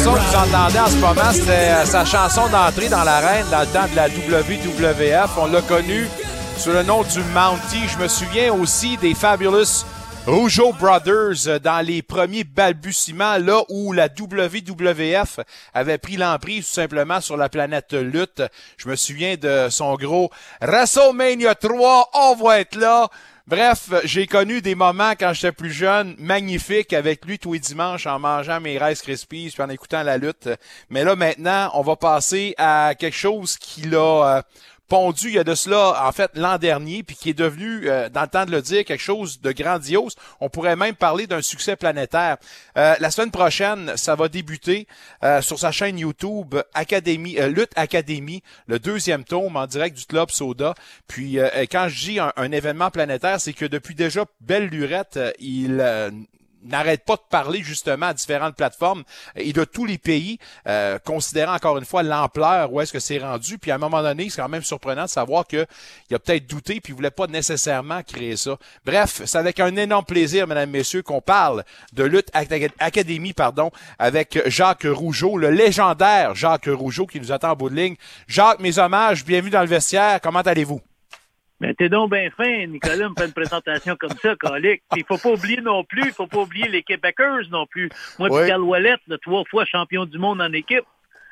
Chanson 0.03 0.15
que 0.15 0.19
vous 0.19 0.35
entendez 0.35 0.79
en 0.79 0.87
ce 0.87 0.95
moment, 0.95 1.31
c'était 1.31 1.51
euh, 1.51 1.85
sa 1.85 2.05
chanson 2.05 2.47
d'entrée 2.49 2.89
dans 2.89 3.03
l'arène 3.03 3.45
dans 3.51 3.61
le 3.61 3.67
temps 3.67 3.87
de 3.91 3.95
la 3.95 4.07
WWF. 4.07 5.29
On 5.37 5.45
l'a 5.45 5.61
connu 5.61 6.07
sous 6.57 6.71
le 6.71 6.81
nom 6.81 7.03
du 7.03 7.19
Mountie. 7.35 7.87
Je 7.87 7.97
me 7.99 8.07
souviens 8.07 8.51
aussi 8.51 8.97
des 8.97 9.13
Fabulous 9.13 9.85
Rougeau 10.25 10.73
Brothers 10.73 11.47
euh, 11.47 11.59
dans 11.59 11.85
les 11.85 12.01
premiers 12.01 12.43
balbutiements, 12.43 13.37
là 13.37 13.61
où 13.69 13.93
la 13.93 14.07
WWF 14.07 15.39
avait 15.73 15.99
pris 15.99 16.17
l'emprise 16.17 16.65
tout 16.65 16.73
simplement 16.73 17.21
sur 17.21 17.37
la 17.37 17.49
planète 17.49 17.93
lutte. 17.93 18.41
Je 18.77 18.89
me 18.89 18.95
souviens 18.95 19.35
de 19.35 19.67
son 19.69 19.95
gros 19.95 20.31
WrestleMania 20.61 21.53
3, 21.53 22.09
on 22.13 22.35
va 22.43 22.59
être 22.59 22.75
là. 22.75 23.07
Bref, 23.47 23.89
j'ai 24.03 24.27
connu 24.27 24.61
des 24.61 24.75
moments 24.75 25.13
quand 25.19 25.33
j'étais 25.33 25.51
plus 25.51 25.71
jeune, 25.71 26.15
magnifiques 26.19 26.93
avec 26.93 27.25
lui 27.25 27.39
tous 27.39 27.53
les 27.53 27.59
dimanches 27.59 28.05
en 28.05 28.19
mangeant 28.19 28.61
mes 28.61 28.77
Rice 28.77 29.01
Krispies 29.01 29.51
puis 29.53 29.63
en 29.63 29.69
écoutant 29.69 30.03
la 30.03 30.17
lutte. 30.17 30.47
Mais 30.89 31.03
là 31.03 31.15
maintenant, 31.15 31.71
on 31.73 31.81
va 31.81 31.95
passer 31.95 32.53
à 32.57 32.93
quelque 32.97 33.17
chose 33.17 33.57
qui 33.57 33.81
l'a 33.81 34.37
euh, 34.37 34.41
pondu 34.91 35.29
il 35.29 35.35
y 35.35 35.39
a 35.39 35.45
de 35.45 35.55
cela, 35.55 36.05
en 36.05 36.11
fait, 36.11 36.31
l'an 36.35 36.57
dernier, 36.57 37.01
puis 37.01 37.15
qui 37.15 37.29
est 37.29 37.33
devenu, 37.33 37.89
euh, 37.89 38.09
dans 38.09 38.23
le 38.23 38.27
temps 38.27 38.45
de 38.45 38.51
le 38.51 38.61
dire, 38.61 38.83
quelque 38.83 38.99
chose 38.99 39.39
de 39.39 39.53
grandiose. 39.53 40.15
On 40.41 40.49
pourrait 40.49 40.75
même 40.75 40.95
parler 40.95 41.27
d'un 41.27 41.41
succès 41.41 41.77
planétaire. 41.77 42.35
Euh, 42.77 42.95
la 42.99 43.09
semaine 43.09 43.31
prochaine, 43.31 43.93
ça 43.95 44.15
va 44.15 44.27
débuter 44.27 44.87
euh, 45.23 45.41
sur 45.41 45.57
sa 45.57 45.71
chaîne 45.71 45.97
YouTube 45.97 46.55
Académie, 46.73 47.37
Lutte 47.47 47.71
Académie, 47.77 48.43
le 48.67 48.79
deuxième 48.79 49.23
tome 49.23 49.55
en 49.55 49.65
direct 49.65 49.97
du 49.97 50.05
Club 50.05 50.29
Soda. 50.29 50.73
Puis 51.07 51.37
quand 51.71 51.87
je 51.87 52.05
dis 52.05 52.19
un, 52.19 52.33
un 52.35 52.51
événement 52.51 52.91
planétaire, 52.91 53.39
c'est 53.39 53.53
que 53.53 53.65
depuis 53.65 53.95
déjà 53.95 54.25
belle 54.41 54.67
lurette, 54.67 55.17
il 55.39 55.81
n'arrête 56.63 57.05
pas 57.05 57.15
de 57.15 57.21
parler 57.29 57.61
justement 57.63 58.07
à 58.07 58.13
différentes 58.13 58.55
plateformes 58.55 59.03
et 59.35 59.53
de 59.53 59.63
tous 59.63 59.85
les 59.85 59.97
pays, 59.97 60.39
euh, 60.67 60.99
considérant 60.99 61.55
encore 61.55 61.77
une 61.77 61.85
fois 61.85 62.03
l'ampleur 62.03 62.71
où 62.71 62.81
est-ce 62.81 62.93
que 62.93 62.99
c'est 62.99 63.19
rendu. 63.19 63.57
Puis 63.57 63.71
à 63.71 63.75
un 63.75 63.79
moment 63.79 64.01
donné, 64.01 64.29
c'est 64.29 64.41
quand 64.41 64.49
même 64.49 64.63
surprenant 64.63 65.05
de 65.05 65.09
savoir 65.09 65.47
qu'il 65.47 65.65
a 66.11 66.19
peut-être 66.19 66.47
douté 66.47 66.81
puis 66.81 66.93
il 66.93 66.95
voulait 66.95 67.11
pas 67.11 67.27
nécessairement 67.27 68.03
créer 68.03 68.37
ça. 68.37 68.57
Bref, 68.85 69.21
c'est 69.25 69.37
avec 69.37 69.59
un 69.59 69.75
énorme 69.75 70.05
plaisir, 70.05 70.47
mesdames, 70.47 70.69
messieurs, 70.69 71.01
qu'on 71.01 71.21
parle 71.21 71.63
de 71.93 72.03
lutte 72.03 72.29
académie, 72.79 73.33
pardon, 73.33 73.71
avec 73.99 74.39
Jacques 74.47 74.87
Rougeau, 74.89 75.37
le 75.37 75.49
légendaire 75.49 76.35
Jacques 76.35 76.69
Rougeau 76.71 77.05
qui 77.05 77.19
nous 77.19 77.31
attend 77.31 77.51
en 77.51 77.55
bout 77.55 77.69
de 77.69 77.75
ligne. 77.75 77.95
Jacques, 78.27 78.59
mes 78.59 78.79
hommages, 78.79 79.25
bienvenue 79.25 79.51
dans 79.51 79.61
le 79.61 79.67
vestiaire. 79.67 80.19
Comment 80.21 80.41
allez-vous? 80.41 80.81
Mais 81.61 81.75
t'es 81.75 81.89
donc 81.89 82.09
bien 82.09 82.27
fin, 82.35 82.65
Nicolas 82.65 83.07
me 83.07 83.13
fait 83.15 83.27
une 83.27 83.33
présentation 83.33 83.95
comme 83.95 84.17
ça, 84.19 84.35
colique. 84.35 84.81
Il 84.97 85.05
faut 85.07 85.19
pas 85.19 85.29
oublier 85.29 85.61
non 85.61 85.83
plus, 85.83 86.05
il 86.07 86.11
faut 86.11 86.25
pas 86.25 86.39
oublier 86.39 86.67
les 86.67 86.81
Québécois 86.81 87.41
non 87.51 87.67
plus. 87.67 87.87
Moi, 88.17 88.29
oui. 88.31 88.47
Carl 88.47 88.63
Wallet, 88.63 88.95
trois 89.21 89.43
fois 89.47 89.63
champion 89.65 90.05
du 90.05 90.17
monde 90.17 90.41
en 90.41 90.51
équipe. 90.53 90.83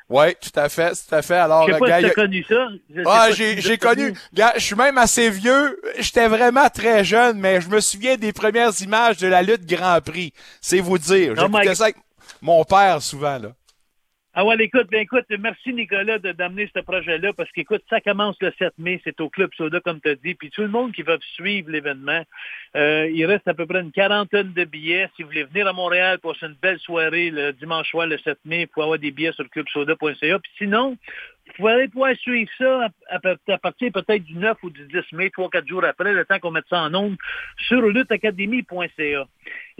Oui, 0.08 0.26
tout 0.40 0.58
à 0.58 0.68
fait, 0.68 0.92
tout 0.92 1.14
à 1.14 1.22
fait. 1.22 1.34
Alors, 1.34 1.66
je 1.66 1.72
sais 1.72 1.78
pas 1.80 1.98
si 1.98 2.06
t'as 2.06 2.10
connu 2.10 2.44
ça. 2.48 2.68
Ah, 3.06 3.28
j'ai, 3.32 3.60
j'ai 3.60 3.76
connu. 3.76 4.14
Gars, 4.32 4.52
je 4.54 4.60
suis 4.60 4.76
même 4.76 4.98
assez 4.98 5.30
vieux. 5.30 5.80
J'étais 5.98 6.28
vraiment 6.28 6.68
très 6.68 7.04
jeune, 7.04 7.38
mais 7.38 7.60
je 7.60 7.68
me 7.68 7.80
souviens 7.80 8.16
des 8.16 8.32
premières 8.32 8.72
images 8.80 9.16
de 9.16 9.26
la 9.26 9.42
lutte 9.42 9.66
Grand 9.66 10.00
Prix. 10.00 10.32
C'est 10.60 10.78
vous 10.78 10.98
dire. 10.98 11.34
J'écoutais 11.36 11.74
ça 11.74 11.84
avec 11.84 11.96
mon 12.40 12.64
père 12.64 13.02
souvent, 13.02 13.38
là. 13.38 13.52
Ah 14.40 14.44
ouais, 14.46 14.56
écoute, 14.58 14.88
ben 14.90 15.00
écoute, 15.02 15.26
merci 15.38 15.74
Nicolas 15.74 16.18
d'amener 16.18 16.66
ce 16.74 16.80
projet-là 16.80 17.34
parce 17.34 17.52
qu'écoute, 17.52 17.82
ça 17.90 18.00
commence 18.00 18.36
le 18.40 18.50
7 18.58 18.72
mai, 18.78 18.98
c'est 19.04 19.20
au 19.20 19.28
Club 19.28 19.50
Soda, 19.52 19.80
comme 19.80 20.00
tu 20.00 20.08
as 20.08 20.14
dit, 20.14 20.34
puis 20.34 20.48
tout 20.48 20.62
le 20.62 20.68
monde 20.68 20.92
qui 20.92 21.02
va 21.02 21.18
suivre 21.34 21.70
l'événement, 21.70 22.24
euh, 22.74 23.06
il 23.12 23.26
reste 23.26 23.46
à 23.48 23.52
peu 23.52 23.66
près 23.66 23.82
une 23.82 23.92
quarantaine 23.92 24.54
de 24.54 24.64
billets. 24.64 25.10
Si 25.14 25.22
vous 25.22 25.28
voulez 25.28 25.44
venir 25.44 25.66
à 25.66 25.74
Montréal 25.74 26.20
pour 26.20 26.34
une 26.40 26.56
belle 26.62 26.78
soirée 26.78 27.30
le 27.30 27.52
dimanche 27.52 27.90
soir, 27.90 28.06
le 28.06 28.16
7 28.16 28.38
mai, 28.46 28.66
faut 28.74 28.80
avoir 28.80 28.98
des 28.98 29.10
billets 29.10 29.32
sur 29.32 29.46
clubsoda.ca. 29.50 30.38
Puis 30.38 30.52
sinon, 30.56 30.96
vous 31.58 31.66
allez 31.66 31.88
pouvoir 31.88 32.14
suivre 32.16 32.50
ça 32.58 32.88
à, 33.08 33.58
partir 33.58 33.92
peut-être 33.92 34.24
du 34.24 34.36
9 34.36 34.56
ou 34.62 34.70
du 34.70 34.86
10 34.86 35.12
mai, 35.12 35.30
trois, 35.30 35.50
quatre 35.50 35.66
jours 35.66 35.84
après, 35.84 36.12
le 36.12 36.24
temps 36.24 36.38
qu'on 36.38 36.50
mette 36.50 36.68
ça 36.68 36.82
en 36.82 36.94
ondes, 36.94 37.16
sur 37.58 37.82
lutteacademy.ca. 37.82 39.26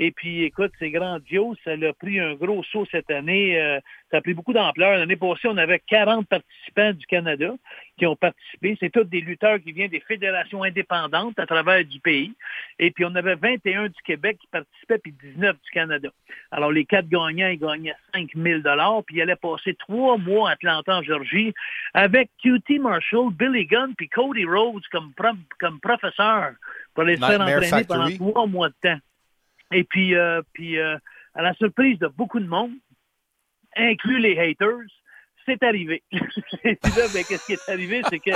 Et 0.02 0.12
puis, 0.12 0.44
écoute, 0.44 0.72
c'est 0.78 0.90
grandiose. 0.90 1.58
Ça 1.62 1.72
a 1.72 1.92
pris 1.92 2.18
un 2.18 2.34
gros 2.34 2.64
saut 2.64 2.86
cette 2.90 3.10
année. 3.10 3.60
Euh, 3.60 3.78
ça 4.10 4.16
a 4.16 4.20
pris 4.22 4.32
beaucoup 4.32 4.54
d'ampleur. 4.54 4.96
L'année 4.96 5.14
passée, 5.14 5.46
on 5.46 5.58
avait 5.58 5.78
40 5.78 6.26
participants 6.26 6.94
du 6.94 7.04
Canada 7.04 7.52
qui 7.98 8.06
ont 8.06 8.16
participé. 8.16 8.78
C'est 8.80 8.88
tous 8.88 9.04
des 9.04 9.20
lutteurs 9.20 9.60
qui 9.60 9.72
viennent 9.72 9.90
des 9.90 10.00
fédérations 10.00 10.62
indépendantes 10.62 11.38
à 11.38 11.44
travers 11.44 11.84
du 11.84 12.00
pays. 12.00 12.32
Et 12.78 12.92
puis, 12.92 13.04
on 13.04 13.14
avait 13.14 13.34
21 13.34 13.88
du 13.88 14.02
Québec 14.02 14.38
qui 14.40 14.46
participaient, 14.46 14.96
puis 14.96 15.12
19 15.22 15.54
du 15.62 15.70
Canada. 15.70 16.08
Alors, 16.50 16.72
les 16.72 16.86
quatre 16.86 17.10
gagnants, 17.10 17.48
ils 17.48 17.58
gagnaient 17.58 17.94
5 18.14 18.30
000 18.34 18.60
puis 19.06 19.16
ils 19.16 19.20
allaient 19.20 19.36
passer 19.36 19.74
trois 19.74 20.16
mois 20.16 20.48
à 20.48 20.52
Atlanta, 20.54 20.96
en 20.96 21.02
Georgie, 21.02 21.52
avec 21.92 22.30
QT 22.42 22.78
Marshall, 22.78 23.34
Billy 23.34 23.66
Gunn, 23.66 23.92
puis 23.98 24.08
Cody 24.08 24.46
Rhodes 24.46 24.82
comme, 24.90 25.12
comme 25.58 25.78
professeur 25.78 26.52
pour 26.94 27.04
les 27.04 27.18
faire 27.18 27.38
entraîner 27.38 27.84
pendant 27.84 28.10
trois 28.16 28.46
mois 28.46 28.70
de 28.70 28.74
temps. 28.80 28.98
Et 29.72 29.84
puis, 29.84 30.14
euh, 30.14 30.42
puis 30.52 30.78
euh, 30.78 30.96
à 31.34 31.42
la 31.42 31.54
surprise 31.54 31.98
de 31.98 32.08
beaucoup 32.08 32.40
de 32.40 32.46
monde, 32.46 32.72
inclus 33.76 34.18
les 34.18 34.38
haters, 34.38 34.88
c'est 35.46 35.62
arrivé. 35.62 36.02
Et 36.12 36.76
puis 36.76 36.92
là, 36.96 37.06
ben, 37.12 37.24
qu'est-ce 37.24 37.46
qui 37.46 37.52
est 37.52 37.68
arrivé, 37.68 38.02
c'est 38.10 38.18
que 38.18 38.30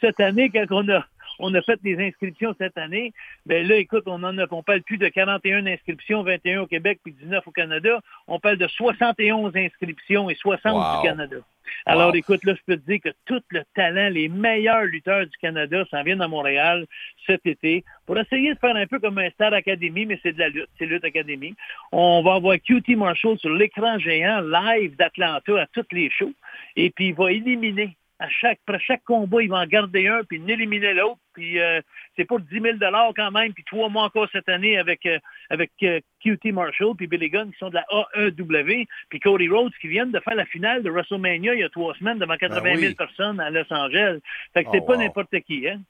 cette 0.00 0.20
année, 0.20 0.50
quand 0.50 0.66
on 0.70 0.88
a 0.90 1.04
on 1.38 1.54
a 1.54 1.62
fait 1.62 1.80
des 1.82 1.98
inscriptions 1.98 2.54
cette 2.58 2.78
année. 2.78 3.12
Ben 3.44 3.66
là, 3.66 3.76
écoute, 3.76 4.04
on 4.06 4.22
en 4.22 4.38
a, 4.38 4.46
on 4.50 4.62
parle 4.62 4.82
plus 4.82 4.98
de 4.98 5.08
41 5.08 5.66
inscriptions, 5.66 6.22
21 6.22 6.62
au 6.62 6.66
Québec 6.66 7.00
puis 7.02 7.12
19 7.12 7.46
au 7.46 7.50
Canada. 7.50 8.00
On 8.26 8.40
parle 8.40 8.56
de 8.56 8.66
71 8.66 9.54
inscriptions 9.54 10.30
et 10.30 10.34
60 10.34 10.96
du 10.96 11.08
Canada. 11.08 11.36
Alors, 11.84 12.14
écoute, 12.14 12.44
là, 12.44 12.54
je 12.54 12.62
peux 12.66 12.76
te 12.80 12.86
dire 12.90 13.00
que 13.02 13.10
tout 13.26 13.42
le 13.50 13.62
talent, 13.74 14.08
les 14.10 14.28
meilleurs 14.28 14.84
lutteurs 14.84 15.26
du 15.26 15.36
Canada 15.40 15.84
s'en 15.90 16.02
viennent 16.02 16.22
à 16.22 16.28
Montréal 16.28 16.86
cet 17.26 17.46
été 17.46 17.84
pour 18.06 18.18
essayer 18.18 18.54
de 18.54 18.58
faire 18.58 18.76
un 18.76 18.86
peu 18.86 18.98
comme 18.98 19.18
un 19.18 19.30
Star 19.30 19.52
Academy, 19.52 20.06
mais 20.06 20.18
c'est 20.22 20.32
de 20.32 20.38
la 20.38 20.48
lutte, 20.48 20.68
c'est 20.78 20.86
Lutte 20.86 21.04
Academy. 21.04 21.54
On 21.92 22.22
va 22.22 22.34
avoir 22.34 22.56
QT 22.58 22.96
Marshall 22.96 23.38
sur 23.38 23.50
l'écran 23.50 23.98
géant 23.98 24.40
live 24.40 24.96
d'Atlanta 24.96 25.60
à 25.60 25.66
toutes 25.66 25.92
les 25.92 26.10
shows 26.10 26.32
et 26.76 26.90
puis 26.90 27.08
il 27.08 27.14
va 27.14 27.32
éliminer 27.32 27.96
à 28.18 28.28
chaque, 28.28 28.58
après 28.66 28.80
chaque 28.80 29.04
combat, 29.04 29.42
il 29.42 29.50
va 29.50 29.58
en 29.58 29.66
garder 29.66 30.08
un, 30.08 30.24
puis 30.24 30.40
éliminer 30.46 30.94
l'autre. 30.94 31.18
Puis 31.34 31.60
euh, 31.60 31.80
c'est 32.16 32.24
pour 32.24 32.40
10 32.40 32.60
000 32.60 32.76
quand 33.14 33.30
même, 33.30 33.52
puis 33.52 33.64
trois 33.64 33.90
mois 33.90 34.04
encore 34.04 34.28
cette 34.32 34.48
année 34.48 34.78
avec, 34.78 35.04
euh, 35.04 35.18
avec 35.50 35.70
euh, 35.82 36.00
QT 36.24 36.52
Marshall, 36.52 36.96
puis 36.96 37.06
Billy 37.06 37.28
Gunn 37.28 37.52
qui 37.52 37.58
sont 37.58 37.68
de 37.68 37.74
la 37.74 37.84
AEW, 38.14 38.86
puis 39.10 39.20
Cody 39.20 39.48
Rhodes 39.48 39.72
qui 39.80 39.88
viennent 39.88 40.12
de 40.12 40.20
faire 40.20 40.34
la 40.34 40.46
finale 40.46 40.82
de 40.82 40.90
WrestleMania 40.90 41.54
il 41.54 41.60
y 41.60 41.64
a 41.64 41.68
trois 41.68 41.94
semaines 41.94 42.18
devant 42.18 42.36
80 42.36 42.62
ben 42.62 42.78
000 42.78 42.94
personnes 42.94 43.38
à 43.38 43.50
Los 43.50 43.70
Angeles. 43.70 44.20
Fait 44.54 44.64
que 44.64 44.70
c'est 44.72 44.80
oh, 44.80 44.86
pas 44.86 44.96
n'importe 44.96 45.38
qui, 45.40 45.68
hein? 45.68 45.80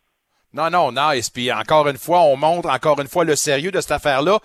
Non, 0.56 0.70
non, 0.70 0.90
nice. 0.90 1.28
Puis 1.28 1.52
encore 1.52 1.86
une 1.86 1.98
fois, 1.98 2.20
on 2.22 2.34
montre 2.34 2.70
encore 2.70 2.98
une 2.98 3.08
fois 3.08 3.24
le 3.24 3.36
sérieux 3.36 3.70
de 3.70 3.78
cette 3.78 3.90
affaire-là. 3.90 4.38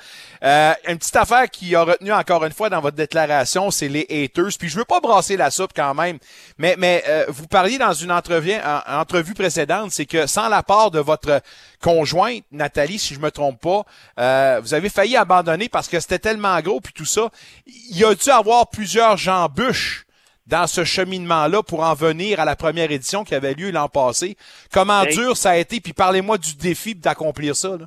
Euh, 0.43 0.73
une 0.89 0.97
petite 0.97 1.15
affaire 1.15 1.49
qui 1.49 1.73
a 1.73 1.83
retenu 1.83 2.11
encore 2.11 2.43
une 2.43 2.51
fois 2.51 2.69
dans 2.69 2.81
votre 2.81 2.97
déclaration, 2.97 3.71
c'est 3.71 3.87
les 3.87 4.05
haters. 4.09 4.57
Puis 4.59 4.67
je 4.67 4.77
veux 4.77 4.83
pas 4.83 4.99
brasser 4.99 5.37
la 5.37 5.49
soupe 5.49 5.71
quand 5.73 5.93
même, 5.93 6.17
mais 6.57 6.75
mais 6.77 7.01
euh, 7.07 7.23
vous 7.29 7.47
parliez 7.47 7.77
dans 7.77 7.93
une 7.93 8.11
entrevue, 8.11 8.51
en, 8.55 8.99
entrevue 8.99 9.33
précédente, 9.33 9.91
c'est 9.91 10.05
que 10.05 10.27
sans 10.27 10.49
la 10.49 10.63
part 10.63 10.91
de 10.91 10.99
votre 10.99 11.41
conjointe 11.81 12.43
Nathalie, 12.51 12.99
si 12.99 13.13
je 13.13 13.19
me 13.21 13.31
trompe 13.31 13.61
pas, 13.61 13.85
euh, 14.19 14.59
vous 14.61 14.73
avez 14.73 14.89
failli 14.89 15.15
abandonner 15.15 15.69
parce 15.69 15.87
que 15.87 16.01
c'était 16.01 16.19
tellement 16.19 16.59
gros 16.59 16.81
puis 16.81 16.91
tout 16.91 17.05
ça. 17.05 17.29
Il 17.65 17.97
y 17.97 18.03
a 18.03 18.13
dû 18.13 18.29
avoir 18.29 18.69
plusieurs 18.69 19.15
jambûches 19.15 20.05
dans 20.51 20.67
ce 20.67 20.83
cheminement-là 20.83 21.63
pour 21.63 21.79
en 21.79 21.95
venir 21.95 22.39
à 22.39 22.45
la 22.45 22.57
première 22.57 22.91
édition 22.91 23.23
qui 23.23 23.33
avait 23.33 23.53
lieu 23.53 23.71
l'an 23.71 23.87
passé. 23.87 24.35
Comment 24.71 25.03
ben, 25.03 25.09
dur 25.09 25.37
ça 25.37 25.51
a 25.51 25.57
été? 25.57 25.79
Puis 25.79 25.93
parlez-moi 25.93 26.37
du 26.37 26.55
défi 26.57 26.93
d'accomplir 26.93 27.55
ça. 27.55 27.77
Là. 27.77 27.85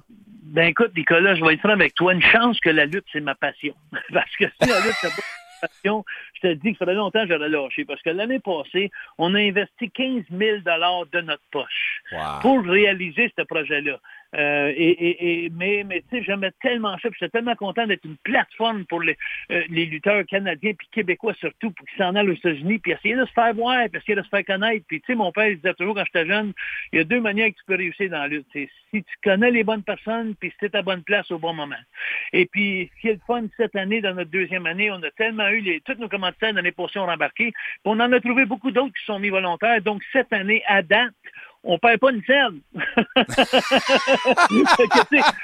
Ben 0.55 0.69
écoute, 0.69 0.93
Nicolas, 0.97 1.35
je 1.35 1.45
vais 1.45 1.55
être 1.55 1.61
franc 1.61 1.70
avec 1.70 1.95
toi. 1.95 2.15
Une 2.15 2.23
chance 2.23 2.59
que 2.61 2.70
la 2.70 2.86
lutte, 2.86 3.05
c'est 3.12 3.20
ma 3.20 3.35
passion. 3.35 3.74
Parce 4.12 4.35
que 4.36 4.47
si 4.62 4.69
la 4.69 4.81
lutte, 4.81 4.95
c'est 5.01 5.09
pas 5.09 5.23
ma 5.62 5.69
passion, 5.69 6.05
je 6.35 6.41
te 6.49 6.55
dis 6.55 6.73
que 6.73 6.78
ça 6.78 6.86
fait 6.86 6.95
longtemps 6.95 7.27
que 7.27 7.35
j'aurais 7.35 7.51
lâché. 7.51 7.85
Parce 7.85 8.01
que 8.01 8.11
l'année 8.11 8.39
passée, 8.39 8.91
on 9.19 9.35
a 9.35 9.41
investi 9.41 9.91
15 9.91 10.23
000 10.31 10.59
de 10.59 11.20
notre 11.20 11.43
poche 11.51 12.03
pour 12.41 12.65
réaliser 12.65 13.31
ce 13.36 13.43
projet-là. 13.43 13.99
Euh, 14.35 14.73
et, 14.77 15.44
et, 15.44 15.51
mais 15.51 15.85
mais 15.85 16.02
tu 16.11 16.19
sais, 16.19 16.24
j'aimais 16.24 16.51
tellement 16.61 16.97
ça, 16.98 17.09
puis 17.11 17.19
j'étais 17.20 17.31
tellement 17.31 17.55
content 17.55 17.86
d'être 17.86 18.05
une 18.05 18.16
plateforme 18.19 18.85
pour 18.86 19.01
les, 19.01 19.16
euh, 19.51 19.62
les 19.69 19.86
lutteurs 19.86 20.24
canadiens 20.27 20.73
puis 20.74 20.89
québécois 20.90 21.35
surtout, 21.35 21.70
pour 21.70 21.86
qu'ils 21.86 21.98
s'en 21.98 22.15
aillent 22.15 22.31
aux 22.31 22.35
États-Unis, 22.35 22.78
puis 22.78 22.93
essayer 22.93 23.16
de 23.16 23.24
se 23.27 23.32
faire 23.32 23.55
voir, 23.55 23.89
puis 23.89 24.01
essayer 24.01 24.16
de 24.16 24.23
se 24.23 24.28
faire 24.28 24.44
connaître. 24.44 24.85
Puis 24.89 25.01
tu 25.01 25.06
sais, 25.06 25.15
mon 25.15 25.32
père 25.32 25.48
il 25.48 25.56
disait 25.56 25.74
toujours 25.74 25.94
quand 25.94 26.05
j'étais 26.05 26.27
jeune, 26.27 26.52
il 26.93 26.98
y 26.98 27.01
a 27.01 27.05
deux 27.05 27.20
manières 27.20 27.48
que 27.51 27.56
tu 27.56 27.65
peux 27.66 27.77
réussir 27.77 28.11
dans 28.11 28.19
la 28.19 28.28
lutte. 28.28 28.47
C'est 28.52 28.69
si 28.90 29.02
tu 29.02 29.15
connais 29.23 29.51
les 29.51 29.65
bonnes 29.65 29.82
personnes, 29.82 30.35
puis 30.36 30.51
si 30.51 30.56
tu 30.59 30.66
es 30.66 30.77
à 30.77 30.82
bonne 30.82 31.02
place 31.02 31.31
au 31.31 31.39
bon 31.39 31.52
moment. 31.52 31.74
Et 32.32 32.47
puis, 32.47 32.90
ce 32.94 33.01
qui 33.01 33.09
est 33.09 33.15
le 33.15 33.20
fun 33.27 33.44
cette 33.56 33.77
année, 33.77 34.01
dans 34.01 34.15
notre 34.15 34.31
deuxième 34.31 34.66
année, 34.66 34.90
on 34.90 35.02
a 35.02 35.11
tellement 35.12 35.48
eu 35.48 35.61
les, 35.61 35.81
tous 35.81 35.94
nos 35.98 36.09
commanditaires 36.09 36.55
dans 36.55 36.61
les 36.61 36.73
portions 36.73 37.06
rembarquées, 37.06 37.52
puis 37.52 37.81
on 37.85 38.01
en 38.01 38.12
a 38.12 38.20
trouvé 38.20 38.44
beaucoup 38.44 38.70
d'autres 38.70 38.94
qui 38.94 39.05
sont 39.05 39.19
mis 39.19 39.31
volontaires. 39.31 39.81
Donc, 39.82 40.02
cette 40.12 40.32
année, 40.32 40.62
à 40.66 40.82
date, 40.82 41.12
on 41.65 41.78
perd 41.78 41.99
pas 41.99 42.11
une 42.11 42.23
scène. 42.24 42.61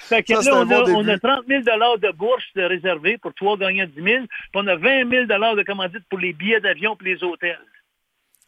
fait 0.01 0.23
que, 0.23 0.33
là, 0.33 0.55
on, 0.55 0.71
a, 0.71 0.83
on, 0.91 1.09
a, 1.09 1.19
30 1.19 1.47
000 1.49 1.63
de 1.63 2.13
bourse 2.13 2.45
de 2.55 2.63
réservés 2.63 3.19
pour 3.19 3.35
trois 3.35 3.57
gagnants 3.57 3.87
de 3.87 3.91
10 3.91 4.03
000, 4.03 4.25
puis 4.27 4.29
on 4.55 4.67
a 4.67 4.77
20 4.77 5.09
000 5.11 5.25
de 5.27 5.63
commandite 5.65 6.05
pour 6.09 6.19
les 6.19 6.33
billets 6.33 6.61
d'avion 6.61 6.97
et 7.01 7.05
les 7.05 7.25
hôtels. 7.25 7.59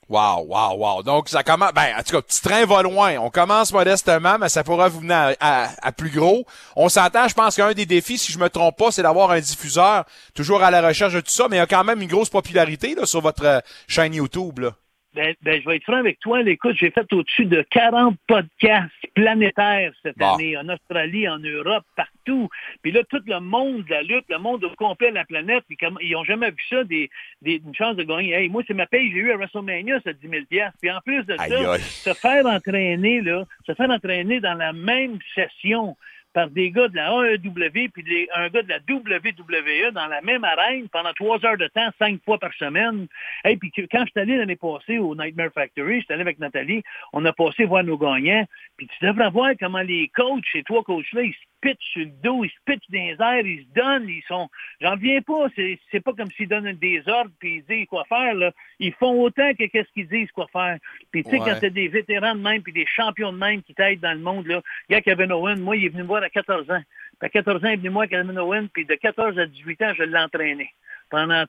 Wow, 0.09 0.44
wow, 0.47 0.77
wow. 0.77 1.03
Donc, 1.03 1.31
ça 1.31 1.43
commence, 1.43 1.73
ben, 1.73 1.94
en 1.99 2.03
tout 2.03 2.12
cas, 2.12 2.20
petit 2.20 2.43
train 2.43 2.66
va 2.66 2.82
loin. 2.82 3.16
On 3.19 3.31
commence 3.31 3.73
modestement, 3.73 4.36
mais 4.39 4.51
ça 4.51 4.62
pourra 4.62 4.89
vous 4.89 5.01
venir 5.01 5.35
à, 5.40 5.93
plus 5.97 6.11
gros. 6.11 6.44
On 6.77 6.90
s'entend, 6.90 7.28
je 7.28 7.35
pense 7.35 7.57
qu'un 7.57 7.73
des 7.73 7.86
défis, 7.86 8.19
si 8.19 8.31
je 8.31 8.39
me 8.39 8.51
trompe 8.51 8.77
pas, 8.77 8.90
c'est 8.90 9.03
d'avoir 9.03 9.31
un 9.31 9.40
diffuseur 9.40 10.05
toujours 10.35 10.62
à 10.62 10.70
la 10.70 10.86
recherche 10.86 11.15
de 11.15 11.20
tout 11.20 11.31
ça, 11.31 11.47
mais 11.49 11.57
il 11.57 11.61
y 11.61 11.62
a 11.62 11.66
quand 11.66 11.85
même 11.85 12.03
une 12.03 12.09
grosse 12.09 12.28
popularité, 12.28 12.94
là, 12.94 13.07
sur 13.07 13.23
votre 13.23 13.44
euh, 13.47 13.61
chaîne 13.89 14.12
YouTube, 14.12 14.59
là. 14.59 14.73
Ben, 15.14 15.34
ben, 15.43 15.60
je 15.60 15.68
vais 15.68 15.76
être 15.76 15.82
franc 15.84 15.97
avec 15.97 16.18
toi. 16.20 16.40
Écoute, 16.40 16.74
j'ai 16.78 16.90
fait 16.90 17.12
au-dessus 17.12 17.44
de 17.44 17.60
40 17.70 18.16
podcasts 18.26 18.90
planétaires 19.14 19.93
cette 20.02 20.16
Bon. 20.16 20.34
année, 20.34 20.56
en 20.56 20.66
Australie, 20.70 21.28
en 21.28 21.39
Europe, 21.39 21.84
partout. 21.97 22.48
Puis 22.82 22.93
là, 22.93 23.02
tout 23.10 23.20
le 23.26 23.39
monde 23.40 23.84
de 23.84 23.90
la 23.90 24.02
lutte, 24.02 24.24
le 24.30 24.39
monde 24.39 24.64
au 24.64 24.70
complet 24.70 25.10
de 25.10 25.16
la 25.16 25.26
planète, 25.26 25.64
ils, 25.68 25.76
comme- 25.76 25.98
ils 26.01 26.16
ont 26.16 26.24
jamais 26.24 26.51
vu 26.51 26.62
ça, 26.70 26.82
des, 26.84 27.10
des, 27.43 27.60
une 27.64 27.74
chance 27.74 27.97
de 27.97 28.05
gagner. 28.05 28.32
Hey, 28.32 28.48
moi, 28.48 28.62
c'est 28.66 28.72
ma 28.74 28.86
paye 28.86 29.10
j'ai 29.12 29.18
eu 29.18 29.32
à 29.32 29.36
WrestleMania, 29.36 30.01
c'est 30.02 30.18
10 30.18 30.28
000 30.28 30.44
Puis 30.80 30.90
en 30.90 31.01
plus 31.05 31.24
de 31.24 31.34
Aïe, 31.39 31.51
ça, 31.51 31.72
aïe. 31.72 31.80
se 31.82 32.14
faire 32.14 32.47
entraîner, 32.47 33.20
là, 33.20 33.44
se 33.66 33.74
faire 33.74 33.90
entraîner 33.90 34.40
dans 34.40 34.55
la 34.55 34.72
même 34.72 35.18
session 35.34 35.94
par 36.32 36.48
des 36.50 36.70
gars 36.70 36.88
de 36.88 36.96
la 36.96 37.10
AEW 37.10 37.88
puis 37.92 38.02
des- 38.02 38.28
un 38.34 38.48
gars 38.48 38.62
de 38.62 38.68
la 38.68 38.78
WWE 38.88 39.92
dans 39.92 40.06
la 40.06 40.20
même 40.22 40.44
arène 40.44 40.88
pendant 40.88 41.12
trois 41.12 41.44
heures 41.44 41.59
de 41.59 41.66
temps, 41.68 41.90
cinq 41.98 42.22
fois 42.24 42.38
par 42.38 42.52
semaine. 42.54 43.06
Et 43.44 43.56
puis 43.56 43.70
que- 43.70 43.82
quand 43.90 44.04
je 44.06 44.10
suis 44.10 44.20
allé 44.20 44.36
l'année 44.36 44.56
passée 44.56 44.98
au 44.98 45.14
Nightmare 45.14 45.52
Factory, 45.54 46.00
je 46.00 46.04
suis 46.04 46.12
allé 46.14 46.22
avec 46.22 46.38
Nathalie, 46.38 46.82
on 47.12 47.24
a 47.24 47.32
passé 47.32 47.64
voir 47.64 47.84
nos 47.84 47.98
gagnants, 47.98 48.46
puis 48.76 48.86
tu 48.88 49.04
devrais 49.06 49.30
voir 49.30 49.52
comment 49.60 49.82
les 49.82 50.09
coachs, 50.14 50.44
ces 50.52 50.62
trois 50.62 50.82
coachs-là, 50.82 51.22
ils 51.22 51.32
se 51.32 51.38
pitchent 51.60 51.92
sur 51.92 52.00
le 52.00 52.10
dos, 52.24 52.44
ils 52.44 52.50
se 52.50 52.56
pitchent 52.66 52.90
dans 52.90 52.98
les 52.98 53.16
airs, 53.20 53.46
ils 53.46 53.64
se 53.64 53.74
donnent, 53.80 54.09
ils 54.09 54.24
sont... 54.26 54.48
J'en 54.80 54.96
viens 54.96 55.20
pas, 55.22 55.46
c'est 55.54 55.78
c'est 55.90 56.00
pas 56.00 56.12
comme 56.12 56.30
s'ils 56.32 56.48
donnent 56.48 56.72
des 56.72 57.02
ordres 57.09 57.30
puis 57.38 57.56
ils 57.56 57.64
disent 57.76 57.86
quoi 57.86 58.04
faire, 58.09 58.34
là. 58.34 58.50
Ils 58.80 58.92
font 58.94 59.12
autant 59.22 59.52
que 59.54 59.64
qu'est-ce 59.66 59.92
qu'ils 59.92 60.09
disent 60.09 60.32
quoi 60.32 60.48
faire. 60.52 60.78
Puis 61.12 61.22
tu 61.22 61.30
sais, 61.30 61.38
Ouais. 61.38 61.44
quand 61.52 61.59
t'as 61.60 61.70
des 61.70 61.86
vétérans 61.88 62.34
de 62.34 62.40
même 62.40 62.62
puis 62.62 62.72
des 62.72 62.86
champions 62.86 63.32
de 63.32 63.38
même 63.38 63.62
qui 63.62 63.74
t'aident 63.74 64.00
dans 64.00 64.12
le 64.12 64.18
monde, 64.18 64.46
là, 64.48 64.60
il 64.88 64.94
y 64.94 64.96
a 64.96 65.00
Kevin 65.02 65.30
Owen, 65.32 65.60
moi, 65.60 65.76
il 65.76 65.84
est 65.84 65.88
venu 65.90 66.02
me 66.02 66.09
voir 66.09 66.22
à 66.23 66.31
14 66.31 66.70
ans. 66.70 66.82
Puis 67.19 67.27
à 67.27 67.28
14 67.28 67.65
ans, 67.65 67.69
il 67.69 67.86
est 67.86 68.09
Kevin 68.09 68.39
Owen, 68.39 68.69
puis 68.69 68.85
de 68.85 68.94
14 68.94 69.39
à 69.39 69.47
18 69.47 69.82
ans, 69.82 69.94
je 69.97 70.03
l'ai 70.05 70.19
entraîné 70.19 70.70
pendant 71.11 71.44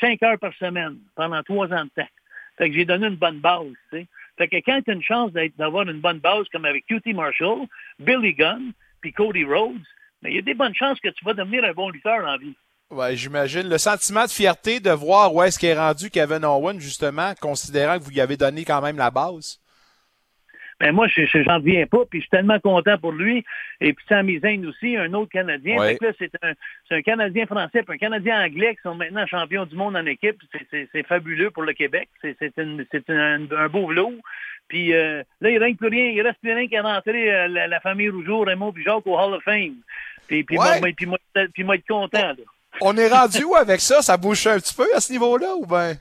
5 0.00 0.22
heures 0.22 0.38
par 0.38 0.54
semaine, 0.54 0.96
pendant 1.14 1.42
3 1.42 1.72
ans 1.72 1.84
de 1.84 1.90
temps. 2.02 2.08
Fait 2.58 2.70
que 2.70 2.74
j'ai 2.74 2.84
donné 2.84 3.06
une 3.06 3.16
bonne 3.16 3.40
base, 3.40 3.72
tu. 3.92 4.06
Fait 4.38 4.48
que 4.48 4.56
quand 4.56 4.80
tu 4.82 4.90
as 4.90 4.94
une 4.94 5.02
chance 5.02 5.30
d'avoir 5.58 5.88
une 5.88 6.00
bonne 6.00 6.18
base, 6.18 6.46
comme 6.50 6.64
avec 6.64 6.86
QT 6.86 7.12
Marshall, 7.12 7.66
Billy 7.98 8.34
Gunn, 8.34 8.72
puis 9.00 9.12
Cody 9.12 9.44
Rhodes, 9.44 9.82
il 10.22 10.34
y 10.34 10.38
a 10.38 10.42
des 10.42 10.54
bonnes 10.54 10.74
chances 10.74 11.00
que 11.00 11.08
tu 11.08 11.24
vas 11.24 11.34
devenir 11.34 11.64
un 11.64 11.72
bon 11.72 11.90
lutteur 11.90 12.26
en 12.26 12.38
vie. 12.38 12.54
Ouais, 12.90 13.16
j'imagine. 13.16 13.68
Le 13.68 13.78
sentiment 13.78 14.24
de 14.24 14.30
fierté 14.30 14.78
de 14.78 14.90
voir 14.90 15.34
où 15.34 15.42
est-ce 15.42 15.58
qu'est 15.58 15.74
rendu 15.74 16.10
Kevin 16.10 16.44
Owen, 16.44 16.78
justement, 16.78 17.32
considérant 17.40 17.98
que 17.98 18.04
vous 18.04 18.10
lui 18.10 18.20
avez 18.20 18.36
donné 18.36 18.64
quand 18.64 18.82
même 18.82 18.96
la 18.96 19.10
base. 19.10 19.58
Ben 20.82 20.90
moi, 20.92 21.06
je 21.06 21.22
j'en 21.44 21.58
reviens 21.58 21.86
pas, 21.86 22.00
puis 22.10 22.18
je 22.18 22.22
suis 22.24 22.30
tellement 22.30 22.58
content 22.58 22.98
pour 22.98 23.12
lui. 23.12 23.44
Et 23.80 23.92
puis 23.92 24.04
Zayn 24.08 24.66
aussi, 24.66 24.96
un 24.96 25.14
autre 25.14 25.30
Canadien. 25.30 25.78
Ouais. 25.78 25.96
C'est 26.18 26.32
un, 26.42 26.54
un 26.90 27.02
Canadien 27.02 27.46
français 27.46 27.84
puis 27.84 27.94
un 27.94 27.98
Canadien 27.98 28.44
anglais 28.44 28.74
qui 28.74 28.82
sont 28.82 28.96
maintenant 28.96 29.24
champions 29.28 29.64
du 29.64 29.76
monde 29.76 29.96
en 29.96 30.04
équipe. 30.06 30.36
C'est- 30.72 31.06
fabuleux 31.06 31.52
pour 31.52 31.62
le 31.62 31.72
Québec. 31.72 32.08
C'est 32.20 32.36
un, 33.08 33.68
beau 33.68 33.86
velours. 33.86 34.12
Puis 34.66 34.92
euh, 34.92 35.22
là, 35.40 35.50
il 35.50 35.58
reste 35.58 35.78
plus 35.78 35.86
rien. 35.88 36.06
Il 36.06 36.20
reste 36.20 36.40
plus 36.40 36.52
rien 36.52 36.66
qu'à 36.66 36.82
rentrer 36.82 37.32
euh, 37.32 37.46
la, 37.46 37.68
la 37.68 37.78
famille 37.80 38.08
Rougeau, 38.08 38.40
Raymond 38.40 38.72
puis 38.72 38.82
Jacques 38.82 39.06
au 39.06 39.16
Hall 39.16 39.34
of 39.34 39.44
Fame. 39.44 39.76
Puis, 40.26 40.42
puis, 40.42 40.58
Ouais. 40.58 40.80
moi, 40.80 40.88
puis, 40.96 41.06
moi, 41.06 41.18
puis 41.54 41.62
moi, 41.62 41.76
être 41.76 41.86
content. 41.86 42.18
là. 42.28 42.34
On 42.80 42.96
est 42.96 43.08
rendu 43.08 43.44
où 43.44 43.54
avec 43.54 43.80
ça? 43.80 44.02
Ça 44.02 44.16
bouge 44.16 44.44
un 44.48 44.58
petit 44.58 44.74
peu 44.74 44.86
à 44.96 45.00
ce 45.00 45.12
niveau-là 45.12 45.54
ou 45.56 45.64
ben? 45.66 45.94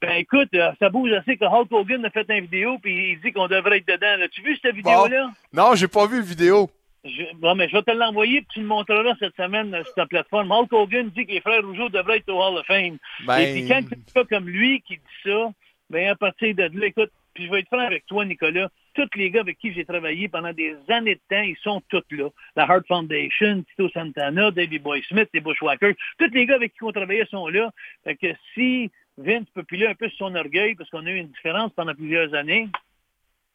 Ben 0.00 0.12
écoute, 0.16 0.48
euh, 0.54 0.72
ça 0.78 0.88
bouge 0.88 1.12
assez 1.12 1.36
que 1.36 1.44
Hulk 1.44 1.70
Hogan 1.70 2.04
a 2.06 2.10
fait 2.10 2.24
une 2.30 2.42
vidéo 2.46 2.78
puis 2.78 3.12
il 3.12 3.20
dit 3.20 3.32
qu'on 3.32 3.46
devrait 3.48 3.78
être 3.78 3.86
dedans. 3.88 4.22
As-tu 4.24 4.40
vu 4.42 4.56
cette 4.56 4.74
vidéo-là? 4.74 5.30
Non, 5.52 5.74
j'ai 5.74 5.88
pas 5.88 6.06
vu 6.06 6.16
le 6.18 6.24
vidéo. 6.24 6.70
Je, 7.04 7.22
bon, 7.36 7.54
mais 7.54 7.68
je 7.68 7.76
vais 7.76 7.82
te 7.82 7.90
l'envoyer 7.92 8.38
puis 8.40 8.48
tu 8.54 8.60
le 8.60 8.66
montreras 8.66 9.14
cette 9.20 9.36
semaine 9.36 9.74
euh, 9.74 9.84
sur 9.84 9.94
ta 9.94 10.06
plateforme. 10.06 10.50
Hulk 10.50 10.72
Hogan 10.72 11.10
dit 11.10 11.26
que 11.26 11.32
les 11.32 11.40
frères 11.42 11.62
Rougeau 11.62 11.88
devraient 11.90 12.16
être 12.18 12.28
au 12.30 12.42
Hall 12.42 12.56
of 12.58 12.66
Fame. 12.66 12.96
Ben- 13.26 13.38
Et 13.40 13.52
puis 13.52 13.68
quand 13.68 13.82
tu 13.88 14.18
as 14.18 14.24
comme 14.24 14.48
lui 14.48 14.80
qui 14.80 14.94
dit 14.96 15.02
ça, 15.24 15.50
ben 15.90 16.08
à 16.08 16.16
partir 16.16 16.54
de 16.54 16.62
là, 16.62 16.86
écoute, 16.86 17.10
puis 17.34 17.44
je 17.46 17.50
vais 17.50 17.60
être 17.60 17.68
franc 17.68 17.80
avec 17.80 18.06
toi, 18.06 18.24
Nicolas, 18.24 18.70
tous 18.94 19.08
les 19.14 19.30
gars 19.30 19.42
avec 19.42 19.58
qui 19.58 19.74
j'ai 19.74 19.84
travaillé 19.84 20.26
pendant 20.26 20.54
des 20.54 20.74
années 20.88 21.16
de 21.16 21.20
temps, 21.28 21.42
ils 21.42 21.56
sont 21.62 21.82
tous 21.90 22.02
là. 22.12 22.30
La 22.56 22.64
Heart 22.64 22.86
Foundation, 22.88 23.62
Tito 23.68 23.90
Santana, 23.90 24.50
Davey 24.50 24.78
Boy 24.78 25.02
Smith, 25.06 25.28
les 25.34 25.40
Bushwhackers, 25.40 25.92
tous 26.18 26.30
les 26.32 26.46
gars 26.46 26.54
avec 26.54 26.72
qui 26.72 26.82
on 26.82 26.92
travaillait 26.92 27.26
sont 27.26 27.46
là. 27.48 27.70
Fait 28.04 28.16
que 28.16 28.28
si 28.54 28.90
Vince 29.18 29.46
peut 29.54 29.64
piler 29.64 29.86
un 29.86 29.94
peu 29.94 30.08
sur 30.08 30.28
son 30.28 30.34
orgueil, 30.34 30.74
parce 30.74 30.90
qu'on 30.90 31.06
a 31.06 31.10
eu 31.10 31.16
une 31.18 31.28
différence 31.28 31.72
pendant 31.72 31.94
plusieurs 31.94 32.34
années, 32.34 32.68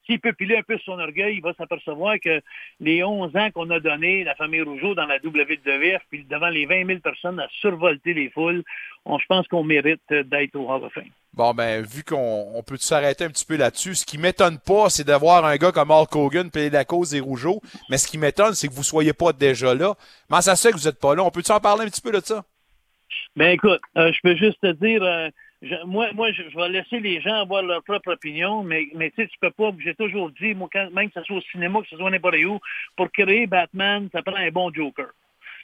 s'il 0.05 0.19
peut 0.19 0.33
piler 0.33 0.57
un 0.57 0.63
peu 0.63 0.77
sur 0.77 0.93
son 0.95 0.99
orgueil, 0.99 1.35
il 1.35 1.41
va 1.41 1.53
s'apercevoir 1.53 2.15
que 2.19 2.41
les 2.79 3.03
11 3.03 3.35
ans 3.35 3.51
qu'on 3.51 3.69
a 3.69 3.79
donné, 3.79 4.23
la 4.23 4.35
famille 4.35 4.61
Rougeau, 4.61 4.95
dans 4.95 5.05
la 5.05 5.17
WWF, 5.23 6.01
puis 6.09 6.25
devant 6.29 6.49
les 6.49 6.65
20 6.65 6.87
000 6.87 6.99
personnes 6.99 7.39
à 7.39 7.47
survolter 7.61 8.13
les 8.13 8.29
foules, 8.29 8.63
on, 9.05 9.19
je 9.19 9.25
pense 9.27 9.47
qu'on 9.47 9.63
mérite 9.63 10.01
d'être 10.09 10.55
au 10.55 10.69
Hall 10.69 10.83
of 10.83 10.93
Fame. 10.93 11.05
Bon, 11.33 11.53
ben, 11.53 11.85
vu 11.85 12.03
qu'on 12.03 12.51
on 12.53 12.61
peut 12.61 12.77
s'arrêter 12.77 13.23
un 13.23 13.29
petit 13.29 13.45
peu 13.45 13.55
là-dessus, 13.55 13.95
ce 13.95 14.05
qui 14.05 14.17
m'étonne 14.17 14.59
pas, 14.59 14.89
c'est 14.89 15.07
de 15.07 15.13
voir 15.13 15.45
un 15.45 15.55
gars 15.55 15.71
comme 15.71 15.91
Hulk 15.91 16.15
Hogan 16.15 16.51
payer 16.51 16.69
la 16.69 16.83
cause 16.83 17.11
des 17.11 17.21
Rougeaux. 17.21 17.61
Mais 17.89 17.97
ce 17.97 18.07
qui 18.07 18.17
m'étonne, 18.17 18.53
c'est 18.53 18.67
que 18.67 18.73
vous 18.73 18.83
soyez 18.83 19.13
pas 19.13 19.31
déjà 19.31 19.73
là. 19.73 19.95
Comment 20.27 20.41
ça 20.41 20.55
se 20.55 20.67
fait 20.67 20.73
que 20.73 20.77
vous 20.77 20.87
êtes 20.87 20.99
pas 20.99 21.15
là? 21.15 21.23
On 21.23 21.31
peut-tu 21.31 21.51
en 21.51 21.59
parler 21.59 21.85
un 21.85 21.89
petit 21.89 22.01
peu 22.01 22.11
de 22.11 22.19
ça? 22.19 22.43
Ben 23.37 23.51
écoute, 23.51 23.81
euh, 23.97 24.11
je 24.11 24.19
peux 24.21 24.35
juste 24.35 24.59
te 24.59 24.71
dire, 24.73 25.01
euh, 25.03 25.29
je- 25.61 25.85
moi, 25.85 26.09
moi, 26.13 26.31
je, 26.31 26.43
je 26.49 26.55
vais 26.57 26.69
laisser 26.69 26.99
les 26.99 27.21
gens 27.21 27.41
avoir 27.41 27.61
leur 27.63 27.83
propre 27.83 28.13
opinion, 28.13 28.63
mais, 28.63 28.87
mais 28.95 29.09
tu 29.11 29.21
sais, 29.23 29.27
tu 29.27 29.37
peux 29.39 29.51
pas, 29.51 29.71
j'ai 29.83 29.95
toujours 29.95 30.29
dit, 30.31 30.53
moi, 30.55 30.69
quand, 30.71 30.89
même 30.91 31.09
que 31.09 31.19
ce 31.19 31.25
soit 31.25 31.37
au 31.37 31.41
cinéma, 31.41 31.81
que 31.81 31.87
ce 31.87 31.97
soit 31.97 32.09
n'importe 32.09 32.35
où, 32.37 32.59
pour 32.95 33.11
créer 33.11 33.47
Batman, 33.47 34.09
ça 34.11 34.21
prend 34.21 34.35
un 34.35 34.49
bon 34.49 34.71
Joker. 34.73 35.07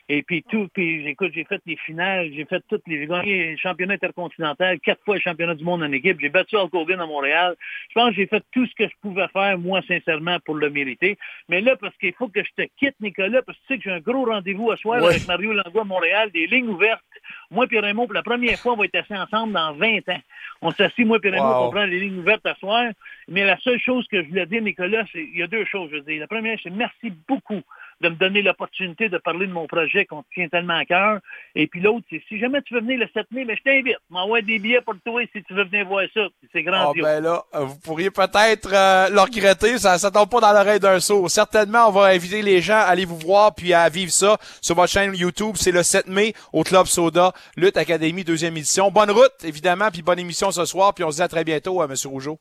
Et 0.09 0.23
puis 0.23 0.41
tout, 0.49 0.69
puis 0.73 1.05
écoute, 1.05 1.33
j'ai 1.35 1.43
fait 1.43 1.61
les 1.65 1.75
finales, 1.75 2.31
j'ai 2.33 2.45
fait 2.45 2.63
toutes 2.69 2.83
les, 2.87 2.99
j'ai 2.99 3.07
gagné 3.07 3.51
le 3.51 3.57
championnat 3.57 3.95
intercontinental, 3.95 4.79
quatre 4.79 5.03
fois 5.03 5.15
le 5.15 5.21
championnat 5.21 5.53
du 5.53 5.65
monde 5.65 5.83
en 5.83 5.91
équipe, 5.91 6.21
j'ai 6.21 6.29
battu 6.29 6.55
Hulk 6.55 6.73
Hogan 6.73 7.01
à 7.01 7.05
Montréal. 7.05 7.57
Je 7.89 7.93
pense 7.93 8.11
que 8.11 8.15
j'ai 8.15 8.25
fait 8.27 8.41
tout 8.53 8.65
ce 8.65 8.73
que 8.73 8.85
je 8.85 8.93
pouvais 9.01 9.27
faire, 9.33 9.57
moi, 9.57 9.81
sincèrement, 9.85 10.39
pour 10.45 10.55
le 10.55 10.69
mériter. 10.69 11.17
Mais 11.49 11.59
là, 11.59 11.75
parce 11.75 11.93
qu'il 11.97 12.13
faut 12.13 12.29
que 12.29 12.41
je 12.41 12.49
te 12.55 12.69
quitte, 12.77 12.95
Nicolas, 13.01 13.41
parce 13.41 13.57
que 13.57 13.63
tu 13.67 13.73
sais 13.73 13.77
que 13.79 13.83
j'ai 13.83 13.91
un 13.91 13.99
gros 13.99 14.23
rendez-vous 14.23 14.71
à 14.71 14.77
soir 14.77 15.01
Ouais. 15.03 15.09
avec 15.09 15.27
Mario 15.27 15.51
Langlois 15.51 15.81
à 15.81 15.85
Montréal, 15.85 16.31
des 16.31 16.47
lignes 16.47 16.69
ouvertes. 16.69 17.03
Moi 17.51 17.65
et 17.71 17.79
Raymond, 17.79 18.05
pour 18.05 18.13
la 18.13 18.23
première 18.23 18.57
fois, 18.59 18.73
on 18.73 18.77
va 18.77 18.85
être 18.85 18.95
assis 18.95 19.15
ensemble 19.15 19.53
dans 19.53 19.73
20 19.73 20.09
ans. 20.09 20.21
On 20.61 20.71
s'assit, 20.71 21.05
moi 21.05 21.17
et 21.23 21.29
Raymond, 21.29 21.47
Wow. 21.47 21.67
on 21.67 21.71
prend 21.71 21.85
les 21.85 21.99
lignes 21.99 22.19
ouvertes 22.19 22.45
à 22.45 22.55
soir. 22.55 22.91
Mais 23.27 23.45
la 23.45 23.57
seule 23.59 23.79
chose 23.79 24.07
que 24.07 24.21
je 24.23 24.27
voulais 24.29 24.45
dire, 24.45 24.61
Nicolas, 24.61 25.03
c'est 25.11 25.23
il 25.23 25.37
y 25.37 25.43
a 25.43 25.47
deux 25.47 25.65
choses, 25.65 25.89
je 25.91 25.97
veux 25.97 26.01
dire. 26.01 26.19
La 26.19 26.27
première, 26.27 26.57
c'est 26.61 26.69
merci 26.69 27.11
beaucoup 27.27 27.61
de 28.01 28.09
me 28.09 28.15
donner 28.15 28.41
l'opportunité 28.41 29.09
de 29.09 29.17
parler 29.17 29.47
de 29.47 29.51
mon 29.51 29.67
projet 29.67 30.05
qu'on 30.05 30.23
tient 30.33 30.47
tellement 30.49 30.77
à 30.77 30.85
cœur. 30.85 31.19
Et 31.55 31.67
puis 31.67 31.81
l'autre, 31.81 32.05
c'est 32.09 32.21
si 32.27 32.37
jamais 32.39 32.61
tu 32.61 32.73
veux 32.73 32.81
venir 32.81 32.99
le 32.99 33.07
7 33.13 33.25
mai, 33.31 33.43
mais 33.45 33.55
je 33.55 33.63
t'invite. 33.63 33.97
M'envoie 34.09 34.41
des 34.41 34.59
billets 34.59 34.81
pour 34.81 34.95
toi 35.05 35.21
si 35.35 35.43
tu 35.43 35.53
veux 35.53 35.63
venir 35.65 35.87
voir 35.87 36.03
ça. 36.13 36.27
C'est 36.53 36.59
Ah 36.67 36.71
grandiose. 36.71 37.03
ben 37.03 37.21
là, 37.23 37.43
vous 37.53 37.79
pourriez 37.79 38.11
peut-être 38.11 38.69
euh, 38.73 39.09
le 39.09 39.19
regretter, 39.21 39.77
ça 39.77 39.97
ça 39.97 40.11
tombe 40.11 40.29
pas 40.29 40.39
dans 40.41 40.53
l'oreille 40.53 40.79
d'un 40.79 40.99
sourd. 40.99 41.29
Certainement, 41.29 41.87
on 41.87 41.91
va 41.91 42.05
inviter 42.07 42.41
les 42.41 42.61
gens 42.61 42.75
à 42.75 42.81
aller 42.91 43.05
vous 43.05 43.17
voir 43.17 43.55
puis 43.55 43.73
à 43.73 43.89
vivre 43.89 44.11
ça 44.11 44.37
sur 44.61 44.75
votre 44.75 44.91
chaîne 44.91 45.15
YouTube. 45.15 45.55
C'est 45.55 45.71
le 45.71 45.83
7 45.83 46.07
mai 46.07 46.33
au 46.53 46.63
Club 46.63 46.85
Soda, 46.85 47.33
Lutte 47.55 47.77
Académie, 47.77 48.23
deuxième 48.23 48.55
édition. 48.57 48.91
Bonne 48.91 49.11
route, 49.11 49.33
évidemment, 49.43 49.89
puis 49.91 50.01
bonne 50.03 50.19
émission 50.19 50.51
ce 50.51 50.65
soir, 50.65 50.93
puis 50.93 51.03
on 51.03 51.11
se 51.11 51.17
dit 51.17 51.21
à 51.23 51.27
très 51.27 51.43
bientôt, 51.43 51.81
euh, 51.81 51.87
Monsieur 51.87 52.09
Rougeau. 52.09 52.37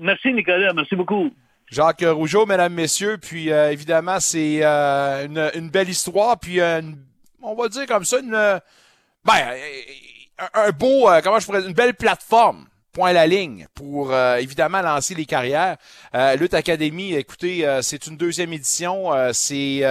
Merci, 0.00 0.32
Nicolas. 0.32 0.72
Merci 0.72 0.96
beaucoup. 0.96 1.30
Jacques 1.72 2.04
Rougeau, 2.06 2.44
mesdames, 2.44 2.74
messieurs, 2.74 3.16
puis 3.16 3.50
euh, 3.50 3.72
évidemment, 3.72 4.20
c'est 4.20 4.58
euh, 4.62 5.50
une, 5.54 5.70
belle 5.70 5.88
histoire, 5.88 6.38
puis 6.38 6.60
euh, 6.60 6.80
une- 6.82 6.98
on 7.40 7.54
va 7.54 7.70
dire 7.70 7.86
comme 7.86 8.04
ça, 8.04 8.18
une, 8.18 8.60
ben, 9.24 9.54
un, 10.52 10.70
beau, 10.72 11.08
comment 11.24 11.38
je 11.38 11.46
pourrais 11.46 11.62
une 11.64 11.72
belle 11.72 11.94
plateforme, 11.94 12.66
point 12.92 13.14
la 13.14 13.26
ligne, 13.26 13.68
pour 13.74 14.14
évidemment 14.14 14.82
lancer 14.82 15.14
les 15.14 15.24
carrières. 15.24 15.78
Euh, 16.14 16.36
Lutte 16.36 16.52
Académie, 16.52 17.14
écoutez, 17.14 17.66
c'est 17.80 18.06
une 18.06 18.18
deuxième 18.18 18.52
édition, 18.52 19.10
c'est 19.32 19.82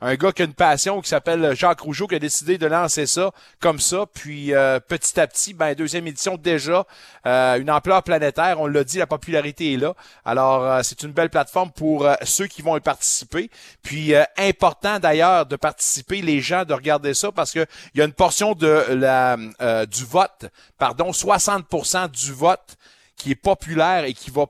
un 0.00 0.14
gars 0.16 0.32
qui 0.32 0.42
a 0.42 0.44
une 0.44 0.54
passion 0.54 1.00
qui 1.00 1.08
s'appelle 1.08 1.54
Jacques 1.54 1.80
Rougeau 1.80 2.06
qui 2.06 2.14
a 2.14 2.18
décidé 2.18 2.58
de 2.58 2.66
lancer 2.66 3.06
ça 3.06 3.30
comme 3.60 3.78
ça. 3.78 4.04
Puis 4.12 4.54
euh, 4.54 4.80
petit 4.80 5.18
à 5.18 5.26
petit, 5.26 5.54
ben 5.54 5.74
deuxième 5.74 6.06
édition 6.06 6.36
déjà, 6.36 6.86
euh, 7.26 7.58
une 7.58 7.70
ampleur 7.70 8.02
planétaire. 8.02 8.60
On 8.60 8.66
l'a 8.66 8.84
dit, 8.84 8.98
la 8.98 9.06
popularité 9.06 9.74
est 9.74 9.76
là. 9.76 9.94
Alors 10.24 10.64
euh, 10.64 10.80
c'est 10.82 11.02
une 11.02 11.12
belle 11.12 11.30
plateforme 11.30 11.70
pour 11.70 12.06
euh, 12.06 12.14
ceux 12.22 12.46
qui 12.46 12.62
vont 12.62 12.76
y 12.76 12.80
participer. 12.80 13.50
Puis 13.82 14.14
euh, 14.14 14.24
important 14.36 14.98
d'ailleurs 14.98 15.46
de 15.46 15.56
participer, 15.56 16.22
les 16.22 16.40
gens 16.40 16.64
de 16.64 16.74
regarder 16.74 17.14
ça 17.14 17.32
parce 17.32 17.52
que 17.52 17.66
il 17.94 17.98
y 17.98 18.02
a 18.02 18.04
une 18.04 18.12
portion 18.12 18.54
de 18.54 18.84
la 18.90 19.36
euh, 19.60 19.86
du 19.86 20.04
vote, 20.04 20.46
pardon, 20.78 21.10
60% 21.10 22.10
du 22.10 22.32
vote 22.32 22.76
qui 23.16 23.30
est 23.30 23.36
populaire 23.36 24.04
et 24.04 24.12
qui 24.12 24.30
va 24.30 24.46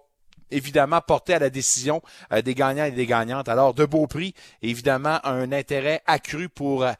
évidemment 0.50 1.00
porter 1.00 1.34
à 1.34 1.38
la 1.38 1.50
décision 1.50 2.02
euh, 2.32 2.42
des 2.42 2.54
gagnants 2.54 2.84
et 2.84 2.90
des 2.90 3.06
gagnantes. 3.06 3.48
Alors, 3.48 3.74
de 3.74 3.84
beaux 3.84 4.06
prix, 4.06 4.34
évidemment, 4.62 5.18
un 5.24 5.52
intérêt 5.52 6.02
accru 6.06 6.48
pour 6.48 6.84
euh, 6.84 6.92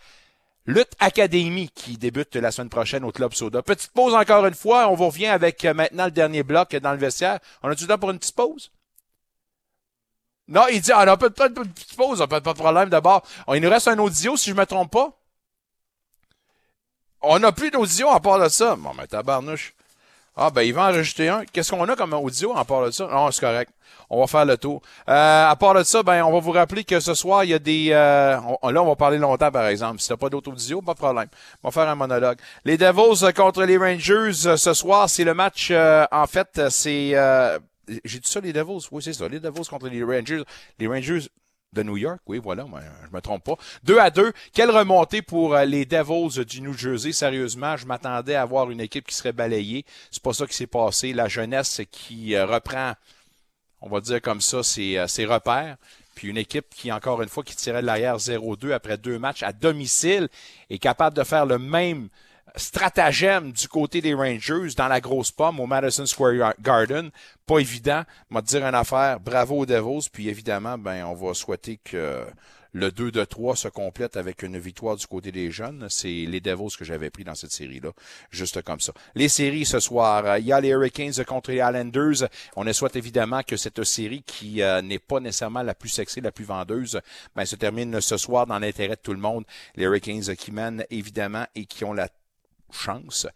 Lutte 0.66 0.92
Académie 0.98 1.70
qui 1.74 1.98
débute 1.98 2.36
la 2.36 2.50
semaine 2.50 2.70
prochaine 2.70 3.04
au 3.04 3.12
Club 3.12 3.34
Soda. 3.34 3.62
Petite 3.62 3.92
pause 3.92 4.14
encore 4.14 4.46
une 4.46 4.54
fois. 4.54 4.88
On 4.88 4.94
vous 4.94 5.06
revient 5.06 5.26
avec 5.26 5.64
euh, 5.64 5.74
maintenant 5.74 6.06
le 6.06 6.10
dernier 6.10 6.42
bloc 6.42 6.74
dans 6.76 6.92
le 6.92 6.98
vestiaire. 6.98 7.38
On 7.62 7.68
a 7.68 7.74
du 7.74 7.86
temps 7.86 7.98
pour 7.98 8.10
une 8.10 8.18
petite 8.18 8.36
pause? 8.36 8.70
Non, 10.46 10.66
il 10.70 10.80
dit, 10.80 10.92
ah, 10.92 11.04
on 11.04 11.08
a 11.08 11.16
peut-être 11.16 11.34
pas 11.34 11.46
une 11.46 11.72
petite 11.72 11.96
pause, 11.96 12.20
on 12.20 12.24
n'a 12.24 12.28
pas 12.28 12.40
de 12.40 12.58
problème 12.58 12.90
d'abord. 12.90 13.22
Il 13.54 13.62
nous 13.62 13.70
reste 13.70 13.88
un 13.88 13.98
audio, 13.98 14.36
si 14.36 14.50
je 14.50 14.54
me 14.54 14.66
trompe 14.66 14.92
pas. 14.92 15.18
On 17.22 17.38
n'a 17.38 17.52
plus 17.52 17.70
d'audio 17.70 18.10
à 18.10 18.20
part 18.20 18.38
de 18.38 18.48
ça. 18.48 18.76
Bon, 18.76 18.92
mais 18.92 19.06
tabarnouche. 19.06 19.74
Ah, 20.36 20.50
ben, 20.50 20.62
il 20.62 20.74
va 20.74 20.88
enregistrer 20.88 21.28
un. 21.28 21.44
Qu'est-ce 21.44 21.70
qu'on 21.70 21.88
a 21.88 21.94
comme 21.94 22.12
audio 22.14 22.52
en 22.52 22.64
part 22.64 22.84
de 22.86 22.90
ça? 22.90 23.06
Non, 23.06 23.30
c'est 23.30 23.40
correct. 23.40 23.70
On 24.10 24.20
va 24.20 24.26
faire 24.26 24.44
le 24.44 24.56
tour. 24.56 24.82
Euh, 25.08 25.48
à 25.48 25.54
part 25.56 25.74
de 25.74 25.82
ça, 25.84 26.02
ben, 26.02 26.22
on 26.24 26.32
va 26.32 26.40
vous 26.40 26.50
rappeler 26.50 26.84
que 26.84 26.98
ce 27.00 27.14
soir, 27.14 27.44
il 27.44 27.50
y 27.50 27.54
a 27.54 27.58
des... 27.58 27.88
Euh, 27.92 28.36
là, 28.36 28.82
on 28.82 28.86
va 28.86 28.96
parler 28.96 29.18
longtemps, 29.18 29.50
par 29.50 29.66
exemple. 29.66 30.00
Si 30.00 30.08
t'as 30.08 30.16
pas 30.16 30.28
d'autres 30.28 30.50
audio, 30.50 30.82
pas 30.82 30.94
de 30.94 30.98
problème. 30.98 31.28
On 31.62 31.68
va 31.68 31.72
faire 31.72 31.88
un 31.88 31.94
monologue. 31.94 32.38
Les 32.64 32.76
Devils 32.76 33.32
contre 33.32 33.62
les 33.64 33.76
Rangers 33.76 34.46
euh, 34.46 34.56
ce 34.56 34.74
soir, 34.74 35.08
c'est 35.08 35.24
le 35.24 35.34
match... 35.34 35.68
euh, 35.70 36.04
en 36.10 36.26
fait, 36.26 36.60
c'est... 36.68 37.12
euh, 37.14 37.58
J'ai 38.04 38.18
dit 38.18 38.28
ça, 38.28 38.40
les 38.40 38.52
Devils? 38.52 38.86
Oui, 38.90 39.02
c'est 39.02 39.12
ça. 39.12 39.28
Les 39.28 39.40
Devils 39.40 39.68
contre 39.68 39.88
les 39.88 40.02
Rangers. 40.02 40.42
Les 40.78 40.86
Rangers 40.88 41.28
de 41.74 41.82
New 41.82 41.96
York, 41.96 42.20
oui, 42.26 42.38
voilà, 42.38 42.64
moi, 42.64 42.80
je 43.06 43.14
me 43.14 43.20
trompe 43.20 43.44
pas. 43.44 43.56
2 43.82 43.98
à 43.98 44.10
2. 44.10 44.32
Quelle 44.52 44.70
remontée 44.70 45.20
pour 45.20 45.54
euh, 45.54 45.64
les 45.64 45.84
Devils 45.84 46.44
du 46.44 46.60
New 46.60 46.72
Jersey. 46.72 47.12
Sérieusement, 47.12 47.76
je 47.76 47.86
m'attendais 47.86 48.34
à 48.34 48.44
voir 48.44 48.70
une 48.70 48.80
équipe 48.80 49.06
qui 49.06 49.14
serait 49.14 49.32
balayée. 49.32 49.84
C'est 50.10 50.22
pas 50.22 50.32
ça 50.32 50.46
qui 50.46 50.54
s'est 50.54 50.66
passé. 50.66 51.12
La 51.12 51.28
jeunesse 51.28 51.82
qui 51.90 52.34
euh, 52.34 52.46
reprend, 52.46 52.94
on 53.80 53.88
va 53.88 54.00
dire 54.00 54.22
comme 54.22 54.40
ça, 54.40 54.62
ses, 54.62 54.96
euh, 54.96 55.06
ses 55.06 55.26
repères. 55.26 55.76
Puis 56.14 56.28
une 56.28 56.38
équipe 56.38 56.66
qui, 56.74 56.92
encore 56.92 57.20
une 57.22 57.28
fois, 57.28 57.42
qui 57.42 57.56
tirait 57.56 57.82
de 57.82 57.86
l'arrière 57.86 58.16
0-2 58.16 58.72
après 58.72 58.96
deux 58.96 59.18
matchs 59.18 59.42
à 59.42 59.52
domicile 59.52 60.28
est 60.70 60.78
capable 60.78 61.16
de 61.16 61.24
faire 61.24 61.44
le 61.44 61.58
même 61.58 62.08
stratagème 62.56 63.52
du 63.52 63.68
côté 63.68 64.00
des 64.00 64.14
Rangers 64.14 64.74
dans 64.76 64.88
la 64.88 65.00
grosse 65.00 65.32
pomme 65.32 65.60
au 65.60 65.66
Madison 65.66 66.06
Square 66.06 66.54
Garden. 66.60 67.10
Pas 67.46 67.58
évident. 67.58 68.02
M'a 68.30 68.42
dire 68.42 68.64
une 68.64 68.74
affaire. 68.74 69.20
Bravo 69.20 69.58
aux 69.58 69.66
Devils. 69.66 70.08
Puis 70.12 70.28
évidemment, 70.28 70.78
ben, 70.78 71.04
on 71.04 71.14
va 71.14 71.34
souhaiter 71.34 71.78
que 71.82 72.24
le 72.72 72.90
2 72.90 73.12
de 73.12 73.24
3 73.24 73.54
se 73.54 73.68
complète 73.68 74.16
avec 74.16 74.42
une 74.42 74.58
victoire 74.58 74.96
du 74.96 75.06
côté 75.06 75.30
des 75.30 75.50
jeunes. 75.50 75.86
C'est 75.88 76.08
les 76.08 76.40
Devils 76.40 76.76
que 76.76 76.84
j'avais 76.84 77.10
pris 77.10 77.22
dans 77.24 77.34
cette 77.34 77.52
série-là. 77.52 77.90
Juste 78.30 78.62
comme 78.62 78.80
ça. 78.80 78.92
Les 79.14 79.28
séries 79.28 79.64
ce 79.64 79.78
soir. 79.78 80.38
Il 80.38 80.46
y 80.46 80.52
a 80.52 80.60
les 80.60 80.70
Hurricanes 80.70 81.24
contre 81.24 81.50
les 81.50 81.58
Islanders. 81.58 82.28
On 82.56 82.70
souhaite 82.72 82.96
évidemment 82.96 83.42
que 83.42 83.56
cette 83.56 83.84
série 83.84 84.22
qui 84.22 84.60
euh, 84.62 84.82
n'est 84.82 84.98
pas 84.98 85.20
nécessairement 85.20 85.62
la 85.62 85.74
plus 85.74 85.88
sexy, 85.88 86.20
la 86.20 86.32
plus 86.32 86.44
vendeuse, 86.44 87.00
ben, 87.36 87.44
se 87.44 87.56
termine 87.56 88.00
ce 88.00 88.16
soir 88.16 88.46
dans 88.46 88.58
l'intérêt 88.58 88.96
de 88.96 89.00
tout 89.00 89.14
le 89.14 89.20
monde. 89.20 89.44
Les 89.76 89.84
Hurricanes 89.84 90.34
qui 90.36 90.50
mènent 90.50 90.84
évidemment 90.90 91.46
et 91.54 91.66
qui 91.66 91.84
ont 91.84 91.92
la 91.92 92.08
chance 92.74 93.26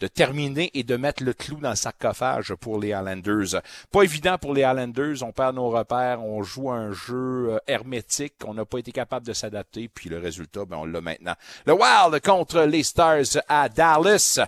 de 0.00 0.06
terminer 0.06 0.70
et 0.74 0.82
de 0.82 0.96
mettre 0.96 1.22
le 1.22 1.32
clou 1.32 1.56
dans 1.56 1.70
le 1.70 1.76
sarcophage 1.76 2.54
pour 2.54 2.78
les 2.78 2.92
Highlanders. 2.92 3.60
Pas 3.90 4.02
évident 4.02 4.38
pour 4.38 4.54
les 4.54 4.64
Highlanders, 4.64 5.22
on 5.22 5.32
perd 5.32 5.56
nos 5.56 5.70
repères, 5.70 6.22
on 6.22 6.42
joue 6.42 6.70
un 6.70 6.92
jeu 6.92 7.50
euh, 7.50 7.58
hermétique, 7.66 8.34
on 8.44 8.54
n'a 8.54 8.64
pas 8.64 8.78
été 8.78 8.92
capable 8.92 9.26
de 9.26 9.32
s'adapter, 9.32 9.88
puis 9.88 10.08
le 10.08 10.18
résultat, 10.18 10.64
ben, 10.64 10.76
on 10.78 10.84
l'a 10.84 11.00
maintenant. 11.00 11.34
Le 11.66 11.72
Wild 11.72 12.20
contre 12.22 12.62
les 12.62 12.82
Stars 12.82 13.38
à 13.48 13.68
Dallas. 13.68 14.40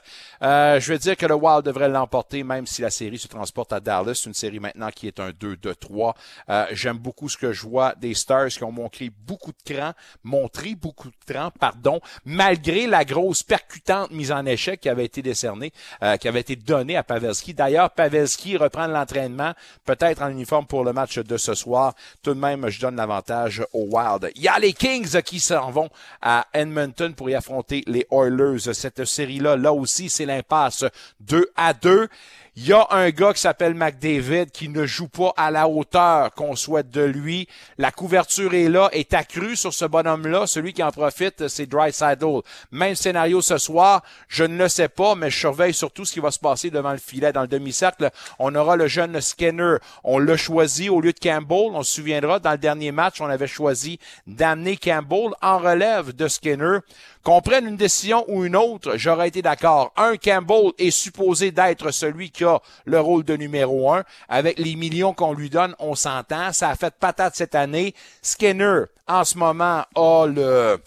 Euh, 0.42 0.80
je 0.80 0.92
veux 0.92 0.98
dire 0.98 1.16
que 1.16 1.26
le 1.26 1.34
Wild 1.34 1.64
devrait 1.64 1.88
l'emporter, 1.88 2.42
même 2.44 2.66
si 2.66 2.82
la 2.82 2.90
série 2.90 3.18
se 3.18 3.28
transporte 3.28 3.72
à 3.72 3.80
Dallas, 3.80 4.22
une 4.26 4.34
série 4.34 4.60
maintenant 4.60 4.90
qui 4.90 5.06
est 5.06 5.20
un 5.20 5.30
2-2-3. 5.30 6.14
Euh, 6.48 6.66
J'aime 6.72 6.98
beaucoup 6.98 7.28
ce 7.28 7.36
que 7.36 7.52
je 7.52 7.66
vois 7.66 7.94
des 7.96 8.14
Stars 8.14 8.48
qui 8.48 8.64
ont 8.64 8.72
montré 8.72 9.10
beaucoup 9.26 9.52
de 9.52 9.74
cran, 9.74 9.92
montré 10.22 10.74
beaucoup 10.74 11.08
de 11.08 11.32
cran, 11.32 11.50
pardon, 11.58 12.00
malgré 12.24 12.86
la 12.86 13.04
grosse 13.04 13.42
percutante 13.42 14.10
mise 14.10 14.32
en 14.32 14.46
échec 14.46 14.80
qui 14.80 14.88
avait 14.88 15.04
été 15.04 15.22
euh, 15.44 16.16
qui 16.16 16.28
avait 16.28 16.40
été 16.40 16.56
donnée 16.56 16.96
à 16.96 17.02
Pavelski. 17.02 17.54
D'ailleurs, 17.54 17.90
Pavelski 17.90 18.56
reprend 18.56 18.86
l'entraînement, 18.86 19.52
peut-être 19.84 20.22
en 20.22 20.30
uniforme 20.30 20.66
pour 20.66 20.84
le 20.84 20.92
match 20.92 21.18
de 21.18 21.36
ce 21.36 21.54
soir. 21.54 21.94
Tout 22.22 22.34
de 22.34 22.40
même, 22.40 22.68
je 22.68 22.80
donne 22.80 22.96
l'avantage 22.96 23.64
au 23.72 23.86
Wild. 23.90 24.30
Il 24.36 24.42
y 24.42 24.48
a 24.48 24.58
les 24.58 24.72
Kings 24.72 25.22
qui 25.22 25.40
s'en 25.40 25.70
vont 25.70 25.88
à 26.20 26.46
Edmonton 26.52 27.14
pour 27.14 27.30
y 27.30 27.34
affronter 27.34 27.82
les 27.86 28.06
Oilers. 28.10 28.72
Cette 28.72 29.04
série-là, 29.04 29.56
là 29.56 29.72
aussi, 29.72 30.08
c'est 30.08 30.26
l'impasse 30.26 30.84
2 31.20 31.50
à 31.56 31.72
2. 31.74 32.08
Il 32.56 32.66
y 32.66 32.72
a 32.72 32.84
un 32.90 33.10
gars 33.10 33.32
qui 33.32 33.40
s'appelle 33.40 33.74
McDavid 33.74 34.50
qui 34.50 34.68
ne 34.68 34.84
joue 34.84 35.06
pas 35.06 35.32
à 35.36 35.52
la 35.52 35.68
hauteur 35.68 36.34
qu'on 36.34 36.56
souhaite 36.56 36.90
de 36.90 37.02
lui. 37.02 37.46
La 37.78 37.92
couverture 37.92 38.54
est 38.54 38.68
là, 38.68 38.88
est 38.90 39.14
accrue 39.14 39.54
sur 39.54 39.72
ce 39.72 39.84
bonhomme-là. 39.84 40.48
Celui 40.48 40.72
qui 40.72 40.82
en 40.82 40.90
profite, 40.90 41.46
c'est 41.46 41.66
Drysaddle. 41.66 42.42
Même 42.72 42.96
scénario 42.96 43.40
ce 43.40 43.56
soir, 43.56 44.02
je 44.26 44.42
ne 44.42 44.58
le 44.58 44.68
sais 44.68 44.88
pas, 44.88 45.14
mais 45.14 45.30
je 45.30 45.38
surveille 45.38 45.72
surtout 45.72 46.04
ce 46.04 46.12
qui 46.12 46.18
va 46.18 46.32
se 46.32 46.40
passer 46.40 46.70
devant 46.70 46.90
le 46.90 46.98
filet. 46.98 47.32
Dans 47.32 47.42
le 47.42 47.48
demi-cercle, 47.48 48.10
on 48.40 48.52
aura 48.56 48.74
le 48.74 48.88
jeune 48.88 49.20
Skinner. 49.20 49.76
On 50.02 50.18
l'a 50.18 50.36
choisi 50.36 50.88
au 50.88 51.00
lieu 51.00 51.12
de 51.12 51.20
Campbell. 51.20 51.70
On 51.72 51.84
se 51.84 51.94
souviendra, 51.94 52.40
dans 52.40 52.52
le 52.52 52.58
dernier 52.58 52.90
match, 52.90 53.20
on 53.20 53.26
avait 53.26 53.46
choisi 53.46 54.00
d'amener 54.26 54.76
Campbell 54.76 55.30
en 55.40 55.58
relève 55.58 56.16
de 56.16 56.26
Skinner. 56.26 56.78
Qu'on 57.22 57.42
prenne 57.42 57.66
une 57.66 57.76
décision 57.76 58.24
ou 58.28 58.44
une 58.46 58.56
autre, 58.56 58.96
j'aurais 58.96 59.28
été 59.28 59.42
d'accord. 59.42 59.92
Un, 59.96 60.16
Campbell 60.16 60.72
est 60.78 60.90
supposé 60.90 61.50
d'être 61.50 61.90
celui 61.90 62.30
qui 62.30 62.44
a 62.44 62.60
le 62.86 62.98
rôle 62.98 63.24
de 63.24 63.36
numéro 63.36 63.92
un. 63.92 64.04
Avec 64.28 64.58
les 64.58 64.74
millions 64.74 65.12
qu'on 65.12 65.34
lui 65.34 65.50
donne, 65.50 65.74
on 65.78 65.94
s'entend. 65.94 66.52
Ça 66.52 66.70
a 66.70 66.76
fait 66.76 66.94
patate 66.94 67.36
cette 67.36 67.54
année. 67.54 67.94
Skinner, 68.22 68.84
en 69.06 69.24
ce 69.24 69.36
moment, 69.36 69.84
a 69.94 70.26
le, 70.26 70.78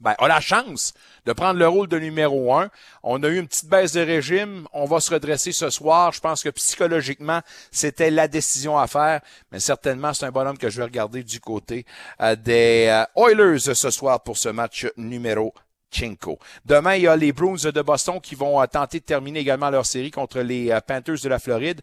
ben, 0.00 0.14
a 0.18 0.28
la 0.28 0.40
chance 0.40 0.92
de 1.30 1.32
prendre 1.32 1.60
le 1.60 1.68
rôle 1.68 1.86
de 1.86 1.96
numéro 1.96 2.52
un. 2.52 2.70
On 3.04 3.22
a 3.22 3.28
eu 3.28 3.38
une 3.38 3.46
petite 3.46 3.68
baisse 3.68 3.92
de 3.92 4.00
régime. 4.00 4.66
On 4.72 4.84
va 4.84 4.98
se 4.98 5.14
redresser 5.14 5.52
ce 5.52 5.70
soir. 5.70 6.10
Je 6.12 6.18
pense 6.18 6.42
que 6.42 6.48
psychologiquement, 6.48 7.40
c'était 7.70 8.10
la 8.10 8.26
décision 8.26 8.76
à 8.76 8.88
faire. 8.88 9.20
Mais 9.52 9.60
certainement, 9.60 10.12
c'est 10.12 10.26
un 10.26 10.32
bonhomme 10.32 10.58
que 10.58 10.68
je 10.68 10.78
vais 10.78 10.84
regarder 10.84 11.22
du 11.22 11.38
côté 11.38 11.86
euh, 12.20 12.34
des 12.34 12.88
euh, 12.88 13.04
Oilers 13.14 13.60
ce 13.60 13.90
soir 13.92 14.24
pour 14.24 14.36
ce 14.38 14.48
match 14.48 14.88
numéro 14.96 15.54
Chinko. 15.92 16.40
Demain, 16.64 16.96
il 16.96 17.02
y 17.02 17.06
a 17.06 17.14
les 17.14 17.32
Bruins 17.32 17.70
de 17.72 17.82
Boston 17.82 18.20
qui 18.20 18.34
vont 18.34 18.60
euh, 18.60 18.66
tenter 18.66 18.98
de 18.98 19.04
terminer 19.04 19.38
également 19.38 19.70
leur 19.70 19.86
série 19.86 20.10
contre 20.10 20.40
les 20.40 20.76
Panthers 20.84 21.20
de 21.22 21.28
la 21.28 21.38
Floride. 21.38 21.80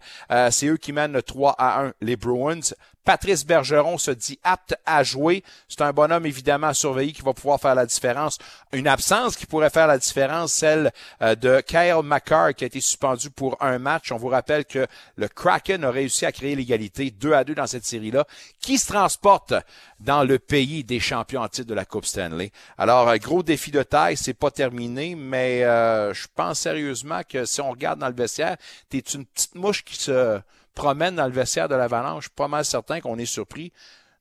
C'est 0.51 0.67
eux 0.67 0.77
qui 0.77 0.91
mènent 0.91 1.21
3 1.21 1.55
à 1.57 1.85
1 1.85 1.93
les 2.01 2.17
Bruins. 2.17 2.73
Patrice 3.07 3.45
Bergeron 3.45 3.97
se 3.97 4.11
dit 4.11 4.37
apte 4.43 4.75
à 4.85 5.01
jouer. 5.01 5.41
C'est 5.69 5.81
un 5.81 5.93
bonhomme 5.93 6.25
évidemment 6.25 6.67
à 6.67 6.73
surveiller 6.73 7.13
qui 7.13 7.21
va 7.21 7.31
pouvoir 7.31 7.57
faire 7.57 7.73
la 7.73 7.85
différence. 7.85 8.37
Une 8.73 8.85
absence 8.85 9.37
qui 9.37 9.45
pourrait 9.45 9.69
faire 9.69 9.87
la 9.87 9.97
différence, 9.97 10.51
celle 10.51 10.91
euh, 11.21 11.33
de 11.35 11.61
Kyle 11.61 12.01
McCarr 12.03 12.53
qui 12.53 12.65
a 12.65 12.67
été 12.67 12.81
suspendu 12.81 13.29
pour 13.29 13.55
un 13.63 13.79
match. 13.79 14.11
On 14.11 14.17
vous 14.17 14.27
rappelle 14.27 14.65
que 14.65 14.85
le 15.15 15.29
Kraken 15.29 15.85
a 15.85 15.89
réussi 15.89 16.25
à 16.25 16.33
créer 16.33 16.53
l'égalité 16.53 17.09
2 17.09 17.31
à 17.31 17.45
2 17.45 17.55
dans 17.55 17.65
cette 17.65 17.85
série-là, 17.85 18.27
qui 18.59 18.77
se 18.77 18.87
transporte 18.87 19.53
dans 20.01 20.25
le 20.25 20.37
pays 20.37 20.83
des 20.83 20.99
champions 20.99 21.43
en 21.43 21.47
titre 21.47 21.69
de 21.69 21.73
la 21.73 21.85
Coupe 21.85 22.05
Stanley. 22.05 22.51
Alors, 22.77 23.17
gros 23.19 23.41
défi 23.41 23.71
de 23.71 23.83
taille, 23.83 24.17
c'est 24.17 24.33
pas 24.33 24.51
terminé, 24.51 25.15
mais 25.15 25.63
euh, 25.63 26.13
je 26.13 26.27
pense 26.35 26.59
sérieusement 26.59 27.21
que 27.23 27.45
si 27.45 27.61
on 27.61 27.71
regarde 27.71 27.99
dans 27.99 28.09
le 28.09 28.15
vestiaire, 28.15 28.57
t'es 28.89 28.99
une 28.99 29.25
petite 29.25 29.55
mouche 29.55 29.85
qui 29.85 29.95
se 29.95 30.41
promène 30.77 31.15
dans 31.15 31.25
le 31.25 31.31
vestiaire 31.31 31.67
de 31.67 31.75
l'Avalanche, 31.75 32.29
pas 32.29 32.47
mal 32.47 32.63
certain 32.63 33.01
qu'on 33.01 33.17
est 33.17 33.25
surpris 33.25 33.73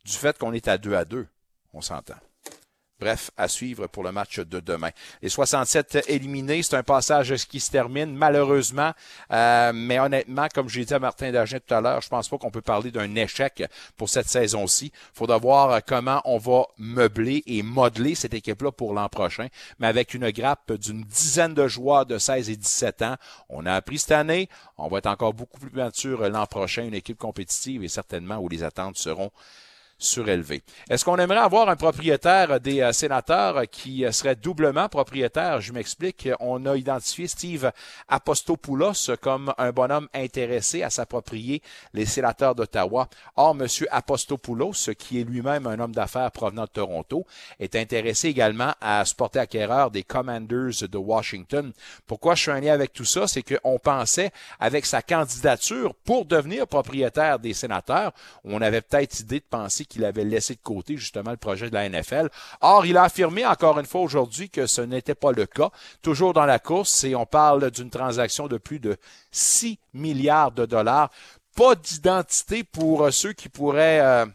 du 0.04 0.12
fait 0.12 0.38
qu'on 0.38 0.54
est 0.54 0.68
à 0.68 0.78
2 0.78 0.94
à 0.94 1.04
2. 1.04 1.26
On 1.74 1.82
s'entend. 1.82 2.14
Bref, 2.98 3.30
à 3.36 3.46
suivre 3.46 3.86
pour 3.88 4.04
le 4.04 4.10
match 4.10 4.40
de 4.40 4.58
demain. 4.58 4.88
Les 5.20 5.28
67 5.28 6.08
éliminés, 6.08 6.62
c'est 6.62 6.76
un 6.76 6.82
passage 6.82 7.34
qui 7.46 7.60
se 7.60 7.70
termine 7.70 8.16
malheureusement, 8.16 8.92
euh, 9.32 9.72
mais 9.74 9.98
honnêtement, 9.98 10.46
comme 10.54 10.70
j'ai 10.70 10.86
dit 10.86 10.94
à 10.94 10.98
Martin 10.98 11.30
Dargent 11.30 11.58
tout 11.58 11.74
à 11.74 11.82
l'heure, 11.82 12.00
je 12.00 12.08
pense 12.08 12.26
pas 12.30 12.38
qu'on 12.38 12.50
peut 12.50 12.62
parler 12.62 12.90
d'un 12.90 13.14
échec 13.14 13.62
pour 13.98 14.08
cette 14.08 14.28
saison-ci. 14.28 14.92
Faudra 15.12 15.36
voir 15.36 15.84
comment 15.84 16.22
on 16.24 16.38
va 16.38 16.64
meubler 16.78 17.42
et 17.46 17.62
modeler 17.62 18.14
cette 18.14 18.32
équipe-là 18.32 18.72
pour 18.72 18.94
l'an 18.94 19.10
prochain, 19.10 19.48
mais 19.78 19.88
avec 19.88 20.14
une 20.14 20.30
grappe 20.30 20.72
d'une 20.72 21.02
dizaine 21.02 21.52
de 21.52 21.68
joueurs 21.68 22.06
de 22.06 22.16
16 22.16 22.48
et 22.48 22.56
17 22.56 23.02
ans, 23.02 23.16
on 23.50 23.66
a 23.66 23.74
appris 23.74 23.98
cette 23.98 24.12
année, 24.12 24.48
on 24.78 24.88
va 24.88 24.98
être 24.98 25.06
encore 25.06 25.34
beaucoup 25.34 25.60
plus 25.60 25.70
mature 25.70 26.26
l'an 26.30 26.46
prochain, 26.46 26.84
une 26.84 26.94
équipe 26.94 27.18
compétitive 27.18 27.84
et 27.84 27.88
certainement 27.88 28.38
où 28.38 28.48
les 28.48 28.62
attentes 28.62 28.96
seront 28.96 29.30
surélevé. 29.98 30.62
Est-ce 30.90 31.04
qu'on 31.04 31.16
aimerait 31.16 31.38
avoir 31.38 31.68
un 31.68 31.76
propriétaire 31.76 32.60
des 32.60 32.80
euh, 32.80 32.92
sénateurs 32.92 33.62
qui 33.70 34.04
euh, 34.04 34.12
serait 34.12 34.36
doublement 34.36 34.88
propriétaire? 34.88 35.60
Je 35.60 35.72
m'explique. 35.72 36.28
On 36.40 36.66
a 36.66 36.76
identifié 36.76 37.26
Steve 37.28 37.72
Apostopoulos 38.08 39.10
comme 39.20 39.54
un 39.56 39.72
bonhomme 39.72 40.08
intéressé 40.14 40.82
à 40.82 40.90
s'approprier 40.90 41.62
les 41.94 42.04
sénateurs 42.04 42.54
d'Ottawa. 42.54 43.08
Or, 43.36 43.56
M. 43.58 43.66
Apostopoulos, 43.90 44.90
qui 44.98 45.20
est 45.20 45.24
lui-même 45.24 45.66
un 45.66 45.78
homme 45.80 45.94
d'affaires 45.94 46.30
provenant 46.30 46.64
de 46.64 46.70
Toronto, 46.70 47.26
est 47.58 47.74
intéressé 47.74 48.28
également 48.28 48.74
à 48.80 49.04
se 49.04 49.14
porter 49.14 49.38
acquéreur 49.38 49.90
des 49.90 50.02
Commanders 50.02 50.88
de 50.90 50.98
Washington. 50.98 51.72
Pourquoi 52.06 52.34
je 52.34 52.42
suis 52.42 52.50
un 52.50 52.60
lien 52.60 52.74
avec 52.74 52.92
tout 52.92 53.04
ça? 53.04 53.26
C'est 53.26 53.42
qu'on 53.42 53.78
pensait, 53.78 54.30
avec 54.60 54.84
sa 54.84 55.00
candidature 55.00 55.94
pour 55.94 56.26
devenir 56.26 56.66
propriétaire 56.66 57.38
des 57.38 57.54
sénateurs, 57.54 58.12
on 58.44 58.60
avait 58.60 58.82
peut-être 58.82 59.20
idée 59.20 59.40
de 59.40 59.44
penser 59.48 59.85
qu'il 59.86 60.04
avait 60.04 60.24
laissé 60.24 60.54
de 60.54 60.60
côté 60.60 60.96
justement 60.96 61.30
le 61.30 61.36
projet 61.36 61.70
de 61.70 61.74
la 61.74 61.88
NFL. 61.88 62.28
Or, 62.60 62.86
il 62.86 62.96
a 62.96 63.04
affirmé 63.04 63.46
encore 63.46 63.78
une 63.78 63.86
fois 63.86 64.02
aujourd'hui 64.02 64.50
que 64.50 64.66
ce 64.66 64.80
n'était 64.80 65.14
pas 65.14 65.32
le 65.32 65.46
cas. 65.46 65.70
Toujours 66.02 66.32
dans 66.32 66.46
la 66.46 66.58
course, 66.58 67.04
et 67.04 67.14
on 67.14 67.26
parle 67.26 67.70
d'une 67.70 67.90
transaction 67.90 68.48
de 68.48 68.58
plus 68.58 68.80
de 68.80 68.96
6 69.30 69.78
milliards 69.94 70.52
de 70.52 70.66
dollars. 70.66 71.10
Pas 71.54 71.74
d'identité 71.74 72.64
pour 72.64 73.12
ceux 73.12 73.32
qui 73.32 73.48
pourraient... 73.48 74.00
Euh, 74.00 74.26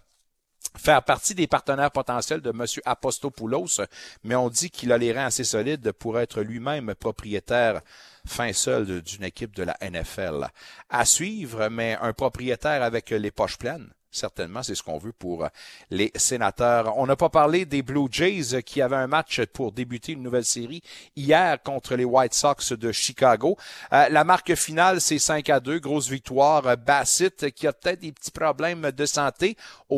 faire 0.77 1.03
partie 1.03 1.35
des 1.35 1.47
partenaires 1.47 1.91
potentiels 1.91 2.41
de 2.41 2.51
M. 2.51 2.65
Apostopoulos, 2.85 3.81
mais 4.23 4.35
on 4.35 4.49
dit 4.49 4.69
qu'il 4.69 4.91
a 4.91 4.97
les 4.97 5.11
reins 5.11 5.25
assez 5.25 5.43
solides 5.43 5.91
pour 5.91 6.19
être 6.19 6.41
lui-même 6.41 6.93
propriétaire 6.95 7.81
fin 8.25 8.53
seul 8.53 9.01
d'une 9.01 9.23
équipe 9.23 9.55
de 9.55 9.63
la 9.63 9.77
NFL. 9.81 10.47
À 10.89 11.05
suivre, 11.05 11.69
mais 11.69 11.97
un 12.01 12.13
propriétaire 12.13 12.83
avec 12.83 13.09
les 13.09 13.31
poches 13.31 13.57
pleines. 13.57 13.89
Certainement, 14.11 14.61
c'est 14.61 14.75
ce 14.75 14.83
qu'on 14.83 14.97
veut 14.97 15.13
pour 15.13 15.47
les 15.89 16.11
sénateurs. 16.15 16.97
On 16.97 17.05
n'a 17.05 17.15
pas 17.15 17.29
parlé 17.29 17.65
des 17.65 17.81
Blue 17.81 18.07
Jays 18.11 18.61
qui 18.63 18.81
avaient 18.81 18.97
un 18.97 19.07
match 19.07 19.41
pour 19.53 19.71
débuter 19.71 20.11
une 20.11 20.21
nouvelle 20.21 20.43
série 20.43 20.81
hier 21.15 21.63
contre 21.63 21.95
les 21.95 22.03
White 22.03 22.33
Sox 22.33 22.73
de 22.73 22.91
Chicago. 22.91 23.57
Euh, 23.93 24.09
la 24.09 24.23
marque 24.25 24.55
finale, 24.55 24.99
c'est 24.99 25.17
5 25.17 25.49
à 25.49 25.61
2. 25.61 25.79
Grosse 25.79 26.09
victoire. 26.09 26.77
Bassett, 26.77 27.51
qui 27.51 27.67
a 27.67 27.73
peut-être 27.73 28.01
des 28.01 28.11
petits 28.11 28.31
problèmes 28.31 28.91
de 28.91 29.05
santé 29.05 29.55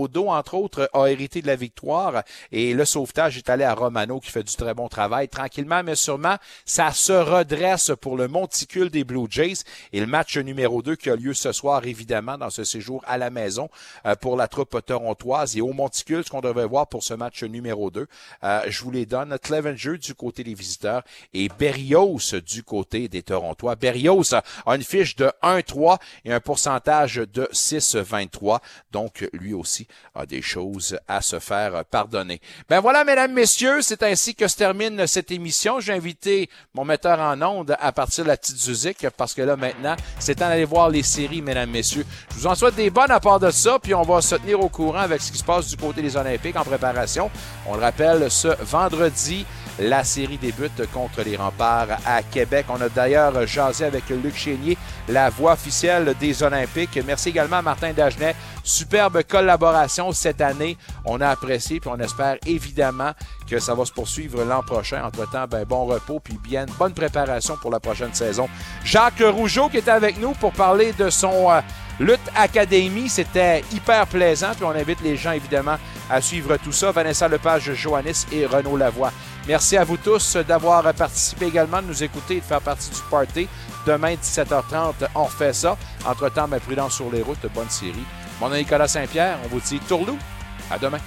dos, 0.08 0.28
entre 0.28 0.56
autres, 0.56 0.90
a 0.94 1.08
hérité 1.08 1.42
de 1.42 1.48
la 1.48 1.56
victoire. 1.56 2.24
Et 2.52 2.74
le 2.74 2.86
sauvetage 2.86 3.38
est 3.38 3.50
allé 3.50 3.64
à 3.64 3.74
Romano, 3.74 4.20
qui 4.20 4.32
fait 4.32 4.44
du 4.44 4.56
très 4.56 4.74
bon 4.74 4.88
travail. 4.88 5.30
Tranquillement, 5.30 5.84
mais 5.84 5.96
sûrement, 5.96 6.36
ça 6.66 6.92
se 6.92 7.14
redresse 7.14 7.92
pour 8.02 8.18
le 8.18 8.28
monticule 8.28 8.90
des 8.90 9.04
Blue 9.04 9.28
Jays. 9.30 9.64
Et 9.92 10.00
le 10.00 10.08
match 10.08 10.38
numéro 10.38 10.82
2 10.82 10.96
qui 10.96 11.10
a 11.10 11.16
lieu 11.16 11.34
ce 11.34 11.52
soir, 11.52 11.86
évidemment, 11.86 12.38
dans 12.38 12.50
ce 12.50 12.64
séjour 12.64 13.04
à 13.08 13.18
la 13.18 13.30
maison 13.30 13.70
euh, 14.06 14.16
pour 14.16 14.36
la 14.36 14.48
troupe 14.48 14.84
torontoise 14.86 15.56
et 15.56 15.62
au 15.62 15.74
monticule, 15.74 16.24
ce 16.24 16.30
qu'on 16.30 16.42
devrait 16.42 16.68
voir 16.68 16.88
pour 16.88 17.04
ce 17.04 17.14
match 17.14 17.44
numéro 17.44 17.92
2. 17.92 18.08
Euh, 18.44 18.62
je 18.68 18.84
vous 18.84 18.92
les 18.92 19.06
donne. 19.06 19.38
Clevenger 19.42 19.98
du 19.98 20.16
côté 20.16 20.44
des 20.44 20.54
visiteurs 20.54 21.04
et 21.34 21.50
Berrios 21.50 22.36
du 22.46 22.64
côté 22.64 23.08
des 23.08 23.24
Torontois. 23.24 23.76
Berrios 23.76 24.34
a 24.34 24.76
une 24.76 24.84
fiche 24.84 25.16
de 25.16 25.32
1-3 25.42 25.98
et 26.26 26.34
un 26.34 26.40
pourcentage 26.40 27.16
de 27.16 27.48
6-23. 27.52 28.60
Donc, 28.92 29.28
lui 29.34 29.54
aussi 29.54 29.83
a 30.16 30.26
des 30.26 30.42
choses 30.42 30.98
à 31.08 31.22
se 31.22 31.40
faire 31.40 31.86
pardonner. 31.86 32.42
Ben 32.70 32.80
voilà, 32.80 33.04
mesdames, 33.04 33.34
messieurs, 33.34 33.82
c'est 33.82 34.04
ainsi 34.04 34.36
que 34.36 34.48
se 34.48 34.56
termine 34.56 35.06
cette 35.08 35.32
émission. 35.32 35.80
J'ai 35.80 35.94
invité 35.94 36.50
mon 36.74 36.86
metteur 36.86 37.20
en 37.20 37.42
onde 37.42 37.76
à 37.80 37.92
partir 37.92 38.24
de 38.24 38.30
la 38.30 38.38
petite 38.38 38.68
musique 38.68 39.08
parce 39.18 39.34
que 39.34 39.42
là, 39.42 39.56
maintenant, 39.56 39.96
c'est 40.20 40.36
temps 40.36 40.50
d'aller 40.50 40.66
voir 40.66 40.90
les 40.90 41.04
séries, 41.04 41.42
mesdames, 41.42 41.70
messieurs. 41.70 42.06
Je 42.32 42.36
vous 42.36 42.48
en 42.48 42.56
souhaite 42.56 42.76
des 42.76 42.90
bonnes 42.90 43.12
à 43.12 43.20
part 43.20 43.40
de 43.40 43.52
ça, 43.52 43.80
puis 43.80 43.94
on 43.94 44.04
va 44.04 44.22
se 44.22 44.36
tenir 44.36 44.60
au 44.60 44.70
courant 44.70 45.00
avec 45.00 45.22
ce 45.22 45.32
qui 45.32 45.38
se 45.38 45.44
passe 45.44 45.68
du 45.68 45.78
côté 45.78 46.02
des 46.02 46.16
Olympiques 46.16 46.56
en 46.56 46.64
préparation. 46.64 47.30
On 47.68 47.76
le 47.76 47.82
rappelle, 47.82 48.30
ce 48.30 48.50
vendredi, 48.64 49.46
la 49.80 50.04
série 50.04 50.38
débute 50.38 50.90
contre 50.92 51.24
les 51.24 51.36
remparts 51.36 51.98
à 52.06 52.22
Québec. 52.24 52.66
On 52.70 52.80
a 52.82 52.90
d'ailleurs 52.90 53.46
jasé 53.48 53.86
avec 53.86 54.10
Luc 54.10 54.36
Chénier, 54.36 54.78
la 55.08 55.30
voix 55.30 55.54
officielle 55.54 56.14
des 56.20 56.44
Olympiques. 56.44 57.00
Merci 57.06 57.30
également 57.30 57.58
à 57.58 57.62
Martin 57.62 57.94
Dagenet. 57.94 58.36
Superbe 58.64 59.24
collaboration 59.24 60.12
cette 60.12 60.42
année. 60.42 60.78
On 61.06 61.20
a 61.22 61.30
apprécié 61.30 61.80
puis 61.80 61.90
on 61.94 62.00
espère 62.00 62.38
évidemment 62.46 63.12
que 63.50 63.60
ça 63.60 63.74
va 63.74 63.86
se 63.86 63.92
poursuivre 63.92 64.44
l'an 64.44 64.62
prochain. 64.62 65.04
Entre-temps, 65.04 65.46
ben, 65.50 65.64
bon 65.66 65.86
repos 65.86 66.20
puis 66.20 66.38
bien 66.42 66.66
bonne 66.78 66.94
préparation 66.94 67.58
pour 67.58 67.72
la 67.72 67.80
prochaine 67.80 68.14
saison. 68.14 68.48
Jacques 68.84 69.24
Rougeau 69.26 69.70
qui 69.70 69.78
était 69.78 69.92
avec 69.92 70.20
nous 70.20 70.32
pour 70.34 70.52
parler 70.52 70.94
de 70.94 71.10
son 71.10 71.52
euh, 71.52 71.62
Lutte 72.00 72.20
Academy. 72.36 73.10
C'était 73.10 73.64
hyper 73.72 74.08
plaisant. 74.08 74.52
Puis 74.56 74.64
on 74.64 74.72
invite 74.72 75.02
les 75.02 75.18
gens 75.18 75.32
évidemment 75.32 75.78
à 76.10 76.22
suivre 76.22 76.58
tout 76.58 76.72
ça. 76.72 76.92
Vanessa 76.92 77.28
Lepage, 77.28 77.74
Joannis 77.74 78.26
et 78.32 78.46
Renaud 78.46 78.78
Lavoie. 78.78 79.12
Merci 79.48 79.78
à 79.78 79.84
vous 79.84 79.98
tous 79.98 80.38
d'avoir 80.38 80.94
participé 80.94 81.48
également, 81.48 81.82
de 81.82 81.88
nous 81.88 82.04
écouter 82.04 82.38
et 82.38 82.40
de 82.40 82.46
faire 82.46 82.62
partie 82.62 82.90
du 82.90 83.02
party. 83.10 83.48
Demain, 83.86 84.14
17h30, 84.14 84.94
on 85.16 85.24
refait 85.26 85.52
ça. 85.52 85.78
Entre-temps, 86.06 86.48
prudence 86.66 86.96
sur 86.96 87.12
les 87.12 87.22
routes, 87.22 87.46
bonne 87.54 87.70
série. 87.70 88.06
Mon 88.40 88.50
nom 88.50 88.56
est 88.56 88.60
Nicolas 88.60 88.88
Saint-Pierre. 88.88 89.38
On 89.44 89.48
vous 89.50 89.60
dit 89.60 89.80
tourlou. 89.80 90.18
À 90.72 90.78
demain. 90.78 91.00